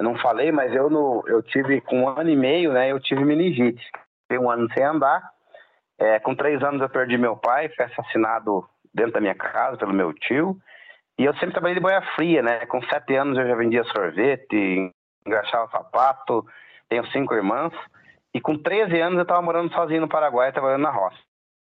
eu 0.00 0.04
não 0.04 0.16
falei, 0.16 0.50
mas 0.50 0.74
eu, 0.74 0.88
no, 0.88 1.22
eu 1.26 1.42
tive, 1.42 1.82
com 1.82 2.04
um 2.04 2.08
ano 2.08 2.30
e 2.30 2.34
meio, 2.34 2.72
né, 2.72 2.90
eu 2.90 2.98
tive 2.98 3.22
meningite. 3.22 3.84
Fiquei 4.22 4.42
um 4.42 4.50
ano 4.50 4.66
sem 4.72 4.82
andar. 4.82 5.22
É, 5.98 6.18
com 6.18 6.34
três 6.34 6.62
anos 6.62 6.80
eu 6.80 6.88
perdi 6.88 7.18
meu 7.18 7.36
pai, 7.36 7.68
foi 7.68 7.84
assassinado 7.84 8.66
dentro 8.94 9.12
da 9.12 9.20
minha 9.20 9.34
casa 9.34 9.76
pelo 9.76 9.92
meu 9.92 10.14
tio. 10.14 10.56
E 11.18 11.24
eu 11.26 11.34
sempre 11.34 11.52
trabalhei 11.52 11.74
de 11.74 11.82
boia 11.82 12.00
fria, 12.16 12.40
né? 12.40 12.64
Com 12.64 12.82
sete 12.84 13.14
anos 13.14 13.36
eu 13.36 13.46
já 13.46 13.54
vendia 13.54 13.84
sorvete, 13.84 14.90
engraxava 15.26 15.70
sapato, 15.70 16.46
tenho 16.88 17.06
cinco 17.08 17.34
irmãs. 17.34 17.74
E 18.32 18.40
com 18.40 18.56
13 18.56 18.98
anos 19.02 19.18
eu 19.18 19.24
estava 19.24 19.42
morando 19.42 19.70
sozinho 19.74 20.00
no 20.00 20.08
Paraguai, 20.08 20.50
trabalhando 20.50 20.82
na 20.82 20.90
roça. 20.90 21.18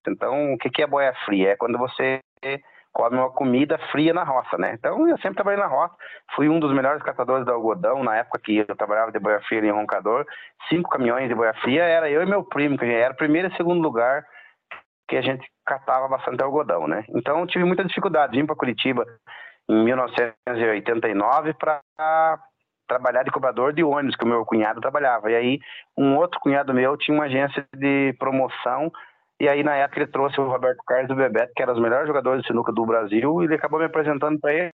Então, 0.08 0.56
o 0.56 0.58
que 0.58 0.82
é 0.82 0.88
boia 0.88 1.14
fria? 1.24 1.52
É 1.52 1.56
quando 1.56 1.78
você 1.78 2.20
come 2.94 3.18
uma 3.18 3.32
comida 3.32 3.78
fria 3.92 4.14
na 4.14 4.24
roça, 4.24 4.58
né? 4.58 4.74
Então 4.76 5.08
eu 5.08 5.18
sempre 5.18 5.36
trabalhei 5.36 5.60
na 5.60 5.68
roça, 5.68 5.96
fui 6.36 6.48
um 6.48 6.60
dos 6.60 6.72
melhores 6.72 7.02
catadores 7.02 7.46
de 7.46 7.52
algodão 7.52 8.04
na 8.04 8.16
época 8.18 8.40
que 8.40 8.60
eu 8.60 8.76
trabalhava 8.76 9.12
de 9.12 9.20
boia 9.20 9.42
fria 9.42 9.60
em 9.60 9.72
Roncador, 9.72 10.26
cinco 10.70 10.90
caminhões 10.90 11.28
de 11.28 11.36
boia 11.36 11.54
fria, 11.56 11.84
era 11.84 12.10
eu 12.10 12.22
e 12.22 12.26
meu 12.26 12.44
primo, 12.44 12.78
que 12.78 12.86
era 12.86 13.14
primeiro 13.14 13.48
e 13.48 13.58
segundo 13.58 13.82
lugar 13.82 14.24
que 15.08 15.18
a 15.18 15.22
gente 15.22 15.46
catava 15.66 16.08
bastante 16.08 16.42
algodão, 16.44 16.88
né? 16.88 17.04
Então 17.10 17.46
tive 17.48 17.66
muita 17.66 17.84
dificuldade, 17.84 18.38
vim 18.38 18.46
para 18.46 18.56
Curitiba 18.56 19.06
em 19.68 19.84
1989 19.84 21.54
para 21.54 21.82
trabalhar 22.88 23.24
de 23.24 23.32
cobrador 23.32 23.74
de 23.74 23.84
ônibus, 23.84 24.16
que 24.16 24.24
o 24.24 24.28
meu 24.28 24.46
cunhado 24.46 24.82
trabalhava. 24.82 25.32
E 25.32 25.36
aí 25.36 25.60
um 25.98 26.16
outro 26.18 26.40
cunhado 26.40 26.74
meu 26.74 26.96
tinha 26.98 27.16
uma 27.16 27.26
agência 27.26 27.66
de 27.76 28.14
promoção 28.20 28.92
e 29.40 29.48
aí, 29.50 29.64
na 29.64 29.76
época, 29.76 30.00
ele 30.00 30.12
trouxe 30.12 30.40
o 30.40 30.48
Roberto 30.48 30.84
Carlos 30.86 31.08
do 31.08 31.16
Bebeto, 31.16 31.52
que 31.56 31.62
era 31.62 31.74
os 31.74 31.82
melhores 31.82 32.08
jogadores 32.08 32.42
de 32.42 32.48
sinuca 32.48 32.72
do 32.72 32.86
Brasil, 32.86 33.42
e 33.42 33.46
ele 33.46 33.56
acabou 33.56 33.80
me 33.80 33.86
apresentando 33.86 34.40
para 34.40 34.54
ele. 34.54 34.70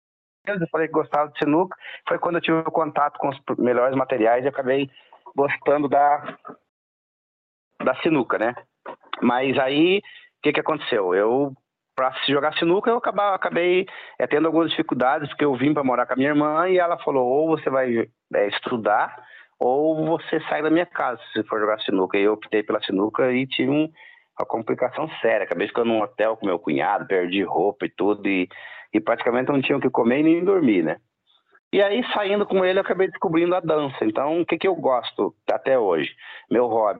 Eu 0.47 0.68
falei 0.72 0.88
que 0.88 0.93
gostava 0.93 1.32
de 1.32 1.39
sinuca. 1.39 1.76
Foi 2.07 2.18
quando 2.18 2.36
eu 2.36 2.41
tive 2.41 2.64
contato 2.64 3.18
com 3.18 3.30
os 3.30 3.39
melhores 3.57 3.95
materiais 3.95 4.43
e 4.43 4.47
acabei 4.47 4.89
gostando 5.36 5.88
da, 5.88 6.38
da 7.84 7.95
sinuca, 8.01 8.38
né? 8.38 8.55
Mas 9.22 9.57
aí, 9.60 9.99
o 9.99 10.01
que, 10.41 10.53
que 10.53 10.60
aconteceu? 10.60 11.14
Eu, 11.14 11.53
para 11.95 12.12
jogar 12.28 12.53
sinuca, 12.57 12.89
eu 12.89 12.97
acabei, 12.97 13.26
acabei 13.26 13.86
é, 14.18 14.28
tendo 14.28 14.47
algumas 14.47 14.70
dificuldades, 14.70 15.30
porque 15.30 15.45
eu 15.45 15.55
vim 15.55 15.74
para 15.74 15.84
morar 15.84 16.05
com 16.05 16.14
a 16.14 16.16
minha 16.16 16.30
irmã 16.30 16.70
e 16.70 16.78
ela 16.78 16.97
falou: 16.99 17.28
ou 17.28 17.47
você 17.47 17.70
vai 17.70 18.10
é, 18.34 18.47
estudar, 18.47 19.22
ou 19.60 20.05
você 20.05 20.39
sai 20.41 20.62
da 20.62 20.70
minha 20.70 20.86
casa 20.86 21.22
se 21.34 21.43
for 21.43 21.60
jogar 21.60 21.80
sinuca. 21.82 22.18
E 22.18 22.24
eu 22.24 22.34
optei 22.34 22.64
pela 22.64 22.82
sinuca 22.82 23.32
e 23.32 23.45
tive 23.45 23.70
um 23.70 23.91
uma 24.39 24.45
complicação 24.45 25.09
séria. 25.21 25.43
Acabei 25.43 25.67
ficando 25.67 25.87
num 25.87 26.01
hotel 26.01 26.37
com 26.37 26.45
meu 26.45 26.57
cunhado, 26.57 27.05
perdi 27.05 27.43
roupa 27.43 27.85
e 27.85 27.89
tudo, 27.89 28.27
e, 28.27 28.47
e 28.93 28.99
praticamente 28.99 29.51
não 29.51 29.61
tinha 29.61 29.77
o 29.77 29.81
que 29.81 29.89
comer 29.89 30.21
e 30.21 30.23
nem 30.23 30.43
dormir, 30.43 30.83
né? 30.83 30.97
E 31.71 31.83
aí, 31.83 32.03
saindo 32.13 32.47
com 32.47 32.65
ele, 32.65 32.79
eu 32.79 32.81
acabei 32.81 33.07
descobrindo 33.07 33.53
a 33.53 33.59
dança. 33.59 34.03
Então, 34.03 34.41
o 34.41 34.45
que, 34.45 34.57
que 34.57 34.67
eu 34.67 34.75
gosto 34.75 35.35
até 35.51 35.77
hoje? 35.77 36.09
Meu 36.49 36.65
hobby 36.65 36.99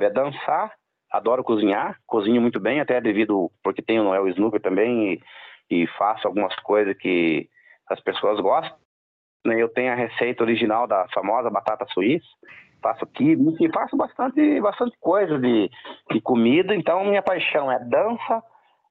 é 0.00 0.10
dançar, 0.10 0.72
adoro 1.10 1.44
cozinhar, 1.44 2.00
cozinho 2.06 2.40
muito 2.40 2.58
bem, 2.58 2.80
até 2.80 3.00
devido, 3.00 3.50
porque 3.62 3.80
tenho 3.80 4.02
Noel 4.02 4.26
Snooker 4.28 4.60
também, 4.60 5.12
e, 5.70 5.82
e 5.82 5.86
faço 5.98 6.26
algumas 6.26 6.54
coisas 6.56 6.96
que 6.96 7.48
as 7.88 8.00
pessoas 8.00 8.40
gostam. 8.40 8.76
Né? 9.46 9.62
Eu 9.62 9.68
tenho 9.68 9.92
a 9.92 9.96
receita 9.96 10.42
original 10.42 10.88
da 10.88 11.06
famosa 11.14 11.48
batata 11.48 11.86
suíça, 11.90 12.26
faço 12.82 13.04
aqui, 13.04 13.32
enfim, 13.32 13.70
faço 13.72 13.96
bastante, 13.96 14.60
bastante 14.60 14.96
coisa 15.00 15.38
de, 15.38 15.70
de 16.10 16.20
comida, 16.20 16.74
então 16.74 17.04
minha 17.04 17.22
paixão 17.22 17.70
é 17.70 17.78
dança, 17.78 18.42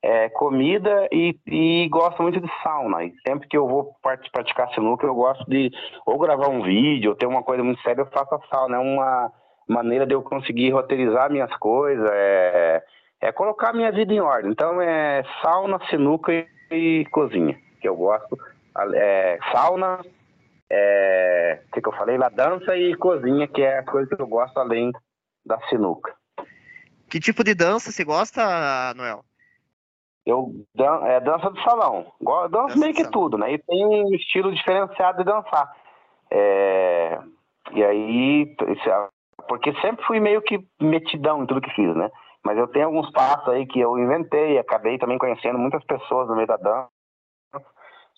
é, 0.01 0.29
comida 0.29 1.07
e, 1.11 1.37
e, 1.45 1.87
gosto 1.89 2.23
muito 2.23 2.39
de 2.41 2.49
sauna. 2.63 3.03
E 3.03 3.13
sempre 3.25 3.47
que 3.47 3.55
eu 3.55 3.67
vou 3.67 3.95
praticar 4.01 4.73
sinuca, 4.73 5.05
eu 5.05 5.13
gosto 5.13 5.47
de 5.47 5.71
ou 6.05 6.17
gravar 6.17 6.49
um 6.49 6.63
vídeo, 6.63 7.11
ou 7.11 7.15
ter 7.15 7.27
uma 7.27 7.43
coisa 7.43 7.63
muito 7.63 7.81
séria, 7.81 8.01
eu 8.01 8.07
faço 8.07 8.33
a 8.33 8.41
sauna. 8.49 8.77
É 8.77 8.79
uma 8.79 9.31
maneira 9.67 10.05
de 10.05 10.13
eu 10.13 10.21
conseguir 10.23 10.71
roteirizar 10.71 11.31
minhas 11.31 11.55
coisas, 11.57 12.09
é, 12.11 12.83
é 13.21 13.31
colocar 13.31 13.73
minha 13.73 13.91
vida 13.91 14.13
em 14.13 14.19
ordem. 14.19 14.51
Então 14.51 14.81
é 14.81 15.23
sauna, 15.41 15.79
sinuca 15.89 16.33
e, 16.33 16.47
e 16.71 17.05
cozinha, 17.11 17.55
que 17.79 17.87
eu 17.87 17.95
gosto. 17.95 18.37
É, 18.95 19.37
sauna, 19.51 19.99
é, 20.73 21.61
o 21.67 21.71
que, 21.73 21.81
que 21.81 21.87
eu 21.89 21.93
falei? 21.93 22.17
lá 22.17 22.29
dança 22.29 22.77
e 22.77 22.95
cozinha, 22.95 23.45
que 23.45 23.61
é 23.61 23.79
a 23.79 23.83
coisa 23.83 24.15
que 24.15 24.21
eu 24.21 24.27
gosto 24.27 24.57
além 24.57 24.91
da 25.45 25.59
sinuca. 25.67 26.15
Que 27.09 27.19
tipo 27.19 27.43
de 27.43 27.53
dança 27.53 27.91
você 27.91 28.05
gosta, 28.05 28.93
Noel? 28.95 29.25
Eu 30.25 30.53
dan 30.73 31.05
é 31.07 31.19
dança 31.19 31.51
de 31.51 31.61
salão. 31.61 32.05
Danço 32.21 32.49
dança 32.49 32.79
meio 32.79 32.93
que 32.93 33.09
tudo, 33.11 33.37
né? 33.37 33.53
E 33.53 33.57
tem 33.57 33.85
um 33.85 34.15
estilo 34.15 34.53
diferenciado 34.53 35.17
de 35.17 35.25
dançar. 35.25 35.75
É, 36.29 37.19
e 37.73 37.83
aí, 37.83 38.55
é, 38.61 39.07
porque 39.49 39.73
sempre 39.81 40.05
fui 40.05 40.21
meio 40.21 40.41
que 40.41 40.65
metidão 40.79 41.43
em 41.43 41.47
tudo 41.47 41.59
que 41.59 41.75
fiz, 41.75 41.93
né? 41.95 42.09
Mas 42.45 42.57
eu 42.57 42.67
tenho 42.67 42.85
alguns 42.85 43.11
passos 43.11 43.49
aí 43.49 43.65
que 43.65 43.79
eu 43.79 43.97
inventei, 43.99 44.57
acabei 44.57 44.97
também 44.97 45.17
conhecendo 45.17 45.59
muitas 45.59 45.83
pessoas 45.83 46.29
no 46.29 46.35
meio 46.35 46.47
da 46.47 46.55
dança 46.55 47.00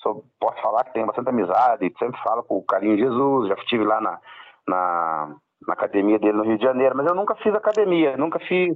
sou, 0.04 0.24
posso 0.39 0.62
falar 0.62 0.84
que 0.84 0.93
tenho 0.93 1.08
bastante 1.08 1.30
amizade, 1.30 1.93
sempre 1.97 2.22
falo 2.22 2.43
com 2.43 2.58
o 2.58 2.66
Carinho 2.66 2.97
Jesus, 2.97 3.47
já 3.47 3.56
estive 3.56 3.86
lá 3.86 3.99
na, 3.99 4.20
na, 4.68 5.36
na, 5.66 5.74
academia 5.74 6.20
dele 6.20 6.38
no 6.38 6.43
Rio 6.43 6.58
de 6.58 6.64
Janeiro, 6.64 6.95
mas 6.95 7.08
eu 7.08 7.16
nunca 7.16 7.34
fiz 7.36 7.56
academia, 7.56 8.16
nunca 8.18 8.38
fiz 8.39 8.74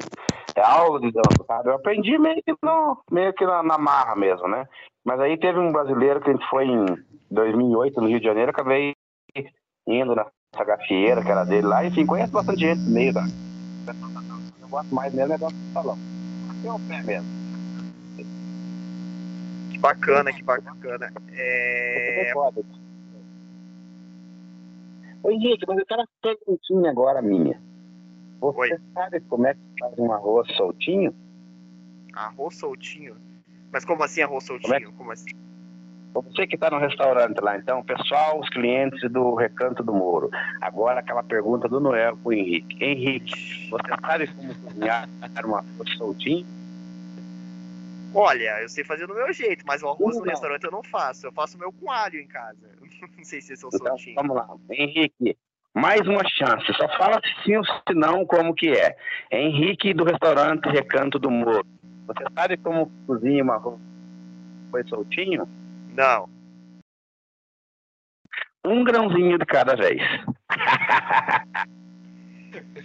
é, 0.55 0.61
aula 0.61 0.99
de 0.99 1.11
dança, 1.11 1.43
sabe? 1.45 1.69
Eu 1.69 1.75
aprendi 1.75 2.17
meio 2.17 2.41
que, 2.41 2.55
no, 2.63 2.97
meio 3.11 3.34
que 3.34 3.45
na, 3.45 3.61
na, 3.61 3.78
marra 3.78 4.15
mesmo, 4.15 4.47
né? 4.47 4.65
Mas 5.05 5.19
aí 5.19 5.38
teve 5.38 5.59
um 5.59 5.71
brasileiro 5.71 6.21
que 6.21 6.30
a 6.30 6.34
gente 6.34 6.49
foi 6.49 6.65
em 6.65 6.86
2008 7.30 8.01
no 8.01 8.07
Rio 8.07 8.19
de 8.19 8.25
Janeiro, 8.25 8.51
acabei 8.51 8.93
indo 9.86 10.15
nessa 10.15 10.65
gafieira 10.65 11.23
que 11.23 11.30
era 11.30 11.43
dele 11.43 11.67
lá, 11.67 11.86
enfim, 11.86 12.05
conheço 12.05 12.32
bastante 12.32 12.61
gente 12.61 12.82
no 12.82 12.91
meio 12.91 13.13
da. 13.13 13.21
Eu 14.61 14.67
gosto 14.67 14.93
mais 14.93 15.13
mesmo 15.13 15.34
é 15.34 15.38
do 15.38 15.49
salão. 15.73 15.97
Um 16.65 16.88
pé 16.88 17.01
mesmo. 17.03 17.36
Que 19.78 19.82
bacana, 19.82 20.34
que 20.34 20.43
bacana. 20.43 21.13
É... 21.34 22.34
Oi, 25.23 25.34
gente, 25.39 25.65
mas 25.67 25.78
eu 25.78 25.86
quero 25.86 26.01
uma 26.01 26.07
perguntinha 26.21 26.89
agora 26.89 27.21
minha. 27.21 27.61
Você 28.41 28.73
Oi. 28.73 28.80
sabe 28.93 29.19
como 29.21 29.45
é 29.45 29.53
que 29.53 29.59
faz 29.80 29.93
um 29.99 30.11
arroz 30.11 30.51
soltinho? 30.55 31.13
Arroz 32.13 32.57
soltinho? 32.57 33.15
Mas 33.71 33.86
como 33.86 34.03
assim 34.03 34.21
arroz 34.21 34.45
soltinho? 34.45 34.73
Como, 34.73 34.93
é? 34.93 34.97
como 34.97 35.11
assim? 35.11 35.36
Você 36.13 36.47
que 36.47 36.55
está 36.55 36.71
no 36.71 36.80
restaurante 36.80 37.39
lá, 37.39 37.55
então, 37.57 37.84
pessoal, 37.84 38.39
os 38.39 38.49
clientes 38.49 38.99
do 39.11 39.36
Recanto 39.36 39.84
do 39.84 39.93
Moro. 39.93 40.32
Agora 40.59 41.01
aquela 41.01 41.21
pergunta 41.21 41.67
do 41.67 41.80
Noel 41.80 42.17
para 42.17 42.30
o 42.30 42.34
Henrique. 42.34 42.84
Henrique, 42.84 43.69
você 43.69 43.88
sabe 44.01 44.28
como 44.28 44.55
cozinhar 44.55 45.07
um 45.45 45.55
arroz 45.55 45.97
soltinho? 45.97 46.57
Olha, 48.20 48.63
eu 48.63 48.68
sei 48.68 48.84
fazer 48.84 49.05
do 49.05 49.13
meu 49.13 49.32
jeito, 49.32 49.63
mas 49.68 49.84
o 49.84 49.89
arroz 49.89 50.15
não. 50.15 50.24
no 50.24 50.30
restaurante 50.32 50.63
eu 50.63 50.72
não 50.72 50.82
faço. 50.82 51.28
Eu 51.28 51.32
faço 51.32 51.55
o 51.55 51.59
meu 51.59 51.72
com 51.72 51.91
alho 51.91 52.20
em 52.20 52.28
casa. 52.28 52.76
Não 53.15 53.24
sei 53.24 53.41
se 53.41 53.53
esse 53.53 53.63
é 53.63 53.68
o 53.68 53.70
então, 53.72 53.89
soltinho. 53.89 54.15
Vamos 54.15 54.36
lá. 54.36 54.47
Henrique, 54.72 55.38
mais 55.76 56.01
uma 56.01 56.28
chance. 56.28 56.65
Só 56.74 56.88
fala 56.97 57.22
sim 57.43 57.55
ou 57.57 57.63
se 57.63 57.93
não 57.93 58.26
como 58.26 58.55
que 58.55 58.70
é. 58.72 58.95
Henrique 59.32 59.93
do 59.93 60.03
restaurante 60.03 60.68
Recanto 60.68 61.20
do 61.20 61.30
Moro. 61.30 61.63
Você 62.07 62.24
sabe 62.34 62.57
como 62.57 62.91
cozinha 63.05 63.43
uma 63.43 63.55
arroz 63.55 63.80
soltinho? 64.89 65.47
Não. 65.93 66.28
Um 68.65 68.84
grãozinho 68.84 69.38
de 69.38 69.45
cada 69.45 69.76
vez. 69.76 70.01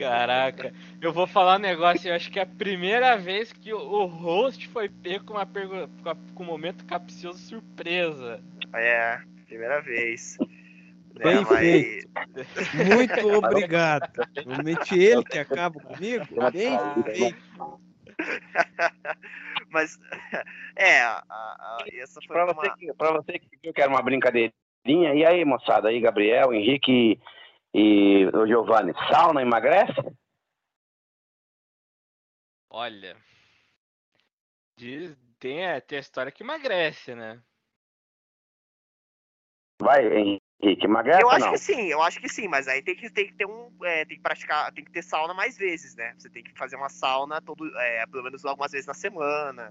Caraca, 0.03 0.73
eu 1.01 1.13
vou 1.13 1.27
falar 1.27 1.57
um 1.57 1.63
negócio, 1.63 2.09
eu 2.09 2.15
acho 2.15 2.31
que 2.31 2.39
é 2.39 2.43
a 2.43 2.47
primeira 2.47 3.17
vez 3.17 3.53
que 3.53 3.73
o 3.73 4.05
host 4.07 4.69
foi 4.69 4.89
pego 4.89 5.27
com 5.27 5.35
uma 5.35 5.47
pergunta 5.47 5.89
com 6.35 6.43
um 6.43 6.47
momento 6.47 6.85
capcioso 6.85 7.39
surpresa. 7.39 8.43
É, 8.75 9.21
primeira 9.47 9.81
vez. 9.81 10.37
Bem 11.15 11.37
né, 11.37 11.45
feito. 11.45 12.11
Mas... 12.15 12.89
Muito 12.89 13.29
obrigado. 13.37 14.11
Normalmente 14.45 14.99
ele 14.99 15.23
que 15.25 15.39
acaba 15.39 15.79
comigo. 15.79 16.27
Bem 16.51 16.79
feito. 17.05 17.81
Mas, 19.71 19.99
é, 20.77 21.01
a, 21.01 21.23
a, 21.31 21.79
essa 21.95 22.21
foi 22.27 22.37
pra 22.37 22.45
uma... 22.45 22.55
Você 22.55 22.71
que, 22.77 22.93
pra 22.95 23.13
você 23.13 23.39
que 23.39 23.49
viu 23.63 23.73
que 23.73 23.81
era 23.81 23.91
uma 23.91 24.03
brincadeirinha, 24.03 25.15
e 25.15 25.25
aí, 25.25 25.45
moçada, 25.45 25.89
aí, 25.89 26.01
Gabriel, 26.01 26.53
Henrique 26.53 27.19
e 27.75 28.27
o 28.27 28.47
Giovanni, 28.47 28.93
sauna 29.11 29.43
emagrece? 29.43 30.01
Olha, 32.71 33.17
diz, 34.79 35.17
tem, 35.39 35.65
é, 35.65 35.81
tem 35.81 35.99
a 35.99 36.01
história 36.01 36.33
que 36.33 36.43
emagrece, 36.43 37.15
né? 37.15 37.43
Vai, 39.81 40.07
Henrique, 40.07 40.85
emagrece 40.85 41.23
Eu 41.23 41.31
acho 41.31 41.47
não? 41.47 41.53
que 41.53 41.59
sim, 41.59 41.87
eu 41.89 42.01
acho 42.01 42.21
que 42.21 42.29
sim, 42.29 42.47
mas 42.49 42.69
aí 42.69 42.83
tem 42.83 42.95
que, 42.95 43.11
tem 43.11 43.27
que 43.27 43.35
ter 43.35 43.47
um. 43.47 43.71
É, 43.83 44.05
tem 44.05 44.17
que 44.17 44.23
praticar, 44.23 44.73
tem 44.73 44.85
que 44.85 44.93
ter 44.93 45.03
sauna 45.03 45.35
mais 45.35 45.59
vezes, 45.59 45.97
né? 45.97 46.15
Você 46.17 46.31
tem 46.31 46.43
que 46.43 46.57
fazer 46.57 46.77
uma 46.77 46.89
sauna 46.89 47.43
todo, 47.43 47.69
é, 47.79 48.07
pelo 48.07 48.23
menos 48.23 48.45
algumas 48.45 48.71
vezes 48.71 48.87
na 48.87 48.95
semana. 48.95 49.71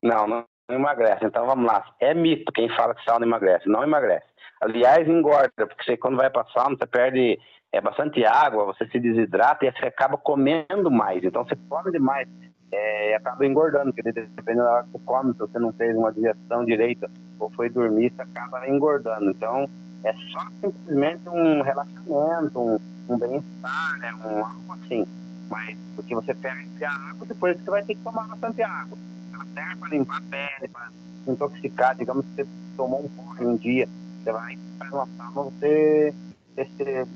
Não, 0.00 0.26
não, 0.26 0.46
não 0.68 0.76
emagrece. 0.76 1.24
Então 1.24 1.44
vamos 1.46 1.66
lá. 1.66 1.94
É 1.98 2.14
mito 2.14 2.52
quem 2.52 2.68
fala 2.76 2.94
que 2.94 3.04
sauna 3.04 3.26
emagrece. 3.26 3.68
Não 3.68 3.82
emagrece. 3.82 4.33
Aliás, 4.60 5.06
engorda, 5.08 5.66
porque 5.66 5.84
você 5.84 5.96
quando 5.96 6.16
vai 6.16 6.30
pra 6.30 6.44
sauna, 6.46 6.76
você 6.76 6.86
perde 6.86 7.38
é, 7.72 7.80
bastante 7.80 8.24
água, 8.24 8.64
você 8.64 8.86
se 8.86 9.00
desidrata 9.00 9.66
e 9.66 9.72
você 9.72 9.86
acaba 9.86 10.16
comendo 10.16 10.90
mais. 10.90 11.22
Então 11.24 11.44
você 11.44 11.56
come 11.68 11.90
demais 11.90 12.28
é, 12.72 13.10
e 13.10 13.14
acaba 13.14 13.44
engordando, 13.44 13.92
porque 13.92 14.02
dependendo 14.02 14.64
da 14.64 14.72
hora 14.72 14.84
que 14.84 14.92
você 14.92 15.04
come, 15.04 15.32
se 15.32 15.38
você 15.38 15.58
não 15.58 15.72
fez 15.72 15.96
uma 15.96 16.12
digestão 16.12 16.64
direita 16.64 17.10
ou 17.38 17.50
foi 17.50 17.68
dormir, 17.68 18.12
você 18.12 18.22
acaba 18.22 18.68
engordando. 18.68 19.30
Então 19.30 19.68
é 20.04 20.12
só 20.32 20.46
simplesmente 20.60 21.28
um 21.28 21.62
relaxamento, 21.62 22.60
um, 22.60 22.78
um 23.08 23.18
bem-estar, 23.18 23.98
né? 23.98 24.14
um 24.24 24.44
algo 24.44 24.72
assim. 24.72 25.06
Mas 25.50 25.76
porque 25.96 26.14
você 26.14 26.34
perde 26.34 26.84
a 26.84 26.90
água, 26.90 27.26
depois 27.26 27.60
você 27.60 27.70
vai 27.70 27.82
ter 27.84 27.94
que 27.94 28.02
tomar 28.02 28.26
bastante 28.28 28.62
água. 28.62 28.96
Ela 29.32 29.44
serve 29.52 29.76
para 29.76 29.88
limpar 29.88 30.18
a 30.18 30.22
pele, 30.22 30.68
para 30.68 30.88
intoxicar. 31.26 31.96
Digamos 31.96 32.24
que 32.26 32.44
você 32.44 32.48
tomou 32.76 33.04
um 33.04 33.08
porre 33.08 33.44
um 33.44 33.56
dia, 33.56 33.88
você 34.24 34.32
vai 34.32 34.58
faz 34.78 34.92
uma 34.92 35.06
sauna, 35.06 35.50
você, 35.50 36.14
você 36.56 37.06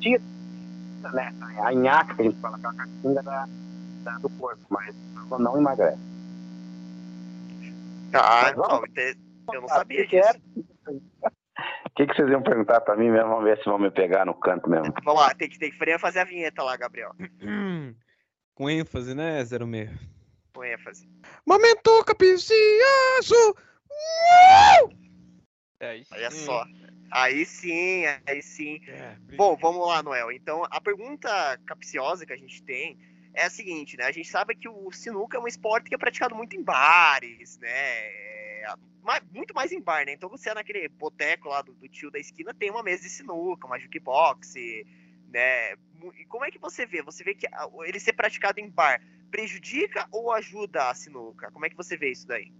tira 0.00 0.22
né, 1.14 1.34
a 1.62 1.72
nhaca 1.72 2.14
que 2.14 2.22
a 2.22 2.24
gente 2.24 2.40
fala, 2.40 2.58
a 2.62 2.74
caquinha 2.74 3.22
da, 3.22 3.48
da, 4.04 4.18
do 4.18 4.28
corpo, 4.30 4.60
mas 4.68 4.94
não 5.38 5.58
emagrece. 5.58 5.98
Ah, 8.12 8.52
não, 8.56 8.82
eu 9.54 9.60
não 9.62 9.68
sabia 9.68 10.06
disso. 10.06 10.40
O 11.86 11.90
que, 11.96 12.06
que 12.06 12.14
vocês 12.14 12.28
iam 12.28 12.42
perguntar 12.42 12.80
pra 12.80 12.96
mim 12.96 13.10
mesmo? 13.10 13.28
Vamos 13.28 13.44
ver 13.44 13.58
se 13.58 13.64
vão 13.64 13.78
me 13.78 13.90
pegar 13.90 14.24
no 14.24 14.34
canto 14.34 14.68
mesmo. 14.68 14.92
Vamos 15.04 15.20
lá, 15.20 15.34
tem 15.34 15.48
que, 15.48 15.58
tem 15.58 15.70
que 15.70 15.98
fazer 15.98 16.20
a 16.20 16.24
vinheta 16.24 16.62
lá, 16.62 16.76
Gabriel. 16.76 17.12
Com 18.54 18.68
ênfase, 18.68 19.14
né, 19.14 19.42
06? 19.44 19.90
Com 20.52 20.64
ênfase. 20.64 21.08
Momento 21.46 22.04
capicioso! 22.04 23.56
É, 25.80 26.02
Olha 26.10 26.30
só. 26.30 26.64
Aí 27.10 27.44
sim, 27.44 28.04
aí 28.26 28.42
sim. 28.42 28.80
É, 28.86 29.16
Bom, 29.34 29.56
vamos 29.56 29.86
lá, 29.88 30.02
Noel. 30.02 30.30
Então, 30.30 30.62
a 30.70 30.80
pergunta 30.80 31.58
capciosa 31.66 32.24
que 32.24 32.32
a 32.32 32.36
gente 32.36 32.62
tem 32.62 32.98
é 33.34 33.44
a 33.44 33.50
seguinte, 33.50 33.96
né? 33.96 34.04
A 34.04 34.12
gente 34.12 34.28
sabe 34.28 34.54
que 34.54 34.68
o 34.68 34.92
sinuca 34.92 35.36
é 35.36 35.40
um 35.40 35.48
esporte 35.48 35.88
que 35.88 35.94
é 35.94 35.98
praticado 35.98 36.34
muito 36.34 36.54
em 36.54 36.62
bares, 36.62 37.58
né? 37.58 37.68
É, 37.68 38.66
muito 39.32 39.54
mais 39.54 39.72
em 39.72 39.80
bar, 39.80 40.04
né? 40.04 40.12
Então 40.12 40.28
você 40.28 40.50
é 40.50 40.54
naquele 40.54 40.88
boteco 40.88 41.48
lá 41.48 41.62
do, 41.62 41.72
do, 41.72 41.88
tio 41.88 42.10
da 42.10 42.18
esquina, 42.18 42.54
tem 42.54 42.70
uma 42.70 42.82
mesa 42.82 43.02
de 43.02 43.08
sinuca, 43.08 43.66
uma 43.66 43.78
jukebox, 43.78 44.54
né? 45.28 45.72
E 46.16 46.24
como 46.28 46.44
é 46.44 46.50
que 46.50 46.58
você 46.58 46.86
vê? 46.86 47.02
Você 47.02 47.24
vê 47.24 47.34
que 47.34 47.46
ele 47.84 47.98
ser 47.98 48.12
praticado 48.12 48.60
em 48.60 48.68
bar 48.68 49.00
prejudica 49.30 50.06
ou 50.10 50.32
ajuda 50.32 50.90
a 50.90 50.94
sinuca? 50.94 51.50
Como 51.50 51.64
é 51.64 51.70
que 51.70 51.76
você 51.76 51.96
vê 51.96 52.10
isso 52.10 52.26
daí? 52.26 52.52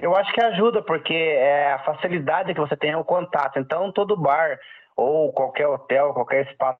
Eu 0.00 0.16
acho 0.16 0.32
que 0.32 0.42
ajuda, 0.42 0.82
porque 0.82 1.14
é 1.14 1.72
a 1.72 1.78
facilidade 1.80 2.54
que 2.54 2.60
você 2.60 2.76
tem 2.76 2.90
é 2.90 2.96
o 2.96 3.04
contato. 3.04 3.58
Então, 3.58 3.92
todo 3.92 4.16
bar 4.16 4.58
ou 4.96 5.32
qualquer 5.32 5.66
hotel, 5.66 6.12
qualquer 6.12 6.50
espaço 6.50 6.78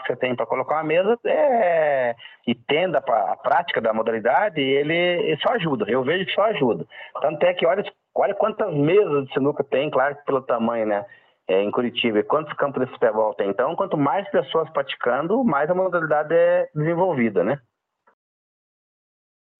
que 0.00 0.06
você 0.06 0.16
tem 0.16 0.34
para 0.34 0.46
colocar 0.46 0.76
uma 0.76 0.84
mesa 0.84 1.18
é, 1.26 2.14
e 2.46 2.54
tenda 2.54 3.00
para 3.00 3.32
a 3.32 3.36
prática 3.36 3.80
da 3.80 3.92
modalidade, 3.92 4.60
ele, 4.60 4.94
ele, 4.94 5.40
só 5.42 5.52
ajuda. 5.54 5.84
Eu 5.88 6.02
vejo 6.02 6.24
que 6.24 6.32
só 6.32 6.44
ajuda. 6.44 6.86
Tanto 7.20 7.44
é 7.44 7.52
que 7.52 7.66
olha, 7.66 7.84
olha 8.14 8.34
quantas 8.34 8.72
mesas 8.74 9.26
de 9.26 9.32
sinuca 9.32 9.62
tem, 9.62 9.90
claro 9.90 10.16
pelo 10.24 10.42
tamanho, 10.42 10.86
né? 10.86 11.04
É, 11.48 11.60
em 11.60 11.70
Curitiba, 11.72 12.20
e 12.20 12.22
quantos 12.22 12.52
campos 12.54 12.86
de 12.86 12.92
futebol 12.92 13.34
tem. 13.34 13.48
Então, 13.48 13.74
quanto 13.74 13.98
mais 13.98 14.28
pessoas 14.30 14.70
praticando, 14.70 15.42
mais 15.42 15.68
a 15.68 15.74
modalidade 15.74 16.32
é 16.32 16.68
desenvolvida, 16.72 17.42
né? 17.42 17.58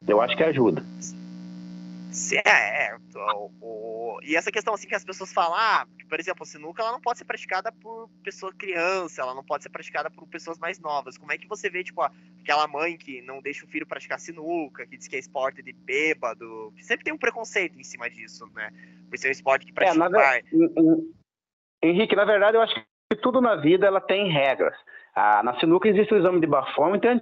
Eu 0.06 0.20
acho 0.20 0.36
que 0.36 0.44
ajuda. 0.44 0.80
É, 2.44 2.88
é 2.88 2.96
o, 3.60 4.20
e 4.22 4.36
essa 4.36 4.52
questão 4.52 4.74
assim 4.74 4.86
que 4.86 4.94
as 4.94 5.04
pessoas 5.04 5.32
falam, 5.32 5.54
ah, 5.56 5.86
por 6.08 6.20
exemplo, 6.20 6.42
a 6.42 6.46
sinuca 6.46 6.82
ela 6.82 6.92
não 6.92 7.00
pode 7.00 7.18
ser 7.18 7.24
praticada 7.24 7.72
por 7.72 8.08
pessoa 8.22 8.52
criança, 8.52 9.22
ela 9.22 9.34
não 9.34 9.42
pode 9.42 9.62
ser 9.62 9.70
praticada 9.70 10.10
por 10.10 10.28
pessoas 10.28 10.58
mais 10.58 10.78
novas. 10.78 11.16
Como 11.16 11.32
é 11.32 11.38
que 11.38 11.48
você 11.48 11.70
vê, 11.70 11.82
tipo, 11.82 12.02
aquela 12.42 12.68
mãe 12.68 12.98
que 12.98 13.22
não 13.22 13.40
deixa 13.40 13.64
o 13.64 13.68
filho 13.68 13.86
praticar 13.86 14.20
sinuca, 14.20 14.86
que 14.86 14.96
diz 14.96 15.08
que 15.08 15.16
é 15.16 15.18
esporte 15.18 15.62
de 15.62 15.72
bêbado, 15.72 16.72
que 16.76 16.84
sempre 16.84 17.04
tem 17.04 17.14
um 17.14 17.18
preconceito 17.18 17.78
em 17.78 17.84
cima 17.84 18.10
disso, 18.10 18.46
né? 18.54 18.70
Por 19.08 19.18
ser 19.18 19.28
um 19.28 19.32
esporte 19.32 19.64
que 19.64 19.72
pratica 19.72 20.04
é, 20.04 20.08
na 20.08 20.08
Henrique, 21.82 22.14
na 22.14 22.24
verdade, 22.24 22.56
eu 22.56 22.62
acho 22.62 22.74
que 22.74 23.16
tudo 23.22 23.40
na 23.40 23.56
vida 23.56 23.86
ela 23.86 24.00
tem 24.00 24.30
regras. 24.30 24.74
Ah, 25.14 25.42
na 25.42 25.58
sinuca 25.58 25.88
existe 25.88 26.14
o 26.14 26.18
exame 26.18 26.40
de 26.40 26.46
bafômetro 26.46 27.20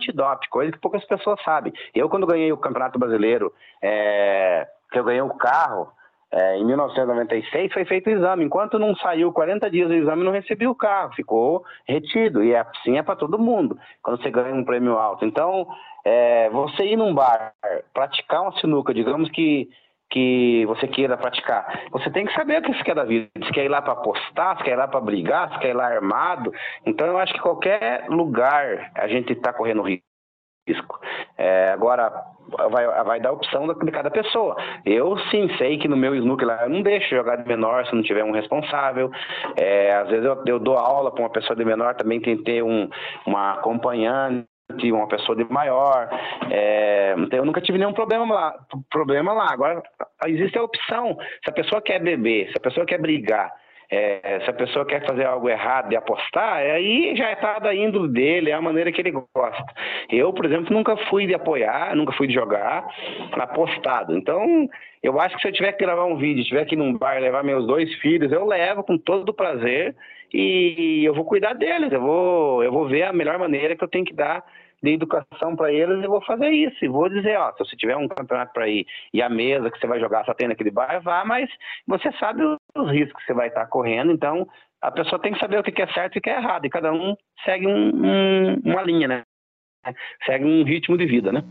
antidoping, 0.00 0.48
coisa 0.48 0.72
que 0.72 0.78
poucas 0.78 1.04
pessoas 1.04 1.40
sabem. 1.42 1.72
Eu, 1.94 2.08
quando 2.08 2.26
ganhei 2.26 2.52
o 2.52 2.56
Campeonato 2.56 2.98
Brasileiro, 2.98 3.52
é, 3.82 4.66
que 4.90 4.98
eu 4.98 5.04
ganhei 5.04 5.22
o 5.22 5.34
carro, 5.34 5.92
é, 6.32 6.58
em 6.58 6.64
1996 6.64 7.72
foi 7.72 7.84
feito 7.84 8.08
o 8.08 8.12
exame. 8.12 8.44
Enquanto 8.44 8.78
não 8.78 8.94
saiu 8.96 9.32
40 9.32 9.70
dias 9.70 9.88
do 9.88 9.94
exame, 9.94 10.24
não 10.24 10.32
recebi 10.32 10.66
o 10.66 10.74
carro, 10.74 11.12
ficou 11.14 11.64
retido. 11.86 12.42
E 12.42 12.54
assim 12.54 12.98
é 12.98 13.02
para 13.02 13.16
todo 13.16 13.38
mundo, 13.38 13.78
quando 14.02 14.22
você 14.22 14.30
ganha 14.30 14.54
um 14.54 14.64
prêmio 14.64 14.96
alto. 14.96 15.24
Então, 15.24 15.66
é, 16.04 16.48
você 16.50 16.84
ir 16.84 16.96
num 16.96 17.14
bar, 17.14 17.52
praticar 17.92 18.42
uma 18.42 18.58
sinuca, 18.60 18.94
digamos 18.94 19.30
que 19.30 19.68
que 20.10 20.64
você 20.66 20.88
queira 20.88 21.16
praticar. 21.16 21.84
Você 21.92 22.10
tem 22.10 22.26
que 22.26 22.34
saber 22.34 22.58
o 22.58 22.62
que 22.62 22.74
você 22.74 22.82
quer 22.82 22.94
da 22.94 23.04
vida. 23.04 23.28
Se 23.44 23.52
quer 23.52 23.64
ir 23.64 23.68
lá 23.68 23.80
para 23.80 23.92
apostar, 23.92 24.58
se 24.58 24.64
quer 24.64 24.72
ir 24.72 24.76
lá 24.76 24.88
para 24.88 25.00
brigar, 25.00 25.52
se 25.52 25.58
quer 25.60 25.70
ir 25.70 25.74
lá 25.74 25.86
armado. 25.86 26.52
Então 26.84 27.06
eu 27.06 27.18
acho 27.18 27.32
que 27.32 27.40
qualquer 27.40 28.08
lugar 28.08 28.90
a 28.96 29.06
gente 29.06 29.32
está 29.32 29.52
correndo 29.52 29.82
risco. 29.82 31.00
É, 31.38 31.70
agora 31.72 32.12
vai, 32.70 33.04
vai 33.04 33.20
dar 33.20 33.32
opção 33.32 33.66
de 33.66 33.90
cada 33.92 34.10
pessoa. 34.10 34.56
Eu 34.84 35.16
sim 35.30 35.48
sei 35.56 35.78
que 35.78 35.88
no 35.88 35.96
meu 35.96 36.14
snooker 36.16 36.46
lá 36.46 36.64
eu 36.64 36.70
não 36.70 36.82
deixo 36.82 37.14
jogar 37.14 37.36
de 37.36 37.48
menor 37.48 37.86
se 37.86 37.94
não 37.94 38.02
tiver 38.02 38.24
um 38.24 38.32
responsável. 38.32 39.10
É, 39.56 39.94
às 39.94 40.08
vezes 40.08 40.24
eu, 40.24 40.42
eu 40.46 40.58
dou 40.58 40.76
aula 40.76 41.10
para 41.12 41.22
uma 41.22 41.30
pessoa 41.30 41.56
de 41.56 41.64
menor, 41.64 41.94
também 41.94 42.20
tem 42.20 42.36
que 42.36 42.44
ter 42.44 42.62
um, 42.62 42.88
uma 43.26 43.54
acompanhante 43.54 44.49
uma 44.92 45.08
pessoa 45.08 45.36
de 45.36 45.44
maior. 45.52 46.08
É, 46.50 47.14
então 47.18 47.38
eu 47.38 47.44
nunca 47.44 47.60
tive 47.60 47.78
nenhum 47.78 47.92
problema 47.92 48.34
lá. 48.34 48.54
Problema 48.90 49.32
lá. 49.32 49.52
Agora 49.52 49.82
existe 50.26 50.58
a 50.58 50.62
opção. 50.62 51.16
Se 51.44 51.50
a 51.50 51.52
pessoa 51.52 51.80
quer 51.80 52.00
beber, 52.00 52.50
se 52.50 52.56
a 52.56 52.60
pessoa 52.60 52.86
quer 52.86 52.98
brigar, 52.98 53.50
É, 53.92 54.38
se 54.44 54.48
a 54.48 54.52
pessoa 54.52 54.86
quer 54.86 55.04
fazer 55.04 55.26
algo 55.26 55.48
errado 55.48 55.92
e 55.92 55.96
apostar, 55.96 56.58
aí 56.58 57.12
já 57.16 57.32
está 57.32 57.58
da 57.58 57.74
índole 57.74 58.08
dele, 58.12 58.50
é 58.52 58.54
a 58.54 58.60
maneira 58.60 58.92
que 58.92 59.00
ele 59.02 59.10
gosta. 59.10 59.64
Eu, 60.08 60.32
por 60.32 60.46
exemplo, 60.46 60.72
nunca 60.72 60.96
fui 61.08 61.26
de 61.26 61.34
apoiar, 61.34 61.96
nunca 61.96 62.12
fui 62.12 62.28
de 62.28 62.34
jogar 62.34 62.86
apostado. 63.32 64.16
Então, 64.16 64.68
eu 65.02 65.20
acho 65.20 65.34
que 65.34 65.42
se 65.42 65.48
eu 65.48 65.52
tiver 65.52 65.72
que 65.72 65.84
gravar 65.84 66.04
um 66.04 66.18
vídeo, 66.18 66.44
tiver 66.44 66.64
que 66.66 66.76
ir 66.76 66.78
num 66.78 66.96
bar 66.96 67.18
levar 67.20 67.42
meus 67.42 67.66
dois 67.66 67.92
filhos, 67.96 68.30
eu 68.30 68.46
levo 68.46 68.84
com 68.84 68.96
todo 68.96 69.30
o 69.30 69.34
prazer 69.34 69.96
e 70.32 71.04
eu 71.04 71.14
vou 71.14 71.24
cuidar 71.24 71.54
deles, 71.54 71.92
eu 71.92 72.00
vou, 72.00 72.62
eu 72.62 72.72
vou 72.72 72.88
ver 72.88 73.04
a 73.04 73.12
melhor 73.12 73.38
maneira 73.38 73.76
que 73.76 73.84
eu 73.84 73.88
tenho 73.88 74.04
que 74.04 74.14
dar 74.14 74.44
de 74.82 74.92
educação 74.92 75.54
para 75.56 75.72
eles, 75.72 76.02
eu 76.02 76.10
vou 76.10 76.22
fazer 76.22 76.50
isso. 76.50 76.84
E 76.84 76.88
vou 76.88 77.08
dizer, 77.08 77.38
ó, 77.38 77.52
se 77.52 77.58
você 77.58 77.76
tiver 77.76 77.96
um 77.96 78.08
campeonato 78.08 78.52
para 78.52 78.68
ir 78.68 78.86
e 79.12 79.22
a 79.22 79.28
mesa 79.28 79.70
que 79.70 79.78
você 79.78 79.86
vai 79.86 80.00
jogar 80.00 80.24
só 80.24 80.32
tem 80.34 80.48
naquele 80.48 80.70
bar, 80.70 81.00
vá, 81.02 81.24
mas 81.24 81.50
você 81.86 82.10
sabe 82.12 82.42
os 82.44 82.90
riscos 82.90 83.20
que 83.20 83.26
você 83.26 83.34
vai 83.34 83.48
estar 83.48 83.66
correndo, 83.66 84.12
então 84.12 84.48
a 84.80 84.90
pessoa 84.90 85.20
tem 85.20 85.32
que 85.32 85.38
saber 85.38 85.58
o 85.58 85.62
que 85.62 85.82
é 85.82 85.86
certo 85.88 86.16
e 86.16 86.18
o 86.18 86.22
que 86.22 86.30
é 86.30 86.36
errado, 86.36 86.64
e 86.64 86.70
cada 86.70 86.92
um 86.92 87.14
segue 87.44 87.66
um, 87.66 87.90
um, 87.94 88.54
uma 88.64 88.82
linha, 88.82 89.06
né? 89.06 89.22
Segue 90.24 90.44
um 90.44 90.62
ritmo 90.64 90.96
de 90.96 91.06
vida, 91.06 91.32
né? 91.32 91.42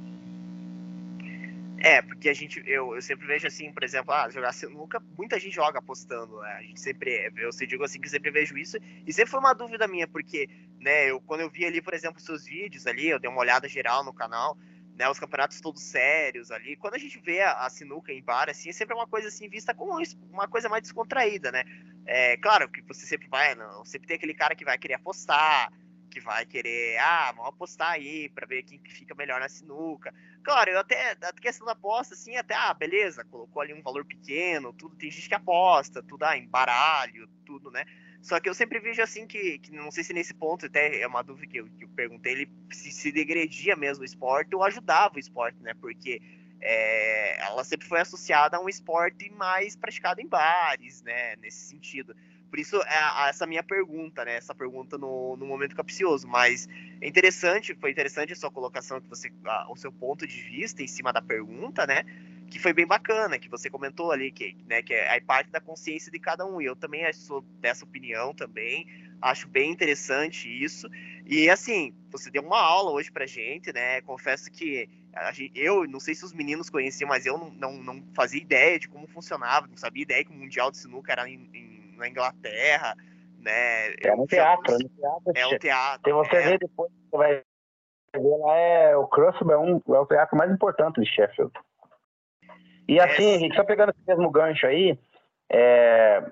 É, 1.82 2.02
porque 2.02 2.28
a 2.28 2.34
gente, 2.34 2.62
eu, 2.66 2.94
eu 2.94 3.02
sempre 3.02 3.26
vejo 3.26 3.48
assim, 3.48 3.72
por 3.72 3.84
exemplo, 3.84 4.14
ah, 4.14 4.30
jogar 4.30 4.52
sinuca, 4.52 5.02
muita 5.18 5.40
gente 5.40 5.56
joga 5.56 5.80
apostando, 5.80 6.40
né? 6.42 6.52
A 6.60 6.62
gente 6.62 6.80
sempre, 6.80 7.32
eu 7.38 7.54
se 7.54 7.66
digo 7.66 7.84
assim 7.84 8.02
que 8.02 8.10
sempre 8.10 8.32
vejo 8.32 8.58
isso, 8.58 8.78
e 9.08 9.14
sempre 9.14 9.32
foi 9.32 9.40
uma 9.40 9.54
dúvida 9.54 9.88
minha, 9.88 10.06
porque, 10.06 10.50
né, 10.80 11.10
eu, 11.10 11.22
quando 11.22 11.42
eu 11.42 11.50
vi 11.50 11.66
ali, 11.66 11.82
por 11.82 11.94
exemplo, 11.94 12.20
seus 12.20 12.46
vídeos 12.46 12.86
ali, 12.86 13.08
eu 13.08 13.20
dei 13.20 13.30
uma 13.30 13.40
olhada 13.40 13.68
geral 13.70 14.04
no 14.04 14.14
canal, 14.14 14.58
né, 14.98 15.10
os 15.10 15.18
campeonatos 15.18 15.62
todos 15.62 15.82
sérios 15.82 16.52
ali, 16.52 16.76
quando 16.76 16.96
a 16.96 16.98
gente 16.98 17.18
vê 17.22 17.40
a, 17.42 17.66
a 17.66 17.70
sinuca 17.70 18.12
em 18.12 18.22
bar, 18.22 18.50
assim, 18.50 18.70
é 18.70 18.74
sempre 18.74 18.94
uma 18.94 19.08
coisa 19.08 19.30
assim, 19.30 19.48
vista 19.48 19.74
como 19.74 19.98
uma 20.30 20.50
coisa 20.50 20.68
mais 20.68 20.82
descontraída, 20.82 21.50
né? 21.50 21.64
É, 22.06 22.36
claro 22.38 22.68
que 22.68 22.82
você 22.82 23.06
sempre 23.06 23.30
vai, 23.30 23.56
não, 23.56 23.86
sempre 23.86 24.06
tem 24.06 24.18
aquele 24.18 24.34
cara 24.34 24.54
que 24.54 24.66
vai 24.66 24.78
querer 24.78 24.96
apostar, 24.96 25.72
que 26.10 26.20
vai 26.20 26.46
querer, 26.46 26.98
ah, 26.98 27.32
vamos 27.32 27.50
apostar 27.50 27.92
aí 27.92 28.30
para 28.30 28.48
ver 28.48 28.64
quem 28.64 28.80
fica 28.80 29.16
melhor 29.16 29.40
na 29.40 29.48
sinuca. 29.48 30.14
Claro, 30.44 30.72
eu 30.72 30.80
até, 30.80 31.12
a 31.22 31.34
questão 31.34 31.66
da 31.66 31.74
aposta, 31.74 32.14
assim, 32.14 32.36
até, 32.36 32.56
ah, 32.56 32.74
beleza, 32.74 33.24
colocou 33.26 33.62
ali 33.62 33.74
um 33.74 33.82
valor 33.82 34.04
pequeno, 34.06 34.74
tudo, 34.74 34.96
tem 34.96 35.12
gente 35.12 35.30
que 35.30 35.36
aposta, 35.36 36.02
tudo, 36.02 36.24
ah, 36.24 36.38
em 36.38 36.48
baralho, 36.48 37.28
tudo, 37.46 37.72
né? 37.72 37.86
Só 38.22 38.40
que 38.40 38.50
eu 38.50 38.54
sempre 38.54 38.80
vejo 38.80 39.02
assim 39.02 39.26
que, 39.26 39.60
que 39.60 39.72
não 39.72 39.92
sei 39.92 40.04
se 40.04 40.14
nesse 40.14 40.34
ponto, 40.34 40.66
até 40.66 41.02
é 41.02 41.08
uma 41.08 41.22
dúvida 41.22 41.48
que 41.48 41.58
eu, 41.58 41.68
que 41.70 41.86
eu 41.86 41.90
perguntei, 41.90 42.34
ele 42.34 42.52
se, 42.72 42.92
se 42.92 43.12
degredia 43.12 43.76
mesmo 43.76 44.02
o 44.02 44.06
esporte 44.06 44.54
ou 44.56 44.64
ajudava 44.64 45.16
o 45.16 45.20
esporte, 45.20 45.58
né? 45.62 45.74
Porque 45.80 46.22
é, 46.62 47.42
ela 47.42 47.64
sempre 47.64 47.88
foi 47.88 48.02
associada 48.02 48.58
a 48.58 48.62
um 48.62 48.68
esporte 48.68 49.30
mais 49.32 49.76
praticado 49.76 50.20
em 50.20 50.28
bares, 50.28 51.02
né? 51.02 51.36
Nesse 51.38 51.70
sentido. 51.70 52.16
Por 52.50 52.60
isso, 52.60 52.78
é, 52.78 53.30
essa 53.30 53.46
minha 53.46 53.64
pergunta, 53.64 54.26
né? 54.26 54.36
Essa 54.36 54.56
pergunta 54.56 54.98
no, 54.98 55.38
no 55.38 55.46
momento 55.46 55.76
capcioso. 55.76 56.28
Mas 56.28 56.68
é 57.00 57.08
interessante, 57.08 57.76
foi 57.76 57.92
interessante 57.92 58.34
a 58.34 58.36
sua 58.36 58.50
colocação, 58.50 59.00
que 59.00 59.08
você, 59.08 59.32
a, 59.46 59.72
o 59.72 59.76
seu 59.76 59.92
ponto 59.92 60.26
de 60.26 60.42
vista 60.42 60.82
em 60.82 60.88
cima 60.88 61.14
da 61.14 61.22
pergunta, 61.22 61.86
né? 61.86 62.04
Que 62.50 62.58
foi 62.58 62.74
bem 62.74 62.88
bacana, 62.88 63.38
que 63.38 63.48
você 63.48 63.70
comentou 63.70 64.12
ali, 64.12 64.32
que, 64.32 64.58
né, 64.68 64.82
que 64.82 64.92
é 64.92 65.16
a 65.16 65.22
parte 65.22 65.52
da 65.52 65.62
consciência 65.62 66.12
de 66.12 66.18
cada 66.18 66.46
um. 66.46 66.60
E 66.60 66.66
eu 66.66 66.76
também 66.76 67.12
sou 67.14 67.42
dessa 67.62 67.86
opinião 67.86 68.34
também. 68.34 68.88
Acho 69.22 69.48
bem 69.48 69.72
interessante 69.72 70.48
isso. 70.50 70.90
E 71.28 71.48
assim, 71.50 71.94
você 72.10 72.32
deu 72.32 72.42
uma 72.42 72.60
aula 72.60 72.92
hoje 72.92 73.12
pra 73.12 73.28
gente, 73.28 73.72
né? 73.72 74.02
Confesso 74.02 74.50
que 74.50 74.90
eu 75.54 75.88
não 75.88 76.00
sei 76.00 76.16
se 76.16 76.24
os 76.24 76.34
meninos 76.34 76.70
conheciam, 76.70 77.08
mas 77.08 77.26
eu 77.26 77.38
não, 77.38 77.52
não, 77.52 77.84
não, 77.84 78.04
fazia 78.14 78.42
ideia 78.42 78.80
de 78.80 78.88
como 78.88 79.08
funcionava, 79.08 79.68
não 79.68 79.76
sabia 79.78 80.04
ideia 80.04 80.24
que 80.24 80.32
o 80.32 80.36
Mundial 80.36 80.72
de 80.72 80.78
Sinuca 80.78 81.12
era 81.12 81.30
em, 81.30 81.50
em 81.54 81.69
na 82.00 82.08
Inglaterra, 82.08 82.96
né? 83.40 83.94
É 84.04 84.14
um 84.14 84.26
teatro, 84.26 84.74
é 84.74 84.78
um 84.78 84.90
teatro. 84.90 85.34
É 85.36 85.48
um 85.48 85.58
teatro. 85.58 86.02
Se 86.04 86.12
você 86.14 86.36
é... 86.36 86.42
ver 86.42 86.60
depois, 86.60 86.92
você 86.92 87.18
vai 87.18 87.44
ver 88.16 88.38
lá, 88.38 88.56
é, 88.56 88.96
o 88.96 89.08
Crucible 89.08 89.54
é, 89.54 89.58
um, 89.58 89.82
é 89.90 90.00
o 90.00 90.06
teatro 90.06 90.38
mais 90.38 90.52
importante 90.52 91.00
de 91.00 91.08
Sheffield. 91.08 91.52
E 92.88 93.00
é, 93.00 93.04
assim, 93.04 93.24
Henrique, 93.24 93.56
só 93.56 93.64
pegando 93.64 93.92
esse 93.92 94.02
mesmo 94.08 94.32
gancho 94.32 94.66
aí, 94.66 94.98
é, 95.52 96.24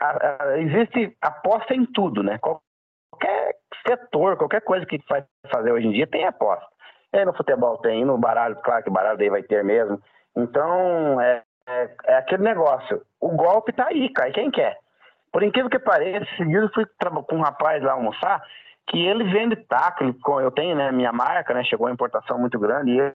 a, 0.00 0.44
a, 0.44 0.58
existe 0.60 1.16
aposta 1.20 1.74
em 1.74 1.84
tudo, 1.84 2.22
né? 2.22 2.38
Qualquer 2.38 3.56
setor, 3.86 4.36
qualquer 4.36 4.60
coisa 4.62 4.86
que 4.86 5.00
vai 5.08 5.24
fazer 5.50 5.72
hoje 5.72 5.88
em 5.88 5.92
dia 5.92 6.06
tem 6.06 6.24
aposta. 6.24 6.66
E 7.12 7.24
no 7.24 7.34
futebol 7.34 7.76
tem, 7.78 8.04
no 8.04 8.16
baralho, 8.16 8.56
claro 8.62 8.84
que 8.84 8.90
baralho 8.90 9.18
daí 9.18 9.28
vai 9.28 9.42
ter 9.42 9.64
mesmo. 9.64 10.00
Então, 10.36 11.20
é, 11.20 11.42
é, 11.66 11.90
é 12.04 12.14
aquele 12.16 12.44
negócio. 12.44 13.02
O 13.20 13.30
golpe 13.30 13.72
tá 13.72 13.88
aí, 13.88 14.08
cai 14.12 14.30
quem 14.32 14.50
quer. 14.50 14.78
Por 15.32 15.42
incrível 15.42 15.70
que 15.70 15.78
pareça, 15.78 16.26
seguido 16.36 16.70
fui 16.74 16.84
com 17.28 17.36
um 17.36 17.42
rapaz 17.42 17.82
lá 17.82 17.92
almoçar, 17.92 18.42
que 18.88 18.98
ele 18.98 19.24
vende 19.24 19.56
taco, 19.56 20.04
eu 20.40 20.50
tenho, 20.50 20.74
né, 20.74 20.90
minha 20.90 21.12
marca, 21.12 21.54
né, 21.54 21.62
chegou 21.62 21.86
a 21.86 21.92
importação 21.92 22.38
muito 22.38 22.58
grande, 22.58 22.90
e 22.90 22.98
ele, 22.98 23.12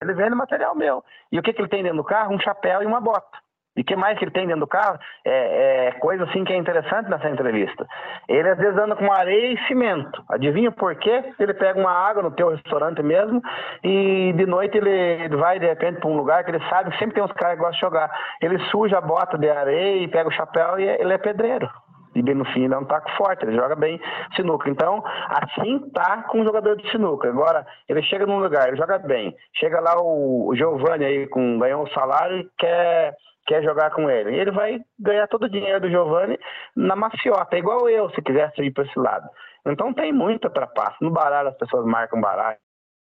ele 0.00 0.14
vende 0.14 0.34
material 0.34 0.74
meu. 0.74 1.04
E 1.30 1.38
o 1.38 1.42
que, 1.42 1.52
que 1.52 1.60
ele 1.60 1.68
tem 1.68 1.82
dentro 1.82 1.98
do 1.98 2.04
carro? 2.04 2.34
Um 2.34 2.40
chapéu 2.40 2.82
e 2.82 2.86
uma 2.86 3.00
bota. 3.00 3.38
E 3.76 3.84
que 3.84 3.94
mais 3.94 4.18
que 4.18 4.24
ele 4.24 4.30
tem 4.30 4.46
dentro 4.46 4.60
do 4.60 4.66
carro? 4.66 4.98
É, 5.24 5.88
é, 5.88 5.92
coisa 5.92 6.24
assim 6.24 6.44
que 6.44 6.52
é 6.52 6.56
interessante 6.56 7.10
nessa 7.10 7.28
entrevista. 7.28 7.86
Ele 8.28 8.48
às 8.48 8.58
vezes 8.58 8.78
anda 8.78 8.96
com 8.96 9.12
areia 9.12 9.52
e 9.52 9.66
cimento. 9.66 10.24
Adivinha 10.30 10.72
por 10.72 10.94
quê? 10.96 11.22
Ele 11.38 11.52
pega 11.52 11.78
uma 11.78 11.92
água 11.92 12.22
no 12.22 12.30
teu 12.30 12.48
restaurante 12.48 13.02
mesmo 13.02 13.42
e 13.84 14.32
de 14.34 14.46
noite 14.46 14.78
ele 14.78 15.28
vai 15.36 15.58
de 15.58 15.66
repente 15.66 16.00
para 16.00 16.08
um 16.08 16.16
lugar 16.16 16.42
que 16.44 16.50
ele 16.50 16.68
sabe 16.70 16.90
que 16.90 16.98
sempre 16.98 17.14
tem 17.14 17.24
uns 17.24 17.32
caras 17.32 17.56
que 17.56 17.64
gostam 17.64 17.72
de 17.72 17.80
jogar. 17.80 18.10
Ele 18.40 18.58
suja 18.70 18.98
a 18.98 19.02
bota 19.02 19.36
de 19.36 19.50
areia 19.50 20.02
e 20.02 20.08
pega 20.08 20.28
o 20.28 20.32
chapéu 20.32 20.80
e 20.80 20.88
ele 20.88 21.12
é 21.12 21.18
pedreiro. 21.18 21.68
E 22.14 22.22
bem 22.22 22.34
no 22.34 22.46
fim 22.46 22.64
ele 22.64 22.72
é 22.72 22.78
um 22.78 22.84
taco 22.86 23.10
forte, 23.18 23.44
ele 23.44 23.54
joga 23.54 23.76
bem 23.76 24.00
sinuca. 24.34 24.70
Então, 24.70 25.04
assim 25.28 25.78
tá 25.90 26.22
com 26.30 26.40
o 26.40 26.44
jogador 26.44 26.74
de 26.76 26.90
sinuca. 26.90 27.28
Agora, 27.28 27.66
ele 27.86 28.02
chega 28.04 28.24
num 28.24 28.38
lugar, 28.38 28.68
ele 28.68 28.78
joga 28.78 28.98
bem. 28.98 29.36
Chega 29.54 29.80
lá 29.80 30.00
o, 30.00 30.48
o 30.48 30.56
Giovanni 30.56 31.04
aí, 31.04 31.26
com, 31.26 31.58
ganhou 31.58 31.82
um 31.82 31.86
salário 31.88 32.38
e 32.38 32.48
quer 32.56 33.14
quer 33.46 33.62
jogar 33.62 33.90
com 33.90 34.10
ele. 34.10 34.32
E 34.32 34.38
ele 34.38 34.50
vai 34.50 34.80
ganhar 34.98 35.26
todo 35.28 35.44
o 35.44 35.48
dinheiro 35.48 35.80
do 35.80 35.90
Giovanni 35.90 36.38
na 36.74 36.96
maciota, 36.96 37.56
igual 37.56 37.88
eu, 37.88 38.10
se 38.10 38.22
quisesse 38.22 38.62
ir 38.62 38.72
para 38.72 38.84
esse 38.84 38.98
lado. 38.98 39.28
Então 39.66 39.92
tem 39.92 40.12
muita 40.12 40.50
trapaça. 40.50 40.96
No 41.00 41.10
baralho 41.10 41.48
as 41.48 41.56
pessoas 41.56 41.84
marcam 41.84 42.20
baralho, 42.20 42.58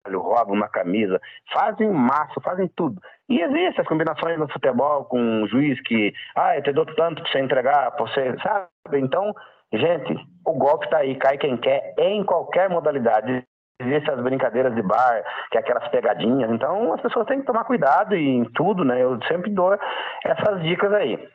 roubam 0.09 0.55
uma 0.55 0.69
camisa, 0.69 1.21
fazem 1.53 1.91
maço, 1.91 2.41
fazem 2.41 2.69
tudo. 2.77 3.01
E 3.29 3.41
existem 3.41 3.81
as 3.81 3.89
combinações 3.89 4.39
no 4.39 4.51
futebol 4.51 5.05
com 5.05 5.21
um 5.21 5.47
juiz 5.49 5.81
que, 5.83 6.13
ah, 6.37 6.57
eu 6.57 6.63
te 6.63 6.73
dou 6.73 6.87
tanto 6.87 7.23
para 7.23 7.33
você 7.33 7.41
entregar, 7.41 7.91
para 7.93 8.07
você, 8.07 8.37
sabe? 8.43 8.69
Então, 8.99 9.35
gente, 9.73 10.15
o 10.45 10.53
golpe 10.53 10.85
está 10.85 10.99
aí, 10.99 11.17
cai 11.17 11.39
quem 11.39 11.57
quer, 11.57 11.95
em 11.99 12.25
qualquer 12.25 12.69
modalidade 12.69 13.47
existem 13.81 14.15
as 14.15 14.21
brincadeiras 14.21 14.75
de 14.75 14.83
bar, 14.83 15.23
que 15.51 15.59
é 15.59 15.61
aquelas 15.61 15.87
pegadinhas. 15.89 16.51
Então 16.51 16.93
as 16.93 17.01
pessoas 17.01 17.27
têm 17.27 17.41
que 17.41 17.47
tomar 17.47 17.65
cuidado 17.65 18.15
em 18.15 18.45
tudo, 18.53 18.85
né? 18.85 19.03
Eu 19.03 19.19
sempre 19.29 19.51
dou 19.51 19.77
essas 20.25 20.63
dicas 20.63 20.93
aí. 20.93 21.29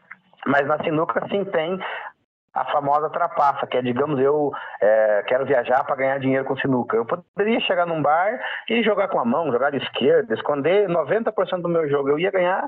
Mas 0.45 0.65
na 0.67 0.77
sinuca 0.83 1.25
sim 1.29 1.43
tem 1.45 1.79
a 2.57 2.65
famosa 2.71 3.09
trapaça, 3.09 3.67
que 3.67 3.77
é, 3.77 3.81
digamos, 3.83 4.19
eu 4.19 4.51
é, 4.81 5.23
quero 5.27 5.45
viajar 5.45 5.83
para 5.83 5.95
ganhar 5.95 6.19
dinheiro 6.19 6.43
com 6.43 6.57
sinuca. 6.57 6.97
Eu 6.97 7.05
poderia 7.05 7.59
chegar 7.61 7.85
num 7.85 8.01
bar 8.01 8.39
e 8.67 8.81
jogar 8.81 9.09
com 9.09 9.19
a 9.19 9.25
mão, 9.25 9.51
jogar 9.51 9.69
de 9.69 9.77
esquerda, 9.77 10.33
esconder 10.33 10.89
90% 10.89 11.61
do 11.61 11.69
meu 11.69 11.87
jogo. 11.87 12.09
Eu 12.09 12.17
ia 12.17 12.31
ganhar, 12.31 12.67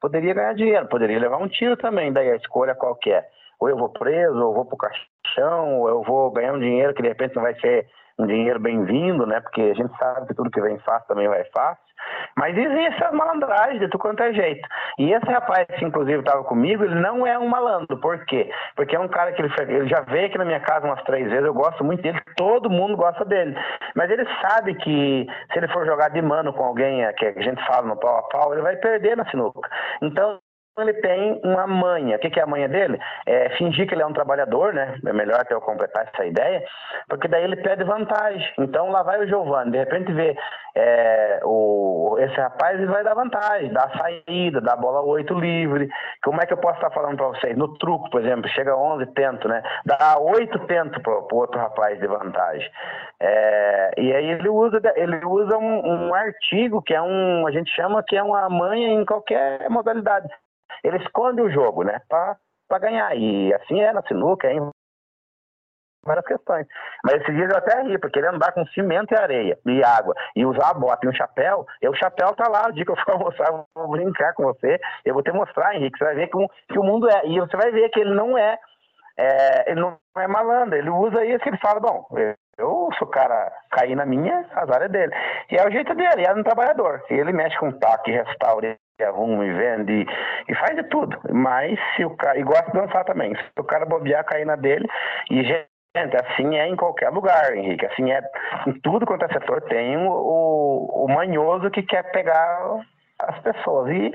poderia 0.00 0.34
ganhar 0.34 0.54
dinheiro, 0.54 0.88
poderia 0.88 1.20
levar 1.20 1.36
um 1.36 1.48
tiro 1.48 1.76
também, 1.76 2.12
daí 2.12 2.30
a 2.32 2.36
escolha 2.36 2.74
qualquer. 2.74 3.28
Ou 3.60 3.68
eu 3.68 3.76
vou 3.76 3.90
preso, 3.90 4.34
ou 4.34 4.50
eu 4.50 4.54
vou 4.54 4.64
pro 4.64 4.76
caixão, 4.76 5.80
ou 5.80 5.88
eu 5.88 6.02
vou 6.02 6.32
ganhar 6.32 6.52
um 6.52 6.58
dinheiro 6.58 6.92
que 6.94 7.02
de 7.02 7.08
repente 7.08 7.36
não 7.36 7.42
vai 7.42 7.54
ser 7.60 7.86
um 8.18 8.26
dinheiro 8.26 8.58
bem-vindo, 8.58 9.24
né? 9.26 9.40
Porque 9.40 9.60
a 9.60 9.74
gente 9.74 9.96
sabe 9.96 10.26
que 10.26 10.34
tudo 10.34 10.50
que 10.50 10.60
vem 10.60 10.78
fácil 10.80 11.06
também 11.06 11.28
vai 11.28 11.44
fácil. 11.54 11.88
Mas 12.36 12.56
existe 12.56 13.04
as 13.04 13.12
malandragens 13.12 13.80
de 13.80 13.88
tudo 13.88 14.00
quanto 14.00 14.22
é 14.22 14.32
jeito. 14.32 14.66
E 14.98 15.12
esse 15.12 15.26
rapaz 15.26 15.66
que 15.78 15.84
inclusive 15.84 16.20
estava 16.20 16.42
comigo, 16.44 16.84
ele 16.84 16.94
não 16.94 17.26
é 17.26 17.38
um 17.38 17.48
malandro. 17.48 17.98
Por 17.98 18.24
quê? 18.26 18.50
Porque 18.74 18.96
é 18.96 19.00
um 19.00 19.08
cara 19.08 19.32
que 19.32 19.42
ele, 19.42 19.52
ele, 19.68 19.88
já 19.88 20.00
veio 20.00 20.26
aqui 20.26 20.38
na 20.38 20.44
minha 20.44 20.60
casa 20.60 20.86
umas 20.86 21.02
três 21.04 21.28
vezes, 21.28 21.44
eu 21.44 21.54
gosto 21.54 21.84
muito 21.84 22.02
dele, 22.02 22.20
todo 22.36 22.70
mundo 22.70 22.96
gosta 22.96 23.24
dele. 23.24 23.56
Mas 23.94 24.10
ele 24.10 24.26
sabe 24.40 24.74
que 24.74 25.26
se 25.52 25.58
ele 25.58 25.68
for 25.68 25.86
jogar 25.86 26.10
de 26.10 26.22
mano 26.22 26.52
com 26.52 26.64
alguém, 26.64 27.04
é, 27.04 27.12
que 27.12 27.26
a 27.26 27.42
gente 27.42 27.64
fala 27.66 27.86
no 27.86 27.96
pau 27.96 28.18
a 28.18 28.22
pau, 28.22 28.52
ele 28.52 28.62
vai 28.62 28.76
perder 28.76 29.16
na 29.16 29.28
sinuca. 29.30 29.68
Então 30.02 30.38
ele 30.80 30.94
tem 30.94 31.40
uma 31.44 31.66
manha. 31.66 32.16
O 32.16 32.18
que 32.18 32.38
é 32.38 32.42
a 32.42 32.46
manha 32.46 32.68
dele? 32.68 32.98
É 33.26 33.50
fingir 33.56 33.86
que 33.86 33.94
ele 33.94 34.02
é 34.02 34.06
um 34.06 34.12
trabalhador, 34.12 34.72
né? 34.72 34.98
É 35.04 35.12
melhor 35.12 35.40
até 35.40 35.54
eu 35.54 35.60
completar 35.60 36.08
essa 36.12 36.24
ideia, 36.24 36.64
porque 37.08 37.28
daí 37.28 37.44
ele 37.44 37.56
pede 37.56 37.84
vantagem. 37.84 38.52
Então 38.58 38.90
lá 38.90 39.02
vai 39.02 39.20
o 39.20 39.28
Giovanni, 39.28 39.72
de 39.72 39.78
repente 39.78 40.12
vê 40.12 40.36
é, 40.74 41.40
o, 41.44 42.16
esse 42.20 42.34
rapaz 42.40 42.80
e 42.80 42.86
vai 42.86 43.02
dar 43.02 43.14
vantagem, 43.14 43.72
dá 43.72 43.90
saída, 43.96 44.60
dá 44.60 44.76
bola 44.76 45.00
8 45.02 45.34
livre. 45.34 45.88
Como 46.22 46.40
é 46.40 46.46
que 46.46 46.52
eu 46.52 46.58
posso 46.58 46.76
estar 46.76 46.90
falando 46.90 47.16
para 47.16 47.28
vocês? 47.28 47.56
No 47.56 47.76
truco, 47.78 48.08
por 48.10 48.20
exemplo, 48.20 48.48
chega 48.50 48.76
11 48.76 49.06
tento, 49.06 49.48
né? 49.48 49.62
Dá 49.84 50.18
8 50.18 50.58
tento 50.66 51.00
para 51.00 51.12
o 51.12 51.26
outro 51.32 51.58
rapaz 51.58 51.98
de 51.98 52.06
vantagem. 52.06 52.70
É, 53.20 53.90
e 53.96 54.12
aí 54.14 54.30
ele 54.30 54.48
usa, 54.48 54.80
ele 54.94 55.24
usa 55.24 55.58
um, 55.58 56.08
um 56.08 56.14
artigo 56.14 56.80
que 56.82 56.94
é 56.94 57.02
um, 57.02 57.46
a 57.46 57.50
gente 57.50 57.70
chama 57.74 58.04
que 58.06 58.16
é 58.16 58.22
uma 58.22 58.48
manha 58.48 58.88
em 58.88 59.04
qualquer 59.04 59.68
modalidade 59.68 60.28
ele 60.82 60.98
esconde 60.98 61.40
o 61.40 61.50
jogo, 61.50 61.84
né? 61.84 62.00
Para 62.08 62.78
ganhar. 62.78 63.16
E 63.16 63.52
assim 63.54 63.80
é 63.80 63.92
na 63.92 64.02
sinuca, 64.02 64.48
é 64.48 64.54
em 64.54 64.70
várias 66.04 66.26
questões. 66.26 66.66
Mas 67.04 67.20
esses 67.20 67.34
dias 67.34 67.50
eu 67.50 67.56
até 67.56 67.82
ri, 67.82 67.98
porque 67.98 68.18
ele 68.18 68.28
andar 68.28 68.52
com 68.52 68.66
cimento 68.68 69.12
e 69.12 69.16
areia 69.16 69.58
e 69.66 69.84
água 69.84 70.14
e 70.34 70.44
usar 70.44 70.70
a 70.70 70.74
bota 70.74 71.06
e 71.06 71.08
um 71.08 71.12
chapéu, 71.12 71.66
e 71.82 71.88
o 71.88 71.94
chapéu 71.94 72.34
tá 72.34 72.48
lá, 72.48 72.68
o 72.68 72.72
dia 72.72 72.84
que 72.84 72.90
eu 72.90 72.96
for 72.96 73.12
almoçar, 73.12 73.48
eu 73.48 73.64
vou 73.74 73.88
brincar 73.88 74.32
com 74.34 74.44
você, 74.44 74.80
eu 75.04 75.14
vou 75.14 75.22
te 75.22 75.30
mostrar, 75.32 75.74
Henrique, 75.74 75.98
você 75.98 76.04
vai 76.04 76.14
ver 76.14 76.28
que, 76.28 76.46
que 76.72 76.78
o 76.78 76.84
mundo 76.84 77.08
é, 77.08 77.26
e 77.26 77.38
você 77.38 77.56
vai 77.56 77.70
ver 77.70 77.88
que 77.90 78.00
ele 78.00 78.14
não 78.14 78.36
é, 78.36 78.58
é 79.16 79.70
ele 79.70 79.80
não 79.80 79.96
é 80.16 80.26
malandro, 80.26 80.76
ele 80.76 80.90
usa 80.90 81.24
isso 81.24 81.46
ele 81.46 81.58
fala, 81.58 81.80
bom, 81.80 82.06
se 82.94 83.04
o 83.04 83.06
cara 83.06 83.50
cair 83.70 83.94
na 83.94 84.06
minha, 84.06 84.44
azar 84.54 84.82
é 84.82 84.88
dele. 84.88 85.12
E 85.50 85.56
é 85.56 85.66
o 85.66 85.70
jeito 85.70 85.94
dele, 85.94 86.26
é 86.26 86.32
um 86.32 86.42
trabalhador. 86.42 87.02
Ele 87.10 87.32
mexe 87.32 87.56
com 87.58 87.72
taque, 87.72 88.10
restaura, 88.10 88.76
arruma 89.04 89.44
e 89.44 89.52
vende 89.52 90.06
e 90.48 90.54
faz 90.56 90.74
de 90.74 90.82
tudo. 90.84 91.18
Mas 91.32 91.78
se 91.94 92.04
o 92.04 92.16
cara. 92.16 92.38
E 92.38 92.42
gosta 92.42 92.70
de 92.70 92.78
dançar 92.78 93.04
também. 93.04 93.34
Se 93.34 93.60
o 93.60 93.64
cara 93.64 93.86
bobear, 93.86 94.24
cair 94.24 94.44
na 94.44 94.56
dele. 94.56 94.88
E, 95.30 95.44
gente, 95.44 96.16
assim 96.16 96.56
é 96.56 96.68
em 96.68 96.76
qualquer 96.76 97.10
lugar, 97.10 97.56
Henrique. 97.56 97.86
Assim 97.86 98.10
é. 98.10 98.20
Em 98.66 98.72
tudo 98.80 99.06
quanto 99.06 99.24
é 99.24 99.28
setor 99.28 99.62
tem 99.62 99.96
o, 99.96 101.04
o 101.04 101.08
manhoso 101.08 101.70
que 101.70 101.82
quer 101.82 102.10
pegar 102.10 102.80
as 103.20 103.38
pessoas. 103.40 103.90
E 103.90 104.12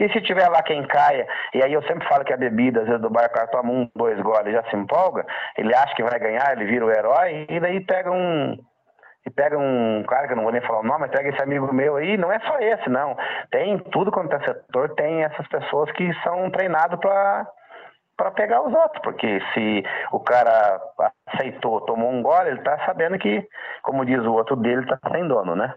e 0.00 0.08
se 0.12 0.20
tiver 0.22 0.48
lá 0.48 0.62
quem 0.62 0.86
caia, 0.86 1.26
e 1.54 1.62
aí 1.62 1.72
eu 1.72 1.82
sempre 1.82 2.08
falo 2.08 2.24
que 2.24 2.32
a 2.32 2.36
bebida, 2.36 2.80
às 2.80 2.86
vezes 2.86 3.00
do 3.00 3.10
bar, 3.10 3.26
o 3.26 3.30
cara 3.32 3.46
toma 3.48 3.70
um, 3.70 3.90
dois 3.94 4.20
goles 4.20 4.52
já 4.52 4.62
se 4.64 4.76
empolga, 4.76 5.24
ele 5.56 5.74
acha 5.74 5.94
que 5.94 6.02
vai 6.02 6.18
ganhar, 6.18 6.52
ele 6.52 6.66
vira 6.66 6.84
o 6.84 6.90
herói, 6.90 7.46
e 7.48 7.60
daí 7.60 7.80
pega 7.80 8.10
um. 8.10 8.58
E 9.24 9.30
pega 9.30 9.56
um 9.56 10.02
cara 10.08 10.26
que 10.26 10.32
eu 10.32 10.36
não 10.36 10.42
vou 10.42 10.52
nem 10.52 10.60
falar 10.62 10.80
o 10.80 10.82
nome, 10.82 11.02
mas 11.02 11.12
pega 11.12 11.28
esse 11.28 11.40
amigo 11.40 11.72
meu 11.72 11.94
aí, 11.94 12.16
não 12.16 12.32
é 12.32 12.40
só 12.40 12.58
esse, 12.58 12.88
não. 12.88 13.16
Tem 13.52 13.78
tudo 13.78 14.10
quanto 14.10 14.34
é 14.34 14.40
setor, 14.40 14.94
tem 14.96 15.22
essas 15.22 15.46
pessoas 15.46 15.92
que 15.92 16.12
são 16.24 16.50
treinadas 16.50 16.98
para 16.98 17.46
para 18.16 18.30
pegar 18.32 18.62
os 18.62 18.72
outros, 18.72 19.02
porque 19.02 19.40
se 19.52 19.82
o 20.12 20.20
cara 20.20 20.80
aceitou, 21.26 21.80
tomou 21.80 22.10
um 22.10 22.22
gole, 22.22 22.50
ele 22.50 22.62
tá 22.62 22.78
sabendo 22.84 23.18
que, 23.18 23.46
como 23.82 24.04
diz 24.04 24.20
o 24.20 24.34
outro 24.34 24.54
dele, 24.54 24.86
tá 24.86 24.98
sem 25.10 25.26
dono, 25.26 25.56
né? 25.56 25.74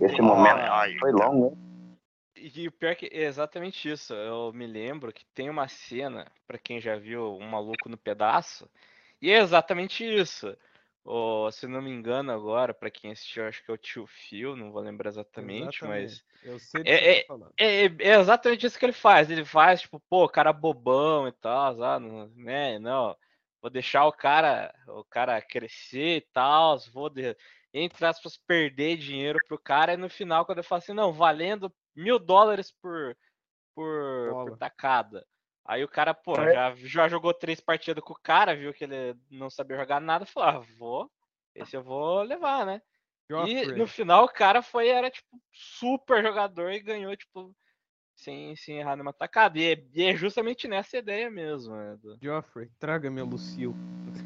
Esse 0.00 0.20
momento 0.20 0.58
ai, 0.58 0.96
foi 0.98 1.12
longo, 1.12 1.50
né? 1.50 1.66
E 2.36 2.68
o 2.68 2.72
pior 2.72 2.90
é 2.90 2.94
que 2.94 3.06
é 3.06 3.24
exatamente 3.24 3.90
isso. 3.90 4.12
Eu 4.14 4.52
me 4.52 4.66
lembro 4.66 5.12
que 5.12 5.24
tem 5.34 5.48
uma 5.48 5.68
cena, 5.68 6.30
para 6.46 6.58
quem 6.58 6.80
já 6.80 6.96
viu 6.96 7.36
Um 7.36 7.48
Maluco 7.48 7.88
no 7.88 7.96
Pedaço, 7.96 8.68
e 9.20 9.30
é 9.30 9.38
exatamente 9.38 10.04
isso. 10.04 10.56
Oh, 11.02 11.48
se 11.52 11.66
não 11.66 11.80
me 11.80 11.90
engano 11.90 12.32
agora, 12.32 12.74
para 12.74 12.90
quem 12.90 13.12
assistiu, 13.12 13.46
acho 13.46 13.64
que 13.64 13.70
é 13.70 13.74
o 13.74 13.78
tio 13.78 14.06
Phil, 14.06 14.56
não 14.56 14.72
vou 14.72 14.82
lembrar 14.82 15.08
exatamente, 15.08 15.78
exatamente. 15.78 15.88
mas. 15.88 16.24
Eu 16.42 16.58
sei 16.58 16.82
é, 16.84 17.18
é, 17.18 17.26
é, 17.56 17.84
é, 17.84 18.20
exatamente 18.20 18.66
isso 18.66 18.78
que 18.78 18.84
ele 18.84 18.92
faz. 18.92 19.30
Ele 19.30 19.44
faz, 19.44 19.82
tipo, 19.82 20.00
pô, 20.08 20.28
cara 20.28 20.52
bobão 20.52 21.26
e 21.26 21.32
tal, 21.32 21.82
ah, 21.82 21.98
não, 21.98 22.26
né? 22.34 22.78
Não, 22.78 23.16
vou 23.62 23.70
deixar 23.70 24.04
o 24.06 24.12
cara, 24.12 24.74
o 24.88 25.04
cara 25.04 25.40
crescer 25.40 26.16
e 26.16 26.20
tal, 26.32 26.78
vou 26.92 27.08
de 27.08 27.36
entre 27.78 28.06
aspas, 28.06 28.38
perder 28.46 28.96
dinheiro 28.96 29.38
pro 29.46 29.58
cara, 29.58 29.92
e 29.92 29.96
no 29.96 30.08
final, 30.08 30.46
quando 30.46 30.58
eu 30.58 30.64
falo 30.64 30.78
assim, 30.78 30.94
não, 30.94 31.12
valendo 31.12 31.72
mil 31.94 32.18
dólares 32.18 32.72
por, 32.80 33.16
por, 33.74 34.30
por 34.30 34.58
tacada. 34.58 35.26
Aí 35.64 35.84
o 35.84 35.88
cara, 35.88 36.14
pô, 36.14 36.40
é. 36.40 36.54
já, 36.54 36.74
já 36.76 37.08
jogou 37.08 37.34
três 37.34 37.60
partidas 37.60 38.02
com 38.02 38.12
o 38.12 38.20
cara, 38.22 38.56
viu 38.56 38.72
que 38.72 38.84
ele 38.84 39.18
não 39.30 39.50
sabia 39.50 39.76
jogar 39.76 40.00
nada, 40.00 40.24
falou, 40.24 40.48
ah, 40.48 40.64
vou, 40.78 41.10
esse 41.54 41.76
eu 41.76 41.82
vou 41.82 42.22
levar, 42.22 42.64
né? 42.64 42.80
E 43.28 43.66
no 43.72 43.86
final 43.86 44.24
o 44.24 44.32
cara 44.32 44.62
foi, 44.62 44.88
era 44.88 45.10
tipo, 45.10 45.42
super 45.52 46.22
jogador 46.22 46.70
e 46.70 46.80
ganhou, 46.80 47.14
tipo, 47.16 47.54
sem, 48.14 48.54
sem 48.56 48.78
errar 48.78 48.96
numa 48.96 49.12
tacada. 49.12 49.58
E 49.58 49.72
é, 49.72 49.84
e 49.92 50.04
é 50.04 50.16
justamente 50.16 50.68
nessa 50.68 50.96
ideia 50.96 51.28
mesmo. 51.28 51.74
Né? 51.74 51.98
Joffrey, 52.22 52.70
traga-me 52.78 53.20
a 53.20 53.24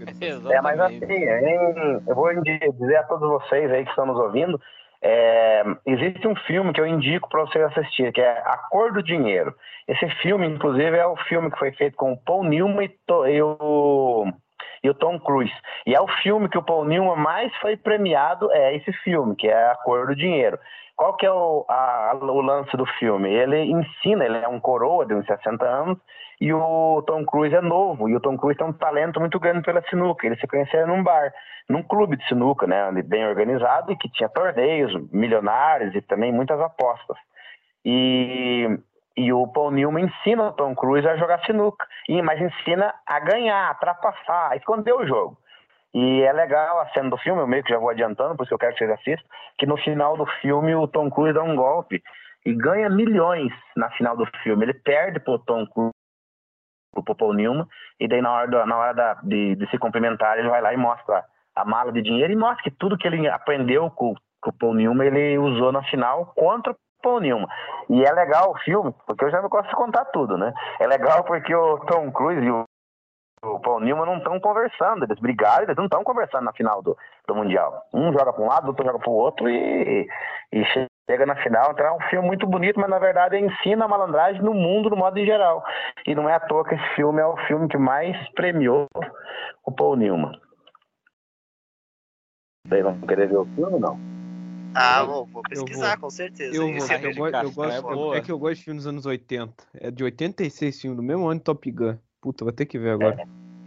É, 0.51 0.61
mas 0.61 0.81
assim, 0.81 1.05
hein, 1.05 2.03
eu 2.07 2.15
vou 2.15 2.29
dizer 2.43 2.97
a 2.97 3.03
todos 3.05 3.29
vocês 3.29 3.71
aí 3.71 3.85
que 3.85 3.91
estão 3.91 4.07
nos 4.07 4.19
ouvindo, 4.19 4.61
é, 5.03 5.65
existe 5.87 6.27
um 6.29 6.37
filme 6.37 6.73
que 6.73 6.81
eu 6.81 6.87
indico 6.87 7.29
para 7.29 7.41
vocês 7.41 7.65
assistirem, 7.65 8.13
que 8.13 8.21
é 8.21 8.39
A 8.45 8.57
Cor 8.71 8.93
do 8.93 9.03
Dinheiro. 9.03 9.55
Esse 9.89 10.09
filme, 10.17 10.47
inclusive, 10.47 10.97
é 10.97 11.07
o 11.07 11.17
filme 11.17 11.51
que 11.51 11.59
foi 11.59 11.73
feito 11.73 11.97
com 11.97 12.13
o 12.13 12.17
Paul 12.17 12.45
Newman 12.45 12.85
e, 12.85 13.33
e, 13.33 13.43
o, 13.43 14.27
e 14.85 14.91
o 14.91 14.95
Tom 14.95 15.19
Cruise. 15.19 15.53
E 15.87 15.95
é 15.95 16.01
o 16.01 16.09
filme 16.23 16.49
que 16.49 16.59
o 16.59 16.63
Paul 16.63 16.85
Newman 16.85 17.17
mais 17.17 17.55
foi 17.57 17.77
premiado, 17.77 18.51
é 18.53 18.77
esse 18.77 18.93
filme, 19.05 19.35
que 19.37 19.49
é 19.49 19.71
A 19.71 19.75
Cor 19.77 20.07
do 20.07 20.15
Dinheiro. 20.15 20.59
Qual 20.97 21.17
que 21.17 21.25
é 21.25 21.33
o, 21.33 21.65
a, 21.67 22.13
o 22.21 22.41
lance 22.43 22.77
do 22.77 22.85
filme? 22.99 23.33
Ele 23.33 23.59
ensina, 23.63 24.23
ele 24.23 24.37
é 24.37 24.49
um 24.49 24.61
coroa 24.61 25.07
de 25.07 25.15
uns 25.15 25.25
60 25.25 25.65
anos, 25.65 25.99
e 26.41 26.55
o 26.55 27.03
Tom 27.07 27.25
Cruise 27.27 27.55
é 27.55 27.61
novo, 27.61 28.09
e 28.09 28.17
o 28.17 28.21
Tom 28.21 28.37
Cruise 28.37 28.57
tem 28.57 28.67
um 28.67 28.73
talento 28.73 29.21
muito 29.21 29.39
grande 29.39 29.63
pela 29.63 29.83
sinuca. 29.91 30.27
Eles 30.27 30.41
se 30.41 30.47
conheceram 30.47 30.89
num 30.89 31.03
bar, 31.03 31.33
num 31.69 31.83
clube 31.83 32.17
de 32.17 32.27
sinuca, 32.29 32.67
né, 32.67 32.91
bem 33.03 33.27
organizado, 33.27 33.93
e 33.93 33.97
que 33.97 34.09
tinha 34.09 34.29
torneios 34.29 34.93
milionários 35.13 35.95
e 35.95 36.01
também 36.01 36.33
muitas 36.33 36.59
apostas. 36.59 37.17
E, 37.85 38.67
e 39.17 39.33
o 39.33 39.47
Paul 39.49 39.71
Newman 39.71 40.07
ensina 40.07 40.45
o 40.45 40.53
Tom 40.53 40.75
Cruise 40.75 41.07
a 41.07 41.17
jogar 41.17 41.45
sinuca, 41.45 41.87
mas 42.25 42.41
ensina 42.41 42.95
a 43.07 43.21
ganhar, 43.21 43.71
a 43.71 43.75
trapassar, 43.75 44.53
a 44.53 44.57
esconder 44.57 44.95
o 44.95 45.07
jogo. 45.07 45.37
E 45.93 46.23
é 46.23 46.33
legal 46.33 46.81
a 46.81 46.89
cena 46.91 47.11
do 47.11 47.19
filme, 47.19 47.43
eu 47.43 47.47
meio 47.47 47.65
que 47.65 47.73
já 47.73 47.79
vou 47.79 47.91
adiantando, 47.91 48.37
por 48.37 48.45
isso 48.45 48.51
que 48.51 48.55
eu 48.55 48.59
quero 48.59 48.73
que 48.73 48.79
vocês 48.79 48.91
assistam, 48.93 49.29
que 49.59 49.67
no 49.67 49.77
final 49.77 50.17
do 50.17 50.25
filme 50.41 50.75
o 50.75 50.87
Tom 50.87 51.11
Cruise 51.11 51.35
dá 51.35 51.43
um 51.43 51.57
golpe 51.57 52.03
e 52.47 52.55
ganha 52.55 52.89
milhões 52.89 53.53
na 53.77 53.91
final 53.91 54.17
do 54.17 54.25
filme. 54.43 54.65
Ele 54.65 54.75
perde 54.75 55.21
pro 55.21 55.39
Tom 55.41 55.67
Cruise, 55.67 56.00
pro 56.93 57.15
Paul 57.15 57.35
Newman, 57.35 57.67
e 57.99 58.09
daí 58.09 58.21
na 58.21 58.33
hora, 58.33 58.49
do, 58.49 58.67
na 58.67 58.77
hora 58.77 58.95
da, 58.95 59.15
de, 59.23 59.55
de, 59.55 59.71
se 59.71 59.79
cumprimentar, 59.79 60.39
ele 60.39 60.49
vai 60.49 60.61
lá 60.61 60.73
e 60.73 60.77
mostra 60.77 61.25
a 61.55 61.65
mala 61.65 61.93
de 61.93 62.03
dinheiro 62.03 62.33
e 62.33 62.37
mostra 62.37 62.63
que 62.63 62.71
tudo 62.71 62.99
que 62.99 63.07
ele 63.07 63.29
aprendeu 63.29 63.91
com, 63.91 64.15
com 64.41 64.51
o 64.51 64.53
Paul 64.53 64.75
Newman, 64.75 65.07
ele 65.07 65.39
usou 65.39 65.73
na 65.73 65.83
final 65.85 66.33
contra 66.35 66.73
o 66.73 66.77
Paul 67.03 67.21
Newman. 67.21 67.49
E 67.89 68.05
é 68.05 68.13
legal 68.13 68.51
o 68.51 68.59
filme, 68.59 68.95
porque 69.07 69.25
eu 69.25 69.31
já 69.31 69.41
não 69.41 69.49
gosto 69.49 69.69
de 69.69 69.77
contar 69.77 70.05
tudo, 70.07 70.37
né? 70.37 70.53
É 70.79 70.87
legal 70.87 71.25
porque 71.25 71.55
o 71.55 71.79
Tom 71.87 72.11
Cruise 72.11 72.45
e 72.45 72.51
o 72.51 72.65
o 73.43 73.59
Paul 73.59 73.81
Newman 73.81 74.07
não 74.07 74.19
estão 74.19 74.39
conversando, 74.39 75.05
eles 75.05 75.19
brigaram, 75.19 75.65
eles 75.65 75.77
não 75.77 75.85
estão 75.85 76.05
conversando 76.05 76.45
na 76.45 76.53
final 76.53 76.83
do, 76.83 76.97
do 77.27 77.35
Mundial. 77.35 77.87
Um 77.93 78.13
joga 78.13 78.33
para 78.33 78.43
um 78.43 78.49
lado, 78.49 78.65
o 78.65 78.69
outro 78.69 78.85
joga 78.85 78.99
para 78.99 79.11
o 79.11 79.15
outro 79.15 79.49
e, 79.49 80.07
e 80.53 80.65
chega 80.67 81.25
na 81.25 81.37
final. 81.37 81.73
Então 81.73 81.87
é 81.87 81.93
um 81.93 82.01
filme 82.11 82.27
muito 82.27 82.47
bonito, 82.47 82.79
mas 82.79 82.91
na 82.91 82.99
verdade 82.99 83.39
ensina 83.39 83.87
a 83.87 83.89
malandragem 83.89 84.43
no 84.43 84.53
mundo, 84.53 84.91
no 84.91 84.97
modo 84.97 85.19
em 85.19 85.25
geral. 85.25 85.65
E 86.07 86.15
não 86.15 86.29
é 86.29 86.35
à 86.35 86.41
toa 86.41 86.65
que 86.65 86.75
esse 86.75 86.95
filme 86.95 87.21
é 87.21 87.27
o 87.27 87.37
filme 87.47 87.69
que 87.69 87.79
mais 87.79 88.17
premiou 88.33 88.87
o 89.65 89.73
Paul 89.73 89.97
Newman. 89.97 90.39
Vocês 92.67 92.85
vão 92.85 93.01
querer 93.01 93.29
ver 93.29 93.39
o 93.39 93.47
filme 93.47 93.73
ou 93.73 93.81
não? 93.81 93.99
Ah, 94.75 95.03
vou, 95.03 95.27
vou 95.27 95.43
pesquisar, 95.43 95.97
vou. 95.97 96.03
com 96.03 96.11
certeza. 96.11 96.55
Eu, 96.55 96.63
vou, 96.63 96.71
eu, 96.71 97.01
eu, 97.01 97.43
eu 97.43 97.53
gosto, 97.53 98.15
é, 98.15 98.19
é, 98.19 98.21
que 98.21 98.31
eu 98.31 98.39
gosto 98.39 98.59
de 98.59 98.65
filmes 98.65 98.85
dos 98.85 98.93
anos 98.93 99.07
80. 99.07 99.53
É 99.75 99.91
de 99.91 100.05
86 100.05 100.81
filme, 100.81 100.97
do 100.97 101.03
mesmo 101.03 101.27
ano 101.27 101.41
Top 101.41 101.69
Gun. 101.69 101.99
Puta, 102.21 102.45
vou 102.45 102.53
ter 102.53 102.67
que 102.67 102.79
ver 102.79 102.91
agora. 102.91 103.17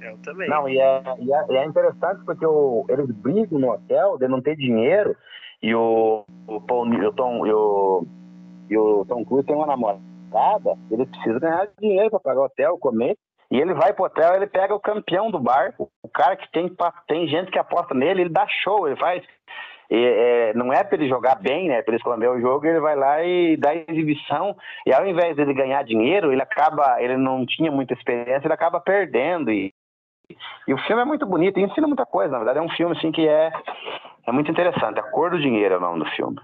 É, 0.01 0.11
eu 0.11 0.17
também. 0.19 0.49
Não, 0.49 0.67
e 0.69 0.77
é, 0.77 1.03
e 1.19 1.33
é, 1.33 1.57
é 1.57 1.65
interessante 1.65 2.23
porque 2.25 2.45
o, 2.45 2.85
eles 2.89 3.09
brigam 3.11 3.59
no 3.59 3.71
hotel 3.71 4.17
de 4.17 4.27
não 4.27 4.41
ter 4.41 4.55
dinheiro 4.55 5.15
e 5.61 5.73
o, 5.73 6.25
o, 6.47 6.61
Paul, 6.61 6.87
o, 6.87 7.13
Tom, 7.13 7.47
e 7.47 7.53
o, 7.53 8.05
e 8.69 8.77
o 8.77 9.05
Tom 9.05 9.23
Cruise 9.25 9.47
tem 9.47 9.55
uma 9.55 9.65
namorada, 9.65 10.77
ele 10.91 11.05
precisa 11.05 11.39
ganhar 11.39 11.69
dinheiro 11.79 12.11
para 12.11 12.19
pagar 12.19 12.41
o 12.41 12.45
hotel, 12.45 12.77
comer. 12.77 13.17
E 13.49 13.57
ele 13.57 13.73
vai 13.73 13.93
pro 13.93 14.05
hotel, 14.05 14.35
ele 14.35 14.47
pega 14.47 14.73
o 14.73 14.79
campeão 14.79 15.29
do 15.29 15.39
bar, 15.39 15.73
o 15.77 16.09
cara 16.09 16.35
que 16.35 16.51
tem, 16.51 16.75
tem 17.07 17.27
gente 17.27 17.51
que 17.51 17.59
aposta 17.59 17.93
nele, 17.93 18.21
ele 18.21 18.29
dá 18.29 18.47
show, 18.47 18.87
ele 18.87 18.97
faz 18.97 19.23
é, 19.95 20.53
não 20.53 20.73
é 20.73 20.83
para 20.83 20.97
ele 20.97 21.07
jogar 21.07 21.35
bem, 21.35 21.67
né? 21.67 21.81
Para 21.81 21.91
ele 21.91 21.97
esconder 21.97 22.27
o 22.29 22.41
jogo, 22.41 22.65
ele 22.65 22.79
vai 22.79 22.95
lá 22.95 23.23
e 23.23 23.55
dá 23.57 23.75
exibição. 23.75 24.55
E 24.85 24.93
ao 24.93 25.05
invés 25.05 25.35
dele 25.35 25.53
ganhar 25.53 25.83
dinheiro, 25.83 26.31
ele 26.31 26.41
acaba, 26.41 27.01
ele 27.01 27.17
não 27.17 27.45
tinha 27.45 27.71
muita 27.71 27.93
experiência, 27.93 28.47
ele 28.47 28.53
acaba 28.53 28.79
perdendo. 28.79 29.51
E, 29.51 29.73
e 30.67 30.73
o 30.73 30.77
filme 30.79 31.01
é 31.01 31.05
muito 31.05 31.25
bonito, 31.25 31.59
ensina 31.59 31.87
muita 31.87 32.05
coisa. 32.05 32.31
Na 32.31 32.39
verdade, 32.39 32.59
é 32.59 32.61
um 32.61 32.69
filme 32.69 32.97
assim 32.97 33.11
que 33.11 33.27
é, 33.27 33.51
é 34.25 34.31
muito 34.31 34.49
interessante. 34.49 34.99
A 34.99 35.03
Cor 35.03 35.31
do 35.31 35.39
Dinheiro 35.39 35.75
é 35.75 35.77
o 35.77 35.81
nome 35.81 35.99
do 35.99 36.09
filme. 36.11 36.39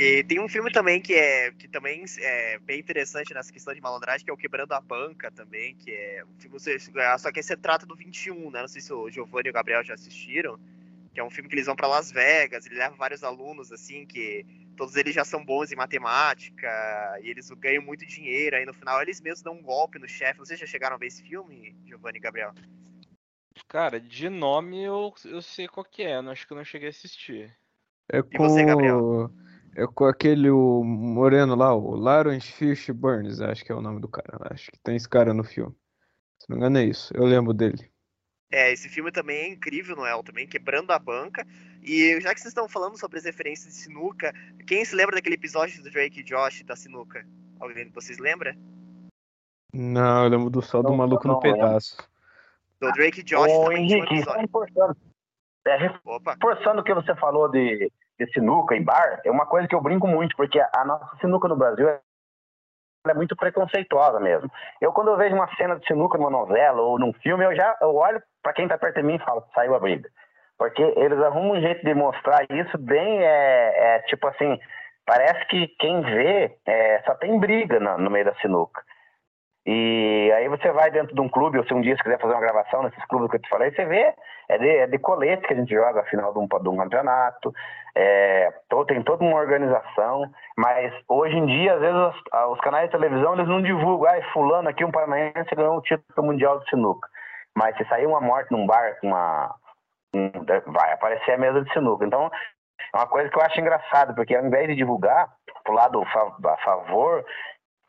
E 0.00 0.24
tem 0.24 0.40
um 0.40 0.48
filme 0.48 0.72
também 0.72 0.98
que 0.98 1.12
é 1.12 1.52
que 1.52 1.68
também 1.68 2.06
é 2.20 2.58
bem 2.60 2.80
interessante 2.80 3.34
nessa 3.34 3.52
questão 3.52 3.74
de 3.74 3.82
malandragem, 3.82 4.24
que 4.24 4.30
é 4.30 4.32
o 4.32 4.36
Quebrando 4.36 4.72
a 4.72 4.80
Banca 4.80 5.30
também, 5.30 5.74
que 5.74 5.90
é 5.90 6.24
um 6.24 6.40
filme, 6.40 6.58
só 7.18 7.30
que 7.30 7.40
esse 7.40 7.54
trata 7.54 7.84
do 7.84 7.94
21, 7.94 8.50
né? 8.50 8.62
Não 8.62 8.68
sei 8.68 8.80
se 8.80 8.90
o 8.94 9.10
Giovanni 9.10 9.48
e 9.48 9.50
o 9.50 9.52
Gabriel 9.52 9.84
já 9.84 9.92
assistiram, 9.92 10.58
que 11.12 11.20
é 11.20 11.22
um 11.22 11.28
filme 11.28 11.50
que 11.50 11.54
eles 11.54 11.66
vão 11.66 11.76
para 11.76 11.86
Las 11.86 12.10
Vegas, 12.10 12.64
ele 12.64 12.76
leva 12.76 12.96
vários 12.96 13.22
alunos 13.22 13.70
assim 13.70 14.06
que 14.06 14.46
todos 14.74 14.96
eles 14.96 15.14
já 15.14 15.22
são 15.22 15.44
bons 15.44 15.70
em 15.70 15.76
matemática 15.76 16.66
e 17.22 17.28
eles 17.28 17.50
ganham 17.50 17.82
muito 17.82 18.06
dinheiro, 18.06 18.56
aí 18.56 18.64
no 18.64 18.72
final 18.72 19.02
eles 19.02 19.20
mesmos 19.20 19.42
dão 19.42 19.52
um 19.52 19.62
golpe 19.62 19.98
no 19.98 20.08
chefe. 20.08 20.38
Vocês 20.38 20.58
já 20.58 20.64
chegaram 20.64 20.96
a 20.96 20.98
ver 20.98 21.08
esse 21.08 21.22
filme, 21.22 21.76
Giovanni 21.84 22.16
e 22.16 22.22
Gabriel? 22.22 22.54
Cara, 23.68 24.00
de 24.00 24.30
nome 24.30 24.82
eu, 24.82 25.12
eu 25.26 25.42
sei 25.42 25.68
qual 25.68 25.84
que 25.84 26.02
é, 26.04 26.14
acho 26.16 26.46
que 26.46 26.54
eu 26.54 26.56
não 26.56 26.64
cheguei 26.64 26.88
a 26.88 26.90
assistir. 26.90 27.54
É 28.10 28.22
com... 28.22 28.30
E 28.32 28.38
você, 28.38 28.64
Gabriel? 28.64 29.30
É 29.76 29.86
com 29.86 30.04
aquele 30.04 30.50
o 30.50 30.82
moreno 30.82 31.54
lá, 31.54 31.74
o 31.74 31.94
Lawrence 31.94 32.50
Fish 32.52 32.90
Burns, 32.90 33.40
acho 33.40 33.64
que 33.64 33.70
é 33.70 33.74
o 33.74 33.80
nome 33.80 34.00
do 34.00 34.08
cara. 34.08 34.38
Acho 34.52 34.70
que 34.70 34.78
tem 34.80 34.96
esse 34.96 35.08
cara 35.08 35.32
no 35.32 35.44
filme. 35.44 35.74
Se 36.38 36.48
não 36.48 36.56
me 36.56 36.60
engano 36.60 36.78
é 36.78 36.84
isso, 36.84 37.12
eu 37.16 37.24
lembro 37.24 37.54
dele. 37.54 37.90
É, 38.52 38.72
esse 38.72 38.88
filme 38.88 39.12
também 39.12 39.36
é 39.36 39.48
incrível, 39.48 39.94
Noel, 39.94 40.24
também 40.24 40.46
quebrando 40.46 40.90
a 40.90 40.98
banca. 40.98 41.46
E 41.82 42.20
já 42.20 42.34
que 42.34 42.40
vocês 42.40 42.50
estão 42.50 42.68
falando 42.68 42.98
sobre 42.98 43.18
as 43.18 43.24
referências 43.24 43.72
de 43.72 43.80
sinuca, 43.80 44.32
quem 44.66 44.84
se 44.84 44.94
lembra 44.96 45.14
daquele 45.14 45.36
episódio 45.36 45.80
do 45.82 45.90
Drake 45.90 46.20
e 46.20 46.24
Josh 46.24 46.64
da 46.64 46.74
sinuca? 46.74 47.24
Alguém 47.60 47.86
de 47.86 47.92
vocês 47.92 48.18
lembra? 48.18 48.56
Não, 49.72 50.24
eu 50.24 50.30
lembro 50.30 50.50
do 50.50 50.60
só 50.60 50.82
do 50.82 50.92
maluco 50.92 51.28
no 51.28 51.38
pedaço. 51.38 51.96
Do 52.80 52.90
Drake 52.92 53.20
e 53.20 53.22
Josh 53.22 53.52
Ô, 53.52 53.64
também 53.64 53.86
tinha 53.86 54.02
um 54.02 54.06
Henrique, 54.06 54.24
só 54.24 54.34
episódio. 54.34 54.40
reforçando, 54.40 54.96
é, 55.66 55.76
reforçando 55.76 56.80
o 56.80 56.84
que 56.84 56.94
você 56.94 57.14
falou 57.14 57.48
de, 57.48 57.92
de 58.20 58.32
sinuca 58.32 58.76
e 58.76 58.80
bar, 58.80 59.20
é 59.24 59.30
uma 59.30 59.46
coisa 59.46 59.66
que 59.66 59.74
eu 59.74 59.80
brinco 59.80 60.06
muito, 60.06 60.36
porque 60.36 60.60
a 60.60 60.84
nossa 60.84 61.16
sinuca 61.20 61.48
no 61.48 61.56
Brasil 61.56 61.88
é, 61.88 63.14
muito 63.14 63.34
preconceituosa 63.34 64.20
mesmo. 64.20 64.50
Eu, 64.80 64.92
quando 64.92 65.08
eu 65.08 65.16
vejo 65.16 65.34
uma 65.34 65.48
cena 65.56 65.76
de 65.76 65.86
sinuca 65.86 66.18
numa 66.18 66.30
novela 66.30 66.82
ou 66.82 66.98
num 66.98 67.12
filme, 67.14 67.44
eu 67.44 67.54
já 67.56 67.76
eu 67.80 67.94
olho 67.94 68.22
para 68.42 68.52
quem 68.52 68.68
tá 68.68 68.76
perto 68.76 68.96
de 68.96 69.02
mim 69.02 69.14
e 69.14 69.24
falo, 69.24 69.42
saiu 69.54 69.74
a 69.74 69.80
briga. 69.80 70.08
Porque 70.58 70.82
eles 70.82 71.18
arrumam 71.22 71.52
um 71.52 71.60
jeito 71.60 71.82
de 71.82 71.94
mostrar 71.94 72.44
isso 72.50 72.76
bem, 72.76 73.20
é, 73.22 73.96
é 73.96 73.98
tipo 74.00 74.26
assim, 74.26 74.58
parece 75.06 75.46
que 75.46 75.68
quem 75.78 76.02
vê 76.02 76.58
é, 76.66 77.02
só 77.06 77.14
tem 77.14 77.38
briga 77.38 77.80
no 77.80 78.10
meio 78.10 78.26
da 78.26 78.34
sinuca. 78.34 78.82
E 79.72 80.32
aí 80.32 80.48
você 80.48 80.72
vai 80.72 80.90
dentro 80.90 81.14
de 81.14 81.20
um 81.20 81.28
clube, 81.28 81.56
ou 81.56 81.64
se 81.64 81.72
um 81.72 81.80
dia 81.80 81.94
você 81.94 82.02
quiser 82.02 82.18
fazer 82.18 82.34
uma 82.34 82.40
gravação 82.40 82.82
nesses 82.82 83.04
clubes 83.04 83.30
que 83.30 83.36
eu 83.36 83.40
te 83.40 83.48
falei, 83.48 83.70
você 83.70 83.84
vê, 83.84 84.12
é 84.48 84.58
de, 84.58 84.68
é 84.68 84.86
de 84.88 84.98
colete 84.98 85.46
que 85.46 85.54
a 85.54 85.56
gente 85.56 85.72
joga 85.72 86.00
a 86.00 86.04
final 86.06 86.32
de 86.32 86.40
um, 86.40 86.48
de 86.48 86.68
um 86.68 86.76
campeonato, 86.76 87.54
é, 87.94 88.52
tem 88.88 89.00
toda 89.04 89.22
uma 89.24 89.36
organização, 89.36 90.28
mas 90.56 90.92
hoje 91.08 91.36
em 91.36 91.46
dia, 91.46 91.74
às 91.74 91.80
vezes, 91.80 91.94
os, 91.96 92.16
ah, 92.32 92.48
os 92.48 92.60
canais 92.62 92.86
de 92.86 92.98
televisão, 92.98 93.34
eles 93.34 93.46
não 93.46 93.62
divulgam, 93.62 94.10
ah, 94.10 94.32
fulano 94.32 94.68
aqui, 94.68 94.84
um 94.84 94.90
paranaense 94.90 95.54
ganhou 95.54 95.76
o 95.76 95.82
título 95.82 96.26
mundial 96.26 96.58
de 96.58 96.68
sinuca. 96.68 97.08
Mas 97.56 97.76
se 97.76 97.84
sair 97.84 98.06
uma 98.06 98.20
morte 98.20 98.50
num 98.50 98.66
bar 98.66 98.98
com 99.00 99.06
uma... 99.06 99.54
um- 100.12 100.32
vai 100.72 100.92
aparecer 100.94 101.30
a 101.34 101.38
mesa 101.38 101.62
de 101.62 101.72
sinuca. 101.72 102.04
Então, 102.04 102.28
é 102.92 102.96
uma 102.96 103.06
coisa 103.06 103.28
que 103.28 103.38
eu 103.38 103.42
acho 103.42 103.60
engraçado, 103.60 104.16
porque 104.16 104.34
ao 104.34 104.44
invés 104.44 104.66
de 104.66 104.74
divulgar 104.74 105.28
pro 105.62 105.74
lado 105.74 106.02
a 106.02 106.56
favor, 106.56 107.24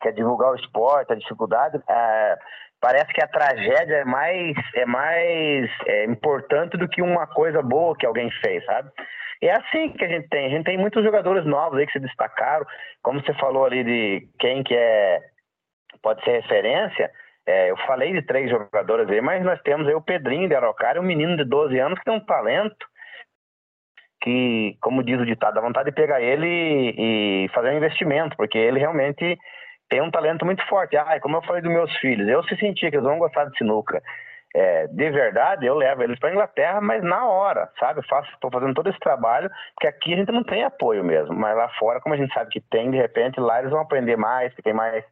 que 0.02 0.08
é 0.08 0.12
divulgar 0.12 0.50
o 0.50 0.56
esporte, 0.56 1.12
a 1.12 1.16
dificuldade, 1.16 1.80
é, 1.88 2.38
parece 2.80 3.12
que 3.12 3.22
a 3.22 3.28
tragédia 3.28 3.98
é 3.98 4.04
mais, 4.04 4.56
é 4.74 4.84
mais 4.84 5.70
é, 5.86 6.04
importante 6.04 6.76
do 6.76 6.88
que 6.88 7.00
uma 7.00 7.26
coisa 7.26 7.62
boa 7.62 7.96
que 7.96 8.04
alguém 8.04 8.30
fez, 8.44 8.64
sabe? 8.64 8.90
É 9.40 9.50
assim 9.52 9.90
que 9.90 10.04
a 10.04 10.08
gente 10.08 10.28
tem. 10.28 10.46
A 10.46 10.50
gente 10.50 10.64
tem 10.64 10.78
muitos 10.78 11.02
jogadores 11.02 11.44
novos 11.44 11.78
aí 11.78 11.86
que 11.86 11.92
se 11.92 12.00
destacaram. 12.00 12.66
Como 13.02 13.20
você 13.20 13.34
falou 13.34 13.64
ali 13.64 13.82
de 13.82 14.28
quem 14.38 14.62
que 14.62 14.74
é 14.74 15.20
pode 16.00 16.22
ser 16.24 16.40
referência, 16.40 17.10
é, 17.46 17.70
eu 17.70 17.76
falei 17.78 18.12
de 18.12 18.22
três 18.22 18.50
jogadores 18.50 19.08
aí, 19.08 19.20
mas 19.20 19.44
nós 19.44 19.60
temos 19.62 19.86
aí 19.86 19.94
o 19.94 20.02
Pedrinho 20.02 20.48
de 20.48 20.54
Araucária, 20.54 21.00
um 21.00 21.04
menino 21.04 21.36
de 21.36 21.44
12 21.44 21.78
anos 21.78 21.98
que 21.98 22.04
tem 22.04 22.14
um 22.14 22.24
talento 22.24 22.86
que, 24.22 24.76
como 24.80 25.02
diz 25.02 25.20
o 25.20 25.26
ditado, 25.26 25.54
dá 25.54 25.60
vontade 25.60 25.90
de 25.90 25.96
pegar 25.96 26.20
ele 26.20 26.94
e 26.96 27.48
fazer 27.52 27.70
um 27.70 27.76
investimento, 27.76 28.36
porque 28.36 28.56
ele 28.56 28.78
realmente 28.78 29.36
tem 29.92 30.00
um 30.00 30.10
talento 30.10 30.46
muito 30.46 30.66
forte. 30.68 30.96
Ah, 30.96 31.20
como 31.20 31.36
eu 31.36 31.42
falei 31.42 31.60
dos 31.60 31.70
meus 31.70 31.94
filhos, 31.98 32.26
eu 32.26 32.42
se 32.44 32.56
sentir 32.56 32.88
que 32.88 32.96
eles 32.96 33.06
vão 33.06 33.18
gostar 33.18 33.44
de 33.44 33.58
sinuca. 33.58 34.02
É, 34.54 34.86
de 34.86 35.10
verdade, 35.10 35.66
eu 35.66 35.74
levo 35.74 36.02
eles 36.02 36.18
para 36.18 36.30
Inglaterra, 36.30 36.80
mas 36.80 37.02
na 37.02 37.26
hora, 37.26 37.70
sabe? 37.78 38.00
Faço, 38.08 38.30
estou 38.32 38.50
fazendo 38.50 38.72
todo 38.72 38.88
esse 38.88 38.98
trabalho, 39.00 39.50
porque 39.74 39.86
aqui 39.86 40.14
a 40.14 40.16
gente 40.16 40.32
não 40.32 40.44
tem 40.44 40.64
apoio 40.64 41.04
mesmo, 41.04 41.34
mas 41.34 41.54
lá 41.54 41.68
fora, 41.78 42.00
como 42.00 42.14
a 42.14 42.18
gente 42.18 42.32
sabe 42.32 42.50
que 42.50 42.60
tem, 42.60 42.90
de 42.90 42.96
repente 42.96 43.38
lá 43.38 43.58
eles 43.58 43.70
vão 43.70 43.80
aprender 43.80 44.16
mais, 44.16 44.54
que 44.54 44.62
tem 44.62 44.72
mais, 44.72 45.04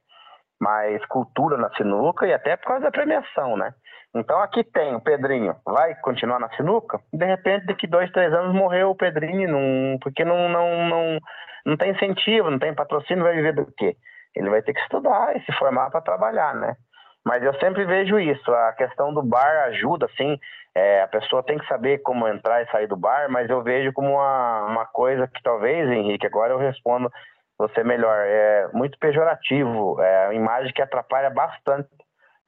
mais 0.59 1.05
cultura 1.07 1.59
na 1.59 1.71
sinuca 1.75 2.27
e 2.27 2.33
até 2.33 2.57
por 2.57 2.69
causa 2.69 2.85
da 2.85 2.91
premiação, 2.91 3.59
né? 3.59 3.75
Então 4.15 4.41
aqui 4.41 4.65
tem 4.65 4.95
o 4.95 5.01
Pedrinho, 5.01 5.57
vai 5.65 5.95
continuar 5.97 6.39
na 6.39 6.49
sinuca? 6.57 6.99
De 7.13 7.27
repente, 7.27 7.67
daqui 7.67 7.87
dois, 7.87 8.11
três 8.13 8.33
anos 8.33 8.55
morreu 8.55 8.91
o 8.91 8.97
Pedrinho, 8.97 9.51
não, 9.51 9.99
porque 9.99 10.25
não, 10.25 10.49
não, 10.49 10.89
não, 10.89 11.19
não 11.67 11.77
tem 11.77 11.91
incentivo, 11.91 12.51
não 12.51 12.59
tem 12.59 12.75
patrocínio, 12.75 13.25
vai 13.25 13.35
viver 13.35 13.55
do 13.55 13.67
quê? 13.77 13.95
Ele 14.35 14.51
vai 14.51 14.63
ter 14.63 14.73
que 14.73 14.81
estudar 14.81 15.37
e 15.37 15.41
se 15.45 15.53
formar 15.53 15.91
para 15.91 16.01
trabalhar, 16.01 16.55
né? 16.55 16.77
Mas 17.25 17.43
eu 17.43 17.53
sempre 17.61 17.85
vejo 17.85 18.19
isso, 18.19 18.51
a 18.51 18.73
questão 18.73 19.13
do 19.13 19.23
bar 19.23 19.65
ajuda, 19.67 20.07
assim, 20.07 20.39
é, 20.75 21.03
a 21.03 21.09
pessoa 21.09 21.43
tem 21.43 21.59
que 21.59 21.67
saber 21.67 21.99
como 21.99 22.27
entrar 22.27 22.63
e 22.63 22.71
sair 22.71 22.87
do 22.87 22.97
bar, 22.97 23.29
mas 23.31 23.51
eu 23.51 23.63
vejo 23.63 23.93
como 23.93 24.15
uma, 24.15 24.65
uma 24.67 24.87
coisa 24.87 25.29
que 25.29 25.43
talvez, 25.43 25.91
Henrique, 25.91 26.27
agora 26.27 26.53
eu 26.53 26.59
respondo 26.59 27.11
você 27.59 27.85
melhor, 27.85 28.17
é 28.17 28.69
muito 28.73 28.99
pejorativo, 28.99 30.01
é 30.01 30.27
uma 30.27 30.35
imagem 30.35 30.73
que 30.73 30.81
atrapalha 30.81 31.29
bastante 31.29 31.91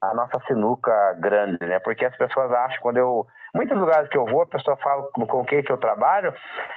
a 0.01 0.15
nossa 0.15 0.41
sinuca 0.47 1.15
grande, 1.21 1.59
né? 1.65 1.79
Porque 1.79 2.05
as 2.05 2.17
pessoas 2.17 2.51
acham, 2.51 2.81
quando 2.81 2.97
eu. 2.97 3.27
Muitos 3.55 3.77
lugares 3.77 4.09
que 4.09 4.17
eu 4.17 4.25
vou, 4.25 4.43
a 4.43 4.47
pessoa 4.47 4.77
fala 4.79 5.03
com, 5.13 5.45
quem 5.45 5.63
que 5.63 5.71
eu 5.71 5.77
trabalho, 5.77 6.33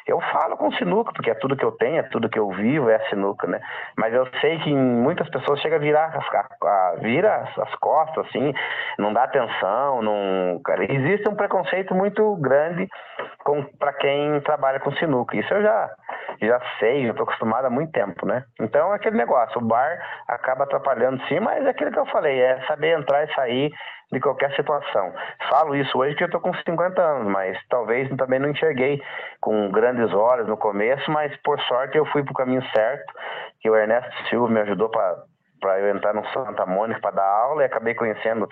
eu 0.06 0.20
falo 0.20 0.58
com 0.58 0.72
sinuca, 0.74 1.14
porque 1.14 1.30
é 1.30 1.36
tudo 1.36 1.56
que 1.56 1.64
eu 1.64 1.72
tenho, 1.72 2.00
é 2.00 2.04
tudo 2.04 2.30
que 2.30 2.38
eu 2.38 2.50
vivo, 2.50 2.90
é 2.90 3.00
sinuca, 3.10 3.48
né? 3.48 3.62
Mas 3.98 4.14
eu 4.14 4.28
sei 4.42 4.60
que 4.60 4.74
muitas 4.74 5.30
pessoas 5.30 5.62
chegam 5.62 5.78
a 5.78 5.82
virar 5.82 6.08
as, 6.08 6.26
a, 6.34 6.68
a, 6.68 6.96
vira 7.00 7.48
as 7.58 7.76
costas, 7.76 8.26
assim, 8.28 8.54
não 9.00 9.14
dá 9.14 9.24
atenção, 9.24 10.02
não. 10.02 10.60
Cara, 10.66 10.84
existe 10.92 11.30
um 11.30 11.36
preconceito 11.36 11.96
muito 11.96 12.36
grande 12.38 12.90
para 13.80 13.94
quem 13.94 14.42
trabalha 14.42 14.80
com 14.82 14.92
sinuca. 14.94 15.38
Isso 15.38 15.54
eu 15.54 15.62
já, 15.62 15.90
já 16.42 16.60
sei, 16.80 17.04
já 17.04 17.12
estou 17.12 17.24
acostumado 17.24 17.66
há 17.66 17.70
muito 17.70 17.92
tempo, 17.92 18.26
né? 18.26 18.44
Então 18.60 18.92
é 18.92 18.96
aquele 18.96 19.18
negócio, 19.18 19.60
o 19.60 19.66
bar 19.66 19.98
acaba 20.28 20.64
atrapalhando 20.64 21.22
sim, 21.28 21.40
mas 21.40 21.66
é 21.66 21.70
aquilo 21.70 21.92
que 21.92 22.00
eu 22.00 22.06
falei, 22.08 22.40
é 22.40 22.62
saber 22.68 22.98
entrar 22.98 23.24
e 23.24 23.34
sair 23.34 23.72
de 24.12 24.20
qualquer 24.20 24.56
situação. 24.56 25.14
Falo 25.50 25.76
isso 25.76 25.98
hoje 25.98 26.16
que 26.16 26.24
eu 26.24 26.28
estou 26.28 26.42
com 26.42 26.54
50 26.54 27.02
anos, 27.02 27.32
mas 27.32 27.58
talvez 27.70 28.10
também 28.18 28.40
não 28.40 28.50
enxerguei 28.50 29.02
com 29.42 29.72
grandes 29.72 30.14
olhos 30.14 30.48
no 30.48 30.58
começo, 30.58 31.10
mas 31.12 31.36
por 31.38 31.60
sorte 31.62 31.98
eu 31.98 32.06
fui 32.08 32.24
para 32.24 32.32
o 32.32 32.36
caminho 32.36 32.64
certo, 32.74 33.14
que 33.62 33.70
o 33.70 33.76
Ernesto 33.76 34.30
Silva 34.30 34.50
me 34.50 34.62
ajudou 34.62 34.90
para 34.90 35.16
para 35.66 35.80
eu 35.80 35.96
entrar 35.96 36.14
no 36.14 36.24
Santa 36.30 36.66
Mônica 36.66 37.00
para 37.00 37.16
dar 37.16 37.28
aula 37.28 37.64
e 37.64 37.66
acabei 37.66 37.96
conhecendo 37.96 38.48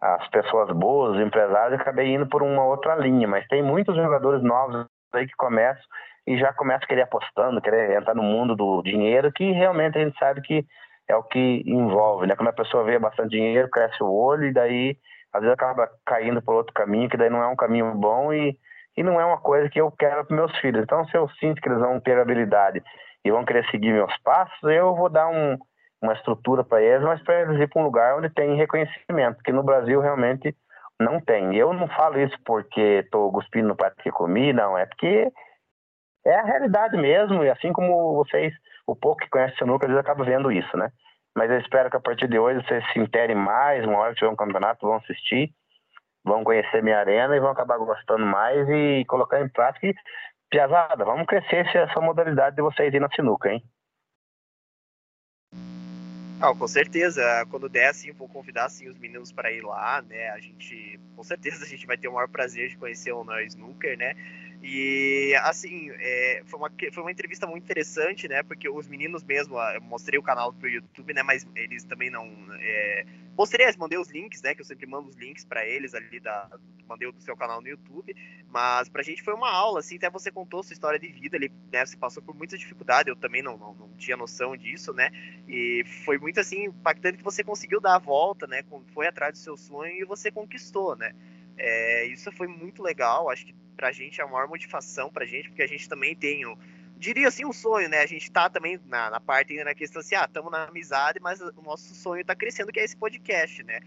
as 0.00 0.28
pessoas 0.28 0.70
boas, 0.70 1.16
os 1.16 1.22
empresários, 1.22 1.78
e 1.78 1.80
acabei 1.80 2.14
indo 2.14 2.28
por 2.28 2.42
uma 2.42 2.64
outra 2.64 2.94
linha. 2.96 3.26
Mas 3.26 3.46
tem 3.48 3.62
muitos 3.62 3.96
jogadores 3.96 4.42
novos 4.42 4.86
aí 5.14 5.26
que 5.26 5.36
começam 5.36 5.82
e 6.28 6.36
já 6.36 6.52
começam 6.52 6.84
a 6.84 6.86
querer 6.86 7.02
apostando, 7.02 7.60
querer 7.62 7.96
entrar 7.96 8.14
no 8.14 8.22
mundo 8.22 8.54
do 8.54 8.82
dinheiro, 8.82 9.32
que 9.32 9.50
realmente 9.50 9.96
a 9.96 10.04
gente 10.04 10.18
sabe 10.18 10.42
que 10.42 10.62
é 11.08 11.16
o 11.16 11.22
que 11.22 11.62
envolve, 11.66 12.26
né? 12.26 12.36
Quando 12.36 12.48
a 12.48 12.52
pessoa 12.52 12.84
vê 12.84 12.98
bastante 12.98 13.30
dinheiro, 13.30 13.70
cresce 13.70 14.02
o 14.02 14.12
olho 14.12 14.44
e 14.44 14.52
daí 14.52 14.94
às 15.32 15.40
vezes 15.40 15.54
acaba 15.54 15.88
caindo 16.04 16.42
por 16.42 16.54
outro 16.54 16.74
caminho, 16.74 17.08
que 17.08 17.16
daí 17.16 17.30
não 17.30 17.42
é 17.42 17.46
um 17.46 17.56
caminho 17.56 17.94
bom 17.94 18.30
e, 18.30 18.58
e 18.94 19.02
não 19.02 19.18
é 19.18 19.24
uma 19.24 19.38
coisa 19.38 19.70
que 19.70 19.80
eu 19.80 19.90
quero 19.90 20.22
para 20.26 20.36
meus 20.36 20.54
filhos. 20.58 20.82
Então, 20.82 21.02
se 21.06 21.16
eu 21.16 21.26
sinto 21.40 21.62
que 21.62 21.68
eles 21.70 21.80
vão 21.80 21.98
ter 21.98 22.18
habilidade 22.18 22.82
e 23.24 23.30
vão 23.30 23.42
querer 23.42 23.64
seguir 23.70 23.94
meus 23.94 24.14
passos, 24.18 24.62
eu 24.64 24.94
vou 24.94 25.08
dar 25.08 25.28
um, 25.28 25.56
uma 26.02 26.12
estrutura 26.12 26.62
para 26.62 26.82
eles, 26.82 27.06
mas 27.06 27.22
para 27.22 27.40
eles 27.40 27.58
ir 27.58 27.68
para 27.68 27.80
um 27.80 27.86
lugar 27.86 28.18
onde 28.18 28.28
tem 28.28 28.54
reconhecimento, 28.54 29.42
que 29.42 29.52
no 29.52 29.62
Brasil 29.62 29.98
realmente 30.02 30.54
não 31.00 31.22
tem. 31.22 31.56
Eu 31.56 31.72
não 31.72 31.88
falo 31.88 32.20
isso 32.20 32.36
porque 32.44 33.00
estou 33.02 33.32
cuspindo 33.32 33.68
no 33.68 33.76
prato 33.76 33.96
que 34.02 34.10
comi, 34.10 34.52
não, 34.52 34.76
é 34.76 34.84
porque 34.84 35.32
é 36.28 36.38
a 36.38 36.44
realidade 36.44 36.96
mesmo, 36.96 37.42
e 37.42 37.50
assim 37.50 37.72
como 37.72 38.14
vocês, 38.14 38.52
o 38.86 38.94
pouco 38.94 39.22
que 39.22 39.30
conhecem 39.30 39.56
sinuca, 39.56 39.86
às 39.86 39.90
vezes 39.90 40.04
acaba 40.04 40.24
vendo 40.24 40.52
isso, 40.52 40.76
né? 40.76 40.90
Mas 41.34 41.50
eu 41.50 41.58
espero 41.58 41.90
que 41.90 41.96
a 41.96 42.00
partir 42.00 42.28
de 42.28 42.38
hoje 42.38 42.64
vocês 42.66 42.84
se 42.92 42.98
interem 42.98 43.36
mais, 43.36 43.84
uma 43.84 43.98
hora 43.98 44.12
que 44.12 44.18
tiver 44.18 44.30
um 44.30 44.36
campeonato, 44.36 44.86
vão 44.86 44.96
assistir, 44.96 45.50
vão 46.24 46.44
conhecer 46.44 46.82
minha 46.82 46.98
arena 46.98 47.34
e 47.34 47.40
vão 47.40 47.50
acabar 47.50 47.78
gostando 47.78 48.26
mais 48.26 48.68
e 48.68 49.04
colocar 49.06 49.40
em 49.40 49.48
prática. 49.48 49.86
E, 49.86 49.94
piazada, 50.50 51.04
vamos 51.04 51.26
crescer 51.26 51.66
essa 51.74 52.00
modalidade 52.00 52.56
de 52.56 52.62
vocês 52.62 52.92
ir 52.92 53.00
na 53.00 53.08
sinuca, 53.10 53.50
hein? 53.50 53.62
Ah, 56.40 56.54
com 56.54 56.68
certeza. 56.68 57.22
Quando 57.50 57.68
der, 57.68 57.88
assim, 57.88 58.12
vou 58.12 58.28
convidar 58.28 58.66
assim, 58.66 58.88
os 58.88 58.96
meninos 58.98 59.32
para 59.32 59.50
ir 59.50 59.62
lá, 59.62 60.02
né? 60.02 60.30
A 60.30 60.38
gente, 60.38 60.98
com 61.16 61.24
certeza, 61.24 61.64
a 61.64 61.68
gente 61.68 61.86
vai 61.86 61.96
ter 61.96 62.08
o 62.08 62.12
maior 62.12 62.28
prazer 62.28 62.68
de 62.68 62.76
conhecer 62.76 63.12
o 63.12 63.24
Noel 63.24 63.46
Snooker, 63.46 63.98
né? 63.98 64.14
E, 64.62 65.34
assim, 65.42 65.90
é, 65.92 66.42
foi, 66.44 66.58
uma, 66.58 66.70
foi 66.92 67.02
uma 67.02 67.12
entrevista 67.12 67.46
muito 67.46 67.64
interessante, 67.64 68.26
né? 68.26 68.42
Porque 68.42 68.68
os 68.68 68.88
meninos 68.88 69.22
mesmo, 69.22 69.56
eu 69.58 69.80
mostrei 69.80 70.18
o 70.18 70.22
canal 70.22 70.52
pro 70.52 70.68
YouTube, 70.68 71.14
né? 71.14 71.22
Mas 71.22 71.46
eles 71.54 71.84
também 71.84 72.10
não. 72.10 72.26
É, 72.58 73.06
mostrei, 73.36 73.66
mandei 73.78 73.98
os 73.98 74.10
links, 74.10 74.42
né? 74.42 74.54
Que 74.54 74.60
eu 74.60 74.64
sempre 74.64 74.86
mando 74.86 75.08
os 75.08 75.16
links 75.16 75.44
para 75.44 75.64
eles 75.64 75.94
ali, 75.94 76.18
da, 76.18 76.50
mandei 76.88 77.06
o 77.06 77.12
do 77.12 77.20
seu 77.20 77.36
canal 77.36 77.60
no 77.60 77.68
YouTube. 77.68 78.16
Mas 78.50 78.88
pra 78.88 79.02
gente 79.02 79.22
foi 79.22 79.34
uma 79.34 79.50
aula, 79.50 79.78
assim, 79.78 79.96
até 79.96 80.10
você 80.10 80.30
contou 80.30 80.62
sua 80.62 80.72
história 80.72 80.98
de 80.98 81.06
vida 81.06 81.36
ali, 81.36 81.52
né? 81.72 81.86
Você 81.86 81.96
passou 81.96 82.22
por 82.22 82.34
muita 82.34 82.58
dificuldade, 82.58 83.10
eu 83.10 83.16
também 83.16 83.42
não, 83.42 83.56
não, 83.56 83.74
não 83.74 83.88
tinha 83.96 84.16
noção 84.16 84.56
disso, 84.56 84.92
né? 84.92 85.10
E 85.46 85.84
foi 86.04 86.18
muito, 86.18 86.40
assim, 86.40 86.64
impactante 86.64 87.18
que 87.18 87.24
você 87.24 87.44
conseguiu 87.44 87.80
dar 87.80 87.94
a 87.94 88.00
volta, 88.00 88.46
né? 88.48 88.64
Foi 88.92 89.06
atrás 89.06 89.34
do 89.34 89.38
seu 89.38 89.56
sonho 89.56 89.92
e 89.92 90.04
você 90.04 90.32
conquistou, 90.32 90.96
né? 90.96 91.14
É, 91.58 92.04
isso 92.06 92.30
foi 92.32 92.46
muito 92.46 92.82
legal, 92.82 93.28
acho 93.28 93.46
que 93.46 93.54
pra 93.76 93.92
gente 93.92 94.20
é 94.20 94.24
a 94.24 94.26
maior 94.26 94.48
motivação 94.48 95.10
pra 95.10 95.26
gente, 95.26 95.48
porque 95.48 95.62
a 95.62 95.66
gente 95.66 95.88
também 95.88 96.14
tem 96.14 96.46
o, 96.46 96.56
diria 96.96 97.28
assim, 97.28 97.44
um 97.44 97.52
sonho, 97.52 97.88
né? 97.88 98.00
A 98.00 98.06
gente 98.06 98.30
tá 98.30 98.48
também 98.48 98.80
na, 98.86 99.10
na 99.10 99.20
parte 99.20 99.52
ainda 99.52 99.66
na 99.66 99.74
questão 99.74 100.00
assim, 100.00 100.14
ah, 100.14 100.24
estamos 100.24 100.50
na 100.50 100.64
amizade, 100.64 101.20
mas 101.20 101.40
o 101.40 101.62
nosso 101.62 101.94
sonho 101.94 102.24
tá 102.24 102.34
crescendo, 102.34 102.72
que 102.72 102.80
é 102.80 102.84
esse 102.84 102.96
podcast, 102.96 103.62
né? 103.62 103.80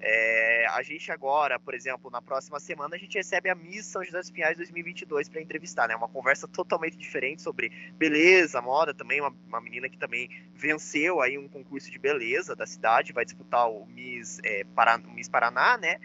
É, 0.00 0.66
a 0.68 0.82
gente 0.82 1.10
agora, 1.10 1.58
por 1.58 1.74
exemplo, 1.74 2.08
na 2.08 2.22
próxima 2.22 2.60
semana, 2.60 2.94
a 2.94 2.98
gente 2.98 3.16
recebe 3.16 3.50
a 3.50 3.54
Miss 3.54 3.86
São 3.86 4.04
José 4.04 4.18
dos 4.20 4.30
Pinhais 4.30 4.56
2022 4.56 5.28
para 5.28 5.40
entrevistar, 5.40 5.88
né? 5.88 5.96
Uma 5.96 6.08
conversa 6.08 6.46
totalmente 6.46 6.96
diferente 6.96 7.42
sobre 7.42 7.72
beleza, 7.94 8.62
moda 8.62 8.94
também, 8.94 9.20
uma, 9.20 9.34
uma, 9.48 9.60
menina 9.60 9.88
que 9.88 9.98
também 9.98 10.30
venceu 10.54 11.20
aí 11.20 11.36
um 11.36 11.48
concurso 11.48 11.90
de 11.90 11.98
beleza 11.98 12.54
da 12.54 12.64
cidade, 12.64 13.12
vai 13.12 13.24
disputar 13.24 13.68
o 13.68 13.86
Miss, 13.86 14.38
é, 14.44 14.64
Paraná, 14.74 15.08
Miss 15.08 15.28
Paraná, 15.28 15.76
né? 15.76 15.98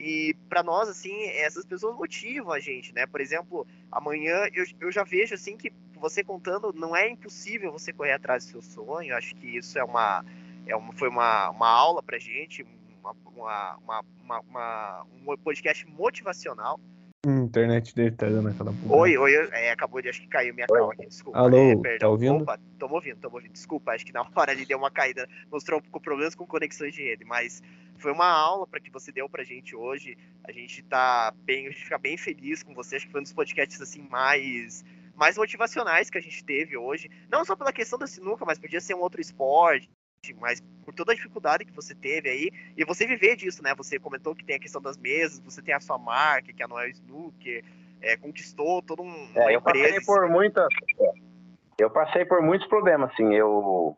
E 0.00 0.34
para 0.48 0.62
nós, 0.62 0.88
assim, 0.88 1.24
essas 1.24 1.66
pessoas 1.66 1.94
motivam 1.94 2.52
a 2.52 2.58
gente, 2.58 2.94
né? 2.94 3.06
Por 3.06 3.20
exemplo, 3.20 3.66
amanhã 3.92 4.48
eu, 4.54 4.64
eu 4.80 4.90
já 4.90 5.04
vejo, 5.04 5.34
assim, 5.34 5.58
que 5.58 5.70
você 5.96 6.24
contando, 6.24 6.72
não 6.72 6.96
é 6.96 7.10
impossível 7.10 7.70
você 7.70 7.92
correr 7.92 8.12
atrás 8.12 8.46
do 8.46 8.50
seu 8.50 8.62
sonho. 8.62 9.14
Acho 9.14 9.34
que 9.34 9.58
isso 9.58 9.78
é 9.78 9.84
uma, 9.84 10.24
é 10.66 10.74
uma 10.74 10.90
foi 10.94 11.10
uma, 11.10 11.50
uma 11.50 11.68
aula 11.68 12.02
pra 12.02 12.18
gente, 12.18 12.66
uma, 13.04 13.14
uma, 13.36 13.78
uma, 14.24 14.40
uma, 14.40 15.06
um 15.26 15.36
podcast 15.36 15.86
motivacional. 15.86 16.80
Hum, 17.26 17.44
internet 17.44 17.94
dele 17.94 18.12
tá 18.12 18.26
dando 18.26 18.48
aquela 18.48 18.72
porra. 18.72 18.96
Oi, 19.02 19.18
oi, 19.18 19.34
é, 19.52 19.70
acabou 19.70 20.00
de, 20.00 20.08
acho 20.08 20.22
que 20.22 20.28
caiu 20.28 20.54
minha 20.54 20.66
cal 20.66 20.90
aqui, 20.90 21.04
desculpa. 21.04 21.38
Alô, 21.38 21.58
é, 21.84 21.98
tá 21.98 22.08
ouvindo? 22.08 22.42
Opa, 22.42 22.58
tô 22.78 22.88
ouvindo, 22.88 23.18
tô 23.18 23.28
ouvindo, 23.30 23.52
desculpa, 23.52 23.92
acho 23.92 24.06
que 24.06 24.14
na 24.14 24.26
hora 24.34 24.52
ali 24.52 24.64
deu 24.64 24.78
uma 24.78 24.90
caída, 24.90 25.28
mostrou 25.52 25.82
com 25.90 26.00
problemas 26.00 26.34
com 26.34 26.46
conexões 26.46 26.94
de 26.94 27.02
rede, 27.02 27.26
mas 27.26 27.62
foi 28.00 28.12
uma 28.12 28.26
aula 28.26 28.66
para 28.66 28.80
que 28.80 28.90
você 28.90 29.12
deu 29.12 29.28
pra 29.28 29.44
gente 29.44 29.76
hoje, 29.76 30.16
a 30.44 30.52
gente 30.52 30.82
tá 30.82 31.32
bem, 31.44 31.66
a 31.66 31.70
gente 31.70 31.84
fica 31.84 31.98
bem 31.98 32.16
feliz 32.16 32.62
com 32.62 32.74
você, 32.74 32.96
acho 32.96 33.06
que 33.06 33.12
foi 33.12 33.20
um 33.20 33.24
dos 33.24 33.32
podcasts, 33.32 33.80
assim, 33.80 34.06
mais 34.10 34.84
mais 35.14 35.36
motivacionais 35.36 36.08
que 36.08 36.16
a 36.16 36.20
gente 36.20 36.42
teve 36.42 36.78
hoje, 36.78 37.10
não 37.30 37.44
só 37.44 37.54
pela 37.54 37.74
questão 37.74 37.98
da 37.98 38.06
sinuca, 38.06 38.46
mas 38.46 38.58
podia 38.58 38.80
ser 38.80 38.94
um 38.94 39.00
outro 39.00 39.20
esporte, 39.20 39.90
mas 40.38 40.62
por 40.82 40.94
toda 40.94 41.12
a 41.12 41.14
dificuldade 41.14 41.66
que 41.66 41.72
você 41.72 41.94
teve 41.94 42.30
aí, 42.30 42.50
e 42.74 42.84
você 42.86 43.06
viver 43.06 43.36
disso, 43.36 43.62
né? 43.62 43.74
Você 43.74 43.98
comentou 43.98 44.34
que 44.34 44.44
tem 44.44 44.56
a 44.56 44.60
questão 44.60 44.80
das 44.80 44.96
mesas, 44.96 45.38
você 45.40 45.60
tem 45.60 45.74
a 45.74 45.80
sua 45.80 45.98
marca, 45.98 46.54
que 46.54 46.62
é 46.62 46.64
a 46.64 46.68
Noel 46.68 46.88
Snooker, 46.88 47.62
é, 48.00 48.16
conquistou 48.16 48.80
todo 48.80 49.02
um. 49.02 49.30
É, 49.34 49.54
eu 49.54 49.60
passei 49.60 50.00
por 50.00 50.28
muitas. 50.28 50.66
Eu 51.78 51.90
passei 51.90 52.24
por 52.24 52.42
muitos 52.42 52.66
problemas, 52.68 53.10
assim. 53.12 53.34
Eu, 53.34 53.96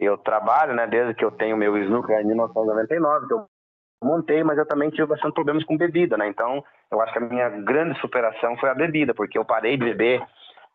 eu 0.00 0.16
trabalho, 0.18 0.74
né, 0.74 0.86
desde 0.86 1.14
que 1.14 1.24
eu 1.24 1.30
tenho 1.30 1.56
meu 1.56 1.76
snooker 1.76 2.18
em 2.18 2.24
1999, 2.24 3.26
que 3.26 3.34
eu 3.34 3.44
montei, 4.02 4.42
mas 4.42 4.58
eu 4.58 4.66
também 4.66 4.90
tive 4.90 5.06
bastante 5.06 5.34
problemas 5.34 5.62
com 5.64 5.76
bebida, 5.76 6.16
né? 6.16 6.26
Então, 6.26 6.64
eu 6.90 7.00
acho 7.00 7.12
que 7.12 7.18
a 7.18 7.22
minha 7.22 7.48
grande 7.50 8.00
superação 8.00 8.56
foi 8.56 8.70
a 8.70 8.74
bebida, 8.74 9.14
porque 9.14 9.38
eu 9.38 9.44
parei 9.44 9.76
de 9.76 9.84
beber 9.84 10.22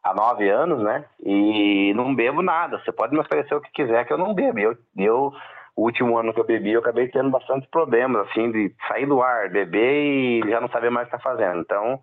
há 0.04 0.14
nove 0.14 0.48
anos, 0.48 0.84
né? 0.84 1.06
E 1.24 1.92
não 1.96 2.14
bebo 2.14 2.44
nada. 2.44 2.80
Você 2.80 2.92
pode 2.92 3.14
me 3.14 3.20
oferecer 3.20 3.56
o 3.56 3.62
que 3.62 3.72
quiser 3.72 4.06
que 4.06 4.14
eu 4.14 4.18
não 4.18 4.34
bebo. 4.34 4.60
Eu, 4.60 4.78
eu 4.96 5.34
o 5.76 5.84
último 5.84 6.18
ano 6.18 6.34
que 6.34 6.40
eu 6.40 6.46
bebi, 6.46 6.72
eu 6.72 6.80
acabei 6.80 7.10
tendo 7.10 7.30
bastante 7.30 7.68
problemas, 7.68 8.28
assim, 8.30 8.50
de 8.50 8.74
sair 8.88 9.06
do 9.06 9.22
ar, 9.22 9.50
beber 9.50 10.44
e 10.46 10.50
já 10.50 10.62
não 10.62 10.70
saber 10.70 10.90
mais 10.90 11.08
o 11.08 11.12
que 11.12 11.18
tá 11.18 11.22
fazendo. 11.22 11.60
Então, 11.60 12.00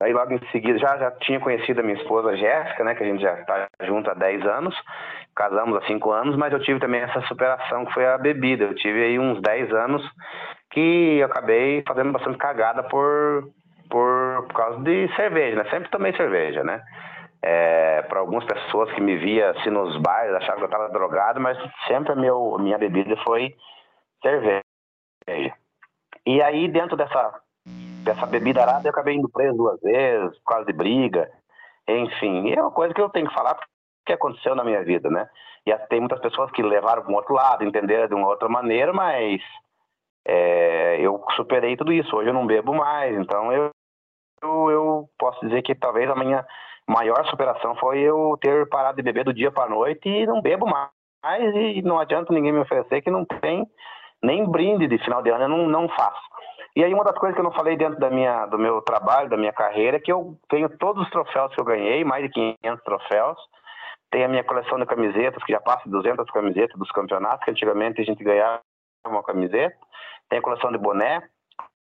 aí 0.00 0.12
logo 0.12 0.32
em 0.32 0.50
seguida, 0.52 0.78
já, 0.78 0.96
já 0.96 1.10
tinha 1.10 1.40
conhecido 1.40 1.80
a 1.80 1.82
minha 1.82 1.98
esposa 1.98 2.36
Jéssica, 2.36 2.84
né, 2.84 2.94
que 2.94 3.02
a 3.02 3.06
gente 3.06 3.20
já 3.20 3.40
está 3.40 3.66
junto 3.82 4.08
há 4.08 4.14
10 4.14 4.46
anos, 4.46 4.76
casamos 5.36 5.76
há 5.76 5.86
5 5.86 6.10
anos, 6.10 6.36
mas 6.36 6.52
eu 6.52 6.60
tive 6.60 6.80
também 6.80 7.02
essa 7.02 7.20
superação 7.22 7.84
que 7.84 7.92
foi 7.92 8.06
a 8.06 8.16
bebida. 8.16 8.64
Eu 8.64 8.74
tive 8.74 9.04
aí 9.04 9.18
uns 9.18 9.40
10 9.42 9.72
anos 9.72 10.02
que 10.70 11.18
eu 11.18 11.26
acabei 11.26 11.84
fazendo 11.86 12.10
bastante 12.10 12.38
cagada 12.38 12.82
por, 12.84 13.52
por, 13.90 14.44
por 14.48 14.54
causa 14.54 14.82
de 14.82 15.14
cerveja, 15.14 15.62
né? 15.62 15.70
Sempre 15.70 15.90
tomei 15.90 16.16
cerveja, 16.16 16.64
né? 16.64 16.82
É, 17.42 18.02
para 18.02 18.18
algumas 18.18 18.44
pessoas 18.44 18.90
que 18.92 19.00
me 19.00 19.16
via 19.18 19.50
assim 19.50 19.70
nos 19.70 19.96
bares, 19.98 20.34
achavam 20.34 20.56
que 20.56 20.64
eu 20.64 20.66
estava 20.66 20.88
drogado, 20.88 21.38
mas 21.38 21.56
sempre 21.86 22.12
a, 22.12 22.16
meu, 22.16 22.56
minha 22.58 22.78
bebida 22.78 23.14
foi 23.18 23.54
cerveja. 24.22 24.62
E 26.26 26.42
aí, 26.42 26.66
dentro 26.66 26.96
dessa, 26.96 27.40
dessa 28.02 28.26
bebida 28.26 28.62
arada, 28.62 28.88
eu 28.88 28.90
acabei 28.90 29.14
indo 29.14 29.28
preso 29.28 29.56
duas 29.56 29.80
vezes, 29.80 30.36
por 30.38 30.54
causa 30.54 30.66
de 30.66 30.72
briga, 30.72 31.30
enfim. 31.86 32.52
É 32.52 32.60
uma 32.60 32.72
coisa 32.72 32.94
que 32.94 33.00
eu 33.00 33.10
tenho 33.10 33.28
que 33.28 33.34
falar 33.34 33.56
aconteceu 34.12 34.54
na 34.54 34.64
minha 34.64 34.82
vida, 34.82 35.10
né? 35.10 35.28
E 35.66 35.76
tem 35.88 36.00
muitas 36.00 36.20
pessoas 36.20 36.50
que 36.52 36.62
levaram 36.62 37.02
para 37.02 37.12
um 37.12 37.16
outro 37.16 37.34
lado, 37.34 37.64
entenderam 37.64 38.06
de 38.06 38.14
uma 38.14 38.28
outra 38.28 38.48
maneira, 38.48 38.92
mas 38.92 39.40
é, 40.26 41.00
eu 41.00 41.22
superei 41.34 41.76
tudo 41.76 41.92
isso. 41.92 42.16
Hoje 42.16 42.30
eu 42.30 42.34
não 42.34 42.46
bebo 42.46 42.74
mais, 42.74 43.16
então 43.16 43.52
eu, 43.52 43.70
eu, 44.42 44.70
eu, 44.70 45.08
posso 45.18 45.40
dizer 45.46 45.62
que 45.62 45.74
talvez 45.74 46.08
a 46.10 46.14
minha 46.14 46.46
maior 46.88 47.24
superação 47.26 47.74
foi 47.76 47.98
eu 47.98 48.38
ter 48.40 48.68
parado 48.68 48.96
de 48.96 49.02
beber 49.02 49.24
do 49.24 49.34
dia 49.34 49.50
para 49.50 49.64
a 49.64 49.68
noite 49.68 50.08
e 50.08 50.26
não 50.26 50.40
bebo 50.40 50.66
mais. 50.66 50.90
E 51.56 51.82
não 51.82 51.98
adianta 51.98 52.32
ninguém 52.32 52.52
me 52.52 52.60
oferecer 52.60 53.02
que 53.02 53.10
não 53.10 53.24
tem 53.24 53.66
nem 54.22 54.48
brinde 54.48 54.86
de 54.86 54.98
final 54.98 55.22
de 55.22 55.30
ano, 55.30 55.44
eu 55.44 55.48
não, 55.48 55.68
não 55.68 55.88
faço. 55.88 56.22
E 56.74 56.84
aí 56.84 56.92
uma 56.92 57.04
das 57.04 57.16
coisas 57.16 57.34
que 57.34 57.40
eu 57.40 57.44
não 57.44 57.52
falei 57.52 57.76
dentro 57.76 57.98
da 57.98 58.10
minha, 58.10 58.46
do 58.46 58.58
meu 58.58 58.82
trabalho, 58.82 59.30
da 59.30 59.36
minha 59.36 59.52
carreira, 59.52 59.96
é 59.96 60.00
que 60.00 60.12
eu 60.12 60.36
tenho 60.48 60.68
todos 60.78 61.02
os 61.02 61.10
troféus 61.10 61.54
que 61.54 61.60
eu 61.60 61.64
ganhei, 61.64 62.04
mais 62.04 62.22
de 62.22 62.28
500 62.28 62.84
troféus. 62.84 63.38
Tem 64.16 64.24
a 64.24 64.28
minha 64.28 64.42
coleção 64.42 64.78
de 64.78 64.86
camisetas, 64.86 65.44
que 65.44 65.52
já 65.52 65.60
passa 65.60 65.84
de 65.84 65.90
200 65.90 66.30
camisetas 66.30 66.74
dos 66.78 66.90
campeonatos, 66.90 67.44
que 67.44 67.50
antigamente 67.50 68.00
a 68.00 68.04
gente 68.04 68.24
ganhava 68.24 68.62
uma 69.06 69.22
camiseta 69.22 69.76
tem 70.26 70.38
a 70.38 70.42
coleção 70.42 70.72
de 70.72 70.78
boné, 70.78 71.22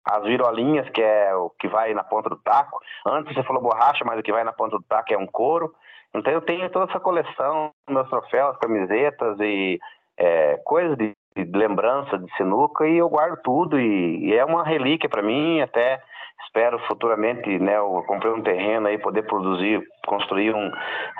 as 0.04 0.22
virolinhas, 0.24 0.86
que 0.90 1.00
é 1.00 1.34
o 1.34 1.48
que 1.58 1.66
vai 1.66 1.94
na 1.94 2.04
ponta 2.04 2.28
do 2.28 2.36
taco. 2.36 2.78
Antes 3.06 3.34
você 3.34 3.42
falou 3.42 3.62
borracha, 3.62 4.04
mas 4.04 4.20
o 4.20 4.22
que 4.22 4.30
vai 4.30 4.44
na 4.44 4.52
ponta 4.52 4.76
do 4.76 4.84
taco 4.84 5.10
é 5.10 5.16
um 5.16 5.26
couro. 5.26 5.72
Então 6.14 6.30
eu 6.30 6.42
tenho 6.42 6.68
toda 6.68 6.90
essa 6.90 7.00
coleção, 7.00 7.70
meus 7.88 8.10
troféus, 8.10 8.58
camisetas 8.58 9.40
e 9.40 9.80
é, 10.18 10.58
coisas 10.66 10.98
de, 10.98 11.14
de, 11.34 11.58
lembrança 11.58 12.18
de 12.18 12.30
sinuca 12.36 12.86
e 12.86 12.98
eu 12.98 13.08
guardo 13.08 13.40
tudo 13.42 13.80
e, 13.80 14.26
e 14.26 14.34
é 14.34 14.44
uma 14.44 14.64
relíquia 14.64 15.08
para 15.08 15.22
mim. 15.22 15.62
Até 15.62 15.98
espero 16.44 16.78
futuramente, 16.80 17.58
né, 17.58 17.78
eu 17.78 18.04
comprei 18.06 18.30
um 18.32 18.42
terreno 18.42 18.86
aí 18.86 18.98
poder 18.98 19.22
produzir, 19.22 19.82
construir 20.06 20.54
um, 20.54 20.70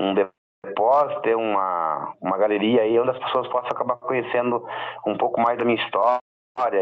um 0.00 0.14
depósito, 0.68 1.22
ter 1.22 1.36
uma, 1.36 2.14
uma 2.20 2.38
galeria 2.38 2.82
aí 2.82 2.98
onde 2.98 3.10
as 3.10 3.18
pessoas 3.18 3.48
possam 3.48 3.70
acabar 3.70 3.96
conhecendo 3.96 4.64
um 5.06 5.16
pouco 5.16 5.40
mais 5.40 5.58
da 5.58 5.64
minha 5.64 5.82
história 5.82 6.20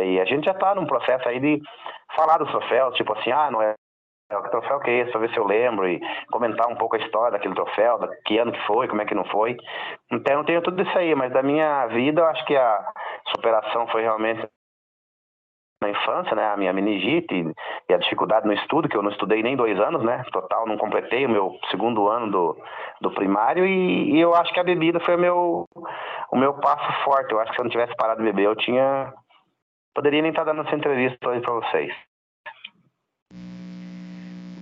e 0.05 0.21
a 0.21 0.25
gente 0.25 0.45
já 0.45 0.53
está 0.53 0.75
num 0.75 0.87
processo 0.87 1.29
aí 1.29 1.39
de 1.39 1.61
falar 2.15 2.39
dos 2.39 2.51
troféus, 2.51 2.95
tipo 2.95 3.13
assim, 3.13 3.31
ah, 3.31 3.51
não 3.51 3.61
é 3.61 3.75
que 4.29 4.51
troféu 4.51 4.81
que 4.81 4.91
é 4.91 4.99
esse, 5.01 5.13
pra 5.13 5.21
ver 5.21 5.31
se 5.31 5.39
eu 5.39 5.47
lembro 5.47 5.89
e 5.89 6.01
comentar 6.33 6.67
um 6.69 6.75
pouco 6.75 6.97
a 6.97 6.99
história 6.99 7.33
daquele 7.33 7.55
troféu, 7.55 7.99
da, 7.99 8.09
que 8.25 8.39
ano 8.39 8.53
que 8.53 8.67
foi, 8.67 8.89
como 8.89 9.01
é 9.01 9.05
que 9.05 9.15
não 9.15 9.25
foi. 9.27 9.57
Então 10.11 10.41
eu 10.41 10.45
tenho 10.45 10.63
tudo 10.63 10.83
isso 10.83 10.99
aí, 10.99 11.15
mas 11.15 11.33
da 11.33 11.43
minha 11.43 11.87
vida 11.87 12.23
eu 12.23 12.27
acho 12.27 12.45
que 12.45 12.57
a 12.57 12.85
superação 13.29 13.87
foi 13.89 14.03
realmente 14.03 14.49
na 15.83 15.91
infância, 15.91 16.35
né, 16.35 16.47
a 16.47 16.57
minha 16.57 16.73
meningite 16.73 17.53
e 17.89 17.93
a 17.93 17.99
dificuldade 17.99 18.47
no 18.47 18.53
estudo, 18.53 18.89
que 18.89 18.97
eu 18.97 19.03
não 19.03 19.11
estudei 19.11 19.43
nem 19.43 19.57
dois 19.57 19.79
anos, 19.79 20.03
né, 20.03 20.25
total, 20.33 20.67
não 20.67 20.79
completei 20.79 21.27
o 21.27 21.31
meu 21.31 21.59
segundo 21.71 22.09
ano 22.09 22.31
do, 22.31 22.59
do 23.01 23.11
primário 23.13 23.67
e, 23.67 24.13
e 24.13 24.21
eu 24.21 24.35
acho 24.35 24.53
que 24.53 24.61
a 24.61 24.65
bebida 24.65 24.99
foi 25.01 25.17
o 25.17 25.19
meu, 25.19 25.65
o 26.33 26.37
meu 26.37 26.55
passo 26.55 27.05
forte, 27.05 27.33
eu 27.33 27.41
acho 27.41 27.51
que 27.51 27.57
se 27.57 27.61
eu 27.61 27.65
não 27.65 27.71
tivesse 27.71 27.95
parado 27.97 28.21
de 28.21 28.27
beber 28.27 28.47
eu 28.47 28.57
tinha 28.57 29.13
poderia 29.95 30.23
nem 30.23 30.31
estar 30.31 30.45
dando 30.45 30.63
essa 30.63 30.77
entrevista 30.77 31.29
hoje 31.29 31.41
para 31.41 31.55
vocês. 31.55 31.95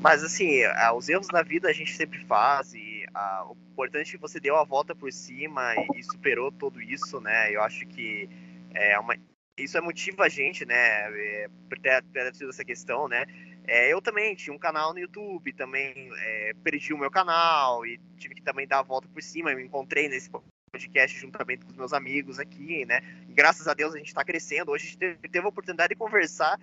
Mas 0.00 0.22
assim, 0.22 0.60
os 0.94 1.08
erros 1.08 1.28
na 1.32 1.42
vida 1.42 1.68
a 1.68 1.72
gente 1.72 1.92
sempre 1.92 2.18
faz 2.26 2.74
e 2.74 3.06
a, 3.14 3.46
o 3.46 3.56
importante 3.72 4.10
é 4.10 4.12
que 4.12 4.20
você 4.20 4.38
deu 4.38 4.56
a 4.56 4.62
volta 4.62 4.94
por 4.94 5.10
cima 5.10 5.74
e, 5.76 5.98
e 5.98 6.02
superou 6.02 6.52
tudo 6.52 6.80
isso, 6.80 7.20
né? 7.20 7.50
Eu 7.50 7.62
acho 7.62 7.86
que 7.86 8.28
é 8.74 8.98
uma, 8.98 9.16
isso 9.56 9.78
é 9.78 9.80
motiva 9.80 10.24
a 10.24 10.28
gente, 10.28 10.66
né? 10.66 10.74
É, 10.74 11.48
por 11.68 11.78
ter, 11.78 12.02
ter 12.12 12.32
tido 12.32 12.50
essa 12.50 12.64
questão, 12.64 13.08
né? 13.08 13.24
É, 13.66 13.92
eu 13.92 14.02
também 14.02 14.34
tinha 14.34 14.54
um 14.54 14.58
canal 14.58 14.92
no 14.92 14.98
YouTube, 14.98 15.52
também 15.52 16.10
é, 16.18 16.52
perdi 16.62 16.92
o 16.92 16.98
meu 16.98 17.10
canal 17.10 17.86
e 17.86 17.98
tive 18.16 18.34
que 18.34 18.42
também 18.42 18.66
dar 18.66 18.80
a 18.80 18.82
volta 18.82 19.08
por 19.08 19.22
cima. 19.22 19.50
Eu 19.50 19.56
me 19.56 19.64
encontrei 19.64 20.08
nesse 20.08 20.28
podcast 20.28 21.18
juntamente 21.18 21.64
com 21.64 21.70
os 21.70 21.76
meus 21.76 21.92
amigos 21.92 22.38
aqui, 22.38 22.84
né? 22.84 23.00
Graças 23.28 23.68
a 23.68 23.74
Deus 23.74 23.94
a 23.94 23.98
gente 23.98 24.08
está 24.08 24.24
crescendo. 24.24 24.72
Hoje 24.72 24.84
a 24.84 24.86
gente 24.88 24.98
teve, 24.98 25.28
teve 25.28 25.46
a 25.46 25.48
oportunidade 25.48 25.90
de 25.90 25.96
conversar. 25.96 26.58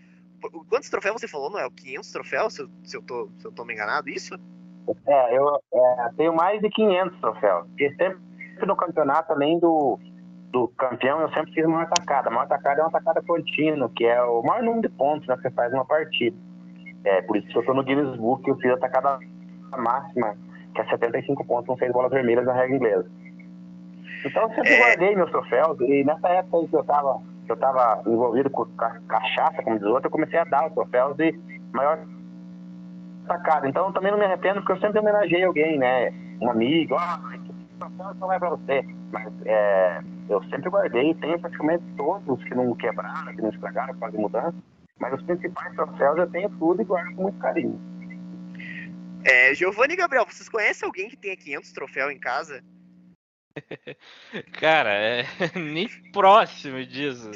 Quantos 0.69 0.89
troféus 0.89 1.19
você 1.19 1.27
falou, 1.27 1.49
Noel? 1.49 1.72
500 1.72 2.11
troféus, 2.11 2.53
se 2.53 2.61
eu, 2.61 2.69
se 2.84 2.97
eu, 2.97 3.01
tô, 3.01 3.30
se 3.39 3.45
eu 3.45 3.51
tô 3.51 3.63
me 3.63 3.73
enganado, 3.73 4.09
isso? 4.09 4.35
É, 5.07 5.38
eu 5.38 5.61
é, 5.73 6.09
tenho 6.18 6.35
mais 6.35 6.61
de 6.61 6.69
500 6.69 7.19
troféus. 7.19 7.68
E 7.77 7.89
sempre 7.95 8.19
no 8.65 8.76
campeonato, 8.76 9.31
além 9.31 9.59
do, 9.59 9.99
do 10.52 10.68
campeão, 10.69 11.22
eu 11.22 11.30
sempre 11.32 11.53
fiz 11.53 11.65
uma 11.65 11.84
atacada. 11.84 12.30
Uma 12.30 12.44
atacada 12.44 12.82
é 12.82 12.84
uma 12.84 12.90
atacada 12.90 13.22
contínua, 13.22 13.90
que 13.95 14.06
é 14.06 14.22
o 14.22 14.44
maior 14.44 14.64
número 14.64 14.82
de 14.82 14.90
pontos 14.90 15.28
né, 15.28 15.36
que 15.36 15.44
você 15.44 15.52
faz 15.52 15.72
numa 15.72 15.86
partida. 15.86 16.36
É, 17.03 17.22
por 17.22 17.38
isso 17.38 17.48
que 17.48 17.57
eu 17.57 17.65
tô 17.65 17.73
no 17.73 17.84
Guinness 17.84 18.15
Book, 18.18 18.48
eu 18.48 18.56
fiz 18.57 18.72
a 18.72 18.76
atacada 18.76 19.19
máxima, 19.78 20.36
que 20.76 20.82
é 20.82 20.86
75 20.86 21.45
pontos, 21.45 21.68
não 21.68 21.78
seis 21.78 21.91
bolas 21.91 22.11
vermelhas 22.11 22.45
na 22.45 22.53
regra 22.53 22.76
inglesa. 22.76 23.11
Então 24.26 24.44
eu 24.44 24.49
sempre 24.49 24.73
é... 24.73 24.80
guardei 24.80 25.15
meus 25.15 25.32
troféus 25.32 25.80
e 25.82 26.03
nessa 26.03 26.28
época 26.30 26.57
aí 26.57 26.68
que 26.68 26.76
eu 26.76 26.84
tava, 26.84 27.22
que 27.45 27.52
eu 27.52 27.57
tava 27.57 28.03
envolvido 28.06 28.49
com 28.49 28.65
cachaça, 29.07 29.64
como 29.64 29.80
diz 29.80 29.88
outro, 29.88 30.07
eu 30.07 30.11
comecei 30.11 30.38
a 30.38 30.44
dar 30.44 30.68
os 30.68 30.73
troféus 30.73 31.15
de 31.18 31.40
maior 31.73 31.99
destacado. 33.19 33.68
Então 33.68 33.91
também 33.91 34.11
não 34.11 34.19
me 34.19 34.26
arrependo 34.26 34.61
porque 34.61 34.73
eu 34.73 34.80
sempre 34.80 34.99
homenageei 34.99 35.44
alguém, 35.44 35.80
né? 35.80 36.11
Um 36.40 36.49
amigo, 36.49 36.95
ah, 36.95 37.19
não 38.19 38.28
vai 38.28 38.40
para 38.40 38.49
você. 38.49 38.86
Mas 39.11 39.34
é, 39.45 40.02
eu 40.31 40.41
sempre 40.43 40.69
guardei, 40.69 41.13
tenho 41.15 41.39
praticamente 41.39 41.83
todos 41.97 42.41
que 42.45 42.55
não 42.55 42.73
quebraram, 42.75 43.35
que 43.35 43.41
não 43.41 43.49
estragaram, 43.49 43.93
quase 43.99 44.17
mudança. 44.17 44.55
Mas 44.97 45.13
os 45.13 45.21
principais 45.23 45.75
troféus 45.75 46.17
eu 46.17 46.29
tenho 46.29 46.49
tudo 46.57 46.81
e 46.81 46.85
guardo 46.85 47.15
com 47.15 47.23
muito 47.23 47.39
carinho. 47.39 47.79
É, 49.25 49.53
Giovanni 49.53 49.93
e 49.93 49.97
Gabriel, 49.97 50.25
vocês 50.25 50.47
conhecem 50.47 50.85
alguém 50.85 51.09
que 51.09 51.17
tenha 51.17 51.35
500 51.35 51.71
troféus 51.73 52.11
em 52.13 52.19
casa? 52.19 52.63
Cara, 54.59 54.93
é 54.93 55.25
nem 55.59 55.89
próximo 56.11 56.85
disso. 56.85 57.31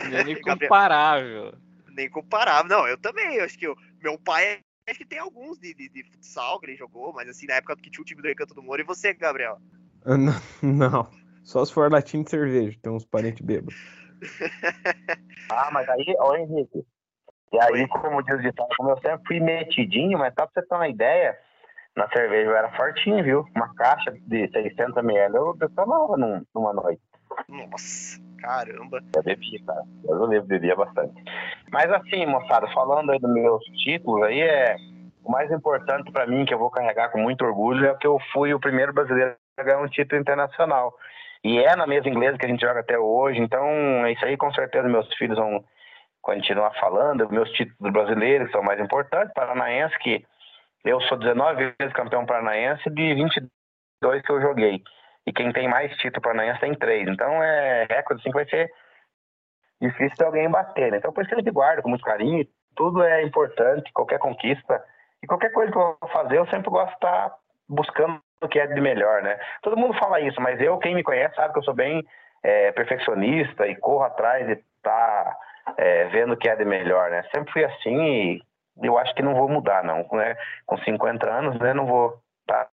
É 0.00 0.22
nem 0.22 0.38
comparável. 0.42 1.54
Nem 1.88 2.10
comparável. 2.10 2.68
Não, 2.68 2.86
eu 2.86 2.98
também. 2.98 3.36
Eu 3.36 3.44
acho 3.44 3.58
que 3.58 3.66
o 3.66 3.76
meu 4.02 4.18
pai 4.18 4.58
acho 4.86 4.98
que 4.98 5.06
tem 5.06 5.18
alguns 5.18 5.58
de, 5.58 5.72
de, 5.72 5.88
de, 5.88 6.04
futsal 6.04 6.60
que 6.60 6.66
ele 6.66 6.76
jogou, 6.76 7.10
mas 7.14 7.26
assim, 7.26 7.46
na 7.46 7.54
época 7.54 7.76
que 7.76 7.90
tinha 7.90 8.02
o 8.02 8.04
time 8.04 8.20
do 8.20 8.28
Recanto 8.28 8.54
do 8.54 8.62
Moro. 8.62 8.82
E 8.82 8.84
você, 8.84 9.14
Gabriel? 9.14 9.58
Não, 10.04 10.42
não. 10.62 11.23
Só 11.44 11.64
se 11.64 11.72
for 11.72 11.92
latim 11.92 12.22
de 12.22 12.30
cerveja, 12.30 12.78
tem 12.82 12.92
uns 12.92 13.04
parentes 13.04 13.44
bêbados. 13.44 13.74
ah, 15.52 15.70
mas 15.72 15.88
aí, 15.90 16.14
ó, 16.18 16.34
Henrique. 16.34 16.84
E 17.52 17.60
aí, 17.60 17.82
Oi. 17.82 17.86
como 17.88 18.22
diz 18.22 18.38
o 18.38 18.42
ditado, 18.42 18.68
como 18.76 18.90
eu 18.90 18.96
sempre 18.96 19.20
fui 19.26 19.40
metidinho, 19.40 20.18
mas 20.18 20.34
só 20.34 20.46
pra 20.46 20.62
você 20.62 20.66
ter 20.66 20.74
uma 20.74 20.88
ideia, 20.88 21.38
na 21.94 22.08
cerveja 22.08 22.50
eu 22.50 22.56
era 22.56 22.74
fortinho, 22.76 23.22
viu? 23.22 23.44
Uma 23.54 23.72
caixa 23.74 24.10
de 24.10 24.50
600 24.50 24.96
ml 24.96 25.36
eu 25.36 25.70
tomava 25.76 26.16
num, 26.16 26.42
numa 26.54 26.72
noite. 26.72 27.00
Nossa, 27.48 28.20
caramba. 28.40 29.00
Eu 29.14 29.22
bebia, 29.22 29.60
cara. 29.66 29.82
Eu 30.04 30.42
bebia 30.42 30.74
bastante. 30.74 31.22
Mas 31.70 31.92
assim, 31.92 32.26
moçada, 32.26 32.66
falando 32.72 33.12
aí 33.12 33.18
dos 33.18 33.32
meus 33.32 33.62
títulos 33.84 34.22
aí, 34.22 34.40
é 34.40 34.76
o 35.22 35.30
mais 35.30 35.50
importante 35.52 36.10
para 36.10 36.26
mim, 36.26 36.44
que 36.44 36.54
eu 36.54 36.58
vou 36.58 36.70
carregar 36.70 37.10
com 37.10 37.18
muito 37.18 37.44
orgulho, 37.44 37.86
é 37.86 37.94
que 37.94 38.06
eu 38.06 38.18
fui 38.32 38.52
o 38.52 38.60
primeiro 38.60 38.92
brasileiro 38.92 39.36
a 39.56 39.62
ganhar 39.62 39.80
um 39.80 39.88
título 39.88 40.20
internacional. 40.20 40.92
E 41.44 41.58
é 41.58 41.76
na 41.76 41.86
mesa 41.86 42.08
inglesa 42.08 42.38
que 42.38 42.46
a 42.46 42.48
gente 42.48 42.62
joga 42.62 42.80
até 42.80 42.98
hoje, 42.98 43.38
então 43.38 43.68
é 44.06 44.12
isso 44.12 44.24
aí 44.24 44.34
com 44.34 44.50
certeza 44.54 44.88
meus 44.88 45.06
filhos 45.16 45.36
vão 45.36 45.62
continuar 46.22 46.72
falando, 46.80 47.28
meus 47.28 47.50
títulos 47.50 47.92
brasileiros 47.92 48.50
são 48.50 48.62
mais 48.62 48.80
importantes, 48.80 49.30
paranaense, 49.34 49.96
que 49.98 50.24
eu 50.82 50.98
sou 51.02 51.18
19 51.18 51.74
vezes 51.78 51.94
campeão 51.94 52.24
paranaense 52.24 52.88
de 52.88 53.14
22 53.14 54.22
que 54.22 54.32
eu 54.32 54.40
joguei. 54.40 54.82
E 55.26 55.32
quem 55.32 55.52
tem 55.52 55.68
mais 55.68 55.94
título 55.98 56.22
paranaense 56.22 56.60
tem 56.60 56.74
três. 56.74 57.06
Então 57.08 57.42
é 57.42 57.86
recorde 57.90 58.22
assim 58.22 58.30
que 58.30 58.36
vai 58.36 58.48
ser 58.48 58.70
difícil 59.80 60.16
de 60.16 60.24
alguém 60.24 60.50
bater, 60.50 60.90
né? 60.90 60.96
Então 60.96 61.12
por 61.12 61.20
isso 61.20 61.28
que 61.28 61.34
a 61.34 61.38
gente 61.38 61.50
guarda 61.50 61.82
com 61.82 61.90
muito 61.90 62.04
carinho. 62.04 62.46
Tudo 62.74 63.02
é 63.02 63.22
importante, 63.22 63.92
qualquer 63.92 64.18
conquista. 64.18 64.82
E 65.22 65.26
qualquer 65.26 65.52
coisa 65.52 65.70
que 65.70 65.78
eu 65.78 65.96
vou 66.00 66.10
fazer, 66.10 66.38
eu 66.38 66.46
sempre 66.46 66.70
gosto 66.70 66.88
de 66.88 66.94
estar 66.94 67.34
buscando 67.68 68.20
o 68.42 68.48
que 68.48 68.58
é 68.58 68.66
de 68.66 68.80
melhor, 68.80 69.22
né? 69.22 69.38
Todo 69.62 69.76
mundo 69.76 69.98
fala 69.98 70.20
isso, 70.20 70.40
mas 70.40 70.60
eu, 70.60 70.78
quem 70.78 70.94
me 70.94 71.02
conhece, 71.02 71.34
sabe 71.34 71.52
que 71.52 71.58
eu 71.58 71.64
sou 71.64 71.74
bem 71.74 72.04
é, 72.42 72.72
perfeccionista 72.72 73.66
e 73.66 73.76
corro 73.76 74.04
atrás 74.04 74.46
de 74.46 74.62
tá, 74.82 75.36
é, 75.76 76.04
vendo 76.06 76.34
o 76.34 76.36
que 76.36 76.48
é 76.48 76.56
de 76.56 76.64
melhor, 76.64 77.10
né? 77.10 77.22
Sempre 77.34 77.52
fui 77.52 77.64
assim 77.64 78.02
e 78.02 78.42
eu 78.82 78.98
acho 78.98 79.14
que 79.14 79.22
não 79.22 79.34
vou 79.34 79.48
mudar, 79.48 79.82
não. 79.84 80.06
Né? 80.12 80.36
Com 80.66 80.76
50 80.78 81.30
anos, 81.30 81.58
né, 81.58 81.72
não 81.72 81.86
vou 81.86 82.18
tá, 82.46 82.68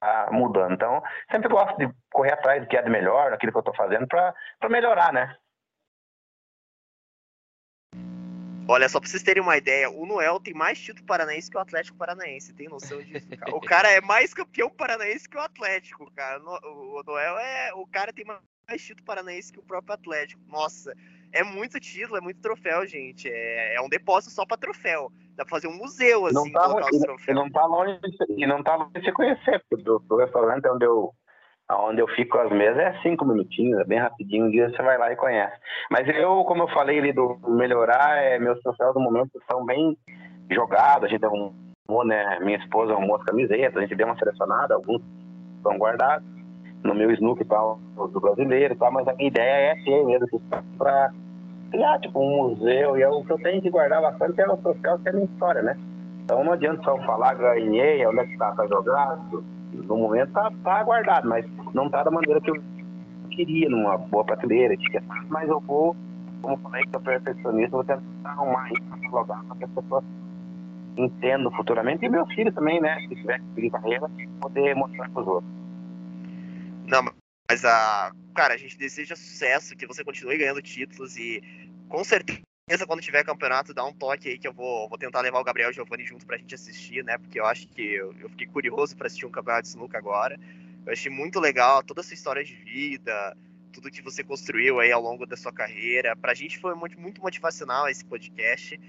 tá 0.00 0.28
mudando. 0.30 0.72
Então, 0.72 1.02
sempre 1.30 1.48
gosto 1.48 1.76
de 1.76 1.88
correr 2.12 2.32
atrás 2.32 2.62
do 2.62 2.68
que 2.68 2.76
é 2.76 2.82
de 2.82 2.90
melhor, 2.90 3.30
daquilo 3.30 3.52
que 3.52 3.58
eu 3.58 3.60
estou 3.60 3.74
fazendo, 3.74 4.06
para 4.06 4.34
melhorar, 4.68 5.12
né? 5.12 5.36
Olha, 8.70 8.86
só 8.86 9.00
pra 9.00 9.08
vocês 9.08 9.22
terem 9.22 9.42
uma 9.42 9.56
ideia, 9.56 9.88
o 9.88 10.04
Noel 10.04 10.38
tem 10.38 10.52
mais 10.52 10.78
título 10.78 11.06
paranaense 11.06 11.50
que 11.50 11.56
o 11.56 11.60
Atlético 11.60 11.96
Paranaense, 11.96 12.52
tem 12.52 12.68
noção 12.68 13.02
disso? 13.02 13.26
Cara? 13.38 13.56
O 13.56 13.60
cara 13.60 13.90
é 13.90 14.00
mais 14.02 14.34
campeão 14.34 14.68
paranaense 14.68 15.26
que 15.26 15.38
o 15.38 15.40
Atlético, 15.40 16.10
cara. 16.14 16.38
O 16.38 17.02
Noel 17.06 17.38
é. 17.38 17.72
O 17.74 17.86
cara 17.86 18.12
tem 18.12 18.26
mais 18.26 18.82
título 18.82 19.06
paranaense 19.06 19.50
que 19.50 19.58
o 19.58 19.62
próprio 19.62 19.94
Atlético. 19.94 20.42
Nossa, 20.46 20.94
é 21.32 21.42
muito 21.42 21.80
título, 21.80 22.18
é 22.18 22.20
muito 22.20 22.42
troféu, 22.42 22.86
gente. 22.86 23.26
É, 23.30 23.76
é 23.76 23.80
um 23.80 23.88
depósito 23.88 24.34
só 24.34 24.44
para 24.44 24.58
troféu. 24.58 25.10
Dá 25.34 25.46
pra 25.46 25.56
fazer 25.56 25.68
um 25.68 25.76
museu, 25.76 26.26
assim, 26.26 26.34
não 26.34 26.52
tá, 26.52 26.66
colocar 26.66 26.90
os 26.92 27.00
troféus. 27.00 27.28
E 27.28 27.32
não 27.32 27.50
tá 27.50 27.64
longe 27.64 27.98
de, 28.00 28.42
e 28.42 28.46
não 28.46 28.62
tá 28.62 28.74
longe 28.74 28.92
de 28.92 29.04
se 29.04 29.12
conhecer, 29.12 29.64
porque 29.70 29.82
do 29.82 30.16
restaurante 30.16 30.68
onde 30.68 30.84
eu, 30.84 31.14
onde 31.70 32.00
eu 32.00 32.08
fico 32.08 32.38
às 32.38 32.50
mesas 32.50 32.78
é 32.78 32.98
cinco 33.02 33.24
minutinhos, 33.24 33.80
é 33.80 33.84
bem 33.84 33.98
rapidinho, 33.98 34.46
um 34.46 34.50
dia 34.50 34.70
você 34.70 34.82
vai 34.82 34.96
lá 34.96 35.12
e 35.12 35.16
conhece. 35.16 35.54
Mas 35.90 36.08
eu, 36.08 36.44
como 36.44 36.62
eu 36.62 36.68
falei 36.68 36.98
ali 36.98 37.12
do 37.12 37.38
melhorar, 37.46 38.16
é, 38.22 38.38
meus 38.38 38.60
troféus 38.62 38.94
do 38.94 39.00
momento 39.00 39.30
estão 39.38 39.64
bem 39.64 39.96
jogados, 40.50 41.04
a 41.04 41.08
gente 41.08 41.24
arrumou, 41.24 41.52
né, 42.06 42.38
minha 42.40 42.58
esposa 42.58 42.92
arrumou 42.92 43.16
as 43.16 43.24
camisetas, 43.24 43.76
a 43.76 43.80
gente 43.80 43.94
deu 43.94 44.06
uma 44.06 44.18
selecionada, 44.18 44.74
alguns 44.74 45.02
estão 45.56 45.76
guardados 45.76 46.26
no 46.82 46.94
meu 46.94 47.10
snook 47.12 47.44
tal, 47.44 47.78
do 47.96 48.20
brasileiro 48.20 48.74
e 48.74 48.76
tal, 48.76 48.92
mas 48.92 49.06
a 49.08 49.14
minha 49.14 49.28
ideia 49.28 49.72
é 49.72 49.84
ter 49.84 50.04
mesmo 50.04 50.40
para 50.78 51.12
criar 51.70 51.98
tipo 52.00 52.18
um 52.20 52.48
museu 52.48 52.96
e 52.96 53.02
é 53.02 53.08
o 53.08 53.22
que 53.24 53.32
eu 53.32 53.38
tenho 53.38 53.60
que 53.60 53.68
guardar 53.68 54.00
bastante 54.00 54.40
é 54.40 54.46
o 54.46 54.56
social, 54.56 54.98
que 55.00 55.08
é 55.08 55.12
a 55.12 55.14
minha 55.14 55.26
história, 55.26 55.62
né? 55.62 55.76
Então 56.24 56.44
não 56.44 56.52
adianta 56.52 56.82
só 56.82 56.96
falar, 57.02 57.34
ganhei, 57.34 58.06
onde 58.06 58.20
é 58.20 58.26
que 58.26 58.38
tá, 58.38 58.52
tá 58.52 58.66
jogado, 58.66 59.44
no 59.72 59.96
momento 59.96 60.32
tá, 60.32 60.50
tá 60.62 60.82
guardado, 60.82 61.28
mas 61.28 61.44
não 61.74 61.88
tá 61.88 62.02
da 62.02 62.10
maneira 62.10 62.40
que 62.40 62.50
eu 62.50 62.62
queria, 63.30 63.68
numa 63.68 63.96
boa 63.96 64.24
prateleira, 64.24 64.74
mas 65.28 65.48
eu 65.48 65.60
vou, 65.60 65.96
como 66.42 66.56
falei 66.58 66.84
que 66.84 66.96
eu 66.96 67.00
perfeccionista, 67.00 67.70
vou 67.70 67.84
tentar 67.84 68.02
arrumar 68.24 68.70
isso 68.72 68.82
para 68.82 69.20
lugar 69.20 69.44
para 69.44 69.56
que 69.56 69.64
as 69.64 69.70
pessoas 69.70 70.04
entendam 70.96 71.52
futuramente, 71.52 72.04
e 72.04 72.08
meus 72.08 72.32
filhos 72.34 72.54
também, 72.54 72.80
né, 72.80 72.98
se 73.00 73.14
tiver 73.14 73.38
que 73.38 73.54
seguir 73.54 73.70
carreira, 73.70 74.06
poder 74.40 74.74
mostrar 74.74 75.08
para 75.10 75.22
os 75.22 75.28
outros. 75.28 75.52
Não, 76.88 77.02
mas 77.48 77.64
a. 77.64 78.12
Cara, 78.34 78.54
a 78.54 78.56
gente 78.56 78.78
deseja 78.78 79.16
sucesso, 79.16 79.76
que 79.76 79.86
você 79.86 80.04
continue 80.04 80.38
ganhando 80.38 80.62
títulos 80.62 81.16
e 81.16 81.42
com 81.88 82.04
certeza 82.04 82.38
quando 82.86 83.00
tiver 83.00 83.24
campeonato, 83.24 83.74
dá 83.74 83.84
um 83.84 83.92
toque 83.92 84.28
aí 84.28 84.38
que 84.38 84.46
eu 84.46 84.52
vou, 84.52 84.88
vou 84.88 84.98
tentar 84.98 85.22
levar 85.22 85.40
o 85.40 85.44
Gabriel 85.44 85.70
e 85.70 85.72
o 85.72 85.74
Giovanni 85.74 86.04
junto 86.04 86.26
pra 86.26 86.36
gente 86.36 86.54
assistir, 86.54 87.02
né? 87.02 87.18
Porque 87.18 87.40
eu 87.40 87.46
acho 87.46 87.66
que 87.68 87.82
eu, 87.82 88.14
eu 88.20 88.28
fiquei 88.28 88.46
curioso 88.46 88.96
para 88.96 89.06
assistir 89.06 89.26
um 89.26 89.30
campeonato 89.30 89.62
de 89.62 89.68
sinuca 89.70 89.98
agora. 89.98 90.38
Eu 90.88 90.94
achei 90.94 91.12
muito 91.12 91.38
legal 91.38 91.82
toda 91.82 92.00
a 92.00 92.02
sua 92.02 92.14
história 92.14 92.42
de 92.42 92.54
vida, 92.54 93.36
tudo 93.74 93.90
que 93.90 94.00
você 94.00 94.24
construiu 94.24 94.80
aí 94.80 94.90
ao 94.90 95.02
longo 95.02 95.26
da 95.26 95.36
sua 95.36 95.52
carreira. 95.52 96.16
Pra 96.16 96.32
gente 96.32 96.58
foi 96.58 96.74
muito, 96.74 96.98
muito 96.98 97.20
motivacional 97.20 97.90
esse 97.90 98.02
podcast. 98.02 98.80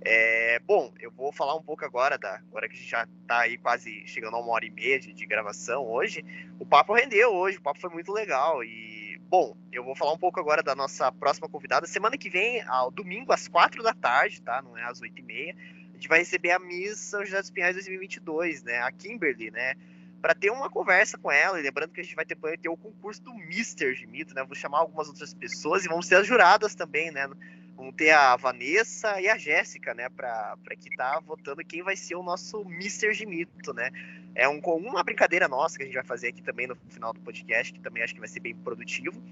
É, 0.00 0.58
bom, 0.66 0.92
eu 0.98 1.12
vou 1.12 1.32
falar 1.32 1.54
um 1.54 1.62
pouco 1.62 1.84
agora, 1.84 2.18
da, 2.18 2.40
agora 2.50 2.68
que 2.68 2.74
a 2.74 2.76
gente 2.76 2.90
já 2.90 3.06
está 3.22 3.42
aí 3.42 3.56
quase 3.56 4.04
chegando 4.04 4.34
a 4.34 4.40
uma 4.40 4.50
hora 4.50 4.66
e 4.66 4.70
meia 4.70 4.98
de, 4.98 5.12
de, 5.12 5.26
gravação 5.26 5.86
hoje. 5.86 6.24
O 6.58 6.66
papo 6.66 6.92
rendeu 6.92 7.32
hoje, 7.32 7.58
o 7.58 7.62
papo 7.62 7.78
foi 7.78 7.90
muito 7.90 8.10
legal. 8.10 8.64
E, 8.64 9.20
bom, 9.28 9.56
eu 9.70 9.84
vou 9.84 9.94
falar 9.94 10.12
um 10.12 10.18
pouco 10.18 10.40
agora 10.40 10.60
da 10.60 10.74
nossa 10.74 11.12
próxima 11.12 11.48
convidada. 11.48 11.86
Semana 11.86 12.18
que 12.18 12.28
vem, 12.28 12.62
ao 12.62 12.90
domingo, 12.90 13.32
às 13.32 13.46
quatro 13.46 13.80
da 13.80 13.94
tarde, 13.94 14.42
tá? 14.42 14.60
Não 14.60 14.76
é 14.76 14.82
às 14.82 15.00
oito 15.00 15.20
e 15.20 15.22
meia. 15.22 15.54
A 15.92 15.94
gente 15.94 16.08
vai 16.08 16.18
receber 16.18 16.50
a 16.50 16.58
Miss 16.58 16.98
São 16.98 17.24
José 17.24 17.40
dos 17.40 17.52
Pinhais 17.52 17.76
2022, 17.76 18.64
né? 18.64 18.78
A 18.80 18.90
Kimberly, 18.90 19.52
né? 19.52 19.76
Para 20.24 20.34
ter 20.34 20.48
uma 20.48 20.70
conversa 20.70 21.18
com 21.18 21.30
ela. 21.30 21.60
E 21.60 21.62
lembrando 21.62 21.92
que 21.92 22.00
a 22.00 22.02
gente 22.02 22.16
vai 22.16 22.24
ter, 22.24 22.34
ter 22.56 22.70
o 22.70 22.78
concurso 22.78 23.22
do 23.22 23.30
Mr. 23.32 23.94
de 23.94 24.06
Mito, 24.06 24.34
né? 24.34 24.42
Vou 24.42 24.54
chamar 24.54 24.78
algumas 24.78 25.06
outras 25.06 25.34
pessoas 25.34 25.84
e 25.84 25.88
vamos 25.88 26.06
ser 26.06 26.14
as 26.14 26.26
juradas 26.26 26.74
também, 26.74 27.10
né? 27.10 27.28
Vamos 27.76 27.94
ter 27.94 28.10
a 28.10 28.34
Vanessa 28.34 29.20
e 29.20 29.28
a 29.28 29.36
Jéssica, 29.36 29.92
né, 29.92 30.08
para 30.08 30.56
que 30.80 30.96
tá 30.96 31.20
votando 31.20 31.62
quem 31.62 31.82
vai 31.82 31.94
ser 31.94 32.14
o 32.14 32.22
nosso 32.22 32.62
Mr. 32.62 33.12
Gimito, 33.12 33.74
né? 33.74 33.90
É 34.34 34.48
um, 34.48 34.60
uma 34.60 35.04
brincadeira 35.04 35.46
nossa 35.46 35.76
que 35.76 35.82
a 35.82 35.86
gente 35.86 35.94
vai 35.94 36.04
fazer 36.04 36.28
aqui 36.28 36.40
também 36.40 36.68
no 36.68 36.76
final 36.88 37.12
do 37.12 37.20
podcast, 37.20 37.70
que 37.70 37.80
também 37.80 38.02
acho 38.02 38.14
que 38.14 38.20
vai 38.20 38.28
ser 38.28 38.40
bem 38.40 38.54
produtivo. 38.54 39.22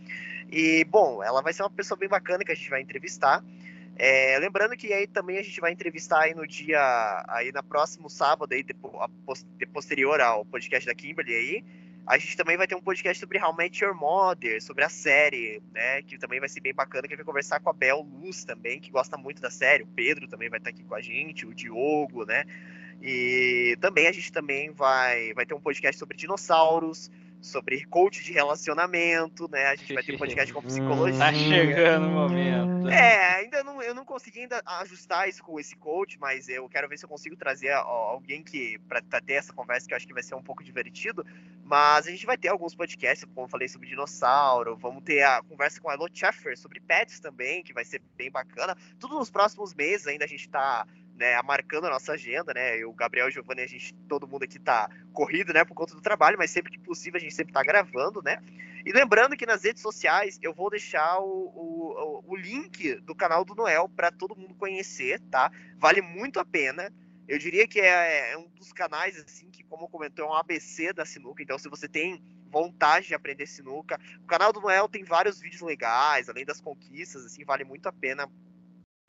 E, 0.51 0.85
bom, 0.91 1.23
ela 1.23 1.41
vai 1.41 1.55
ser 1.55 1.63
uma 1.63 1.71
pessoa 1.71 1.97
bem 1.97 2.09
bacana 2.11 2.45
que 2.45 2.53
a 2.53 2.55
gente 2.55 2.69
vai 2.69 2.83
entrevistar. 2.83 3.43
É, 3.97 4.39
lembrando 4.39 4.77
que 4.77 4.93
aí 4.93 5.07
também 5.07 5.39
a 5.39 5.43
gente 5.43 5.61
vai 5.61 5.73
entrevistar 5.73 6.23
aí 6.23 6.35
no 6.35 6.47
dia, 6.47 7.25
aí 7.29 7.53
na 7.53 7.63
próximo 7.63 8.09
sábado, 8.09 8.53
aí, 8.53 8.63
de, 8.63 8.75
de 9.59 9.67
posterior 9.67 10.21
ao 10.21 10.45
podcast 10.45 10.87
da 10.87 10.95
Kimberly 10.95 11.35
aí, 11.35 11.65
a 12.07 12.19
gente 12.19 12.37
também 12.37 12.57
vai 12.57 12.67
ter 12.67 12.75
um 12.75 12.81
podcast 12.81 13.21
sobre 13.21 13.39
How 13.39 13.55
Met 13.55 13.83
Your 13.83 13.95
Mother, 13.95 14.61
sobre 14.61 14.83
a 14.83 14.89
série, 14.89 15.63
né? 15.73 16.03
Que 16.03 16.19
também 16.19 16.41
vai 16.41 16.49
ser 16.49 16.61
bem 16.61 16.75
bacana, 16.75 17.07
que 17.07 17.15
vai 17.15 17.25
conversar 17.25 17.61
com 17.61 17.71
a 17.71 17.73
Bel 17.73 18.01
Luz 18.01 18.45
também, 18.45 18.81
que 18.81 18.91
gosta 18.91 19.17
muito 19.17 19.41
da 19.41 19.51
série. 19.51 19.85
O 19.85 19.87
Pedro 19.87 20.27
também 20.27 20.49
vai 20.49 20.59
estar 20.59 20.71
aqui 20.71 20.83
com 20.83 20.95
a 20.97 21.01
gente, 21.01 21.47
o 21.47 21.55
Diogo, 21.55 22.25
né? 22.25 22.45
E 23.01 23.77
também 23.81 24.09
a 24.09 24.13
gente 24.13 24.33
também 24.33 24.71
vai, 24.71 25.33
vai 25.33 25.47
ter 25.47 25.55
um 25.55 25.61
podcast 25.61 25.99
sobre 25.99 26.17
dinossauros, 26.17 27.09
sobre 27.43 27.85
coach 27.87 28.23
de 28.23 28.33
relacionamento, 28.33 29.51
né? 29.51 29.67
A 29.67 29.75
gente 29.75 29.93
vai 29.93 30.03
ter 30.03 30.15
um 30.15 30.19
podcast 30.19 30.55
com 30.55 30.63
psicologia. 30.63 31.19
tá 31.19 31.35
chegando 31.35 32.07
o 32.07 32.11
momento. 32.11 32.89
É, 32.89 33.35
ainda 33.41 33.65
não, 33.65 33.83
eu 33.83 33.93
não 33.95 34.05
consegui 34.05 34.41
ainda 34.41 34.63
ajustar 34.65 35.29
isso 35.29 35.43
com 35.43 35.59
esse 35.59 35.75
coach, 35.75 36.19
mas 36.21 36.49
eu 36.49 36.69
quero 36.69 36.89
ver 36.89 36.97
se 36.99 37.05
eu 37.05 37.09
consigo 37.09 37.37
trazer 37.37 37.73
alguém 37.73 38.45
que 38.45 38.79
para 38.89 39.21
ter 39.21 39.35
essa 39.35 39.53
conversa 39.53 39.89
que 39.89 39.93
eu 39.93 39.97
acho 39.97 40.07
que 40.07 40.15
vai 40.15 40.23
ser 40.23 40.37
um 40.37 40.43
pouco 40.43 40.63
divertido. 40.63 41.27
Mas 41.65 42.07
a 42.07 42.11
gente 42.11 42.25
vai 42.25 42.39
ter 42.39 42.49
alguns 42.49 42.75
podcasts, 42.77 43.25
como 43.35 43.47
eu 43.47 43.51
falei 43.51 43.67
sobre 43.67 43.89
dinossauro, 43.89 44.77
vamos 44.77 45.03
ter 45.03 45.23
a 45.23 45.43
conversa 45.43 45.81
com 45.81 45.91
a 45.91 45.95
Elo 45.95 46.09
Sheffer 46.13 46.57
sobre 46.57 46.79
pets 46.79 47.19
também, 47.19 47.65
que 47.65 47.73
vai 47.73 47.85
ser 47.85 48.01
bem 48.17 48.31
bacana. 48.31 48.77
Tudo 49.01 49.19
nos 49.19 49.31
próximos 49.31 49.75
meses 49.75 50.07
ainda 50.07 50.25
a 50.25 50.29
gente 50.29 50.49
tá 50.49 50.87
né, 51.17 51.41
marcando 51.43 51.87
a 51.87 51.91
nossa 51.91 52.13
agenda, 52.13 52.53
né? 52.55 52.77
Eu, 52.77 52.93
Gabriel 52.93 53.29
e 53.29 53.33
Giovanni, 53.33 53.63
a 53.63 53.67
gente, 53.67 53.95
todo 54.09 54.27
mundo 54.27 54.45
aqui 54.45 54.59
tá 54.59 54.89
corrido, 55.13 55.53
né, 55.53 55.65
por 55.65 55.75
conta 55.75 55.95
do 55.95 56.01
trabalho, 56.01 56.39
mas 56.39 56.51
sempre 56.51 56.73
que 56.73 56.79
possível 56.79 57.19
a 57.19 57.21
gente 57.21 57.35
sempre 57.35 57.53
tá 57.53 57.63
gravando, 57.63 58.23
né? 58.23 58.39
E 58.85 58.93
lembrando 58.93 59.37
que 59.37 59.47
nas 59.47 59.63
redes 59.63 59.81
sociais 59.81 60.39
eu 60.43 60.53
vou 60.53 60.69
deixar 60.69 61.21
o, 61.21 61.25
o, 61.25 62.25
o 62.27 62.37
link 62.37 62.97
do 63.03 63.15
canal 63.15 63.45
do 63.45 63.55
Noel 63.55 63.89
para 63.89 64.11
todo 64.11 64.37
mundo 64.37 64.55
conhecer, 64.55 65.21
tá? 65.31 65.53
Vale 65.79 66.03
muito 66.03 66.41
a 66.41 66.45
pena. 66.45 66.93
Eu 67.29 67.39
diria 67.39 67.67
que 67.69 67.81
é, 67.81 68.33
é, 68.33 68.37
um 68.37 68.49
dos 68.49 68.73
canais, 68.73 69.17
assim, 69.17 69.49
que, 69.51 69.63
como 69.63 69.89
comentou, 69.89 70.27
é 70.27 70.29
um 70.29 70.35
ABC 70.35 70.93
da 70.93 71.07
sinuca. 71.07 71.43
Então, 71.43 71.59
se 71.59 71.69
você 71.69 71.89
tem 71.89 72.21
vontade 72.51 73.07
de 73.07 73.15
aprender 73.15 73.47
sinuca, 73.47 73.99
o 74.23 74.27
canal 74.27 74.53
do 74.53 74.61
Noel 74.61 74.89
tem 74.89 75.05
vários 75.05 75.41
vídeos 75.41 75.63
legais, 75.63 76.29
além 76.29 76.45
das 76.45 76.61
conquistas, 76.61 77.25
assim, 77.25 77.45
vale 77.45 77.65
muito 77.65 77.89
a 77.89 77.93
pena 77.93 78.29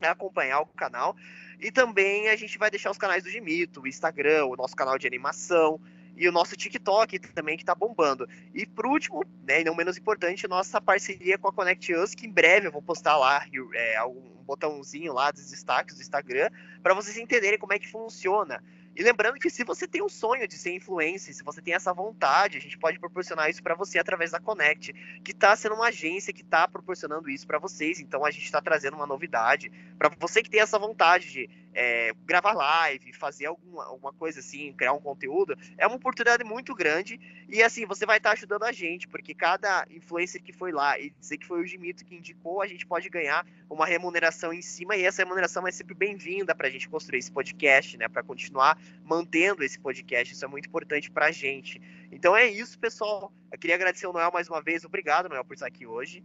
acompanhar 0.01 0.59
o 0.61 0.65
canal. 0.65 1.15
E 1.59 1.71
também 1.71 2.29
a 2.29 2.35
gente 2.35 2.57
vai 2.57 2.69
deixar 2.69 2.91
os 2.91 2.97
canais 2.97 3.23
do 3.23 3.29
Gimito, 3.29 3.81
o 3.81 3.87
Instagram, 3.87 4.45
o 4.45 4.55
nosso 4.55 4.75
canal 4.75 4.97
de 4.97 5.07
animação 5.07 5.79
e 6.15 6.27
o 6.27 6.31
nosso 6.31 6.55
TikTok 6.55 7.19
também 7.19 7.57
que 7.57 7.65
tá 7.65 7.73
bombando. 7.73 8.27
E 8.53 8.65
por 8.65 8.85
último, 8.85 9.23
né, 9.43 9.61
e 9.61 9.63
não 9.63 9.75
menos 9.75 9.97
importante, 9.97 10.47
nossa 10.47 10.79
parceria 10.79 11.37
com 11.37 11.47
a 11.47 11.53
Connect 11.53 11.93
Us, 11.93 12.13
que 12.13 12.27
em 12.27 12.31
breve 12.31 12.67
eu 12.67 12.71
vou 12.71 12.81
postar 12.81 13.17
lá 13.17 13.45
é, 13.73 14.03
um 14.03 14.43
botãozinho 14.45 15.13
lá 15.13 15.31
dos 15.31 15.49
destaques 15.49 15.95
do 15.95 16.01
Instagram, 16.01 16.49
para 16.81 16.93
vocês 16.93 17.17
entenderem 17.17 17.57
como 17.57 17.73
é 17.73 17.79
que 17.79 17.89
funciona. 17.89 18.61
E 18.95 19.01
lembrando 19.01 19.39
que 19.39 19.49
se 19.49 19.63
você 19.63 19.87
tem 19.87 20.03
um 20.03 20.09
sonho 20.09 20.47
de 20.47 20.55
ser 20.55 20.75
influencer, 20.75 21.33
se 21.33 21.43
você 21.43 21.61
tem 21.61 21.73
essa 21.73 21.93
vontade, 21.93 22.57
a 22.57 22.61
gente 22.61 22.77
pode 22.77 22.99
proporcionar 22.99 23.49
isso 23.49 23.63
para 23.63 23.73
você 23.73 23.97
através 23.97 24.31
da 24.31 24.39
Connect, 24.39 24.93
que 25.23 25.31
está 25.31 25.55
sendo 25.55 25.75
uma 25.75 25.87
agência 25.87 26.31
que 26.31 26.41
está 26.41 26.67
proporcionando 26.67 27.29
isso 27.29 27.47
para 27.47 27.57
vocês. 27.57 27.99
Então 27.99 28.23
a 28.23 28.29
gente 28.29 28.45
está 28.45 28.61
trazendo 28.61 28.95
uma 28.95 29.07
novidade 29.07 29.71
para 29.97 30.09
você 30.19 30.43
que 30.43 30.49
tem 30.49 30.59
essa 30.59 30.77
vontade 30.77 31.31
de 31.31 31.49
é, 31.73 32.11
gravar 32.25 32.53
live, 32.53 33.13
fazer 33.13 33.45
alguma, 33.45 33.85
alguma 33.85 34.13
coisa 34.13 34.39
assim, 34.39 34.73
criar 34.73 34.93
um 34.93 34.99
conteúdo. 34.99 35.57
É 35.77 35.87
uma 35.87 35.95
oportunidade 35.95 36.43
muito 36.43 36.73
grande 36.75 37.19
e 37.49 37.61
assim 37.61 37.85
você 37.85 38.05
vai 38.05 38.17
estar 38.17 38.29
tá 38.29 38.33
ajudando 38.33 38.63
a 38.63 38.71
gente, 38.71 39.07
porque 39.07 39.33
cada 39.33 39.85
influencer 39.89 40.41
que 40.41 40.53
foi 40.53 40.71
lá 40.71 40.99
e 40.99 41.09
dizer 41.11 41.37
que 41.37 41.45
foi 41.45 41.61
o 41.61 41.65
Gimito 41.65 42.05
que 42.05 42.15
indicou, 42.15 42.61
a 42.61 42.67
gente 42.67 42.85
pode 42.85 43.09
ganhar 43.09 43.45
uma 43.69 43.85
remuneração 43.85 44.53
em 44.53 44.61
cima 44.61 44.95
e 44.95 45.03
essa 45.03 45.23
remuneração 45.23 45.67
é 45.67 45.71
sempre 45.71 45.93
bem-vinda 45.93 46.55
para 46.55 46.67
a 46.67 46.71
gente 46.71 46.87
construir 46.87 47.19
esse 47.19 47.31
podcast, 47.31 47.97
né? 47.97 48.07
Para 48.07 48.23
continuar 48.23 48.77
mantendo 49.03 49.63
esse 49.63 49.79
podcast. 49.79 50.33
Isso 50.33 50.45
é 50.45 50.47
muito 50.47 50.67
importante 50.67 51.09
para 51.11 51.27
a 51.27 51.31
gente. 51.31 51.81
Então 52.11 52.35
é 52.35 52.45
isso, 52.45 52.79
pessoal. 52.79 53.31
Eu 53.51 53.57
queria 53.57 53.75
agradecer 53.75 54.07
o 54.07 54.13
Noel 54.13 54.31
mais 54.31 54.47
uma 54.47 54.61
vez. 54.61 54.85
Obrigado, 54.85 55.29
Noel, 55.29 55.45
por 55.45 55.53
estar 55.53 55.67
aqui 55.67 55.85
hoje. 55.85 56.23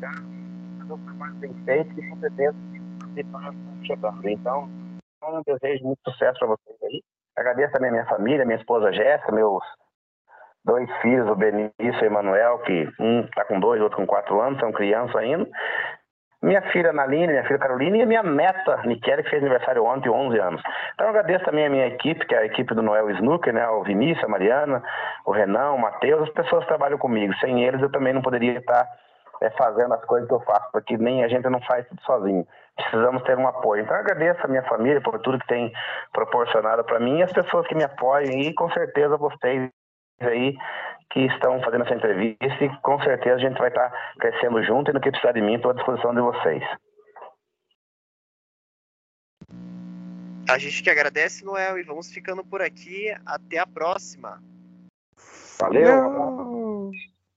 fazer 0.79 0.93
o 0.93 0.97
trabalho 0.97 1.33
bem 1.35 1.53
feito 1.65 1.99
e 1.99 2.09
com 2.09 2.19
certeza 2.19 2.55
vitórias 3.13 3.55
estão 3.55 3.85
chegando. 3.85 4.29
Então, 4.29 4.69
eu 5.21 5.43
desejo 5.45 5.85
muito 5.85 5.99
sucesso 6.07 6.39
para 6.39 6.47
vocês 6.47 6.77
aí. 6.83 7.01
Agradeço 7.37 7.73
também 7.73 7.89
a 7.89 7.93
minha 7.93 8.05
família, 8.05 8.45
minha 8.45 8.57
esposa 8.57 8.91
Jéssica, 8.91 9.31
meus 9.31 9.63
dois 10.65 10.89
filhos, 11.01 11.29
o 11.29 11.35
Benício 11.35 11.73
e 11.79 11.89
o 11.89 12.05
Emanuel, 12.05 12.59
que 12.59 12.87
um 12.99 13.21
está 13.21 13.45
com 13.45 13.59
dois, 13.59 13.81
outro 13.81 13.97
com 13.97 14.05
quatro 14.05 14.41
anos, 14.41 14.59
são 14.59 14.71
crianças 14.71 15.15
ainda. 15.15 15.47
Minha 16.41 16.61
filha 16.71 16.93
Naline, 16.93 17.27
minha 17.27 17.43
filha 17.43 17.59
Carolina 17.59 17.97
e 17.97 18.01
a 18.01 18.05
minha 18.05 18.23
neta, 18.23 18.77
Michele, 18.85 19.23
que 19.23 19.29
fez 19.29 19.43
aniversário 19.43 19.83
ontem, 19.83 20.09
11 20.09 20.39
anos. 20.39 20.61
Então 20.93 21.07
eu 21.07 21.09
agradeço 21.09 21.43
também 21.43 21.65
a 21.65 21.69
minha 21.69 21.87
equipe, 21.87 22.25
que 22.25 22.33
é 22.33 22.39
a 22.39 22.45
equipe 22.45 22.73
do 22.73 22.81
Noel 22.81 23.09
Snooker, 23.11 23.53
né? 23.53 23.67
O 23.67 23.83
Vinícius, 23.83 24.23
a 24.23 24.27
Mariana, 24.29 24.81
o 25.25 25.31
Renan, 25.31 25.71
o 25.71 25.77
Matheus, 25.77 26.23
as 26.23 26.33
pessoas 26.33 26.61
que 26.61 26.69
trabalham 26.69 26.97
comigo. 26.97 27.33
Sem 27.41 27.65
eles 27.65 27.81
eu 27.81 27.91
também 27.91 28.13
não 28.13 28.21
poderia 28.21 28.57
estar 28.57 28.87
é, 29.41 29.49
fazendo 29.51 29.93
as 29.93 30.03
coisas 30.05 30.29
que 30.29 30.33
eu 30.33 30.39
faço, 30.41 30.71
porque 30.71 30.97
nem 30.97 31.25
a 31.25 31.27
gente 31.27 31.47
não 31.49 31.59
faz 31.61 31.85
tudo 31.89 32.01
sozinho. 32.03 32.47
Precisamos 32.75 33.21
ter 33.23 33.37
um 33.37 33.47
apoio. 33.47 33.83
Então, 33.83 33.95
eu 33.95 34.01
agradeço 34.01 34.39
a 34.43 34.47
minha 34.47 34.63
família 34.63 35.01
por 35.01 35.19
tudo 35.19 35.39
que 35.39 35.47
tem 35.47 35.73
proporcionado 36.13 36.85
para 36.85 37.01
mim 37.01 37.19
e 37.19 37.23
as 37.23 37.33
pessoas 37.33 37.67
que 37.67 37.75
me 37.75 37.83
apoiam 37.83 38.31
e, 38.31 38.53
com 38.53 38.69
certeza, 38.71 39.17
vocês 39.17 39.69
aí 40.21 40.55
que 41.11 41.21
estão 41.21 41.61
fazendo 41.61 41.85
essa 41.85 41.95
entrevista 41.95 42.63
e, 42.63 42.69
com 42.81 43.01
certeza, 43.01 43.35
a 43.35 43.39
gente 43.39 43.57
vai 43.57 43.69
estar 43.69 43.91
crescendo 44.19 44.63
junto 44.63 44.91
e 44.91 44.93
no 44.93 45.01
que 45.01 45.09
precisar 45.09 45.31
de 45.31 45.41
mim, 45.41 45.55
estou 45.55 45.71
à 45.71 45.73
disposição 45.73 46.13
de 46.13 46.21
vocês. 46.21 46.63
A 50.49 50.57
gente 50.57 50.81
que 50.81 50.89
agradece, 50.89 51.45
Noel, 51.45 51.77
e 51.77 51.83
vamos 51.83 52.11
ficando 52.11 52.43
por 52.43 52.61
aqui. 52.61 53.15
Até 53.25 53.59
a 53.59 53.67
próxima. 53.67 54.41
Valeu. 55.59 56.48